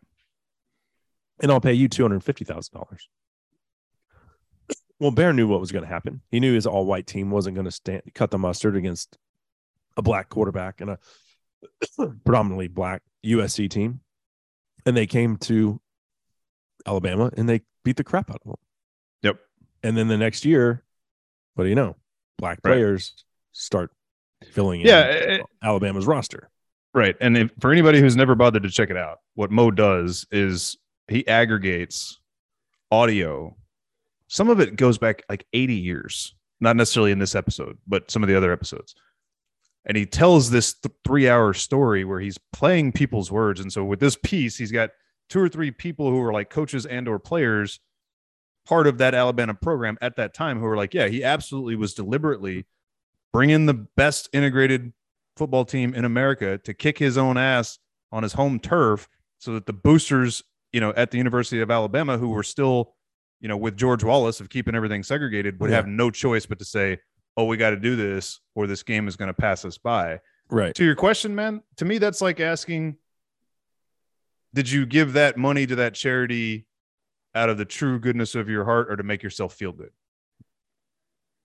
and 1.43 1.51
I'll 1.51 1.61
pay 1.61 1.73
you 1.73 1.89
two 1.89 2.03
hundred 2.05 2.23
fifty 2.23 2.45
thousand 2.45 2.75
dollars. 2.75 3.09
Well, 5.01 5.11
Bear 5.11 5.33
knew 5.33 5.49
what 5.49 5.61
was 5.61 5.73
going 5.73 5.83
to 5.83 5.89
happen. 5.89 6.23
He 6.31 6.39
knew 6.39 6.55
his 6.55 6.67
all-white 6.67 7.07
team 7.09 7.31
wasn't 7.31 7.57
going 7.57 7.65
to 7.65 7.71
stand 7.73 8.03
cut 8.15 8.31
the 8.31 8.39
mustard 8.39 8.77
against 8.77 9.19
a 9.97 10.03
black 10.03 10.29
quarterback 10.29 10.81
and 10.81 10.91
a 10.91 10.99
predominantly 12.25 12.69
black 12.69 13.03
USC 13.25 13.69
team, 13.69 14.01
and 14.87 14.97
they 14.97 15.07
came 15.07 15.37
to 15.39 15.81
Alabama 16.87 17.31
and 17.37 17.49
they 17.49 17.63
beat 17.85 17.97
the 17.97 18.05
crap 18.05 18.31
out 18.31 18.41
of 18.45 18.47
them. 18.53 18.57
Yep. 19.23 19.41
And 19.83 19.97
then 19.97 20.07
the 20.09 20.17
next 20.17 20.45
year, 20.45 20.85
what 21.55 21.65
do 21.65 21.71
you 21.71 21.77
know? 21.77 21.97
Black 22.39 22.59
Right. 22.65 22.73
players 22.73 23.25
start 23.53 23.91
filling 24.53 24.81
in 24.83 24.87
Yeah. 24.87 25.01
it- 25.07 25.47
Alabama's 25.63 26.07
roster. 26.07 26.51
Right. 26.95 27.17
And 27.21 27.37
if, 27.37 27.51
for 27.61 27.73
anybody 27.73 28.01
who's 28.01 28.17
never 28.17 28.37
bothered 28.37 28.63
to 28.63 28.71
check 28.71 28.89
it 28.89 28.97
out, 28.97 29.19
what 29.35 29.51
Mo 29.51 29.73
does 29.73 30.27
is 30.31 30.77
he 31.09 31.27
aggregates 31.27 32.21
audio. 32.91 33.57
Some 34.29 34.49
of 34.49 34.61
it 34.61 34.77
goes 34.77 34.97
back 34.97 35.23
like 35.29 35.45
80 35.53 35.75
years, 35.75 36.35
not 36.61 36.77
necessarily 36.77 37.11
in 37.11 37.19
this 37.19 37.35
episode, 37.35 37.79
but 37.87 38.11
some 38.11 38.23
of 38.23 38.29
the 38.29 38.37
other 38.37 38.53
episodes. 38.53 38.95
And 39.85 39.97
he 39.97 40.07
tells 40.07 40.51
this 40.51 40.75
th- 40.75 40.95
three 41.05 41.29
hour 41.29 41.53
story 41.53 42.05
where 42.05 42.21
he's 42.21 42.39
playing 42.53 42.93
people's 42.93 43.31
words. 43.31 43.61
And 43.61 43.73
so 43.73 43.85
with 43.85 43.99
this 43.99 44.17
piece, 44.17 44.57
he's 44.57 44.73
got 44.73 44.91
two 45.29 45.41
or 45.41 45.49
three 45.49 45.73
people 45.73 46.11
who 46.11 46.23
are 46.23 46.33
like 46.33 46.49
coaches 46.49 46.87
and 46.87 47.09
or 47.09 47.19
players 47.19 47.81
part 48.67 48.87
of 48.87 48.99
that 48.99 49.15
Alabama 49.15 49.53
program 49.53 49.99
at 50.01 50.17
that 50.17 50.33
time 50.33 50.59
who 50.59 50.65
were 50.65 50.77
like, 50.77 50.95
yeah, 50.95 51.09
he 51.09 51.25
absolutely 51.25 51.77
was 51.77 51.93
deliberately 51.93 52.67
bringing 53.33 53.67
the 53.67 53.75
best 53.75 54.29
integrated 54.33 54.93
football 55.37 55.65
team 55.65 55.95
in 55.95 56.05
America 56.05 56.59
to 56.59 56.75
kick 56.75 56.99
his 56.99 57.19
own 57.19 57.37
ass 57.37 57.79
on 58.13 58.23
his 58.23 58.33
home 58.35 58.59
turf 58.61 59.09
so 59.39 59.53
that 59.55 59.67
the 59.67 59.73
boosters, 59.73 60.43
you 60.73 60.81
know, 60.81 60.93
at 60.97 61.11
the 61.11 61.19
University 61.19 61.61
of 61.61 61.71
Alabama 61.71 62.17
who 62.19 62.29
were 62.29 62.43
still, 62.43 62.95
you 63.41 63.49
know, 63.49 63.57
with 63.57 63.77
George 63.77 64.05
Wallace 64.05 64.41
of 64.41 64.49
keeping 64.49 64.75
everything 64.75 65.03
segregated 65.03 65.61
would 65.61 65.71
Yeah. 65.71 65.77
have 65.77 65.87
no 65.89 66.11
choice 66.11 66.47
but 66.47 66.59
to 66.61 66.65
say, 66.65 66.99
"Oh, 67.37 67.45
we 67.45 67.57
got 67.57 67.71
to 67.71 67.77
do 67.77 67.97
this 67.97 68.41
or 68.55 68.67
this 68.67 68.83
game 68.83 69.09
is 69.09 69.17
going 69.17 69.29
to 69.29 69.35
pass 69.35 69.65
us 69.65 69.77
by." 69.79 70.21
Right. 70.51 70.75
To 70.77 70.85
your 70.85 70.95
question, 70.95 71.35
man, 71.35 71.63
to 71.77 71.85
me 71.85 71.99
that's 71.99 72.21
like 72.21 72.41
asking 72.41 72.99
did 74.53 74.71
you 74.71 74.87
give 74.87 75.15
that 75.15 75.37
money 75.37 75.67
to 75.67 75.75
that 75.75 75.95
charity 75.95 76.65
out 77.35 77.49
of 77.49 77.59
the 77.59 77.65
true 77.65 77.99
goodness 77.99 78.37
of 78.37 78.49
your 78.49 78.65
heart 78.65 78.89
or 78.89 78.95
to 78.95 79.03
make 79.03 79.21
yourself 79.21 79.53
feel 79.53 79.73
good? 79.73 79.91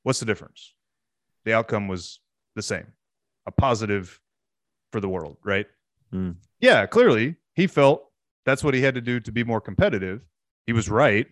What's 0.04 0.20
the 0.20 0.28
difference? 0.28 0.76
The 1.44 1.54
outcome 1.54 1.88
was 1.88 2.20
the 2.56 2.62
same 2.62 2.86
a 3.46 3.52
positive 3.52 4.20
for 4.92 5.00
the 5.00 5.10
world, 5.10 5.38
right? 5.44 5.66
Hmm. 6.12 6.32
Yeah, 6.60 6.86
clearly 6.86 7.36
he 7.54 7.68
felt 7.68 8.10
that's 8.46 8.64
what 8.64 8.74
he 8.74 8.82
had 8.82 8.96
to 8.96 9.02
do 9.02 9.20
to 9.20 9.32
be 9.32 9.44
more 9.44 9.62
competitive. 9.62 10.26
He 10.66 10.74
was 10.74 10.90
right. 10.90 11.28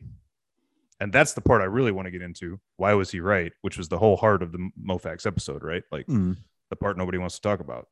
And 0.99 1.13
that's 1.13 1.33
the 1.33 1.41
part 1.41 1.61
I 1.61 1.65
really 1.65 1.91
want 1.91 2.05
to 2.07 2.11
get 2.11 2.21
into. 2.23 2.59
Why 2.77 2.93
was 2.95 3.11
he 3.11 3.19
right? 3.19 3.51
Which 3.61 3.77
was 3.77 3.87
the 3.87 3.97
whole 3.99 4.17
heart 4.17 4.41
of 4.41 4.51
the 4.51 4.69
Mofax 4.83 5.25
episode, 5.27 5.63
right? 5.63 5.83
Like 5.91 6.07
Mm. 6.07 6.37
the 6.69 6.75
part 6.75 6.97
nobody 6.97 7.17
wants 7.19 7.35
to 7.35 7.41
talk 7.41 7.59
about. 7.59 7.87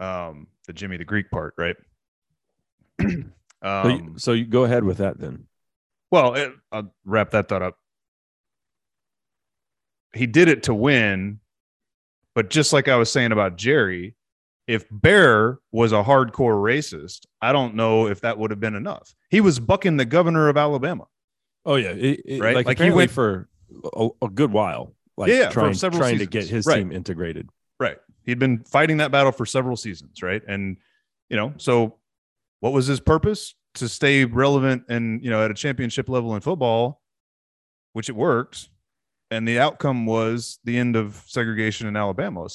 Um, 0.00 0.48
the 0.66 0.72
Jimmy 0.72 0.96
the 0.98 1.04
Greek 1.04 1.30
part, 1.30 1.54
right? 1.56 1.76
So, 3.64 3.88
you, 3.88 3.94
um, 3.94 4.18
so 4.18 4.32
you 4.32 4.44
go 4.44 4.64
ahead 4.64 4.82
with 4.82 4.98
that 4.98 5.20
then. 5.20 5.46
well, 6.10 6.34
it, 6.34 6.52
I'll 6.72 6.92
wrap 7.04 7.30
that 7.30 7.48
thought 7.48 7.62
up. 7.62 7.78
He 10.14 10.26
did 10.26 10.48
it 10.48 10.64
to 10.64 10.74
win, 10.74 11.38
but 12.34 12.50
just 12.50 12.72
like 12.72 12.88
I 12.88 12.96
was 12.96 13.10
saying 13.10 13.32
about 13.32 13.56
Jerry, 13.56 14.16
if 14.66 14.84
Bear 14.90 15.58
was 15.72 15.92
a 15.92 16.02
hardcore 16.02 16.56
racist, 16.62 17.26
I 17.40 17.52
don't 17.52 17.74
know 17.74 18.06
if 18.06 18.20
that 18.20 18.38
would 18.38 18.50
have 18.50 18.60
been 18.60 18.74
enough. 18.74 19.14
He 19.30 19.40
was 19.40 19.58
bucking 19.58 19.96
the 19.96 20.04
governor 20.04 20.48
of 20.48 20.56
Alabama. 20.56 21.06
Oh 21.64 21.76
yeah, 21.76 21.90
it, 21.90 22.20
it- 22.24 22.40
Right? 22.40 22.54
Like, 22.54 22.66
Like, 22.66 22.78
he 22.78 22.90
went- 22.90 23.10
for 23.10 23.48
a, 23.94 24.08
a 24.22 24.28
good 24.28 24.52
while. 24.52 24.94
Like 25.16 25.30
Yeah, 25.30 25.50
trying, 25.50 25.74
trying 25.74 26.18
to 26.18 26.26
get 26.26 26.46
his 26.48 26.64
Right. 26.66 26.76
team 26.78 26.90
integrated. 26.92 27.48
Right. 27.78 27.98
He'd 28.24 28.38
been 28.38 28.64
fighting 28.64 28.96
that 28.98 29.10
battle 29.12 29.32
for 29.32 29.44
several 29.44 29.76
seasons, 29.76 30.22
right? 30.22 30.42
And 30.48 30.78
you 31.28 31.36
know, 31.36 31.52
so 31.58 31.96
what 32.60 32.72
was 32.72 32.86
his 32.86 33.00
purpose? 33.00 33.54
To 33.76 33.88
stay 33.88 34.24
relevant 34.26 34.84
and 34.90 35.22
you 35.24 35.30
know 35.30 35.42
at 35.44 35.50
a 35.50 35.54
championship 35.54 36.08
level 36.10 36.34
in 36.34 36.40
football, 36.42 37.02
which 37.94 38.08
it 38.10 38.16
worked. 38.16 38.68
And 39.32 39.48
the 39.48 39.58
outcome 39.58 40.04
was 40.04 40.58
the 40.64 40.76
end 40.78 40.94
of 40.94 41.22
segregation 41.26 41.86
in 41.86 41.96
Alabama, 41.96 42.46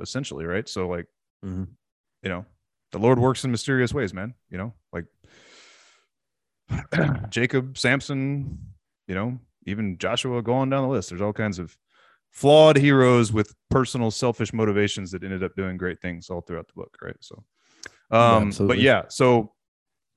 essentially, 0.00 0.44
right? 0.44 0.68
So, 0.68 0.88
like, 0.88 1.06
Mhm. 1.44 1.68
you 2.22 2.28
know, 2.28 2.44
the 2.92 2.98
Lord 2.98 3.18
works 3.18 3.44
in 3.44 3.50
mysterious 3.52 3.94
ways, 3.94 4.12
man. 4.12 4.34
You 4.50 4.58
know, 4.58 4.74
like 4.92 5.04
Jacob, 7.30 7.78
Samson, 7.78 8.58
you 9.06 9.14
know, 9.14 9.38
even 9.66 9.96
Joshua, 9.98 10.42
go 10.42 10.54
on 10.54 10.70
down 10.70 10.82
the 10.82 10.88
list. 10.88 11.08
There's 11.10 11.20
all 11.22 11.32
kinds 11.32 11.58
of 11.58 11.76
flawed 12.30 12.76
heroes 12.76 13.32
with 13.32 13.54
personal 13.70 14.10
selfish 14.10 14.52
motivations 14.52 15.10
that 15.12 15.22
ended 15.24 15.42
up 15.42 15.54
doing 15.56 15.76
great 15.76 16.00
things 16.00 16.28
all 16.30 16.40
throughout 16.40 16.66
the 16.66 16.74
book, 16.74 16.94
right? 17.02 17.16
So, 17.20 17.44
um, 18.10 18.50
but 18.66 18.78
yeah, 18.78 19.02
so 19.08 19.54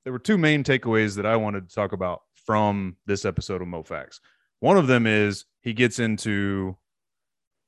there 0.04 0.12
were 0.14 0.20
two 0.20 0.38
main 0.38 0.64
takeaways 0.64 1.16
that 1.16 1.26
I 1.26 1.36
wanted 1.38 1.70
to 1.70 1.76
talk 1.76 1.94
about 1.94 2.22
from 2.46 2.98
this 3.06 3.24
episode 3.24 3.62
of 3.62 3.68
MoFax. 3.68 4.20
One 4.62 4.78
of 4.78 4.88
them 4.88 5.06
is 5.06 5.46
he 5.62 5.74
gets 5.74 6.00
into 6.00 6.78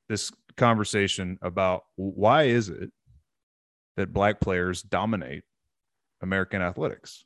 this 0.07 0.32
conversation 0.56 1.38
about 1.41 1.84
why 1.95 2.44
is 2.44 2.70
it 2.70 2.91
that 3.98 4.14
black 4.14 4.40
players 4.40 4.82
dominate 4.82 5.44
American 6.22 6.61
athletics, 6.61 7.26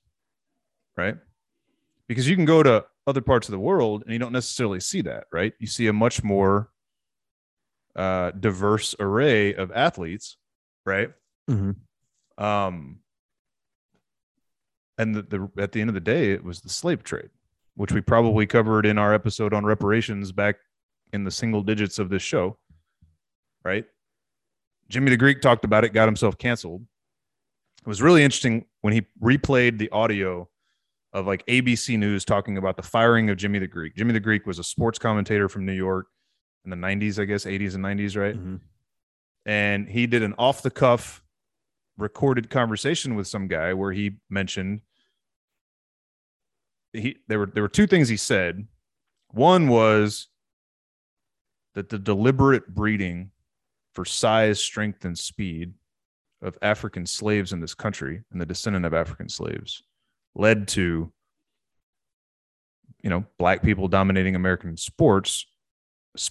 right? 0.95 1.18
Because 2.07 2.27
you 2.27 2.35
can 2.35 2.45
go 2.45 2.64
to 2.64 2.85
other 3.06 3.22
parts 3.22 3.48
of 3.48 3.52
the 3.52 3.60
world 3.60 4.03
and 4.03 4.14
you 4.14 4.19
don't 4.19 4.31
necessarily 4.31 4.80
see 4.80 5.02
that, 5.02 5.26
right? 5.31 5.53
You 5.60 5.68
see 5.68 5.88
a 5.88 5.94
much 5.94 6.23
more 6.23 6.69
uh, 7.95 8.31
diverse 8.31 8.95
array 8.99 9.53
of 9.53 9.72
athletes, 9.72 10.38
right? 10.85 11.11
Mhm. 11.49 11.76
Um, 12.38 12.99
and 14.98 15.15
the, 15.15 15.22
the 15.23 15.52
at 15.61 15.73
the 15.73 15.81
end 15.81 15.89
of 15.89 15.94
the 15.94 15.99
day, 15.99 16.31
it 16.31 16.44
was 16.44 16.61
the 16.61 16.69
slave 16.69 17.03
trade, 17.03 17.30
which 17.78 17.91
we 17.94 18.02
probably 18.02 18.45
covered 18.45 18.86
in 18.86 18.98
our 18.98 19.14
episode 19.14 19.54
on 19.54 19.66
reparations 19.66 20.32
back 20.32 20.56
in 21.14 21.24
the 21.24 21.32
single 21.32 21.62
digits 21.64 21.99
of 21.99 22.10
this 22.10 22.22
show, 22.22 22.58
right? 23.64 23.86
Jimmy 24.90 25.10
the 25.12 25.18
Greek 25.18 25.41
talked 25.41 25.64
about 25.64 25.84
it, 25.86 25.94
got 25.94 26.08
himself 26.08 26.38
canceled. 26.38 26.86
It 27.82 27.88
was 27.88 28.02
really 28.02 28.24
interesting 28.24 28.66
when 28.82 28.94
he 28.94 29.06
replayed 29.24 29.78
the 29.78 29.90
audio 29.91 30.49
of 31.14 31.26
like 31.28 31.45
ABC 31.45 31.98
News 31.98 32.26
talking 32.26 32.58
about 32.58 32.76
the 32.78 32.84
firing 32.84 33.30
of 33.30 33.38
Jimmy 33.38 33.60
the 33.60 33.68
Greek. 33.68 33.95
Jimmy 33.95 34.12
the 34.14 34.20
Greek 34.20 34.45
was 34.45 34.60
a 34.60 34.64
sports 34.64 34.99
commentator 34.99 35.48
from 35.48 35.66
New 35.66 35.74
York 35.74 36.08
in 36.66 36.70
the 36.72 36.76
90s, 36.76 37.20
I 37.20 37.26
guess, 37.26 37.45
80s 37.45 37.76
and 37.76 37.84
90s, 37.84 38.18
right? 38.18 38.36
Mhm. 38.36 38.60
and 39.45 39.88
he 39.88 40.06
did 40.08 40.24
an 40.24 40.34
off 40.38 40.62
the 40.62 40.70
cuff 40.70 41.24
recorded 41.98 42.49
conversation 42.49 43.16
with 43.16 43.28
some 43.28 43.48
guy 43.48 43.74
where 43.74 43.94
he 43.94 44.18
mentioned 44.30 44.82
he 46.98 47.18
there 47.28 47.40
were 47.40 47.45
there 47.48 47.64
were 47.64 47.69
two 47.69 47.88
things 47.88 48.10
he 48.10 48.18
said. 48.18 48.68
One 49.32 49.68
was 49.68 50.28
that 51.76 51.90
the 51.90 51.99
deliberate 51.99 52.68
breeding 52.68 53.32
for 53.94 54.06
size, 54.06 54.60
strength, 54.60 55.06
and 55.06 55.18
speed 55.18 55.74
of 56.41 56.57
African 56.61 57.06
slaves 57.06 57.52
in 57.52 57.60
this 57.60 57.74
country 57.74 58.24
and 58.32 58.40
the 58.40 58.45
descendant 58.45 58.86
of 58.86 58.94
African 58.94 59.30
slaves 59.30 59.84
led 60.36 60.68
to 60.69 61.11
you 63.03 63.10
know 63.10 63.26
black 63.40 63.64
people 63.64 63.88
dominating 63.88 64.36
American 64.36 64.78
sports 64.78 65.45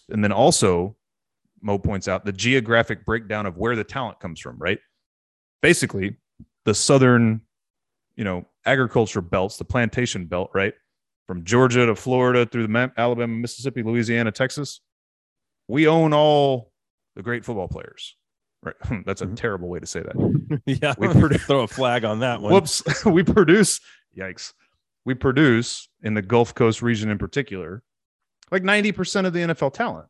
and 0.09 0.23
then 0.23 0.33
also 0.33 0.97
Mo 1.63 1.79
points 1.79 2.07
out 2.07 2.25
the 2.25 2.33
geographic 2.33 3.05
breakdown 3.05 3.47
of 3.47 3.57
where 3.57 3.77
the 3.77 3.85
talent 3.85 4.21
comes 4.21 4.41
from, 4.41 4.59
right? 4.59 4.79
Basically, 5.63 6.17
the 6.65 6.75
southern, 6.75 7.41
you 8.17 8.25
know, 8.25 8.47
agriculture 8.65 9.21
belts, 9.21 9.57
the 9.57 9.65
plantation 9.65 10.27
belt, 10.27 10.51
right? 10.55 10.75
From 11.27 11.45
Georgia 11.45 11.87
to 11.87 11.95
Florida 11.95 12.47
through 12.47 12.67
the 12.67 12.93
Alabama, 12.97 13.33
Mississippi, 13.35 13.83
Louisiana, 13.83 14.33
Texas. 14.33 14.81
We 15.69 15.87
own 15.89 16.13
all 16.13 16.73
the 17.17 17.23
great 17.23 17.45
football 17.45 17.69
players. 17.69 18.17
Right. 18.63 18.75
That's 19.07 19.23
a 19.23 19.27
Mhm. 19.27 19.37
terrible 19.37 19.69
way 19.69 19.81
to 19.81 19.87
say 19.87 20.01
that. 20.01 20.61
yeah, 20.67 20.95
We 20.99 21.09
we 21.09 21.15
produ- 21.15 21.41
throw 21.41 21.61
a 21.63 21.69
flag 21.69 22.05
on 22.05 22.21
that 22.21 22.41
one. 22.41 22.53
Whoops. 22.53 23.05
we 23.05 23.23
produce, 23.23 23.81
yikes. 24.17 24.53
We 25.05 25.15
produce 25.15 25.89
in 26.03 26.15
the 26.15 26.23
Gulf 26.23 26.55
Coast 26.55 26.83
region 26.83 27.11
in 27.11 27.19
particular, 27.19 27.83
like 28.51 28.63
90% 28.63 29.27
of 29.27 29.33
the 29.33 29.41
NFL 29.41 29.73
talent. 29.73 30.09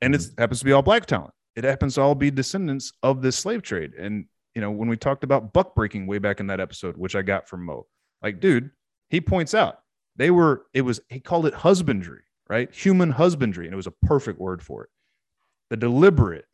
And 0.00 0.14
it 0.14 0.22
happens 0.36 0.58
to 0.60 0.64
be 0.64 0.72
all 0.72 0.82
black 0.82 1.06
talent. 1.06 1.32
It 1.56 1.64
happens 1.64 1.94
to 1.94 2.02
all 2.02 2.14
be 2.14 2.30
descendants 2.30 2.92
of 3.02 3.20
this 3.22 3.36
slave 3.36 3.62
trade. 3.62 3.94
And, 3.94 4.26
you 4.58 4.62
know, 4.62 4.72
when 4.72 4.88
we 4.88 4.96
talked 4.96 5.22
about 5.22 5.52
buck 5.52 5.76
breaking 5.76 6.08
way 6.08 6.18
back 6.18 6.40
in 6.40 6.48
that 6.48 6.58
episode, 6.58 6.96
which 6.96 7.14
I 7.14 7.22
got 7.22 7.48
from 7.48 7.64
Mo, 7.64 7.86
like, 8.20 8.40
dude, 8.40 8.70
he 9.08 9.20
points 9.20 9.54
out 9.54 9.78
they 10.16 10.32
were, 10.32 10.66
it 10.74 10.82
was, 10.82 10.98
he 11.08 11.20
called 11.20 11.46
it 11.46 11.54
husbandry, 11.54 12.22
right? 12.50 12.68
Human 12.74 13.12
husbandry. 13.12 13.66
And 13.66 13.72
it 13.72 13.76
was 13.76 13.86
a 13.86 13.92
perfect 13.92 14.40
word 14.40 14.60
for 14.60 14.82
it. 14.82 14.90
The 15.70 15.76
deliberate 15.76 16.46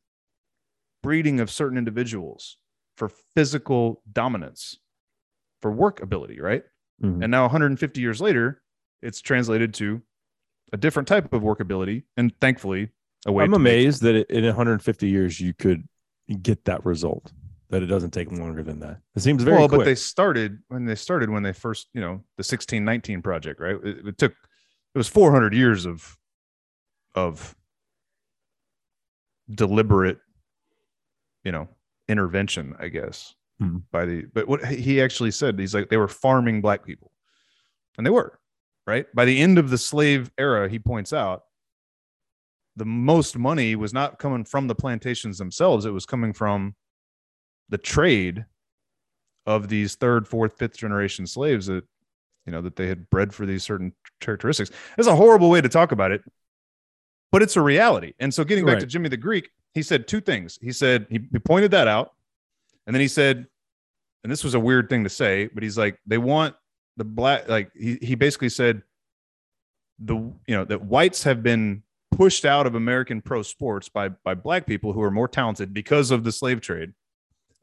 breeding 1.02 1.40
of 1.40 1.50
certain 1.50 1.78
individuals 1.78 2.58
for 2.98 3.10
physical 3.34 4.02
dominance, 4.12 4.80
for 5.62 5.70
work 5.70 6.02
ability, 6.02 6.42
right? 6.42 6.62
Mhm. 7.02 7.22
And 7.22 7.30
now 7.30 7.44
150 7.44 8.02
years 8.02 8.20
later, 8.20 8.60
it's 9.00 9.22
translated 9.22 9.72
to 9.74 10.02
a 10.74 10.76
different 10.76 11.08
type 11.08 11.32
of 11.32 11.40
workability. 11.40 12.04
And 12.18 12.38
thankfully, 12.38 12.90
a 13.24 13.32
way 13.32 13.44
I'm 13.44 13.52
make- 13.52 13.60
amazed 13.60 14.02
that 14.02 14.30
in 14.30 14.44
150 14.44 15.08
years 15.08 15.40
you 15.40 15.54
could 15.54 15.88
get 16.42 16.66
that 16.66 16.84
result. 16.84 17.32
That 17.74 17.82
it 17.82 17.86
doesn't 17.86 18.12
take 18.12 18.30
longer 18.30 18.62
than 18.62 18.78
that. 18.78 19.00
It 19.16 19.22
seems 19.22 19.42
very 19.42 19.56
well, 19.58 19.68
quick. 19.68 19.80
but 19.80 19.84
they 19.84 19.96
started 19.96 20.60
when 20.68 20.84
they 20.84 20.94
started 20.94 21.28
when 21.28 21.42
they 21.42 21.52
first, 21.52 21.88
you 21.92 22.00
know, 22.00 22.22
the 22.36 22.44
1619 22.44 23.20
project, 23.20 23.58
right? 23.60 23.74
It, 23.82 24.06
it 24.06 24.16
took 24.16 24.30
it 24.30 24.96
was 24.98 25.08
400 25.08 25.52
years 25.52 25.84
of 25.84 26.16
of 27.16 27.56
deliberate, 29.52 30.18
you 31.42 31.50
know, 31.50 31.66
intervention, 32.08 32.76
I 32.78 32.86
guess, 32.90 33.34
Hmm. 33.58 33.78
by 33.90 34.04
the. 34.04 34.26
But 34.32 34.46
what 34.46 34.64
he 34.64 35.02
actually 35.02 35.32
said, 35.32 35.58
he's 35.58 35.74
like 35.74 35.88
they 35.88 35.96
were 35.96 36.06
farming 36.06 36.60
black 36.60 36.86
people, 36.86 37.10
and 37.98 38.06
they 38.06 38.10
were, 38.10 38.38
right? 38.86 39.06
By 39.16 39.24
the 39.24 39.40
end 39.40 39.58
of 39.58 39.70
the 39.70 39.78
slave 39.78 40.30
era, 40.38 40.68
he 40.68 40.78
points 40.78 41.12
out. 41.12 41.42
The 42.76 42.84
most 42.84 43.36
money 43.36 43.74
was 43.74 43.92
not 43.92 44.20
coming 44.20 44.44
from 44.44 44.68
the 44.68 44.76
plantations 44.76 45.38
themselves; 45.38 45.86
it 45.86 45.90
was 45.92 46.06
coming 46.06 46.32
from 46.32 46.76
the 47.74 47.78
trade 47.78 48.44
of 49.46 49.66
these 49.66 49.96
third, 49.96 50.28
fourth, 50.28 50.56
fifth 50.56 50.76
generation 50.76 51.26
slaves 51.26 51.66
that 51.66 51.82
you 52.46 52.52
know 52.52 52.62
that 52.62 52.76
they 52.76 52.86
had 52.86 53.10
bred 53.10 53.34
for 53.34 53.46
these 53.46 53.64
certain 53.64 53.92
characteristics. 54.20 54.70
It's 54.96 55.08
a 55.08 55.16
horrible 55.16 55.50
way 55.50 55.60
to 55.60 55.68
talk 55.68 55.90
about 55.90 56.12
it, 56.12 56.22
but 57.32 57.42
it's 57.42 57.56
a 57.56 57.60
reality. 57.60 58.12
And 58.20 58.32
so, 58.32 58.44
getting 58.44 58.64
back 58.64 58.78
to 58.78 58.86
Jimmy 58.86 59.08
the 59.08 59.16
Greek, 59.16 59.50
he 59.72 59.82
said 59.82 60.06
two 60.06 60.20
things. 60.20 60.56
He 60.62 60.70
said 60.70 61.08
he, 61.10 61.18
he 61.32 61.38
pointed 61.40 61.72
that 61.72 61.88
out, 61.88 62.14
and 62.86 62.94
then 62.94 63.00
he 63.00 63.08
said, 63.08 63.44
and 64.22 64.30
this 64.30 64.44
was 64.44 64.54
a 64.54 64.60
weird 64.60 64.88
thing 64.88 65.02
to 65.02 65.10
say, 65.10 65.48
but 65.52 65.64
he's 65.64 65.76
like, 65.76 65.98
they 66.06 66.18
want 66.18 66.54
the 66.96 67.04
black. 67.04 67.48
Like 67.48 67.72
he 67.74 67.98
he 68.00 68.14
basically 68.14 68.50
said, 68.50 68.82
the 69.98 70.14
you 70.14 70.54
know 70.54 70.64
that 70.64 70.80
whites 70.80 71.24
have 71.24 71.42
been 71.42 71.82
pushed 72.12 72.44
out 72.44 72.68
of 72.68 72.76
American 72.76 73.20
pro 73.20 73.42
sports 73.42 73.88
by 73.88 74.10
by 74.10 74.34
black 74.34 74.64
people 74.64 74.92
who 74.92 75.02
are 75.02 75.10
more 75.10 75.26
talented 75.26 75.74
because 75.74 76.12
of 76.12 76.22
the 76.22 76.30
slave 76.30 76.60
trade. 76.60 76.92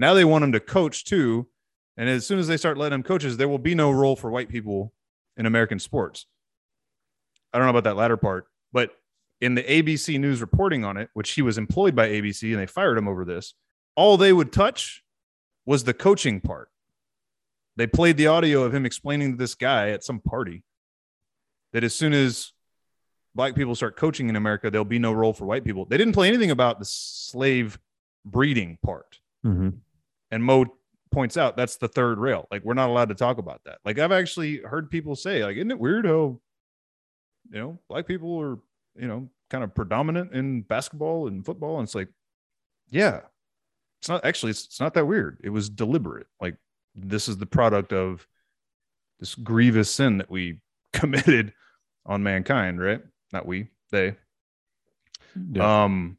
Now 0.01 0.15
they 0.15 0.25
want 0.25 0.41
them 0.41 0.51
to 0.53 0.59
coach 0.59 1.05
too. 1.05 1.47
And 1.95 2.09
as 2.09 2.25
soon 2.25 2.39
as 2.39 2.47
they 2.47 2.57
start 2.57 2.75
letting 2.75 2.95
them 2.95 3.03
coaches, 3.03 3.37
there 3.37 3.47
will 3.47 3.59
be 3.59 3.75
no 3.75 3.91
role 3.91 4.15
for 4.15 4.31
white 4.31 4.49
people 4.49 4.93
in 5.37 5.45
American 5.45 5.77
sports. 5.77 6.25
I 7.53 7.59
don't 7.59 7.67
know 7.67 7.77
about 7.77 7.83
that 7.83 7.97
latter 7.97 8.17
part, 8.17 8.47
but 8.73 8.89
in 9.41 9.53
the 9.53 9.61
ABC 9.61 10.19
News 10.19 10.41
reporting 10.41 10.83
on 10.83 10.97
it, 10.97 11.11
which 11.13 11.29
he 11.31 11.43
was 11.43 11.59
employed 11.59 11.95
by 11.95 12.09
ABC 12.09 12.49
and 12.51 12.59
they 12.59 12.65
fired 12.65 12.97
him 12.97 13.07
over 13.07 13.23
this, 13.23 13.53
all 13.95 14.17
they 14.17 14.33
would 14.33 14.51
touch 14.51 15.03
was 15.67 15.83
the 15.83 15.93
coaching 15.93 16.41
part. 16.41 16.69
They 17.75 17.85
played 17.85 18.17
the 18.17 18.25
audio 18.25 18.63
of 18.63 18.73
him 18.73 18.87
explaining 18.87 19.33
to 19.33 19.37
this 19.37 19.53
guy 19.53 19.89
at 19.91 20.03
some 20.03 20.19
party 20.19 20.63
that 21.73 21.83
as 21.83 21.93
soon 21.93 22.13
as 22.13 22.53
black 23.35 23.53
people 23.53 23.75
start 23.75 23.97
coaching 23.97 24.29
in 24.29 24.35
America, 24.35 24.71
there'll 24.71 24.83
be 24.83 24.97
no 24.97 25.13
role 25.13 25.33
for 25.33 25.45
white 25.45 25.63
people. 25.63 25.85
They 25.85 25.97
didn't 25.97 26.13
play 26.13 26.27
anything 26.27 26.49
about 26.49 26.79
the 26.79 26.85
slave 26.85 27.77
breeding 28.25 28.79
part. 28.83 29.19
Mhm. 29.45 29.79
And 30.31 30.43
Mo 30.43 30.65
points 31.11 31.37
out 31.37 31.57
that's 31.57 31.77
the 31.77 31.87
third 31.87 32.17
rail. 32.17 32.47
Like 32.51 32.63
we're 32.63 32.73
not 32.73 32.89
allowed 32.89 33.09
to 33.09 33.15
talk 33.15 33.37
about 33.37 33.61
that. 33.65 33.79
Like 33.85 33.99
I've 33.99 34.11
actually 34.11 34.57
heard 34.57 34.89
people 34.89 35.15
say, 35.15 35.43
like, 35.43 35.57
isn't 35.57 35.71
it 35.71 35.79
weird 35.79 36.05
how 36.05 36.39
you 37.51 37.59
know 37.59 37.79
black 37.89 38.07
people 38.07 38.39
are 38.41 38.57
you 38.95 39.07
know 39.07 39.29
kind 39.49 39.63
of 39.63 39.75
predominant 39.75 40.31
in 40.33 40.61
basketball 40.61 41.27
and 41.27 41.45
football? 41.45 41.79
And 41.79 41.85
it's 41.85 41.95
like, 41.95 42.09
yeah, 42.89 43.21
it's 43.99 44.09
not 44.09 44.25
actually 44.25 44.51
it's, 44.51 44.65
it's 44.65 44.79
not 44.79 44.93
that 44.93 45.05
weird. 45.05 45.39
It 45.43 45.49
was 45.49 45.69
deliberate. 45.69 46.27
Like 46.39 46.55
this 46.95 47.27
is 47.27 47.37
the 47.37 47.45
product 47.45 47.93
of 47.93 48.25
this 49.19 49.35
grievous 49.35 49.91
sin 49.91 50.17
that 50.17 50.31
we 50.31 50.59
committed 50.93 51.53
on 52.05 52.23
mankind, 52.23 52.81
right? 52.81 53.01
Not 53.31 53.45
we, 53.45 53.67
they. 53.91 54.15
Yeah. 55.51 55.83
Um 55.83 56.17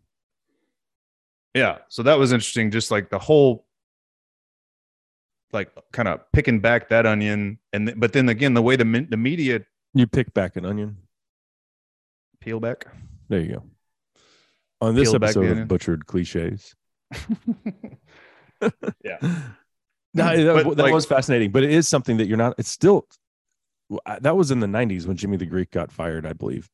yeah, 1.54 1.78
so 1.88 2.02
that 2.04 2.18
was 2.18 2.32
interesting 2.32 2.70
just 2.70 2.90
like 2.90 3.10
the 3.10 3.18
whole 3.18 3.66
like 5.52 5.70
kind 5.92 6.08
of 6.08 6.20
picking 6.32 6.60
back 6.60 6.88
that 6.88 7.06
onion 7.06 7.58
and 7.72 7.86
th- 7.88 7.98
but 8.00 8.12
then 8.12 8.28
again 8.28 8.54
the 8.54 8.62
way 8.62 8.76
the 8.76 9.06
the 9.10 9.16
media 9.16 9.60
you 9.94 10.06
pick 10.06 10.32
back 10.34 10.56
an 10.56 10.64
onion. 10.64 10.96
peel 12.40 12.58
back. 12.60 12.86
There 13.28 13.40
you 13.40 13.48
go. 13.54 13.62
On 14.80 14.94
this 14.94 15.10
Peel 15.10 15.16
episode 15.16 15.58
of. 15.58 15.68
Butchered 15.68 16.06
Cliches. 16.06 16.74
Yeah. 19.04 19.18
No, 20.14 20.24
that, 20.54 20.64
But, 20.66 20.76
that 20.76 20.82
like- 20.82 20.92
was 20.92 21.06
fascinating, 21.06 21.52
but 21.52 21.62
it 21.62 21.70
is 21.70 21.88
something 21.88 22.18
that 22.18 22.26
you're 22.26 22.36
not. 22.36 22.54
It's 22.58 22.68
still 22.68 23.06
that 24.20 24.36
was 24.36 24.50
in 24.50 24.60
the 24.60 24.66
90s 24.66 25.06
when 25.06 25.16
Jimmy 25.16 25.38
the 25.38 25.46
Greek 25.46 25.70
got 25.70 25.90
fired, 25.90 26.26
I 26.26 26.34
believe. 26.34 26.68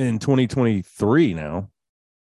In 0.00 0.18
2023 0.18 1.32
now, 1.34 1.70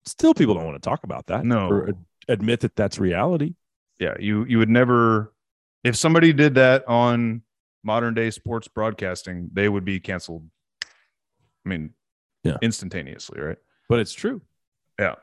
still 0.04 0.34
people 0.34 0.54
don't 0.54 0.66
want 0.66 0.76
to 0.76 0.86
talk 0.86 1.04
about 1.04 1.28
that. 1.28 1.46
No. 1.46 1.66
or 1.66 1.92
admit 2.28 2.60
that 2.60 2.76
that's 2.76 2.98
reality. 2.98 3.54
yeah, 3.98 4.12
you 4.20 4.44
you 4.44 4.58
would 4.58 4.68
never 4.68 5.32
if 5.84 5.96
somebody 5.96 6.32
did 6.32 6.54
that 6.54 6.86
on 6.88 7.42
modern 7.82 8.14
day 8.14 8.30
sports 8.30 8.68
broadcasting, 8.68 9.50
they 9.52 9.68
would 9.68 9.84
be 9.84 9.98
canceled 10.00 10.48
I 11.64 11.68
mean, 11.68 11.94
Yeah. 12.42 12.56
instantaneously, 12.62 13.40
right? 13.40 13.58
but 13.88 14.00
it's 14.00 14.12
true. 14.12 14.40
Yeah. 14.98 15.16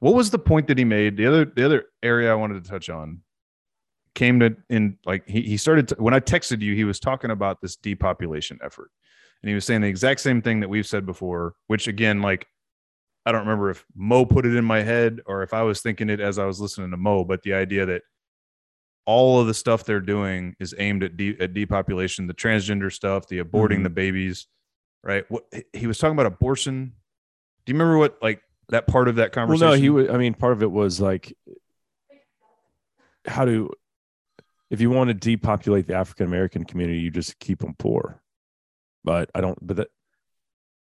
What 0.00 0.14
was 0.14 0.30
the 0.30 0.38
point 0.38 0.68
that 0.68 0.78
he 0.78 0.84
made? 0.84 1.16
The 1.16 1.26
other 1.26 1.44
the 1.44 1.64
other 1.64 1.84
area 2.02 2.30
I 2.30 2.34
wanted 2.34 2.62
to 2.64 2.70
touch 2.70 2.88
on 2.88 3.22
came 4.14 4.40
to 4.40 4.56
in 4.68 4.98
like 5.04 5.28
he, 5.28 5.42
he 5.42 5.56
started 5.56 5.88
to, 5.88 5.94
when 5.96 6.14
I 6.14 6.20
texted 6.20 6.60
you, 6.60 6.74
he 6.74 6.84
was 6.84 6.98
talking 7.00 7.30
about 7.30 7.60
this 7.60 7.76
depopulation 7.76 8.58
effort. 8.64 8.90
And 9.42 9.48
he 9.48 9.54
was 9.54 9.64
saying 9.64 9.82
the 9.82 9.86
exact 9.88 10.20
same 10.20 10.40
thing 10.42 10.60
that 10.60 10.68
we've 10.68 10.86
said 10.86 11.04
before, 11.06 11.54
which 11.68 11.86
again, 11.88 12.20
like 12.22 12.46
I 13.26 13.32
don't 13.32 13.42
remember 13.42 13.70
if 13.70 13.84
Mo 13.94 14.24
put 14.24 14.46
it 14.46 14.56
in 14.56 14.64
my 14.64 14.82
head 14.82 15.20
or 15.26 15.42
if 15.42 15.52
I 15.52 15.62
was 15.62 15.80
thinking 15.82 16.08
it 16.10 16.20
as 16.20 16.38
I 16.38 16.46
was 16.46 16.60
listening 16.60 16.90
to 16.92 16.96
Mo, 16.96 17.24
but 17.24 17.42
the 17.42 17.52
idea 17.54 17.84
that 17.86 18.02
all 19.08 19.40
of 19.40 19.46
the 19.46 19.54
stuff 19.54 19.84
they're 19.84 20.00
doing 20.02 20.54
is 20.60 20.74
aimed 20.76 21.02
at, 21.02 21.16
de- 21.16 21.40
at 21.40 21.54
depopulation, 21.54 22.26
the 22.26 22.34
transgender 22.34 22.92
stuff, 22.92 23.26
the 23.26 23.38
aborting 23.38 23.78
Mhm. 23.78 23.84
the 23.84 23.88
babies, 23.90 24.46
right? 25.02 25.24
What 25.30 25.44
he 25.72 25.86
was 25.86 25.96
talking 25.96 26.12
about 26.12 26.26
abortion. 26.26 26.92
Do 27.64 27.72
you 27.72 27.74
remember 27.78 27.96
what 27.96 28.18
like 28.20 28.42
that 28.68 28.86
part 28.86 29.08
of 29.08 29.14
that 29.16 29.34
Well, 29.34 29.46
conversation? 29.46 29.66
no, 29.70 29.72
he 29.80 29.88
would. 29.88 30.10
I 30.10 30.18
mean, 30.18 30.34
part 30.34 30.52
of 30.52 30.62
it 30.62 30.70
was 30.70 31.00
like 31.00 31.32
how 33.26 33.46
to, 33.46 33.70
if 34.70 34.82
you 34.82 34.90
want 34.90 35.08
to 35.08 35.14
depopulate 35.14 35.86
the 35.86 35.94
African 35.94 36.26
American 36.26 36.64
community, 36.64 36.98
you 37.00 37.10
just 37.10 37.38
keep 37.38 37.60
them 37.60 37.74
poor. 37.78 38.22
But 39.04 39.30
I 39.34 39.40
don't. 39.40 39.58
But 39.66 39.76
that, 39.78 39.88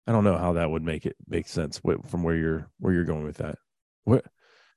I 0.08 0.14
don't 0.14 0.24
know 0.24 0.38
how 0.38 0.54
that 0.54 0.72
would 0.72 0.84
make 0.84 1.06
it 1.06 1.18
make 1.28 1.50
sense 1.50 1.82
from 2.08 2.24
where 2.24 2.36
you're 2.38 2.70
where 2.80 2.94
you're 2.94 3.04
going 3.04 3.26
with 3.26 3.38
that. 3.38 3.58
What 4.06 4.24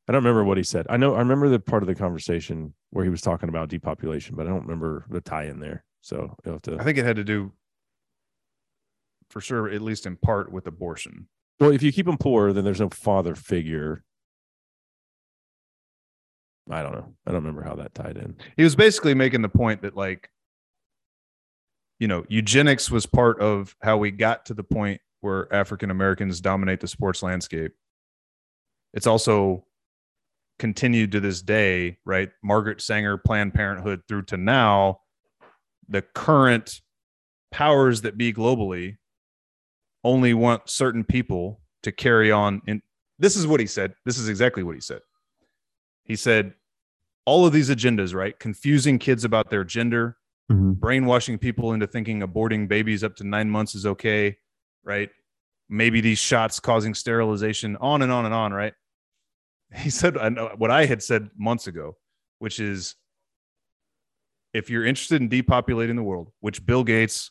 I 0.09 0.13
don't 0.13 0.25
remember 0.25 0.45
what 0.45 0.57
he 0.57 0.63
said. 0.63 0.87
I 0.89 0.97
know 0.97 1.15
I 1.15 1.19
remember 1.19 1.49
the 1.51 1.61
part 1.61 1.83
of 1.83 1.87
the 1.87 1.95
conversation 1.95 2.73
where 2.91 3.05
he 3.05 3.11
was 3.11 3.21
talking 3.21 3.51
about 3.51 3.69
depopulation, 3.69 4.37
but 4.37 4.47
I 4.47 4.51
don't 4.51 4.63
remember 4.63 5.05
the 5.11 5.21
tie 5.21 5.45
in 5.45 5.61
there. 5.61 5.85
So 6.01 6.35
you'll 6.45 6.55
have 6.55 6.63
to. 6.63 6.79
I 6.79 6.85
think 6.85 6.97
it 6.97 7.05
had 7.05 7.17
to 7.17 7.25
do 7.25 7.53
for 9.29 9.41
sure, 9.43 9.69
at 9.69 9.83
least 9.83 10.07
in 10.07 10.17
part, 10.17 10.51
with 10.51 10.67
abortion. 10.67 11.29
Well, 11.61 11.71
if 11.71 11.83
you 11.83 11.93
keep 11.93 12.07
them 12.07 12.17
poor, 12.17 12.53
then 12.53 12.65
there's 12.65 12.81
no 12.81 12.89
father 12.89 13.35
figure. 13.35 14.03
I 16.71 16.83
don't 16.83 16.93
know. 16.93 17.13
I 17.27 17.33
don't 17.33 17.43
remember 17.43 17.63
how 17.63 17.75
that 17.77 17.95
tied 17.95 18.17
in. 18.17 18.37
He 18.57 18.63
was 18.63 18.77
basically 18.77 19.15
making 19.15 19.43
the 19.43 19.49
point 19.49 19.83
that 19.83 19.97
like 19.97 20.31
you 21.99 22.09
know, 22.09 22.25
eugenics 22.29 22.91
was 22.91 23.07
part 23.07 23.41
of 23.41 23.75
how 23.83 23.99
we 23.99 24.11
got 24.11 24.47
to 24.47 24.55
the 24.55 24.63
point 24.63 25.01
where 25.21 25.53
African 25.53 25.91
Americans 25.91 26.41
dominate 26.41 26.81
the 26.81 26.89
sports 26.89 27.23
landscape. 27.23 27.73
It's 28.95 29.07
also 29.07 29.65
continued 30.59 31.13
to 31.13 31.21
this 31.21 31.43
day, 31.43 31.99
right? 32.05 32.31
Margaret 32.43 32.81
Sanger, 32.81 33.17
Planned 33.17 33.55
Parenthood 33.55 34.03
through 34.09 34.23
to 34.23 34.37
now, 34.37 35.01
the 35.89 36.03
current 36.03 36.81
powers 37.51 38.03
that 38.03 38.19
be 38.19 38.33
globally 38.33 38.99
only 40.05 40.35
want 40.35 40.69
certain 40.69 41.05
people 41.05 41.61
to 41.83 41.93
carry 41.93 42.31
on. 42.31 42.61
And 42.67 42.83
this 43.19 43.37
is 43.37 43.47
what 43.47 43.61
he 43.61 43.67
said. 43.67 43.95
This 44.05 44.19
is 44.19 44.29
exactly 44.29 44.63
what 44.63 44.75
he 44.75 44.81
said. 44.81 45.01
He 46.05 46.17
said, 46.17 46.55
all 47.25 47.47
of 47.47 47.53
these 47.53 47.69
agendas, 47.69 48.15
right? 48.15 48.39
Confusing 48.39 48.99
kids 48.99 49.25
about 49.25 49.51
their 49.51 49.65
gender, 49.65 50.17
mm-hmm. 50.51 50.73
brainwashing 50.73 51.39
people 51.39 51.73
into 51.73 51.87
thinking 51.87 52.21
aborting 52.21 52.69
babies 52.69 53.05
up 53.05 53.17
to 53.17 53.25
nine 53.25 53.51
months 53.51 53.75
is 53.75 53.85
okay, 53.85 54.39
right? 54.83 55.11
Maybe 55.69 56.01
these 56.01 56.19
shots 56.19 56.59
causing 56.59 56.95
sterilization, 56.95 57.77
on 57.77 58.01
and 58.01 58.11
on 58.11 58.25
and 58.25 58.33
on, 58.33 58.55
right? 58.55 58.73
He 59.77 59.91
said 59.91 60.17
what 60.57 60.71
I 60.71 60.87
had 60.87 61.03
said 61.03 61.29
months 61.37 61.67
ago, 61.67 61.97
which 62.39 62.59
is 62.59 62.97
if 64.55 64.71
you're 64.71 64.85
interested 64.85 65.21
in 65.21 65.29
depopulating 65.29 65.97
the 65.97 66.03
world, 66.03 66.31
which 66.41 66.65
Bill 66.65 66.85
Gates, 66.85 67.31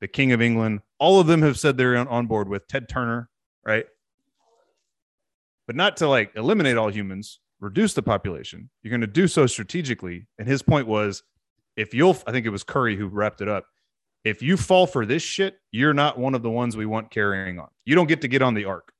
the 0.00 0.08
King 0.08 0.32
of 0.32 0.40
England, 0.40 0.80
all 0.98 1.20
of 1.20 1.26
them 1.26 1.42
have 1.42 1.58
said 1.58 1.76
they're 1.76 1.96
on, 1.96 2.26
board 2.26 2.48
with 2.48 2.66
Ted 2.68 2.88
Turner, 2.88 3.28
right? 3.64 3.84
But 5.66 5.76
not 5.76 5.98
to 5.98 6.08
like 6.08 6.32
eliminate 6.36 6.76
all 6.76 6.90
humans, 6.90 7.40
reduce 7.60 7.94
the 7.94 8.02
population. 8.02 8.70
You're 8.82 8.90
going 8.90 9.02
to 9.02 9.06
do 9.06 9.28
so 9.28 9.46
strategically. 9.46 10.26
And 10.38 10.48
his 10.48 10.62
point 10.62 10.86
was 10.86 11.22
if 11.76 11.92
you'll, 11.92 12.16
I 12.26 12.32
think 12.32 12.46
it 12.46 12.50
was 12.50 12.64
Curry 12.64 12.96
who 12.96 13.08
wrapped 13.08 13.40
it 13.40 13.48
up. 13.48 13.64
If 14.24 14.42
you 14.42 14.56
fall 14.56 14.86
for 14.86 15.06
this 15.06 15.22
shit, 15.22 15.58
you're 15.70 15.94
not 15.94 16.18
one 16.18 16.34
of 16.34 16.42
the 16.42 16.50
ones 16.50 16.76
we 16.76 16.86
want 16.86 17.10
carrying 17.10 17.58
on. 17.58 17.68
You 17.84 17.94
don't 17.94 18.08
get 18.08 18.22
to 18.22 18.28
get 18.28 18.42
on 18.42 18.54
the 18.54 18.64
ark. 18.64 18.92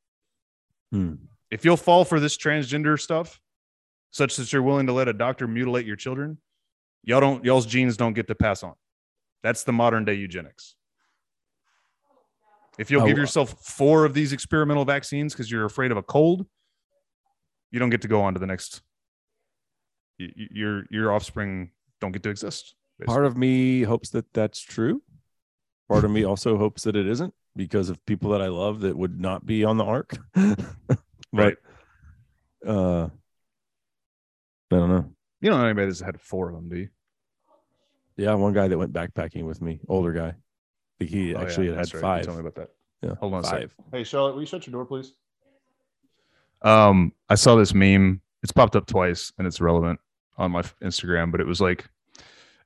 Hmm. 0.93 1.15
If 1.51 1.65
you'll 1.65 1.77
fall 1.77 2.05
for 2.05 2.20
this 2.20 2.37
transgender 2.37 3.01
stuff, 3.01 3.41
such 4.11 4.37
that 4.37 4.53
you're 4.53 4.62
willing 4.62 4.87
to 4.87 4.93
let 4.93 5.09
a 5.09 5.12
doctor 5.12 5.47
mutilate 5.49 5.87
your 5.87 5.97
children, 5.97 6.39
y'all 7.05 7.20
don't, 7.20 7.45
y'all's 7.45 7.66
genes 7.66 7.97
don't 7.97 8.12
get 8.15 8.27
to 8.29 8.35
pass 8.35 8.62
on. 8.62 8.75
That's 9.43 9.65
the 9.65 9.73
modern 9.73 10.05
day 10.05 10.15
eugenics. 10.15 10.75
If 12.79 12.91
you'll 12.91 13.03
Oh, 13.03 13.07
give 13.07 13.16
uh, 13.16 13.20
yourself 13.20 13.55
four 13.65 14.05
of 14.05 14.15
these 14.15 14.33
experimental 14.33 14.85
vaccines 14.85 15.33
because 15.35 15.51
you're 15.51 15.65
afraid 15.65 15.91
of 15.91 15.97
a 15.97 16.03
cold, 16.03 16.47
you 17.70 17.79
don't 17.79 17.91
get 17.91 18.03
to 18.03 18.09
go 18.09 18.20
on 18.23 18.35
to 18.35 18.41
the 18.41 18.47
next. 18.47 18.83
y- 20.19 20.31
Your 20.37 20.85
your 20.91 21.12
offspring 21.12 21.73
don't 22.01 22.12
get 22.12 22.23
to 22.23 22.31
exist. 22.31 22.75
Part 23.05 23.25
of 23.27 23.37
me 23.37 23.83
hopes 23.83 24.11
that 24.11 24.33
that's 24.33 24.61
true. 24.61 25.03
Part 25.89 26.05
of 26.05 26.11
me 26.11 26.25
also 26.25 26.57
hopes 26.59 26.83
that 26.85 26.95
it 26.97 27.07
isn't 27.07 27.35
because 27.57 27.91
of 27.91 28.05
people 28.07 28.31
that 28.31 28.43
I 28.43 28.49
love 28.49 28.81
that 28.81 28.97
would 28.97 29.20
not 29.20 29.45
be 29.47 29.65
on 29.65 29.77
the 29.77 29.85
ark. 29.85 30.16
but 31.32 31.56
Right. 32.64 32.70
uh 32.74 33.09
I 34.70 34.76
don't 34.76 34.90
know. 34.90 35.12
You 35.40 35.50
don't 35.50 35.60
know 35.60 35.64
anybody 35.66 35.86
that's 35.86 36.00
had 36.00 36.20
four 36.20 36.48
of 36.50 36.55
them, 36.56 36.68
do 36.68 36.76
you? 36.76 36.88
Yeah, 38.16 38.34
one 38.34 38.52
guy 38.52 38.68
that 38.68 38.76
went 38.76 38.92
backpacking 38.92 39.44
with 39.44 39.62
me, 39.62 39.80
older 39.88 40.12
guy. 40.12 40.28
I 40.28 40.34
think 40.98 41.10
he 41.10 41.34
Oh, 41.34 41.38
yeah, 41.38 41.44
actually 41.44 41.66
had, 41.68 41.76
had 41.76 41.94
right. 41.94 42.00
Five. 42.00 42.24
Tell 42.24 42.34
me 42.34 42.40
about 42.40 42.56
that. 42.56 42.70
Yeah, 43.02 43.14
Hold 43.20 43.34
on 43.34 43.44
a 43.44 43.48
five. 43.48 43.74
Hey, 43.92 44.02
Charlotte, 44.05 44.34
will 44.34 44.40
you 44.42 44.46
shut 44.46 44.66
your 44.66 44.72
door, 44.72 44.84
please? 44.84 45.12
Um, 46.62 47.12
I 47.28 47.36
saw 47.36 47.55
this 47.55 47.72
meme. 47.72 48.20
It's 48.42 48.52
popped 48.52 48.74
up 48.76 48.86
twice, 48.86 49.32
and 49.38 49.46
it's 49.46 49.60
relevant 49.60 50.00
on 50.36 50.50
my 50.50 50.62
Instagram. 50.82 51.30
But 51.30 51.40
it 51.40 51.46
was 51.46 51.60
like, 51.60 51.84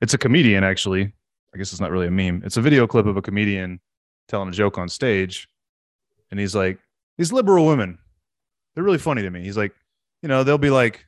it's 0.01 0.13
a 0.13 0.17
comedian 0.17 0.63
actually. 0.63 1.13
I 1.53 1.57
guess 1.59 1.71
it's 1.71 1.81
not 1.81 1.91
really 1.91 2.07
a 2.07 2.11
meme. 2.11 2.41
It's 2.43 2.57
a 2.57 2.61
video 2.61 2.87
clip 2.87 3.05
of 3.05 3.15
a 3.17 3.21
comedian 3.21 3.79
telling 4.27 4.49
a 4.49 4.51
joke 4.51 4.79
on 4.79 4.89
stage, 4.89 5.47
and 6.31 6.39
he's 6.39 6.55
like, 6.55 6.79
"These 7.19 7.31
liberal 7.31 7.67
women, 7.67 7.99
they're 8.73 8.83
really 8.83 8.97
funny 8.97 9.21
to 9.23 9.29
me." 9.29 9.43
He's 9.43 9.57
like, 9.57 9.73
you 10.21 10.29
know, 10.29 10.43
they'll 10.43 10.57
be 10.57 10.69
like, 10.69 11.05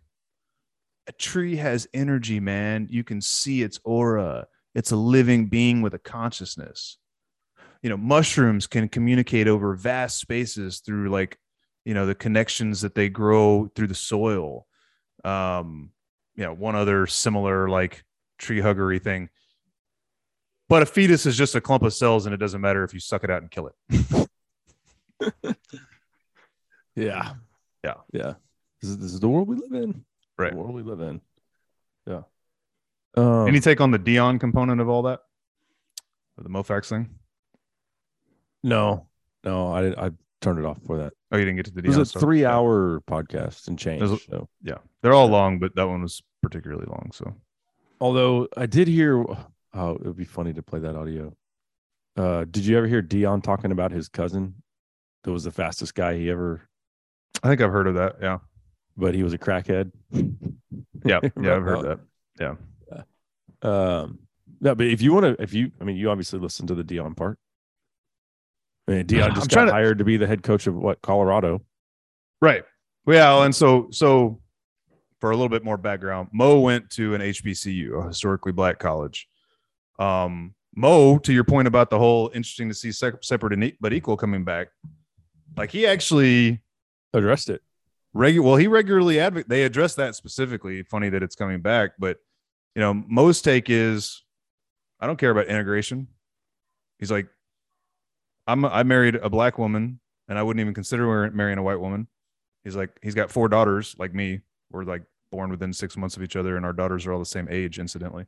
"A 1.07 1.11
tree 1.11 1.55
has 1.57 1.87
energy, 1.93 2.39
man. 2.39 2.87
You 2.89 3.03
can 3.03 3.21
see 3.21 3.61
its 3.61 3.79
aura. 3.83 4.47
It's 4.73 4.91
a 4.91 4.97
living 4.97 5.47
being 5.47 5.81
with 5.81 5.93
a 5.93 5.99
consciousness." 5.99 6.97
you 7.85 7.89
know 7.89 7.97
mushrooms 7.97 8.65
can 8.65 8.89
communicate 8.89 9.47
over 9.47 9.75
vast 9.75 10.17
spaces 10.17 10.79
through 10.79 11.09
like 11.09 11.37
you 11.83 11.93
know 11.93 12.07
the 12.07 12.15
connections 12.15 12.81
that 12.81 12.95
they 12.95 13.09
grow 13.09 13.69
through 13.75 13.85
the 13.85 13.93
soil 13.93 14.65
um 15.23 15.91
you 16.35 16.43
know 16.43 16.51
one 16.51 16.75
other 16.75 17.05
similar 17.05 17.69
like 17.69 18.03
tree 18.39 18.59
huggery 18.59 18.99
thing 18.99 19.29
but 20.67 20.81
a 20.81 20.85
fetus 20.87 21.27
is 21.27 21.37
just 21.37 21.53
a 21.53 21.61
clump 21.61 21.83
of 21.83 21.93
cells 21.93 22.25
and 22.25 22.33
it 22.33 22.39
doesn't 22.39 22.61
matter 22.61 22.83
if 22.83 22.91
you 22.91 22.99
suck 22.99 23.23
it 23.23 23.29
out 23.29 23.43
and 23.43 23.51
kill 23.51 23.69
it 23.69 24.27
Yeah. 26.97 27.33
Yeah. 27.85 27.93
Yeah. 28.13 28.33
This 28.81 28.89
is, 28.91 28.97
this 28.97 29.13
is 29.13 29.19
the 29.19 29.29
world 29.29 29.47
we 29.47 29.55
live 29.55 29.71
in. 29.83 30.03
Right. 30.37 30.51
The 30.51 30.57
world 30.57 30.75
we 30.75 30.83
live 30.83 30.99
in. 30.99 31.21
Yeah. 32.05 32.21
Um, 33.15 33.47
any 33.47 33.59
take 33.61 33.79
on 33.79 33.91
the 33.91 33.99
Deion 33.99 34.39
component 34.39 34.81
of 34.81 34.89
all 34.89 35.03
that 35.03 35.21
Or 36.37 36.43
the 36.43 36.49
mofax 36.49 36.89
thing 36.89 37.09
no, 38.63 39.07
no, 39.43 39.71
I 39.71 40.07
I 40.07 40.11
turned 40.41 40.59
it 40.59 40.65
off 40.65 40.79
for 40.85 40.97
that. 40.97 41.13
oh 41.31 41.37
you 41.37 41.45
didn't 41.45 41.57
get 41.57 41.65
to 41.67 41.71
the 41.71 41.81
Deion. 41.81 41.85
It 41.85 41.89
was 41.89 41.97
a 41.97 42.05
stuff? 42.05 42.21
three 42.21 42.41
Yeah. 42.41 42.55
hour 42.55 42.99
podcast 43.01 43.67
and 43.67 43.77
change. 43.79 44.01
A- 44.03 44.17
so 44.17 44.49
yeah 44.61 44.77
they're 45.01 45.13
all 45.13 45.27
long 45.27 45.59
but 45.59 45.75
that 45.75 45.87
one 45.87 46.01
was 46.01 46.21
particularly 46.41 46.85
long 46.87 47.11
so 47.13 47.33
although 48.01 48.47
I 48.57 48.65
did 48.65 48.87
hear 48.87 49.23
oh, 49.73 49.91
it 49.95 50.01
would 50.05 50.17
be 50.17 50.25
funny 50.25 50.53
to 50.53 50.61
play 50.63 50.79
that 50.79 50.95
audio. 50.95 51.33
Uh 52.17 52.45
did 52.45 52.65
you 52.65 52.77
ever 52.77 52.87
hear 52.87 53.01
Deion 53.01 53.41
talking 53.43 53.71
about 53.71 53.91
his 53.91 54.09
cousin 54.09 54.55
that 55.23 55.31
was 55.31 55.43
the 55.43 55.51
fastest 55.51 55.95
guy 55.95 56.15
he 56.17 56.29
ever 56.29 56.67
i 57.43 57.49
think 57.49 57.61
i've 57.61 57.71
heard 57.71 57.87
of 57.87 57.95
that 57.95 58.15
yeah 58.21 58.39
but 58.97 59.13
he 59.13 59.23
was 59.23 59.33
a 59.33 59.37
crackhead? 59.37 59.91
yeah 61.03 61.19
yeah 61.41 61.55
i've 61.55 61.63
heard 61.63 61.83
that 61.83 61.99
yeah 62.39 62.55
Um, 63.61 64.19
no, 64.61 64.75
but 64.75 64.87
if 64.87 65.01
you 65.01 65.13
want 65.13 65.25
to, 65.25 65.43
if 65.43 65.53
you, 65.53 65.71
I 65.81 65.83
mean, 65.83 65.97
you 65.97 66.09
obviously 66.09 66.39
listen 66.39 66.67
to 66.67 66.75
the 66.75 66.83
Deion 66.83 67.15
part. 67.15 67.37
I 68.87 68.91
mean, 68.91 69.05
Deion 69.05 69.23
I'm 69.29 69.35
just 69.35 69.49
got 69.49 69.69
hired 69.69 69.99
to 69.99 70.05
be 70.05 70.17
the 70.17 70.27
head 70.27 70.43
coach 70.43 70.67
of 70.67 70.75
what 70.75 71.01
Colorado. 71.01 71.61
Right. 72.41 72.63
Well, 73.05 73.43
and 73.43 73.55
so 73.55 73.89
so 73.91 74.39
for 75.19 75.31
a 75.31 75.35
little 75.35 75.49
bit 75.49 75.63
more 75.63 75.77
background, 75.77 76.29
Mo 76.31 76.59
went 76.59 76.89
to 76.91 77.15
an 77.15 77.21
HBCU, 77.21 78.03
a 78.03 78.07
historically 78.07 78.51
black 78.51 78.79
college. 78.79 79.27
Um, 79.99 80.53
Mo, 80.75 81.17
to 81.19 81.33
your 81.33 81.43
point 81.43 81.67
about 81.67 81.89
the 81.89 81.99
whole 81.99 82.31
interesting 82.33 82.69
to 82.69 82.75
see 82.75 82.91
separate 82.91 83.53
and 83.53 83.73
but 83.79 83.93
equal 83.93 84.17
coming 84.17 84.43
back, 84.43 84.67
like 85.55 85.71
he 85.71 85.85
actually 85.85 86.61
Addressed 87.15 87.49
it. 87.49 87.61
regu- 88.15 88.43
well, 88.43 88.55
he 88.55 88.67
regularly 88.67 89.19
advocate. 89.19 89.49
They 89.49 89.63
address 89.63 89.95
that 89.95 90.15
specifically. 90.15 90.83
Funny 90.83 91.09
that 91.09 91.23
it's 91.23 91.35
coming 91.35 91.61
back, 91.61 91.91
but 91.97 92.17
you 92.75 92.81
know, 92.81 92.93
Mo's 92.93 93.41
take 93.41 93.69
is, 93.69 94.23
I 94.99 95.07
don't 95.07 95.17
care 95.17 95.31
about 95.31 95.47
integration. 95.47 96.07
He's 96.99 97.11
like, 97.11 97.27
I'm 98.47 98.65
I 98.65 98.83
married 98.83 99.15
a 99.15 99.29
black 99.29 99.57
woman, 99.57 99.99
and 100.27 100.37
I 100.37 100.43
wouldn't 100.43 100.61
even 100.61 100.73
consider 100.73 101.29
marrying 101.31 101.57
a 101.57 101.63
white 101.63 101.79
woman. 101.79 102.07
He's 102.63 102.75
like, 102.75 102.91
he's 103.01 103.15
got 103.15 103.31
four 103.31 103.47
daughters, 103.47 103.95
like 103.97 104.13
me. 104.13 104.41
We're 104.71 104.83
like 104.83 105.03
born 105.31 105.49
within 105.51 105.71
six 105.73 105.95
months 105.97 106.17
of 106.17 106.23
each 106.23 106.35
other, 106.35 106.57
and 106.57 106.65
our 106.65 106.73
daughters 106.73 107.05
are 107.05 107.13
all 107.13 107.19
the 107.19 107.25
same 107.25 107.47
age, 107.49 107.79
incidentally. 107.79 108.25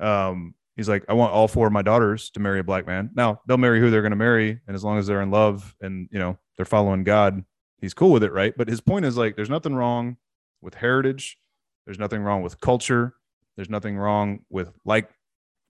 Um, 0.00 0.54
he's 0.76 0.88
like, 0.88 1.04
I 1.08 1.14
want 1.14 1.32
all 1.32 1.48
four 1.48 1.66
of 1.66 1.72
my 1.72 1.82
daughters 1.82 2.30
to 2.30 2.40
marry 2.40 2.60
a 2.60 2.64
black 2.64 2.86
man. 2.86 3.10
Now 3.14 3.40
they'll 3.46 3.56
marry 3.56 3.80
who 3.80 3.90
they're 3.90 4.02
going 4.02 4.10
to 4.10 4.16
marry, 4.16 4.60
and 4.66 4.74
as 4.74 4.84
long 4.84 4.98
as 4.98 5.06
they're 5.06 5.22
in 5.22 5.30
love 5.30 5.74
and 5.80 6.08
you 6.10 6.18
know 6.18 6.38
they're 6.56 6.66
following 6.66 7.04
God, 7.04 7.44
he's 7.80 7.94
cool 7.94 8.10
with 8.10 8.22
it, 8.22 8.32
right? 8.32 8.54
But 8.56 8.68
his 8.68 8.80
point 8.80 9.04
is 9.04 9.16
like, 9.16 9.36
there's 9.36 9.50
nothing 9.50 9.74
wrong 9.74 10.16
with 10.60 10.74
heritage. 10.74 11.38
There's 11.84 11.98
nothing 11.98 12.22
wrong 12.22 12.42
with 12.42 12.60
culture. 12.60 13.14
There's 13.56 13.70
nothing 13.70 13.96
wrong 13.96 14.40
with 14.50 14.72
like 14.84 15.08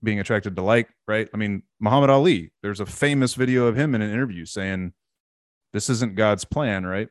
being 0.03 0.21
attracted 0.21 0.57
to 0.57 0.63
like, 0.63 0.89
right? 1.07 1.29
I 1.33 1.37
mean, 1.37 1.63
Muhammad 1.81 2.11
Ali, 2.11 2.53
there's 2.63 2.81
a 2.81 2.87
famous 2.87 3.35
video 3.35 3.67
of 3.67 3.77
him 3.77 3.95
in 3.95 4.03
an 4.03 4.11
interview 4.11 4.45
saying, 4.45 4.93
This 5.73 5.91
isn't 5.91 6.17
God's 6.17 6.45
plan, 6.45 6.87
right? 6.87 7.09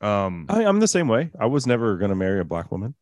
Um, 0.00 0.46
I, 0.48 0.64
I'm 0.64 0.80
the 0.80 0.88
same 0.88 1.08
way. 1.08 1.30
I 1.38 1.46
was 1.46 1.66
never 1.66 1.96
going 1.96 2.10
to 2.10 2.16
marry 2.16 2.40
a 2.40 2.44
black 2.44 2.70
woman. 2.70 2.94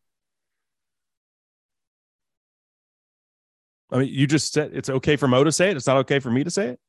I 3.91 3.99
mean, 3.99 4.09
you 4.09 4.27
just 4.27 4.53
said 4.53 4.71
it's 4.75 4.89
okay 4.89 5.17
for 5.17 5.29
Mo 5.29 5.45
to 5.45 5.53
say 5.53 5.71
it. 5.71 5.77
It's 5.77 5.87
not 5.87 5.99
okay 5.99 6.19
for 6.19 6.31
me 6.31 6.45
to 6.45 6.51
say 6.51 6.69
it. 6.69 6.81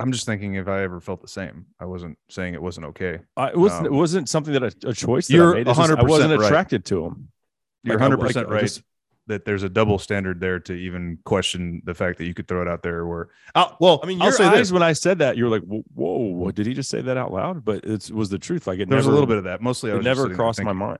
I'm 0.00 0.10
just 0.12 0.24
thinking 0.26 0.54
if 0.54 0.68
I 0.68 0.82
ever 0.82 1.00
felt 1.00 1.20
the 1.20 1.28
same. 1.28 1.66
I 1.78 1.84
wasn't 1.84 2.18
saying 2.30 2.54
it 2.54 2.62
wasn't 2.62 2.86
okay. 2.86 3.20
I, 3.36 3.48
it 3.48 3.58
wasn't. 3.58 3.80
Um, 3.86 3.86
it 3.86 3.96
wasn't 3.96 4.28
something 4.28 4.54
that 4.54 4.64
I, 4.64 4.70
a 4.88 4.92
choice. 4.94 5.28
That 5.28 5.34
you're 5.34 5.50
I 5.52 5.54
made. 5.58 5.68
It's 5.68 5.78
just 5.78 5.90
I 5.90 5.94
100% 5.96 6.08
wasn't 6.08 6.40
right. 6.40 6.46
attracted 6.46 6.84
to 6.86 7.04
him. 7.06 7.28
You're 7.84 7.96
Like, 7.98 8.00
100 8.10 8.20
percent 8.20 8.46
like, 8.48 8.52
I 8.52 8.54
right 8.54 8.60
just- 8.62 8.82
that 9.28 9.44
there's 9.44 9.62
a 9.62 9.68
double 9.68 9.98
standard 10.00 10.40
there 10.40 10.58
to 10.58 10.72
even 10.72 11.16
question 11.24 11.80
the 11.84 11.94
fact 11.94 12.18
that 12.18 12.24
you 12.24 12.34
could 12.34 12.48
throw 12.48 12.60
it 12.60 12.66
out 12.66 12.82
there. 12.82 13.06
Where, 13.06 13.28
oh, 13.54 13.76
well, 13.80 14.00
I 14.02 14.06
mean, 14.06 14.20
I'll 14.20 14.28
your 14.28 14.32
say 14.36 14.44
eyes 14.46 14.58
this. 14.58 14.72
when 14.72 14.82
I 14.82 14.94
said 14.94 15.20
that, 15.20 15.36
you 15.36 15.44
were 15.44 15.50
like, 15.50 15.62
"Whoa, 15.62 15.84
whoa, 15.94 16.50
did 16.50 16.66
he 16.66 16.74
just 16.74 16.90
say 16.90 17.02
that 17.02 17.16
out 17.16 17.32
loud?" 17.32 17.64
But 17.64 17.84
it 17.84 18.10
was 18.10 18.30
the 18.30 18.38
truth. 18.38 18.66
Like 18.66 18.80
it 18.80 18.88
There 18.88 18.96
was 18.96 19.06
never, 19.06 19.12
a 19.12 19.14
little 19.14 19.28
bit 19.28 19.38
of 19.38 19.44
that. 19.44 19.60
Mostly, 19.62 19.90
I 19.90 19.94
It 19.94 19.98
was 19.98 20.04
never 20.04 20.34
crossed 20.34 20.60
my 20.62 20.72
mind. 20.72 20.98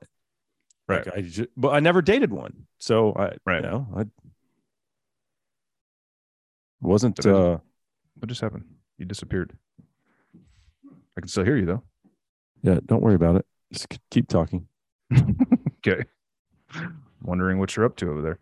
Right. 0.87 1.05
Like 1.05 1.17
I 1.17 1.21
just, 1.23 1.49
but 1.57 1.71
I 1.71 1.81
never 1.81 2.01
dated 2.01 2.31
one, 2.33 2.67
so 2.79 3.13
I, 3.15 3.37
Right. 3.45 3.57
you 3.65 3.71
know, 3.71 3.89
I 3.97 4.05
wasn't. 6.81 7.25
Uh 7.27 7.59
What 8.19 8.29
just 8.29 8.41
happened? 8.41 8.65
You 9.03 9.07
disappeared. 9.07 9.53
I 11.17 11.21
can 11.21 11.27
still 11.27 11.43
hear 11.45 11.57
you 11.57 11.67
though. 11.67 11.83
Yeah, 12.63 12.79
don't 12.87 13.03
worry 13.03 13.17
about 13.17 13.35
it. 13.35 13.45
Just 13.73 13.89
keep 14.11 14.29
talking. 14.29 14.67
Okay. 15.85 16.05
Wondering 17.25 17.59
what 17.59 17.75
you're 17.75 17.85
up 17.85 17.97
to 17.97 18.09
over 18.09 18.23
there. 18.23 18.39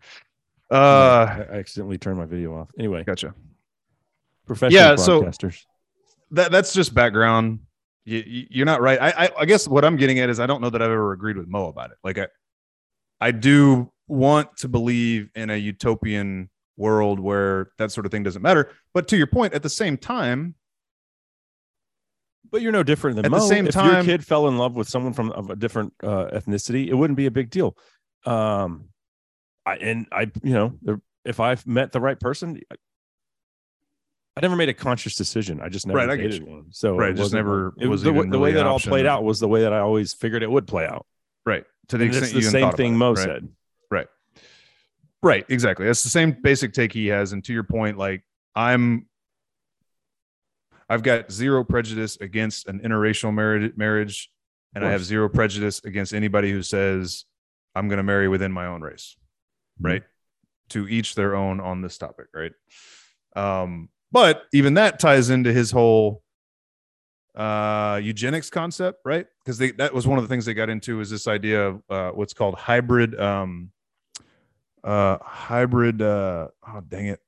Uh, 0.69 1.25
I 1.51 1.57
accidentally 1.57 1.97
turned 1.97 2.19
my 2.19 2.25
video 2.25 2.55
off. 2.55 2.69
Anyway, 2.77 3.03
gotcha. 3.03 3.33
professional 4.45 4.79
Yeah, 4.79 4.95
so- 4.95 5.23
That 6.29 6.51
that's 6.51 6.71
just 6.71 6.93
background. 6.93 7.61
You, 8.05 8.45
you're 8.51 8.67
not 8.67 8.79
right. 8.81 9.01
I, 9.01 9.25
I 9.25 9.29
I 9.39 9.45
guess 9.45 9.67
what 9.67 9.83
I'm 9.83 9.95
getting 9.97 10.19
at 10.19 10.29
is 10.29 10.39
I 10.39 10.45
don't 10.45 10.61
know 10.61 10.69
that 10.69 10.83
I've 10.83 10.91
ever 10.91 11.13
agreed 11.13 11.35
with 11.35 11.47
Mo 11.47 11.65
about 11.69 11.89
it. 11.89 11.97
Like 12.03 12.19
I, 12.19 12.27
I 13.19 13.31
do 13.31 13.91
want 14.07 14.55
to 14.57 14.67
believe 14.67 15.31
in 15.33 15.49
a 15.49 15.55
utopian 15.57 16.51
world 16.81 17.19
where 17.19 17.71
that 17.77 17.91
sort 17.91 18.05
of 18.05 18.11
thing 18.11 18.23
doesn't 18.23 18.41
matter. 18.41 18.69
But 18.93 19.07
to 19.09 19.17
your 19.17 19.27
point, 19.27 19.53
at 19.53 19.63
the 19.63 19.69
same 19.69 19.97
time, 19.97 20.55
But 22.51 22.61
you're 22.61 22.73
no 22.73 22.83
different 22.83 23.15
than 23.15 23.25
At 23.27 23.31
the 23.31 23.39
same 23.39 23.65
if 23.67 23.75
your 23.75 24.03
kid 24.03 24.25
fell 24.25 24.47
in 24.49 24.57
love 24.57 24.75
with 24.75 24.89
someone 24.89 25.13
from 25.13 25.31
of 25.31 25.49
a 25.49 25.55
different 25.55 25.93
uh, 26.03 26.25
ethnicity, 26.33 26.87
it 26.87 26.93
wouldn't 26.93 27.15
be 27.17 27.27
a 27.27 27.31
big 27.31 27.49
deal. 27.49 27.77
Um, 28.25 28.89
I 29.65 29.75
and 29.77 30.07
I, 30.11 30.29
you 30.43 30.53
know, 30.53 30.99
if 31.23 31.39
I've 31.39 31.65
met 31.65 31.91
the 31.91 32.01
right 32.01 32.19
person, 32.19 32.59
I, 32.69 32.75
I 34.35 34.41
never 34.41 34.55
made 34.55 34.69
a 34.69 34.73
conscious 34.73 35.15
decision. 35.15 35.61
I 35.61 35.69
just 35.69 35.85
never 35.87 35.99
Right, 35.99 36.17
dated 36.17 36.43
one. 36.43 36.65
So 36.71 36.97
Right, 36.97 37.11
it 37.11 37.15
just 37.15 37.33
never 37.33 37.73
it 37.79 37.87
was 37.87 38.01
the, 38.03 38.11
way- 38.11 38.27
the 38.27 38.39
way 38.39 38.53
that 38.53 38.65
all 38.65 38.79
played 38.79 39.05
out 39.05 39.23
was 39.23 39.39
the 39.39 39.47
way 39.47 39.61
that 39.61 39.73
I 39.73 39.79
always 39.79 40.13
figured 40.13 40.43
it 40.43 40.51
would 40.51 40.67
play 40.67 40.85
out. 40.85 41.05
right 41.45 41.63
to 41.89 41.97
the 41.97 42.05
And 42.05 42.13
extent 42.15 42.35
it's 42.35 42.45
the 42.45 42.51
same 42.51 42.71
thing 42.71 42.95
about 42.95 42.97
Mo 42.97 43.11
it, 43.11 43.15
right? 43.15 43.27
said. 43.27 43.49
Right, 45.23 45.45
exactly. 45.49 45.85
That's 45.85 46.03
the 46.03 46.09
same 46.09 46.31
basic 46.41 46.73
take 46.73 46.93
he 46.93 47.07
has. 47.07 47.33
And 47.33 47.43
to 47.45 47.53
your 47.53 47.63
point, 47.63 47.97
like 47.97 48.23
I'm, 48.55 49.07
I've 50.89 51.03
got 51.03 51.31
zero 51.31 51.63
prejudice 51.63 52.17
against 52.19 52.67
an 52.67 52.79
interracial 52.79 53.33
marriage, 53.33 53.73
marriage, 53.77 54.31
and 54.73 54.85
I 54.85 54.91
have 54.91 55.03
zero 55.03 55.29
prejudice 55.29 55.83
against 55.83 56.13
anybody 56.13 56.51
who 56.51 56.63
says 56.63 57.25
I'm 57.75 57.87
going 57.87 57.97
to 57.97 58.03
marry 58.03 58.27
within 58.27 58.51
my 58.51 58.65
own 58.65 58.81
race. 58.81 59.15
Mhm. 59.81 59.89
Right. 59.89 60.03
To 60.69 60.87
each 60.87 61.15
their 61.15 61.35
own 61.35 61.59
on 61.59 61.81
this 61.81 61.97
topic. 61.97 62.27
Right. 62.33 62.53
Um, 63.35 63.89
but 64.11 64.43
even 64.53 64.73
that 64.75 64.99
ties 64.99 65.29
into 65.29 65.53
his 65.53 65.71
whole 65.71 66.23
uh 67.33 67.97
eugenics 68.03 68.49
concept 68.49 68.99
right 69.05 69.25
because 69.45 69.57
they 69.57 69.71
that 69.71 69.93
was 69.93 70.05
one 70.05 70.17
of 70.17 70.23
the 70.25 70.27
things 70.27 70.43
they 70.43 70.53
got 70.53 70.69
into 70.69 70.99
is 70.99 71.09
this 71.09 71.27
idea 71.29 71.65
of 71.65 71.81
uh 71.89 72.09
what's 72.11 72.33
called 72.33 72.55
hybrid 72.55 73.17
um 73.17 73.71
uh 74.83 75.17
hybrid 75.21 76.01
uh 76.01 76.47
oh 76.67 76.81
dang 76.87 77.07
it 77.07 77.19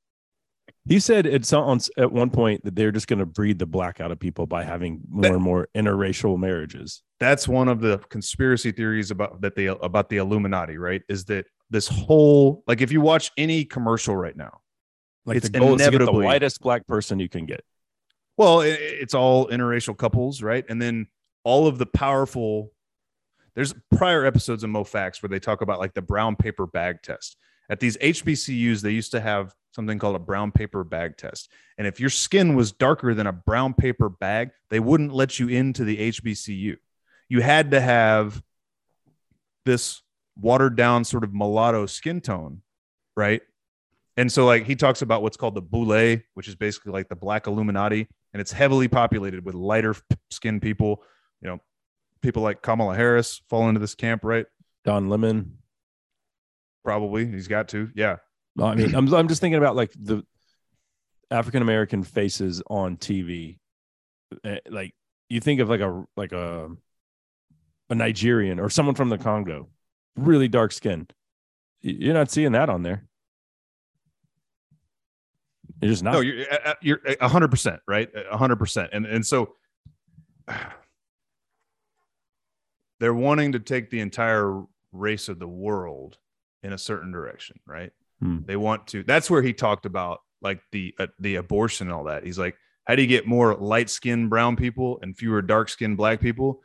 He 0.86 1.00
said 1.00 1.26
at 1.26 1.46
some 1.46 1.64
on, 1.64 1.80
at 1.98 2.12
one 2.12 2.30
point 2.30 2.64
that 2.66 2.76
they're 2.76 2.92
just 2.92 3.08
going 3.08 3.20
to 3.20 3.26
breed 3.26 3.60
the 3.60 3.66
black 3.66 4.02
out 4.02 4.12
of 4.12 4.20
people 4.20 4.46
by 4.48 4.64
having 4.64 5.02
more 5.08 5.22
That- 5.22 5.34
and 5.34 5.42
more 5.42 5.68
interracial 5.76 6.38
marriages. 6.38 7.04
that's 7.20 7.48
one 7.48 7.68
of 7.70 7.80
the 7.80 8.00
conspiracy 8.10 8.72
theories 8.72 9.12
about 9.12 9.42
that 9.42 9.56
they 9.56 9.68
about 9.68 10.10
the 10.10 10.18
illuminati 10.18 10.78
right 10.78 11.02
is 11.10 11.26
that 11.26 11.46
this 11.70 11.88
whole 11.88 12.64
like 12.68 12.82
if 12.82 12.92
you 12.92 13.02
watch 13.02 13.32
any 13.38 13.66
commercial 13.66 14.16
right 14.16 14.36
now 14.36 14.60
Like 15.26 15.38
It's 15.38 15.50
the 15.50 15.60
goal 15.60 15.76
is 15.76 15.86
to 15.86 15.92
get 15.92 16.06
the 16.06 16.12
whitest 16.12 16.60
black 16.62 16.86
person 16.88 17.20
you 17.20 17.30
can 17.30 17.46
get. 17.46 17.62
well 18.38 18.62
it, 18.62 18.80
it's 18.82 19.14
all 19.14 19.48
interracial 19.48 19.96
couples 19.98 20.42
right 20.42 20.66
and 20.70 20.82
then 20.82 21.08
all 21.44 21.68
of 21.68 21.78
the 21.78 21.86
powerful 21.86 22.72
there's 23.56 23.74
prior 23.96 24.26
episodes 24.26 24.64
of 24.64 24.70
mofax 24.70 25.22
where 25.22 25.30
they 25.30 25.40
talk 25.40 25.62
about 25.62 25.80
like 25.80 25.94
the 25.94 26.02
brown 26.02 26.36
paper 26.36 26.66
bag 26.66 27.02
test. 27.02 27.38
At 27.70 27.80
these 27.80 27.98
hbcus 27.98 28.82
they 28.82 28.92
used 28.92 29.12
to 29.12 29.22
have 29.22 29.54
something 29.72 29.98
called 29.98 30.16
a 30.16 30.20
brown 30.20 30.52
paper 30.52 30.84
bag 30.84 31.18
test. 31.18 31.50
And 31.78 31.88
if 31.88 32.00
your 32.00 32.10
skin 32.10 32.56
was 32.56 32.72
darker 32.72 33.14
than 33.14 33.28
a 33.28 33.32
brown 33.32 33.74
paper 33.74 34.10
bag 34.10 34.52
they 34.70 34.80
wouldn't 34.80 35.14
let 35.14 35.40
you 35.40 35.48
into 35.48 35.84
the 35.84 35.98
hbcu 36.12 36.78
you 37.30 37.42
had 37.42 37.72
to 37.72 37.82
have 37.82 38.42
this 39.66 40.02
watered 40.40 40.76
down 40.76 41.04
sort 41.04 41.24
of 41.24 41.34
mulatto 41.34 41.86
skin 41.86 42.22
tone 42.22 42.62
right? 43.16 43.42
And 44.18 44.32
so 44.32 44.46
like 44.46 44.66
he 44.66 44.76
talks 44.76 45.02
about 45.02 45.22
what's 45.22 45.38
called 45.38 45.56
the 45.56 45.62
boule 45.62 46.18
which 46.34 46.48
is 46.48 46.56
basically 46.56 46.92
like 46.92 47.10
the 47.10 47.16
black 47.16 47.48
illuminati 47.48 48.08
and 48.34 48.42
it's 48.42 48.52
heavily 48.52 48.88
populated 48.88 49.46
with 49.46 49.56
lighter 49.56 49.96
skinned 50.30 50.62
people 50.62 51.04
you 51.42 51.48
know 51.50 51.60
people 52.24 52.42
like 52.42 52.64
kamala 52.64 52.96
harris 52.96 53.42
fall 53.50 53.68
into 53.70 53.80
this 53.80 53.94
camp 53.94 54.24
right 54.24 54.48
Don 54.84 55.08
Lemon. 55.10 55.60
probably 56.84 57.26
he's 57.28 57.48
got 57.48 57.70
to 57.70 57.90
yeah 57.96 58.18
No, 58.56 58.66
I 58.66 58.76
mean, 58.76 58.94
I'm 58.96 59.14
I'm 59.14 59.28
just 59.28 59.40
thinking 59.42 59.58
about 59.58 59.76
like 59.76 59.92
the 59.96 60.24
African 61.32 61.62
American 61.62 62.04
faces 62.04 62.62
on 62.68 62.98
TV. 62.98 63.58
Eh, 64.44 64.60
Like 64.70 64.94
you 65.30 65.40
think 65.40 65.60
of 65.62 65.70
like 65.70 65.82
a 65.82 66.04
like 66.18 66.32
a 66.34 66.70
a 67.90 67.96
Nigerian 67.96 68.60
or 68.60 68.70
someone 68.70 68.96
from 68.96 69.10
the 69.10 69.18
Congo, 69.18 69.70
really 70.16 70.48
dark 70.48 70.72
skin. 70.72 71.08
You're 71.82 72.14
not 72.14 72.30
seeing 72.30 72.52
that 72.52 72.70
on 72.70 72.84
there. 72.84 73.08
You're 75.82 75.92
just 75.92 76.04
not. 76.04 76.14
no 76.14 76.20
you're 76.22 76.46
uh, 76.52 76.58
uh, 76.66 76.74
you're 76.82 77.00
a 77.20 77.28
hundred 77.28 77.50
percent 77.50 77.80
right 77.88 78.10
a 78.32 78.38
hundred 78.38 78.58
percent 78.58 78.90
and 78.94 79.06
and 79.06 79.26
so 79.26 79.56
they're 83.04 83.14
wanting 83.14 83.52
to 83.52 83.60
take 83.60 83.90
the 83.90 84.00
entire 84.00 84.64
race 84.94 85.28
of 85.28 85.38
the 85.38 85.48
world 85.48 86.18
in 86.64 86.72
a 86.72 86.78
certain 86.78 87.12
direction 87.12 87.60
right? 87.68 87.92
Hmm. 88.22 88.38
they 88.46 88.56
want 88.56 88.88
to 88.88 89.04
that's 89.04 89.30
where 89.30 89.42
he 89.42 89.52
talked 89.52 89.86
about 89.86 90.22
like 90.42 90.62
the 90.72 90.96
uh, 91.00 91.08
the 91.20 91.36
abortion 91.36 91.88
and 91.88 91.94
all 91.94 92.06
that. 92.06 92.24
He's 92.24 92.40
like 92.40 92.56
how 92.86 92.96
do 92.96 93.02
you 93.02 93.10
get 93.10 93.28
more 93.28 93.56
light 93.56 93.90
skinned 93.90 94.30
brown 94.30 94.56
people 94.56 95.00
and 95.02 95.18
fewer 95.18 95.42
dark 95.42 95.68
skinned 95.68 95.98
black 95.98 96.22
people? 96.22 96.62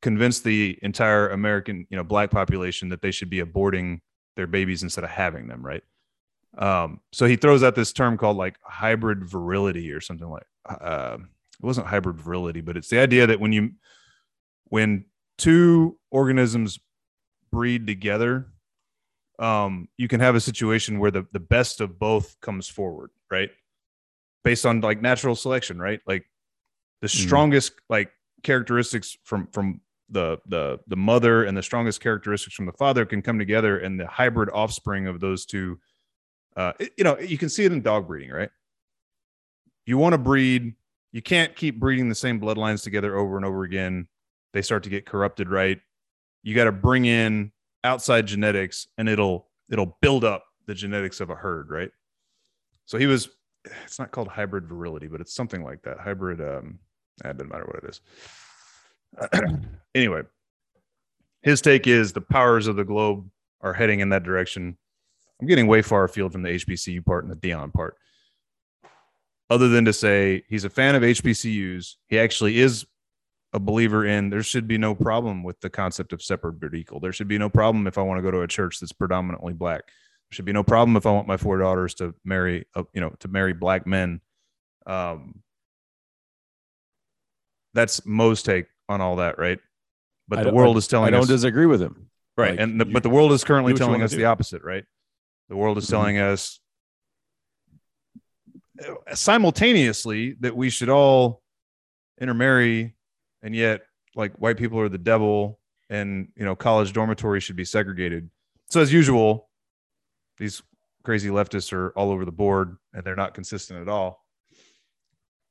Convince 0.00 0.40
the 0.40 0.78
entire 0.80 1.28
american 1.28 1.86
you 1.90 1.96
know 1.98 2.04
black 2.04 2.30
population 2.30 2.88
that 2.88 3.02
they 3.02 3.10
should 3.10 3.28
be 3.28 3.42
aborting 3.42 4.00
their 4.34 4.46
babies 4.46 4.82
instead 4.82 5.04
of 5.04 5.10
having 5.10 5.46
them 5.46 5.64
right? 5.64 5.82
Um 6.56 7.00
so 7.12 7.26
he 7.26 7.36
throws 7.36 7.62
out 7.62 7.74
this 7.74 7.92
term 7.92 8.16
called 8.16 8.38
like 8.38 8.56
hybrid 8.62 9.28
virility 9.28 9.92
or 9.92 10.00
something 10.00 10.30
like 10.30 10.46
uh, 10.66 11.18
it 11.20 11.66
wasn't 11.66 11.86
hybrid 11.86 12.18
virility 12.18 12.62
but 12.62 12.78
it's 12.78 12.88
the 12.88 12.98
idea 12.98 13.26
that 13.26 13.40
when 13.40 13.52
you 13.52 13.72
when 14.72 15.04
two 15.42 15.98
organisms 16.10 16.78
breed 17.50 17.86
together 17.86 18.46
um 19.38 19.88
you 19.98 20.06
can 20.08 20.20
have 20.20 20.34
a 20.34 20.40
situation 20.40 20.98
where 20.98 21.10
the 21.10 21.26
the 21.32 21.40
best 21.40 21.80
of 21.80 21.98
both 21.98 22.38
comes 22.40 22.68
forward 22.68 23.10
right 23.30 23.50
based 24.44 24.64
on 24.64 24.80
like 24.80 25.00
natural 25.02 25.34
selection 25.34 25.78
right 25.78 26.00
like 26.06 26.24
the 27.00 27.08
Mhm. 27.08 27.26
strongest 27.26 27.72
like 27.88 28.10
characteristics 28.42 29.16
from 29.24 29.48
from 29.48 29.80
the 30.08 30.38
the 30.46 30.78
the 30.86 30.96
mother 30.96 31.44
and 31.44 31.56
the 31.56 31.62
strongest 31.62 32.00
characteristics 32.00 32.54
from 32.54 32.66
the 32.66 32.72
father 32.72 33.04
can 33.06 33.22
come 33.22 33.38
together 33.38 33.78
and 33.78 33.98
the 33.98 34.06
hybrid 34.06 34.48
offspring 34.50 35.06
of 35.06 35.18
those 35.20 35.44
two 35.46 35.78
uh 36.56 36.72
it- 36.78 36.92
you 36.98 37.04
know 37.04 37.18
you 37.18 37.38
can 37.38 37.48
see 37.48 37.64
it 37.64 37.72
in 37.72 37.82
dog 37.82 38.06
breeding 38.06 38.30
right 38.30 38.50
you 39.84 39.98
want 39.98 40.12
to 40.12 40.18
breed, 40.18 40.74
you 41.10 41.20
can't 41.20 41.56
keep 41.56 41.80
breeding 41.80 42.08
the 42.08 42.14
same 42.14 42.40
bloodlines 42.40 42.84
together 42.84 43.16
over 43.16 43.36
and 43.36 43.44
over 43.44 43.64
again. 43.64 44.06
They 44.52 44.62
start 44.62 44.82
to 44.84 44.90
get 44.90 45.06
corrupted, 45.06 45.48
right? 45.48 45.80
You 46.42 46.54
got 46.54 46.64
to 46.64 46.72
bring 46.72 47.04
in 47.04 47.52
outside 47.84 48.26
genetics 48.26 48.86
and 48.98 49.08
it'll 49.08 49.48
it'll 49.70 49.96
build 50.00 50.24
up 50.24 50.44
the 50.66 50.74
genetics 50.74 51.20
of 51.20 51.30
a 51.30 51.34
herd, 51.34 51.70
right? 51.70 51.90
So 52.86 52.98
he 52.98 53.06
was 53.06 53.30
it's 53.64 53.98
not 53.98 54.10
called 54.10 54.28
hybrid 54.28 54.66
virility, 54.66 55.08
but 55.08 55.20
it's 55.20 55.34
something 55.34 55.62
like 55.62 55.82
that. 55.82 55.98
Hybrid 55.98 56.40
um 56.40 56.78
it 57.24 57.36
doesn't 57.36 57.48
matter 57.48 57.64
what 57.64 57.84
it 57.84 57.90
is. 57.90 58.00
anyway, 59.94 60.22
his 61.42 61.60
take 61.60 61.86
is 61.86 62.12
the 62.12 62.20
powers 62.20 62.66
of 62.66 62.76
the 62.76 62.84
globe 62.84 63.28
are 63.60 63.72
heading 63.72 64.00
in 64.00 64.08
that 64.10 64.22
direction. 64.22 64.76
I'm 65.40 65.46
getting 65.46 65.66
way 65.66 65.82
far 65.82 66.04
afield 66.04 66.32
from 66.32 66.42
the 66.42 66.50
HBCU 66.50 67.04
part 67.04 67.24
and 67.24 67.32
the 67.32 67.36
Deion 67.36 67.72
part. 67.72 67.96
Other 69.50 69.68
than 69.68 69.84
to 69.84 69.92
say 69.92 70.44
he's 70.48 70.64
a 70.64 70.70
fan 70.70 70.94
of 70.94 71.02
HBCUs, 71.02 71.96
he 72.08 72.18
actually 72.18 72.58
is 72.58 72.86
a 73.52 73.60
believer 73.60 74.06
in 74.06 74.30
there 74.30 74.42
should 74.42 74.66
be 74.66 74.78
no 74.78 74.94
problem 74.94 75.42
with 75.42 75.60
the 75.60 75.68
concept 75.70 76.12
of 76.12 76.22
separate 76.22 76.58
but 76.60 76.74
equal. 76.74 77.00
There 77.00 77.12
should 77.12 77.28
be 77.28 77.38
no 77.38 77.50
problem 77.50 77.86
if 77.86 77.98
I 77.98 78.02
want 78.02 78.18
to 78.18 78.22
go 78.22 78.30
to 78.30 78.40
a 78.42 78.48
church 78.48 78.80
that's 78.80 78.92
predominantly 78.92 79.52
black. 79.52 79.82
There 79.86 80.36
should 80.36 80.44
be 80.46 80.52
no 80.52 80.62
problem 80.62 80.96
if 80.96 81.04
I 81.04 81.10
want 81.10 81.26
my 81.28 81.36
four 81.36 81.58
daughters 81.58 81.94
to 81.96 82.14
marry, 82.24 82.66
uh, 82.74 82.84
you 82.94 83.00
know, 83.02 83.10
to 83.20 83.28
marry 83.28 83.52
black 83.52 83.86
men. 83.86 84.20
Um, 84.86 85.42
that's 87.74 88.04
Mo's 88.06 88.42
take 88.42 88.66
on 88.88 89.00
all 89.00 89.16
that, 89.16 89.38
right? 89.38 89.58
But 90.28 90.42
the 90.44 90.52
world 90.52 90.76
is 90.78 90.86
telling 90.86 91.08
I 91.08 91.10
don't 91.10 91.22
us 91.22 91.28
disagree 91.28 91.66
with 91.66 91.82
him. 91.82 92.08
right, 92.38 92.52
Like, 92.52 92.60
and 92.60 92.80
the, 92.80 92.86
you- 92.86 92.92
but 92.92 93.02
the 93.02 93.10
world 93.10 93.32
is 93.32 93.44
currently 93.44 93.72
do 93.72 93.74
what 93.74 93.80
you 93.80 93.86
telling 93.86 94.02
us 94.02 94.12
the 94.12 94.24
opposite, 94.24 94.62
right? 94.62 94.84
The 95.50 95.56
world 95.56 95.76
is 95.76 95.84
Mhm. 95.86 95.90
telling 95.90 96.18
us 96.18 96.58
uh, 98.80 99.14
simultaneously 99.14 100.34
that 100.40 100.56
we 100.56 100.70
should 100.70 100.88
all 100.88 101.42
intermarry, 102.20 102.94
and 103.42 103.54
yet 103.54 103.82
like 104.14 104.34
white 104.34 104.56
people 104.56 104.78
are 104.80 104.88
the 104.88 104.98
devil, 104.98 105.58
and 105.90 106.28
you 106.36 106.44
know 106.44 106.54
college 106.54 106.92
dormitories 106.92 107.42
should 107.42 107.56
be 107.56 107.64
segregated. 107.64 108.30
So 108.70 108.80
as 108.80 108.92
usual, 108.92 109.48
these 110.38 110.62
crazy 111.02 111.28
leftists 111.28 111.72
are 111.72 111.90
all 111.90 112.10
over 112.10 112.24
the 112.24 112.32
board, 112.32 112.76
and 112.92 113.04
they're 113.04 113.16
not 113.16 113.34
consistent 113.34 113.80
at 113.80 113.88
all. 113.88 114.24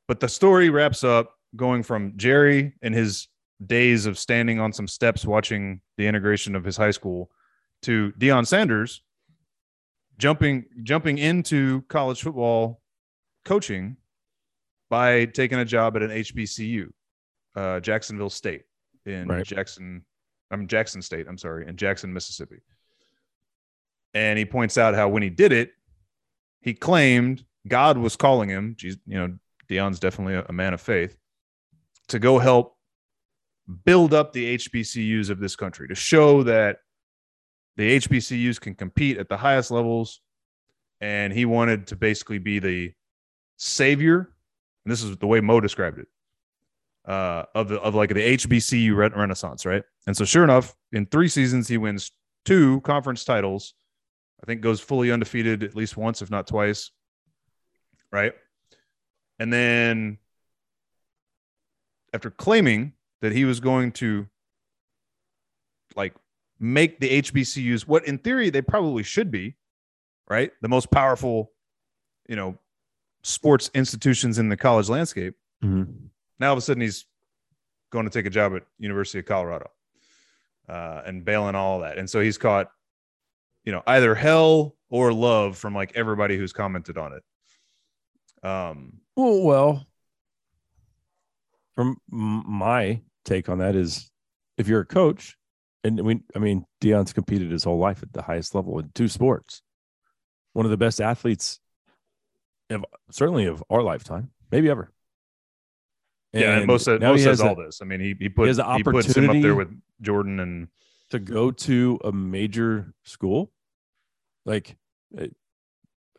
But 0.07 0.19
the 0.19 0.30
story 0.30 0.69
wraps 0.69 1.03
up 1.03 1.35
going 1.55 1.84
from 1.84 2.13
Jerry 2.18 2.73
and 2.81 2.93
his 2.93 3.27
days 3.65 4.05
of 4.05 4.18
standing 4.18 4.59
on 4.59 4.73
some 4.73 4.88
steps 4.88 5.26
watching 5.26 5.81
the 5.97 6.07
integration 6.07 6.55
of 6.55 6.63
his 6.63 6.77
high 6.77 6.91
school 6.91 7.30
to 7.84 8.11
Deion 8.18 8.47
Sanders 8.47 9.01
jumping 10.18 10.65
jumping 10.84 11.18
into 11.18 11.81
college 11.89 12.22
football 12.22 12.81
coaching 13.43 13.97
by 14.89 15.26
taking 15.26 15.57
a 15.57 15.65
job 15.65 15.95
at 15.95 16.03
an 16.03 16.11
HBCU, 16.11 16.89
uh, 17.55 17.79
Jacksonville 17.79 18.29
State 18.29 18.63
in 19.05 19.27
Right. 19.27 19.45
Jackson, 19.45 20.05
I'm 20.51 20.67
Jackson 20.67 21.01
State. 21.01 21.27
I'm 21.27 21.37
sorry, 21.37 21.67
in 21.67 21.75
Jackson, 21.75 22.13
Mississippi. 22.13 22.61
And 24.13 24.37
he 24.37 24.45
points 24.45 24.77
out 24.77 24.93
how 24.93 25.07
when 25.09 25.23
he 25.23 25.29
did 25.29 25.51
it, 25.51 25.71
he 26.61 26.73
claimed 26.73 27.43
God 27.67 27.97
was 27.97 28.15
calling 28.15 28.49
him. 28.49 28.75
Geez, 28.77 28.97
you 29.05 29.17
know, 29.17 29.37
Deion's 29.69 29.99
definitely 29.99 30.35
a, 30.35 30.45
a 30.49 30.53
man 30.53 30.73
of 30.73 30.81
faith 30.81 31.15
to 32.09 32.19
go 32.19 32.39
help 32.39 32.75
build 33.85 34.13
up 34.13 34.33
the 34.33 34.57
HBCUs 34.57 35.29
of 35.29 35.39
this 35.39 35.55
country 35.55 35.87
to 35.87 35.95
show 35.95 36.43
that 36.43 36.79
the 37.77 37.97
HBCUs 37.99 38.59
can 38.59 38.75
compete 38.75 39.17
at 39.17 39.29
the 39.29 39.37
highest 39.37 39.71
levels. 39.71 40.21
And 40.99 41.33
he 41.33 41.45
wanted 41.45 41.87
to 41.87 41.95
basically 41.95 42.37
be 42.37 42.59
the 42.59 42.93
savior. 43.57 44.29
And 44.85 44.91
this 44.91 45.01
is 45.01 45.17
the 45.17 45.27
way 45.27 45.39
Mo 45.39 45.59
described 45.59 45.99
it 45.99 46.07
uh, 47.05 47.43
of 47.55 47.67
the 47.67 47.79
of 47.81 47.95
like 47.95 48.09
the 48.09 48.37
HBCU 48.37 48.95
re- 48.95 49.09
renaissance, 49.09 49.65
right? 49.65 49.83
And 50.07 50.15
so, 50.15 50.25
sure 50.25 50.43
enough, 50.43 50.75
in 50.91 51.05
three 51.05 51.27
seasons, 51.27 51.67
he 51.67 51.77
wins 51.77 52.11
two 52.45 52.81
conference 52.81 53.23
titles. 53.23 53.73
I 54.41 54.45
think 54.45 54.61
goes 54.61 54.79
fully 54.79 55.11
undefeated 55.11 55.63
at 55.63 55.75
least 55.75 55.97
once, 55.97 56.21
if 56.21 56.31
not 56.31 56.47
twice, 56.47 56.91
right? 58.11 58.33
And 59.39 59.51
then, 59.51 60.17
after 62.13 62.29
claiming 62.29 62.93
that 63.21 63.31
he 63.31 63.45
was 63.45 63.59
going 63.59 63.91
to 63.93 64.27
like 65.95 66.13
make 66.59 66.99
the 66.99 67.21
HBCUs 67.21 67.87
what 67.87 68.05
in 68.07 68.17
theory 68.17 68.49
they 68.49 68.61
probably 68.61 69.03
should 69.03 69.31
be, 69.31 69.55
right? 70.29 70.51
The 70.61 70.69
most 70.69 70.91
powerful, 70.91 71.51
you 72.27 72.35
know, 72.35 72.57
sports 73.23 73.69
institutions 73.73 74.39
in 74.39 74.49
the 74.49 74.57
college 74.57 74.89
landscape. 74.89 75.35
Mhm. 75.63 76.00
Now 76.41 76.47
all 76.47 76.53
of 76.53 76.57
a 76.57 76.61
sudden 76.61 76.81
he's 76.81 77.05
going 77.91 78.05
to 78.05 78.11
take 78.11 78.26
a 78.26 78.31
job 78.31 78.55
at 78.55 78.63
University 78.80 79.19
of 79.19 79.26
Colorado 79.26 79.69
uh, 80.68 81.03
and 81.05 81.23
bailing 81.23 81.53
all 81.53 81.81
that. 81.81 81.99
And 81.99 82.09
so 82.09 82.19
he's 82.19 82.39
caught, 82.39 82.72
you 83.63 83.72
know, 83.72 83.84
either 83.85 84.15
hell 84.15 84.76
or 84.89 85.13
love 85.13 85.55
from 85.55 85.76
like 85.76 85.91
everybody 85.93 86.38
who's 86.38 86.51
commented 86.51 86.97
on 86.97 87.13
it. 87.13 87.23
Um, 88.43 88.93
Well, 89.15 89.85
from 91.76 91.97
my 92.09 93.01
take 93.23 93.47
on 93.47 93.59
that 93.59 93.76
is, 93.76 94.09
if 94.57 94.68
you're 94.68 94.81
a 94.81 94.85
coach, 94.85 95.38
and 95.84 96.01
we, 96.01 96.22
I 96.35 96.39
mean, 96.39 96.65
Deion's 96.81 97.13
competed 97.13 97.51
his 97.51 97.63
whole 97.63 97.77
life 97.77 98.01
at 98.01 98.13
the 98.13 98.22
highest 98.23 98.55
level 98.55 98.80
in 98.80 98.89
two 98.95 99.07
sports. 99.07 99.61
One 100.53 100.65
of 100.65 100.72
the 100.72 100.77
best 100.77 100.99
athletes, 100.99 101.59
of 102.72 102.84
certainly 103.11 103.45
of 103.45 103.63
our 103.69 103.84
lifetime, 103.84 104.31
maybe 104.51 104.69
ever. 104.69 104.91
Yeah, 106.33 106.57
and 106.57 106.67
Mo, 106.67 106.77
said, 106.77 107.01
now 107.01 107.09
Mo 107.09 107.17
he 107.17 107.23
says 107.23 107.41
all 107.41 107.59
a- 107.59 107.65
this. 107.65 107.79
I 107.81 107.85
mean, 107.85 107.99
he 107.99 108.15
he 108.19 108.29
put 108.29 108.49
an 108.49 108.75
he 108.77 108.83
puts 108.83 109.15
him 109.15 109.29
up 109.29 109.41
there 109.41 109.55
with 109.55 109.69
Jordan 110.01 110.39
and 110.39 110.67
to 111.09 111.19
go 111.19 111.51
to 111.51 111.99
a 112.03 112.11
major 112.11 112.93
school, 113.03 113.51
like 114.45 114.77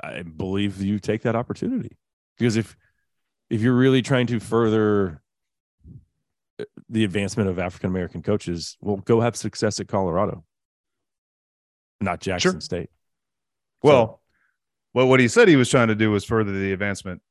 I- 0.03 0.23
believe 0.23 0.81
you 0.83 0.99
take 0.99 1.23
that 1.23 1.37
opportunity 1.37 1.97
because 2.37 2.57
if 2.57 2.77
if 3.51 3.61
you're 3.61 3.75
really 3.77 4.03
trying 4.03 4.27
to 4.29 4.41
further 4.41 5.23
uh, 6.59 6.65
the 6.89 7.05
advancement 7.05 7.49
of 7.49 7.59
African 7.59 7.89
American 7.91 8.23
coaches, 8.23 8.77
well, 8.81 8.97
go 8.97 9.21
have 9.21 9.37
success 9.37 9.79
at 9.81 9.89
Colorado, 9.89 10.45
not 12.01 12.21
Jackson 12.21 12.53
Sure. 12.53 12.61
State. 12.61 12.91
well, 13.83 14.21
well, 14.95 15.09
what 15.09 15.21
he 15.21 15.29
said 15.29 15.49
he 15.49 15.57
was 15.57 15.71
trying 15.71 15.89
to 15.89 15.95
do 15.95 16.11
was 16.11 16.25
further 16.25 16.53
the 16.53 16.73
advancement 16.73 17.23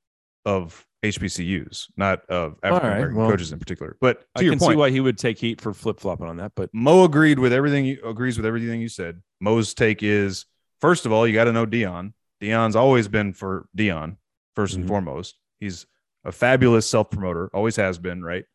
of 0.45 0.87
HBCUs, 1.03 1.87
not 1.97 2.23
of 2.29 2.57
African 2.63 2.91
American 2.91 3.17
well, 3.17 3.29
coaches 3.31 3.51
in 3.51 3.59
particular. 3.59 3.97
But 3.99 4.21
to 4.21 4.25
I 4.37 4.41
your 4.41 4.53
can 4.53 4.59
see 4.59 4.65
point, 4.67 4.77
why 4.77 4.89
he 4.91 4.99
would 4.99 5.17
take 5.17 5.39
heat 5.39 5.59
for 5.59 5.73
flip 5.73 5.99
flopping 5.99 6.27
on 6.27 6.37
that, 6.37 6.51
but 6.55 6.69
Mo 6.73 7.03
agreed 7.03 7.39
with 7.39 7.53
everything. 7.53 7.85
You, 7.85 7.99
agrees 8.05 8.37
with 8.37 8.45
everything 8.45 8.81
you 8.81 8.89
said. 8.89 9.21
Mo's 9.39 9.73
take 9.73 10.03
is 10.03 10.45
first 10.79 11.05
of 11.05 11.11
all, 11.11 11.27
you 11.27 11.33
got 11.33 11.45
to 11.45 11.51
know 11.53 11.65
Deion. 11.65 12.13
Deion's 12.41 12.75
always 12.75 13.07
been 13.07 13.33
for 13.33 13.67
Deion 13.77 14.17
1st 14.55 14.75
and 14.75 14.85
Mhm. 14.85 14.87
foremost. 14.87 15.37
He's 15.59 15.85
a 16.23 16.31
fabulous 16.31 16.87
self 16.89 17.09
promoter. 17.09 17.49
Always 17.53 17.75
has 17.77 17.97
been. 17.97 18.23
Right. 18.23 18.45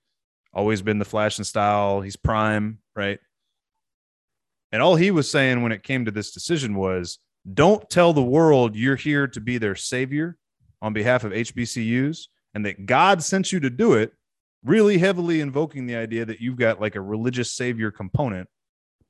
Always 0.53 0.83
been 0.83 0.99
the 0.99 1.05
flash 1.05 1.39
and 1.39 1.47
style. 1.47 2.01
He's 2.01 2.17
prime. 2.17 2.79
Right. 2.95 3.19
And 4.73 4.83
all 4.83 4.97
he 4.97 5.11
was 5.11 5.31
saying 5.31 5.63
when 5.63 5.73
it 5.73 5.83
came 5.83 6.05
to 6.05 6.11
this 6.11 6.33
decision 6.33 6.75
was, 6.75 7.19
don't 7.53 7.89
tell 7.89 8.13
the 8.13 8.23
world 8.23 8.75
you're 8.77 8.97
here 8.97 9.27
to 9.29 9.41
be 9.41 9.59
their 9.59 9.75
savior 9.77 10.37
on 10.83 10.93
behalf 10.93 11.25
of 11.25 11.33
HBCUs 11.33 12.29
and 12.57 12.65
that 12.65 12.87
God 12.87 13.23
sent 13.23 13.53
you 13.53 13.61
to 13.61 13.69
do 13.69 13.93
it 13.93 14.15
really 14.65 14.97
heavily 14.97 15.43
invoking 15.43 15.85
the 15.87 15.95
idea 15.95 16.25
that 16.25 16.41
you've 16.41 16.57
got 16.57 16.81
like 16.81 16.95
a 16.95 17.01
religious 17.03 17.53
savior 17.53 17.91
component 17.91 18.49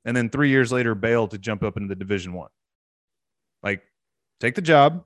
and 0.03 0.17
then 0.17 0.29
three 0.29 0.49
years 0.49 0.69
later 0.69 0.93
bail 0.93 1.29
to 1.29 1.37
jump 1.37 1.63
up 1.63 1.77
into 1.77 1.87
the 1.87 1.95
division 1.95 2.33
one 2.33 2.49
like 3.63 3.81
take 4.41 4.53
the 4.53 4.61
job 4.61 5.05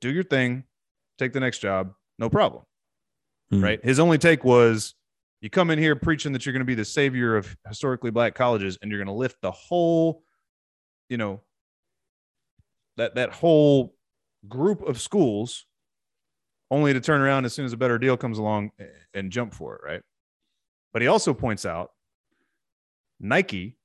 do 0.00 0.10
your 0.10 0.22
thing 0.22 0.62
take 1.18 1.32
the 1.32 1.40
next 1.40 1.58
job 1.58 1.92
no 2.20 2.30
problem 2.30 2.62
Hmm. 3.50 3.64
right 3.64 3.84
his 3.84 3.98
only 3.98 4.16
take 4.16 4.44
was 4.44 4.94
you 5.40 5.50
come 5.50 5.68
in 5.68 5.78
here 5.78 5.96
preaching 5.96 6.32
that 6.34 6.46
you're 6.46 6.52
going 6.52 6.60
to 6.60 6.64
be 6.64 6.76
the 6.76 6.84
savior 6.84 7.36
of 7.36 7.54
historically 7.68 8.12
black 8.12 8.36
colleges 8.36 8.78
and 8.80 8.92
you're 8.92 9.00
going 9.00 9.14
to 9.14 9.20
lift 9.20 9.38
the 9.42 9.50
whole 9.50 10.22
you 11.08 11.16
know 11.16 11.40
that 12.96 13.16
that 13.16 13.32
whole 13.32 13.96
group 14.48 14.82
of 14.82 15.00
schools 15.00 15.66
only 16.72 16.94
to 16.94 17.00
turn 17.00 17.20
around 17.20 17.44
as 17.44 17.52
soon 17.52 17.66
as 17.66 17.74
a 17.74 17.76
better 17.76 17.98
deal 17.98 18.16
comes 18.16 18.38
along 18.38 18.70
and 19.12 19.30
jump 19.30 19.52
for 19.52 19.76
it, 19.76 19.82
right? 19.84 20.00
But 20.94 21.02
he 21.02 21.08
also 21.08 21.34
points 21.34 21.66
out 21.66 21.90
Nike 23.20 23.76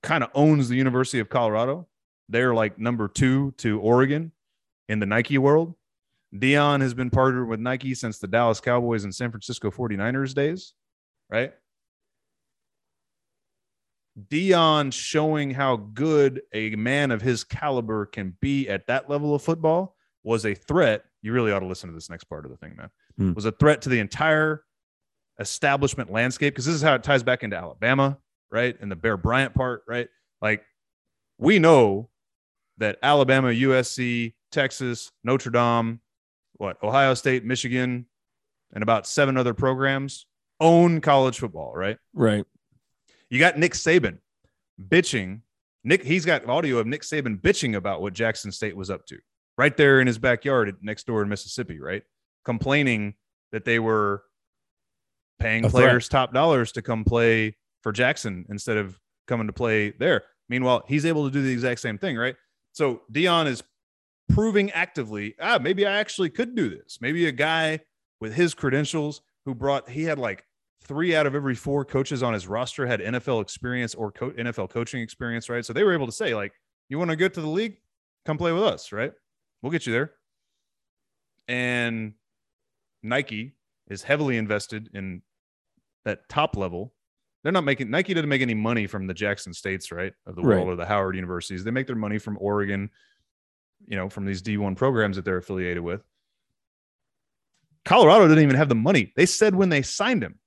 kind 0.00 0.22
of 0.22 0.30
owns 0.34 0.68
the 0.68 0.76
University 0.76 1.18
of 1.18 1.28
Colorado. 1.28 1.88
They're 2.28 2.54
like 2.54 2.78
number 2.78 3.08
two 3.08 3.54
to 3.58 3.80
Oregon 3.80 4.30
in 4.88 5.00
the 5.00 5.06
Nike 5.06 5.36
world. 5.36 5.74
Deion 6.32 6.80
has 6.80 6.94
been 6.94 7.10
partnered 7.10 7.48
with 7.48 7.58
Nike 7.58 7.92
since 7.92 8.18
the 8.18 8.28
Dallas 8.28 8.60
Cowboys 8.60 9.02
and 9.02 9.12
San 9.12 9.32
Francisco 9.32 9.72
49ers 9.72 10.34
days, 10.34 10.74
right? 11.28 11.54
Deion 14.30 14.92
showing 14.92 15.50
how 15.50 15.74
good 15.76 16.42
a 16.52 16.76
man 16.76 17.10
of 17.10 17.20
his 17.20 17.42
caliber 17.42 18.06
can 18.06 18.36
be 18.40 18.68
at 18.68 18.86
that 18.86 19.10
level 19.10 19.34
of 19.34 19.42
football 19.42 19.96
was 20.28 20.44
a 20.44 20.54
threat. 20.54 21.04
You 21.22 21.32
really 21.32 21.50
ought 21.50 21.60
to 21.60 21.66
listen 21.66 21.88
to 21.88 21.94
this 21.94 22.10
next 22.10 22.24
part 22.24 22.44
of 22.44 22.50
the 22.50 22.56
thing, 22.58 22.76
man. 22.76 22.90
Hmm. 23.16 23.32
Was 23.32 23.46
a 23.46 23.52
threat 23.52 23.82
to 23.82 23.88
the 23.88 23.98
entire 23.98 24.62
establishment 25.40 26.12
landscape 26.12 26.52
because 26.54 26.66
this 26.66 26.74
is 26.74 26.82
how 26.82 26.94
it 26.94 27.02
ties 27.02 27.22
back 27.22 27.42
into 27.42 27.56
Alabama, 27.56 28.18
right? 28.50 28.76
And 28.80 28.90
the 28.90 28.96
Bear 28.96 29.16
Bryant 29.16 29.54
part, 29.54 29.82
right? 29.88 30.08
Like 30.42 30.62
we 31.38 31.58
know 31.58 32.10
that 32.76 32.98
Alabama, 33.02 33.48
USC, 33.48 34.34
Texas, 34.52 35.10
Notre 35.24 35.50
Dame, 35.50 36.00
what 36.58 36.76
Ohio 36.82 37.14
State, 37.14 37.44
Michigan, 37.44 38.06
and 38.72 38.82
about 38.82 39.06
seven 39.06 39.36
other 39.36 39.54
programs 39.54 40.26
own 40.60 41.00
college 41.00 41.38
football, 41.38 41.72
right? 41.74 41.96
Right. 42.12 42.44
You 43.30 43.38
got 43.38 43.58
Nick 43.58 43.72
Saban 43.72 44.18
bitching. 44.80 45.40
Nick, 45.84 46.04
he's 46.04 46.26
got 46.26 46.46
audio 46.46 46.78
of 46.78 46.86
Nick 46.86 47.02
Saban 47.02 47.40
bitching 47.40 47.76
about 47.76 48.02
what 48.02 48.12
Jackson 48.12 48.52
State 48.52 48.76
was 48.76 48.90
up 48.90 49.06
to 49.06 49.18
right 49.58 49.76
there 49.76 50.00
in 50.00 50.06
his 50.06 50.18
backyard 50.18 50.74
next 50.80 51.06
door 51.06 51.20
in 51.22 51.28
Mississippi, 51.28 51.78
right? 51.80 52.02
Complaining 52.44 53.14
that 53.52 53.64
they 53.66 53.78
were 53.78 54.22
paying 55.38 55.64
A 55.64 55.68
threat. 55.70 55.82
players 55.84 56.08
top 56.08 56.32
dollars 56.32 56.72
to 56.72 56.82
come 56.82 57.04
play 57.04 57.56
for 57.82 57.92
Jackson 57.92 58.46
instead 58.48 58.76
of 58.76 58.98
coming 59.26 59.46
to 59.48 59.52
play 59.52 59.90
there. 59.90 60.22
Meanwhile, 60.48 60.84
he's 60.88 61.04
able 61.04 61.26
to 61.26 61.30
do 61.30 61.42
the 61.42 61.52
exact 61.52 61.80
same 61.80 61.98
thing, 61.98 62.16
right? 62.16 62.34
So 62.72 63.02
Deion 63.12 63.46
is 63.46 63.62
proving 64.30 64.70
actively, 64.70 65.34
ah, 65.40 65.58
maybe 65.60 65.86
I 65.86 65.98
actually 65.98 66.30
could 66.30 66.54
do 66.54 66.70
this. 66.70 66.98
Maybe 67.00 67.26
a 67.26 67.32
guy 67.32 67.80
with 68.20 68.34
his 68.34 68.54
credentials 68.54 69.20
who 69.44 69.54
brought, 69.54 69.88
he 69.90 70.04
had 70.04 70.18
like 70.18 70.44
three 70.82 71.14
out 71.14 71.26
of 71.26 71.34
every 71.34 71.54
four 71.54 71.84
coaches 71.84 72.22
on 72.22 72.32
his 72.32 72.46
roster 72.46 72.86
had 72.86 73.00
NFL 73.00 73.42
experience 73.42 73.94
or 73.94 74.10
co- 74.12 74.30
NFL 74.30 74.70
coaching 74.70 75.02
experience, 75.02 75.48
right? 75.48 75.64
So 75.64 75.72
they 75.72 75.82
were 75.84 75.92
able 75.92 76.06
to 76.06 76.12
say, 76.12 76.34
like, 76.34 76.52
you 76.88 76.98
want 76.98 77.10
to 77.10 77.16
go 77.16 77.28
to 77.28 77.40
the 77.40 77.46
league? 77.48 77.76
Come 78.24 78.38
play 78.38 78.52
with 78.52 78.62
us, 78.62 78.92
right? 78.92 79.12
We'll 79.62 79.72
get 79.72 79.86
you 79.86 79.92
there. 79.92 80.12
And 81.48 82.14
Nike 83.02 83.54
is 83.88 84.02
heavily 84.02 84.36
invested 84.36 84.90
in 84.92 85.22
that 86.04 86.28
top 86.28 86.56
level. 86.56 86.92
They're 87.42 87.52
not 87.52 87.64
making 87.64 87.90
Nike 87.90 88.14
doesn't 88.14 88.28
make 88.28 88.42
any 88.42 88.54
money 88.54 88.86
from 88.86 89.06
the 89.06 89.14
Jackson 89.14 89.54
States, 89.54 89.90
right, 89.92 90.12
of 90.26 90.34
the 90.36 90.42
world 90.42 90.66
Right. 90.66 90.72
or 90.72 90.76
the 90.76 90.84
Howard 90.86 91.16
universities. 91.16 91.64
They 91.64 91.70
make 91.70 91.86
their 91.86 91.96
money 91.96 92.18
from 92.18 92.36
Oregon, 92.40 92.90
you 93.86 93.96
know, 93.96 94.08
from 94.08 94.26
these 94.26 94.42
D1 94.42 94.76
programs 94.76 95.16
that 95.16 95.24
they're 95.24 95.38
affiliated 95.38 95.82
with. 95.82 96.02
Colorado 97.84 98.28
didn't 98.28 98.42
even 98.42 98.56
have 98.56 98.68
the 98.68 98.74
money. 98.74 99.12
They 99.16 99.24
said 99.26 99.54
when 99.54 99.68
they 99.70 99.82
signed 99.82 100.22
him, 100.22 100.38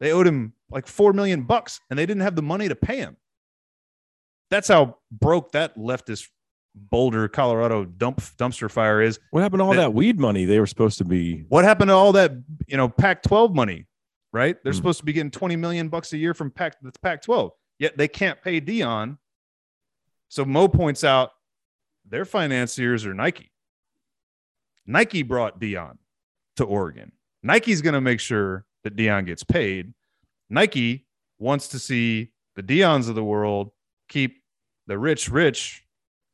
they 0.00 0.12
owed 0.12 0.26
him 0.26 0.52
like 0.70 0.86
4 0.86 1.12
million 1.12 1.44
bucks 1.44 1.80
and 1.88 1.98
they 1.98 2.04
didn't 2.04 2.22
have 2.22 2.36
the 2.36 2.42
money 2.42 2.68
to 2.68 2.74
pay 2.76 2.96
him. 2.98 3.16
That's 4.50 4.68
how 4.68 4.98
broke 5.10 5.52
that 5.52 5.76
leftist 5.76 6.28
Boulder, 6.74 7.28
Colorado 7.28 7.84
dump 7.84 8.20
dumpster 8.20 8.70
fire 8.70 9.02
is. 9.02 9.18
What 9.30 9.42
happened 9.42 9.60
to 9.60 9.64
all 9.64 9.70
That- 9.72 9.76
that 9.78 9.94
weed 9.94 10.18
money 10.20 10.44
they 10.44 10.60
were 10.60 10.66
supposed 10.66 10.98
to 10.98 11.04
be? 11.04 11.42
What 11.48 11.64
happened 11.64 11.88
to 11.88 11.94
all 11.94 12.12
that, 12.12 12.32
you 12.68 12.76
know, 12.76 12.88
Pac 12.88 13.22
12 13.22 13.54
money, 13.54 13.86
right? 14.32 14.56
They're 14.62 14.72
Hmm. 14.72 14.76
supposed 14.76 14.98
to 15.00 15.04
be 15.04 15.12
getting 15.12 15.30
20 15.30 15.56
million 15.56 15.88
bucks 15.88 16.12
a 16.12 16.18
year 16.18 16.32
from 16.34 16.50
Pac 16.50 16.76
that's 16.80 16.96
Pac 16.98 17.22
12, 17.22 17.52
yet 17.78 17.96
they 17.96 18.08
can't 18.08 18.40
pay 18.40 18.60
Deion. 18.60 19.18
So 20.28 20.44
Mo 20.44 20.68
points 20.68 21.02
out 21.02 21.32
their 22.04 22.24
financiers 22.24 23.04
are 23.04 23.14
Nike. 23.14 23.50
Nike 24.86 25.22
brought 25.22 25.60
Deion 25.60 25.98
to 26.56 26.64
Oregon. 26.64 27.12
Nike's 27.42 27.80
going 27.82 27.94
to 27.94 28.00
make 28.00 28.20
sure 28.20 28.64
that 28.84 28.96
Deion 28.96 29.26
gets 29.26 29.42
paid. 29.44 29.92
Nike 30.48 31.06
wants 31.38 31.68
to 31.68 31.78
see 31.78 32.32
the 32.56 32.62
Deions 32.62 33.08
of 33.08 33.14
the 33.14 33.24
world 33.24 33.72
keep 34.08 34.42
the 34.86 34.98
rich 34.98 35.28
rich 35.28 35.84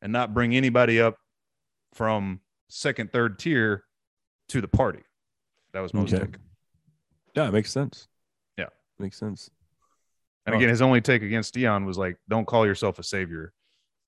and 0.07 0.13
not 0.13 0.33
bring 0.33 0.55
anybody 0.55 1.01
up 1.01 1.19
from 1.93 2.39
second, 2.69 3.11
third 3.11 3.41
tier 3.41 3.83
to 4.49 4.61
the 4.61 4.69
party. 4.69 5.01
That 5.73 5.81
was 5.81 5.93
Mo's 5.93 6.15
Okay. 6.15 6.27
take. 6.27 6.37
Yeah, 7.35 7.49
it 7.49 7.53
makes 7.53 7.73
sense. 7.73 8.07
Yeah. 8.57 8.67
makes 9.01 9.19
sense. 9.19 9.51
And 10.47 10.55
again, 10.55 10.69
his 10.69 10.81
only 10.81 11.01
take 11.01 11.23
against 11.23 11.57
Deion 11.57 11.85
was 11.87 11.99
like, 11.99 12.19
don't 12.29 12.47
call 12.47 12.65
yourself 12.65 13.01
a 13.01 13.03
savior 13.03 13.53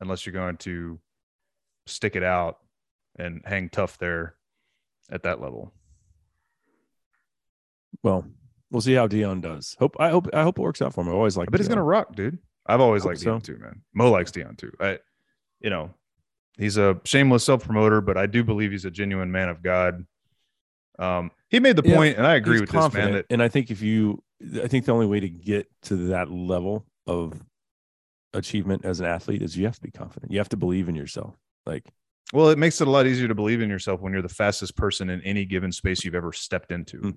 unless 0.00 0.24
you're 0.24 0.32
going 0.32 0.56
to 0.58 1.00
stick 1.88 2.14
it 2.14 2.22
out 2.22 2.58
and 3.18 3.42
hang 3.44 3.68
tough 3.68 3.98
there 3.98 4.36
at 5.10 5.24
that 5.24 5.40
level. 5.40 5.74
Well, 8.04 8.24
we'll 8.70 8.82
see 8.82 8.94
how 8.94 9.08
Deion 9.08 9.40
does. 9.42 9.74
Hope 9.80 9.96
I 9.98 10.10
hope 10.10 10.28
I 10.32 10.44
hope 10.44 10.60
it 10.60 10.62
works 10.62 10.80
out 10.80 10.94
for 10.94 11.00
him. 11.00 11.08
I 11.08 11.12
always 11.12 11.36
like. 11.36 11.50
but 11.50 11.58
he's 11.58 11.66
gonna 11.68 11.82
rock, 11.82 12.14
dude. 12.14 12.38
I've 12.66 12.80
always 12.80 13.04
liked 13.04 13.18
so. 13.18 13.32
Deion 13.32 13.42
too, 13.42 13.58
man. 13.58 13.82
Mo 13.94 14.12
likes 14.12 14.30
Deion 14.30 14.56
too. 14.56 14.70
I, 14.78 15.00
you 15.60 15.70
know, 15.70 15.90
he's 16.56 16.76
a 16.76 17.00
shameless 17.04 17.44
self 17.44 17.64
promoter, 17.64 18.00
but 18.00 18.16
I 18.16 18.26
do 18.26 18.44
believe 18.44 18.70
he's 18.70 18.84
a 18.84 18.90
genuine 18.90 19.30
man 19.32 19.48
of 19.48 19.62
God. 19.62 20.06
Um, 20.98 21.30
he 21.48 21.60
made 21.60 21.76
the 21.76 21.82
Yeah, 21.88 21.96
point, 21.96 22.18
and 22.18 22.26
I 22.26 22.34
agree 22.34 22.60
with 22.60 22.70
this 22.70 22.92
man. 22.92 23.12
That 23.12 23.26
and 23.30 23.42
I 23.42 23.48
think 23.48 23.70
if 23.70 23.80
you, 23.82 24.22
I 24.62 24.66
think 24.68 24.84
the 24.84 24.92
only 24.92 25.06
way 25.06 25.20
to 25.20 25.28
get 25.28 25.68
to 25.84 25.96
that 26.08 26.30
level 26.30 26.86
of 27.06 27.40
achievement 28.34 28.84
as 28.84 29.00
an 29.00 29.06
athlete 29.06 29.42
is 29.42 29.56
you 29.56 29.64
have 29.66 29.76
to 29.76 29.80
be 29.82 29.90
confident. 29.90 30.32
You 30.32 30.38
have 30.38 30.48
to 30.50 30.56
believe 30.56 30.88
in 30.88 30.94
yourself. 30.94 31.34
Like 31.66 31.84
well, 32.32 32.50
it 32.50 32.58
makes 32.58 32.80
it 32.80 32.88
a 32.88 32.90
lot 32.90 33.06
easier 33.06 33.28
to 33.28 33.34
believe 33.34 33.62
in 33.62 33.70
yourself 33.70 34.00
when 34.00 34.12
you're 34.12 34.22
the 34.22 34.28
fastest 34.28 34.76
person 34.76 35.08
in 35.08 35.22
any 35.22 35.44
given 35.46 35.72
space 35.72 36.04
you've 36.04 36.14
ever 36.14 36.32
stepped 36.32 36.72
into, 36.72 37.16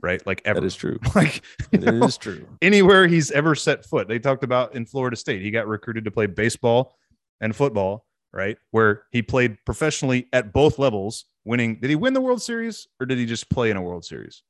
right? 0.00 0.24
Like 0.26 0.42
ever. 0.44 0.60
that 0.60 0.66
is 0.66 0.76
true. 0.76 0.98
like 1.16 1.42
It 1.72 1.80
know? 1.82 2.04
is 2.06 2.16
true. 2.16 2.46
anywhere 2.62 3.08
he's 3.08 3.32
ever 3.32 3.56
set 3.56 3.84
foot. 3.84 4.06
They 4.06 4.20
talked 4.20 4.44
about 4.44 4.76
in 4.76 4.86
Florida 4.86 5.16
State, 5.16 5.42
he 5.42 5.50
got 5.50 5.66
recruited 5.66 6.04
to 6.04 6.10
play 6.12 6.26
baseball 6.26 6.94
and 7.40 7.54
football, 7.54 8.06
right? 8.32 8.56
Where 8.70 9.04
he 9.10 9.22
played 9.22 9.58
professionally 9.64 10.28
at 10.32 10.52
both 10.52 10.78
levels, 10.78 11.26
winning. 11.44 11.80
Did 11.80 11.90
he 11.90 11.96
win 11.96 12.14
the 12.14 12.20
World 12.20 12.42
Series 12.42 12.86
or 13.00 13.06
did 13.06 13.18
he 13.18 13.26
just 13.26 13.50
play 13.50 13.70
in 13.70 13.76
a 13.76 13.82
World 13.82 14.04
Series? 14.04 14.42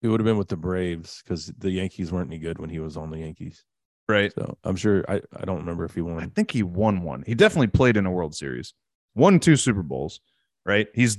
He 0.00 0.08
would 0.08 0.20
have 0.20 0.24
been 0.24 0.38
with 0.38 0.48
the 0.48 0.56
Braves 0.56 1.22
because 1.22 1.46
the 1.58 1.70
Yankees 1.70 2.10
weren't 2.10 2.30
any 2.30 2.38
good 2.38 2.58
when 2.58 2.70
he 2.70 2.78
was 2.78 2.96
on 2.96 3.10
the 3.10 3.18
Yankees. 3.18 3.64
Right. 4.08 4.32
So 4.34 4.56
I'm 4.64 4.76
sure 4.76 5.04
I, 5.08 5.20
I 5.36 5.44
don't 5.44 5.58
remember 5.58 5.84
if 5.84 5.94
he 5.94 6.00
won. 6.00 6.22
I 6.22 6.26
think 6.26 6.50
he 6.50 6.62
won 6.62 7.02
one. 7.02 7.22
He 7.26 7.34
definitely 7.34 7.68
played 7.68 7.96
in 7.96 8.06
a 8.06 8.10
World 8.10 8.34
Series, 8.34 8.74
won 9.14 9.38
two 9.38 9.56
Super 9.56 9.82
Bowls, 9.82 10.20
right? 10.64 10.88
He's 10.94 11.18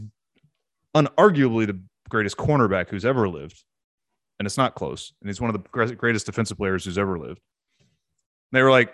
unarguably 0.95 1.67
the 1.67 1.79
greatest 2.09 2.37
cornerback 2.37 2.89
who's 2.89 3.05
ever 3.05 3.29
lived. 3.29 3.63
And 4.39 4.45
it's 4.47 4.57
not 4.57 4.73
close. 4.73 5.13
And 5.21 5.29
he's 5.29 5.39
one 5.39 5.53
of 5.53 5.63
the 5.63 5.95
greatest 5.95 6.25
defensive 6.25 6.57
players 6.57 6.83
who's 6.83 6.97
ever 6.97 7.19
lived. 7.19 7.39
They 8.51 8.63
were 8.63 8.71
like, 8.71 8.91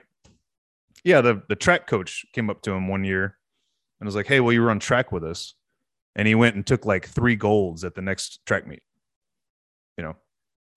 yeah, 1.03 1.21
the, 1.21 1.41
the 1.49 1.55
track 1.55 1.87
coach 1.87 2.25
came 2.33 2.49
up 2.49 2.61
to 2.63 2.71
him 2.71 2.87
one 2.87 3.03
year 3.03 3.37
and 3.99 4.05
was 4.07 4.15
like, 4.15 4.27
hey, 4.27 4.39
will 4.39 4.53
you 4.53 4.63
run 4.63 4.79
track 4.79 5.11
with 5.11 5.23
us? 5.23 5.53
And 6.15 6.27
he 6.27 6.35
went 6.35 6.55
and 6.55 6.65
took 6.65 6.85
like 6.85 7.07
three 7.07 7.35
golds 7.35 7.83
at 7.83 7.95
the 7.95 8.01
next 8.01 8.45
track 8.45 8.65
meet, 8.67 8.81
you 9.97 10.03
know, 10.03 10.15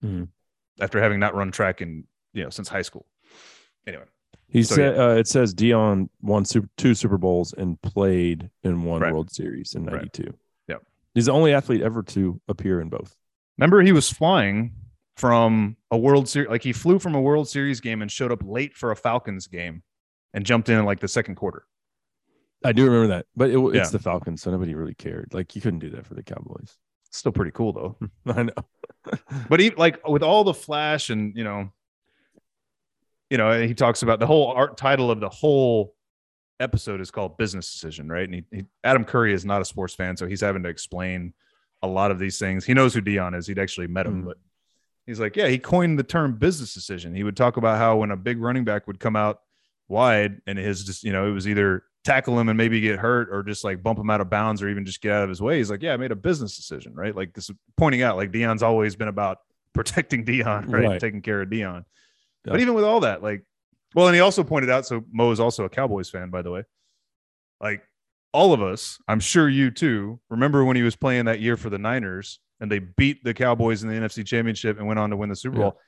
Mhm. 0.03 0.27
after 0.79 1.01
having 1.01 1.19
not 1.19 1.35
run 1.35 1.51
track 1.51 1.81
in, 1.81 2.05
you 2.33 2.43
know, 2.43 2.49
since 2.49 2.69
high 2.69 2.81
school. 2.83 3.07
Anyway. 3.87 4.05
He 4.47 4.63
So, 4.63 4.75
said 4.75 4.99
uh, 4.99 5.15
it 5.17 5.27
says 5.27 5.55
Deion 5.55 6.09
won 6.21 6.43
super, 6.45 6.67
two 6.77 6.93
Super 6.93 7.17
Bowls 7.17 7.53
and 7.53 7.81
played 7.81 8.49
in 8.63 8.83
one 8.83 9.01
Right. 9.01 9.11
World 9.13 9.31
Series 9.31 9.75
in 9.75 9.85
Right. 9.85 9.93
'92. 9.93 10.33
Yep. 10.67 10.83
He's 11.13 11.25
the 11.27 11.31
only 11.31 11.53
athlete 11.53 11.81
ever 11.81 12.03
to 12.03 12.41
appear 12.49 12.81
in 12.81 12.89
both. 12.89 13.15
Remember, 13.57 13.81
he 13.81 13.91
was 13.93 14.09
flying 14.11 14.73
from 15.15 15.77
a 15.89 15.97
World 15.97 16.27
Series, 16.27 16.49
like 16.49 16.63
he 16.63 16.73
flew 16.73 16.99
from 16.99 17.15
a 17.15 17.21
World 17.21 17.47
Series 17.47 17.79
game 17.79 18.01
and 18.01 18.11
showed 18.11 18.31
up 18.31 18.41
late 18.43 18.75
for 18.75 18.91
a 18.91 18.95
Falcons 18.95 19.47
game 19.47 19.83
and 20.33 20.45
jumped 20.45 20.69
in 20.69 20.83
like 20.85 20.99
the 20.99 21.07
second 21.07 21.35
quarter. 21.35 21.65
I 22.63 22.71
do 22.73 22.85
remember 22.85 23.07
that, 23.07 23.25
but 23.35 23.49
it, 23.49 23.57
it's 23.57 23.75
Yeah. 23.75 23.87
the 23.89 23.99
Falcons, 23.99 24.41
so 24.43 24.51
nobody 24.51 24.75
really 24.75 24.93
cared. 24.93 25.33
Like 25.33 25.55
you 25.55 25.61
couldn't 25.61 25.79
do 25.79 25.89
that 25.91 26.05
for 26.05 26.13
the 26.13 26.23
Cowboys. 26.23 26.77
Still 27.11 27.31
pretty 27.31 27.51
cool 27.51 27.73
though. 27.73 27.97
I 28.33 28.43
know. 28.43 28.53
But 29.49 29.59
he 29.59 29.71
like 29.71 30.07
with 30.07 30.21
all 30.23 30.43
the 30.43 30.53
flash 30.53 31.09
and 31.09 31.35
you 31.35 31.43
know, 31.43 31.71
you 33.29 33.37
know, 33.37 33.61
he 33.65 33.73
talks 33.73 34.03
about 34.03 34.19
the 34.19 34.27
whole 34.27 34.47
art 34.51 34.77
title 34.77 35.09
of 35.09 35.19
the 35.19 35.29
whole 35.29 35.95
episode 36.59 37.01
is 37.01 37.09
called 37.11 37.37
Business 37.37 37.71
Decision, 37.71 38.09
right? 38.09 38.25
And 38.25 38.35
he, 38.35 38.43
he 38.51 38.65
Adam 38.83 39.03
Curry 39.05 39.33
is 39.33 39.45
not 39.45 39.61
a 39.61 39.65
sports 39.65 39.95
fan, 39.95 40.17
so 40.17 40.27
he's 40.27 40.41
having 40.41 40.63
to 40.63 40.69
explain 40.69 41.33
a 41.81 41.87
lot 41.87 42.11
of 42.11 42.19
these 42.19 42.37
things. 42.37 42.65
He 42.65 42.73
knows 42.73 42.93
who 42.93 43.01
Deion 43.01 43.35
is. 43.35 43.47
He'd 43.47 43.57
actually 43.57 43.87
met 43.87 44.05
him, 44.05 44.21
Mhm. 44.21 44.25
but 44.25 44.37
he's 45.07 45.19
like, 45.19 45.35
yeah, 45.35 45.47
he 45.47 45.57
coined 45.57 45.97
the 45.97 46.03
term 46.03 46.35
business 46.35 46.73
decision. 46.75 47.15
He 47.15 47.23
would 47.23 47.35
talk 47.35 47.57
about 47.57 47.77
how 47.79 47.97
when 47.97 48.11
a 48.11 48.17
big 48.17 48.39
running 48.39 48.63
back 48.65 48.85
would 48.85 48.99
come 48.99 49.15
out 49.15 49.41
wide 49.91 50.41
and 50.47 50.57
his 50.57 50.83
just, 50.83 51.03
you 51.03 51.11
know, 51.11 51.27
it 51.27 51.31
was 51.31 51.47
either 51.47 51.83
tackle 52.03 52.39
him 52.39 52.49
and 52.49 52.57
maybe 52.57 52.81
get 52.81 52.97
hurt 52.97 53.29
or 53.31 53.43
just 53.43 53.63
like 53.63 53.83
bump 53.83 53.99
him 53.99 54.09
out 54.09 54.21
of 54.21 54.29
bounds 54.29 54.61
or 54.63 54.69
even 54.69 54.85
just 54.85 55.01
get 55.01 55.11
out 55.11 55.23
of 55.23 55.29
his 55.29 55.41
way. 55.41 55.57
He's 55.57 55.69
like, 55.69 55.83
yeah, 55.83 55.93
I 55.93 55.97
made 55.97 56.11
a 56.11 56.15
business 56.15 56.55
decision, 56.55 56.95
right? 56.95 57.15
Like 57.15 57.33
this 57.33 57.51
pointing 57.77 58.01
out 58.01 58.15
like 58.17 58.31
Deion's 58.31 58.63
always 58.63 58.95
been 58.95 59.07
about 59.07 59.37
protecting 59.73 60.25
Deion, 60.25 60.71
right? 60.71 60.87
Right. 60.87 60.99
Taking 60.99 61.21
care 61.21 61.41
of 61.41 61.49
Deion. 61.49 61.85
Yeah. 62.45 62.53
But 62.53 62.61
even 62.61 62.73
with 62.73 62.83
all 62.83 63.01
that, 63.01 63.21
like, 63.21 63.43
well, 63.93 64.07
and 64.07 64.15
he 64.15 64.21
also 64.21 64.43
pointed 64.43 64.69
out, 64.69 64.85
so 64.87 65.03
Mo 65.11 65.31
is 65.31 65.39
also 65.39 65.65
a 65.65 65.69
Cowboys 65.69 66.09
fan, 66.09 66.29
by 66.29 66.41
the 66.41 66.49
way. 66.49 66.63
Like 67.59 67.83
all 68.33 68.53
of 68.53 68.61
us, 68.63 68.97
I'm 69.07 69.19
sure 69.19 69.47
you 69.47 69.69
too, 69.69 70.19
remember 70.29 70.63
when 70.65 70.75
he 70.77 70.81
was 70.81 70.95
playing 70.95 71.25
that 71.25 71.39
year 71.41 71.57
for 71.57 71.69
the 71.69 71.77
Niners 71.77 72.39
and 72.59 72.71
they 72.71 72.79
beat 72.79 73.23
the 73.23 73.33
Cowboys 73.33 73.83
in 73.83 73.89
the 73.89 73.95
NFC 73.95 74.25
Championship 74.25 74.77
and 74.79 74.87
went 74.87 74.99
on 74.99 75.09
to 75.11 75.17
win 75.17 75.29
the 75.29 75.35
Super 75.35 75.57
Yeah. 75.57 75.61
Bowl. 75.63 75.79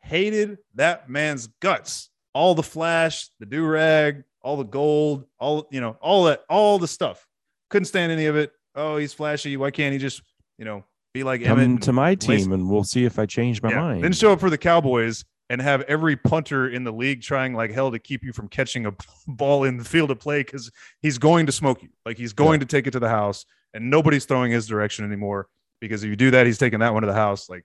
Hated 0.00 0.58
that 0.74 1.08
man's 1.10 1.48
guts. 1.60 2.10
All 2.34 2.54
the 2.54 2.62
flash, 2.62 3.28
the 3.40 3.46
do 3.46 3.64
rag, 3.66 4.24
all 4.42 4.56
the 4.56 4.64
gold, 4.64 5.24
all 5.38 5.66
you 5.70 5.80
know, 5.80 5.96
all 6.00 6.24
that, 6.24 6.44
all 6.48 6.78
the 6.78 6.88
stuff. 6.88 7.26
couldn't 7.70 7.86
stand 7.86 8.12
any 8.12 8.26
of 8.26 8.36
it. 8.36 8.52
Oh, 8.74 8.96
he's 8.96 9.12
flashy. 9.12 9.56
Why 9.56 9.70
can't 9.70 9.92
he 9.92 9.98
just, 9.98 10.22
you 10.58 10.64
know, 10.64 10.84
be 11.12 11.22
like 11.24 11.42
Come 11.44 11.58
Emmitt? 11.58 11.80
to 11.82 11.92
my 11.92 12.10
lace- 12.10 12.18
team 12.44 12.52
and 12.52 12.68
we'll 12.70 12.84
see 12.84 13.04
if 13.04 13.18
I 13.18 13.26
change 13.26 13.62
my 13.62 13.70
Yeah. 13.70 13.80
mind. 13.80 14.04
Then 14.04 14.12
show 14.12 14.32
up 14.32 14.40
for 14.40 14.50
the 14.50 14.58
Cowboys 14.58 15.24
and 15.50 15.60
have 15.60 15.80
every 15.82 16.14
punter 16.16 16.68
in 16.68 16.84
the 16.84 16.92
league 16.92 17.22
trying 17.22 17.54
like 17.54 17.72
hell 17.72 17.90
to 17.90 17.98
keep 17.98 18.22
you 18.22 18.32
from 18.32 18.48
catching 18.48 18.86
a 18.86 18.92
ball 19.26 19.64
in 19.64 19.76
the 19.78 19.84
field 19.84 20.10
of 20.10 20.18
play 20.20 20.42
because 20.42 20.70
he's 21.02 21.18
going 21.18 21.46
to 21.46 21.52
smoke 21.52 21.82
you. 21.82 21.88
Like 22.06 22.16
he's 22.18 22.32
going 22.34 22.60
to 22.60 22.66
take 22.66 22.86
it 22.86 22.92
to 22.92 23.00
the 23.00 23.08
house, 23.08 23.44
and 23.74 23.90
nobody's 23.90 24.24
throwing 24.26 24.52
his 24.52 24.66
direction 24.66 25.04
anymore 25.04 25.48
because 25.80 26.04
if 26.04 26.08
you 26.10 26.16
do 26.16 26.30
that, 26.30 26.46
he's 26.46 26.58
taking 26.58 26.78
that 26.80 26.92
one 26.94 27.02
to 27.02 27.06
the 27.08 27.14
house. 27.14 27.48
Like, 27.50 27.64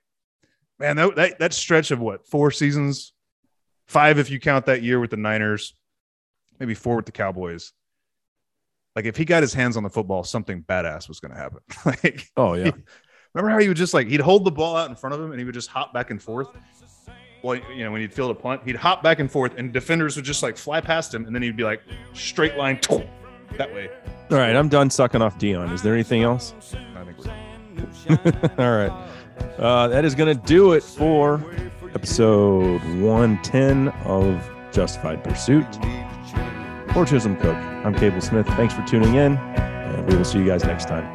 man, 0.79 0.95
that 0.97 1.15
that, 1.15 1.39
that 1.39 1.53
stretch 1.53 1.91
of 1.91 1.99
what 1.99 2.27
four 2.27 2.51
seasons, 2.51 3.12
five 3.87 4.19
if 4.19 4.29
you 4.29 4.39
count 4.39 4.65
that 4.67 4.81
year 4.81 4.99
with 4.99 5.11
the 5.11 5.17
Niners, 5.17 5.75
maybe 6.59 6.73
four 6.73 6.97
with 6.97 7.05
the 7.05 7.11
Cowboys. 7.11 7.73
Like 8.95 9.05
if 9.05 9.17
he 9.17 9.25
got 9.25 9.41
his 9.41 9.53
hands 9.53 9.75
on 9.75 9.83
the 9.83 9.89
football, 9.89 10.23
something 10.23 10.63
badass 10.63 11.07
was 11.07 11.19
going 11.19 11.33
to 11.33 11.37
happen. 11.37 11.59
like 11.85 12.29
oh 12.37 12.53
yeah. 12.53 12.71
Remember 13.33 13.49
how 13.49 13.59
he 13.59 13.67
would 13.67 13.77
just 13.77 13.93
like 13.93 14.07
he'd 14.07 14.19
hold 14.19 14.45
the 14.45 14.51
ball 14.51 14.75
out 14.75 14.89
in 14.89 14.95
front 14.95 15.15
of 15.15 15.21
him 15.21 15.31
and 15.31 15.39
he 15.39 15.45
would 15.45 15.55
just 15.55 15.69
hop 15.69 15.93
back 15.93 16.11
and 16.11 16.21
forth. 16.21 16.49
Well, 17.41 17.59
you 17.75 17.83
know, 17.83 17.91
when 17.91 17.99
he'd 17.99 18.13
field 18.13 18.31
a 18.31 18.35
punt, 18.35 18.61
he'd 18.63 18.77
hop 18.77 19.03
back 19.03 19.19
and 19.19 19.29
forth, 19.29 19.51
and 19.57 19.73
defenders 19.73 20.15
would 20.15 20.23
just 20.23 20.41
like 20.43 20.55
fly 20.55 20.79
past 20.79 21.13
him, 21.13 21.25
and 21.25 21.35
then 21.35 21.41
he'd 21.41 21.57
be 21.57 21.65
like 21.65 21.81
straight 22.13 22.55
line 22.55 22.79
that 23.57 23.73
way. 23.73 23.89
All 24.31 24.37
right, 24.37 24.55
I'm 24.55 24.69
done 24.69 24.89
sucking 24.89 25.21
off 25.21 25.37
Deion. 25.37 25.73
Is 25.73 25.81
there 25.81 25.93
anything 25.93 26.23
else? 26.23 26.53
I 26.95 27.03
think 27.03 27.17
we're 27.17 28.55
All 28.63 28.77
right. 28.77 29.09
Uh, 29.57 29.87
that 29.89 30.05
is 30.05 30.15
going 30.15 30.35
to 30.35 30.45
do 30.47 30.71
it 30.71 30.83
for 30.83 31.43
episode 31.95 32.81
110 33.01 33.89
of 34.05 34.49
Justified 34.71 35.23
Pursuit. 35.23 35.67
For 36.93 37.05
Chisholm 37.05 37.35
Cook, 37.37 37.55
I'm 37.55 37.93
Cable 37.93 38.21
Smith. 38.21 38.47
Thanks 38.47 38.73
for 38.73 38.83
tuning 38.85 39.15
in, 39.15 39.37
and 39.37 40.09
we 40.09 40.15
will 40.15 40.25
see 40.25 40.39
you 40.39 40.45
guys 40.45 40.63
next 40.63 40.87
time. 40.87 41.11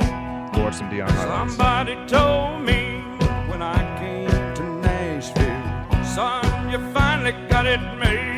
go 0.52 0.64
watch 0.64 0.74
some 0.74 0.90
Deion 0.90 1.10
highlights. 1.10 1.56
Somebody 1.56 1.94
told 2.06 2.62
me 2.62 3.00
when 3.48 3.62
I 3.62 3.98
came 3.98 4.54
to 4.54 4.62
Nashville, 4.80 6.04
son, 6.04 6.70
you 6.70 6.78
finally 6.92 7.32
got 7.48 7.66
it 7.66 7.80
made. 7.98 8.37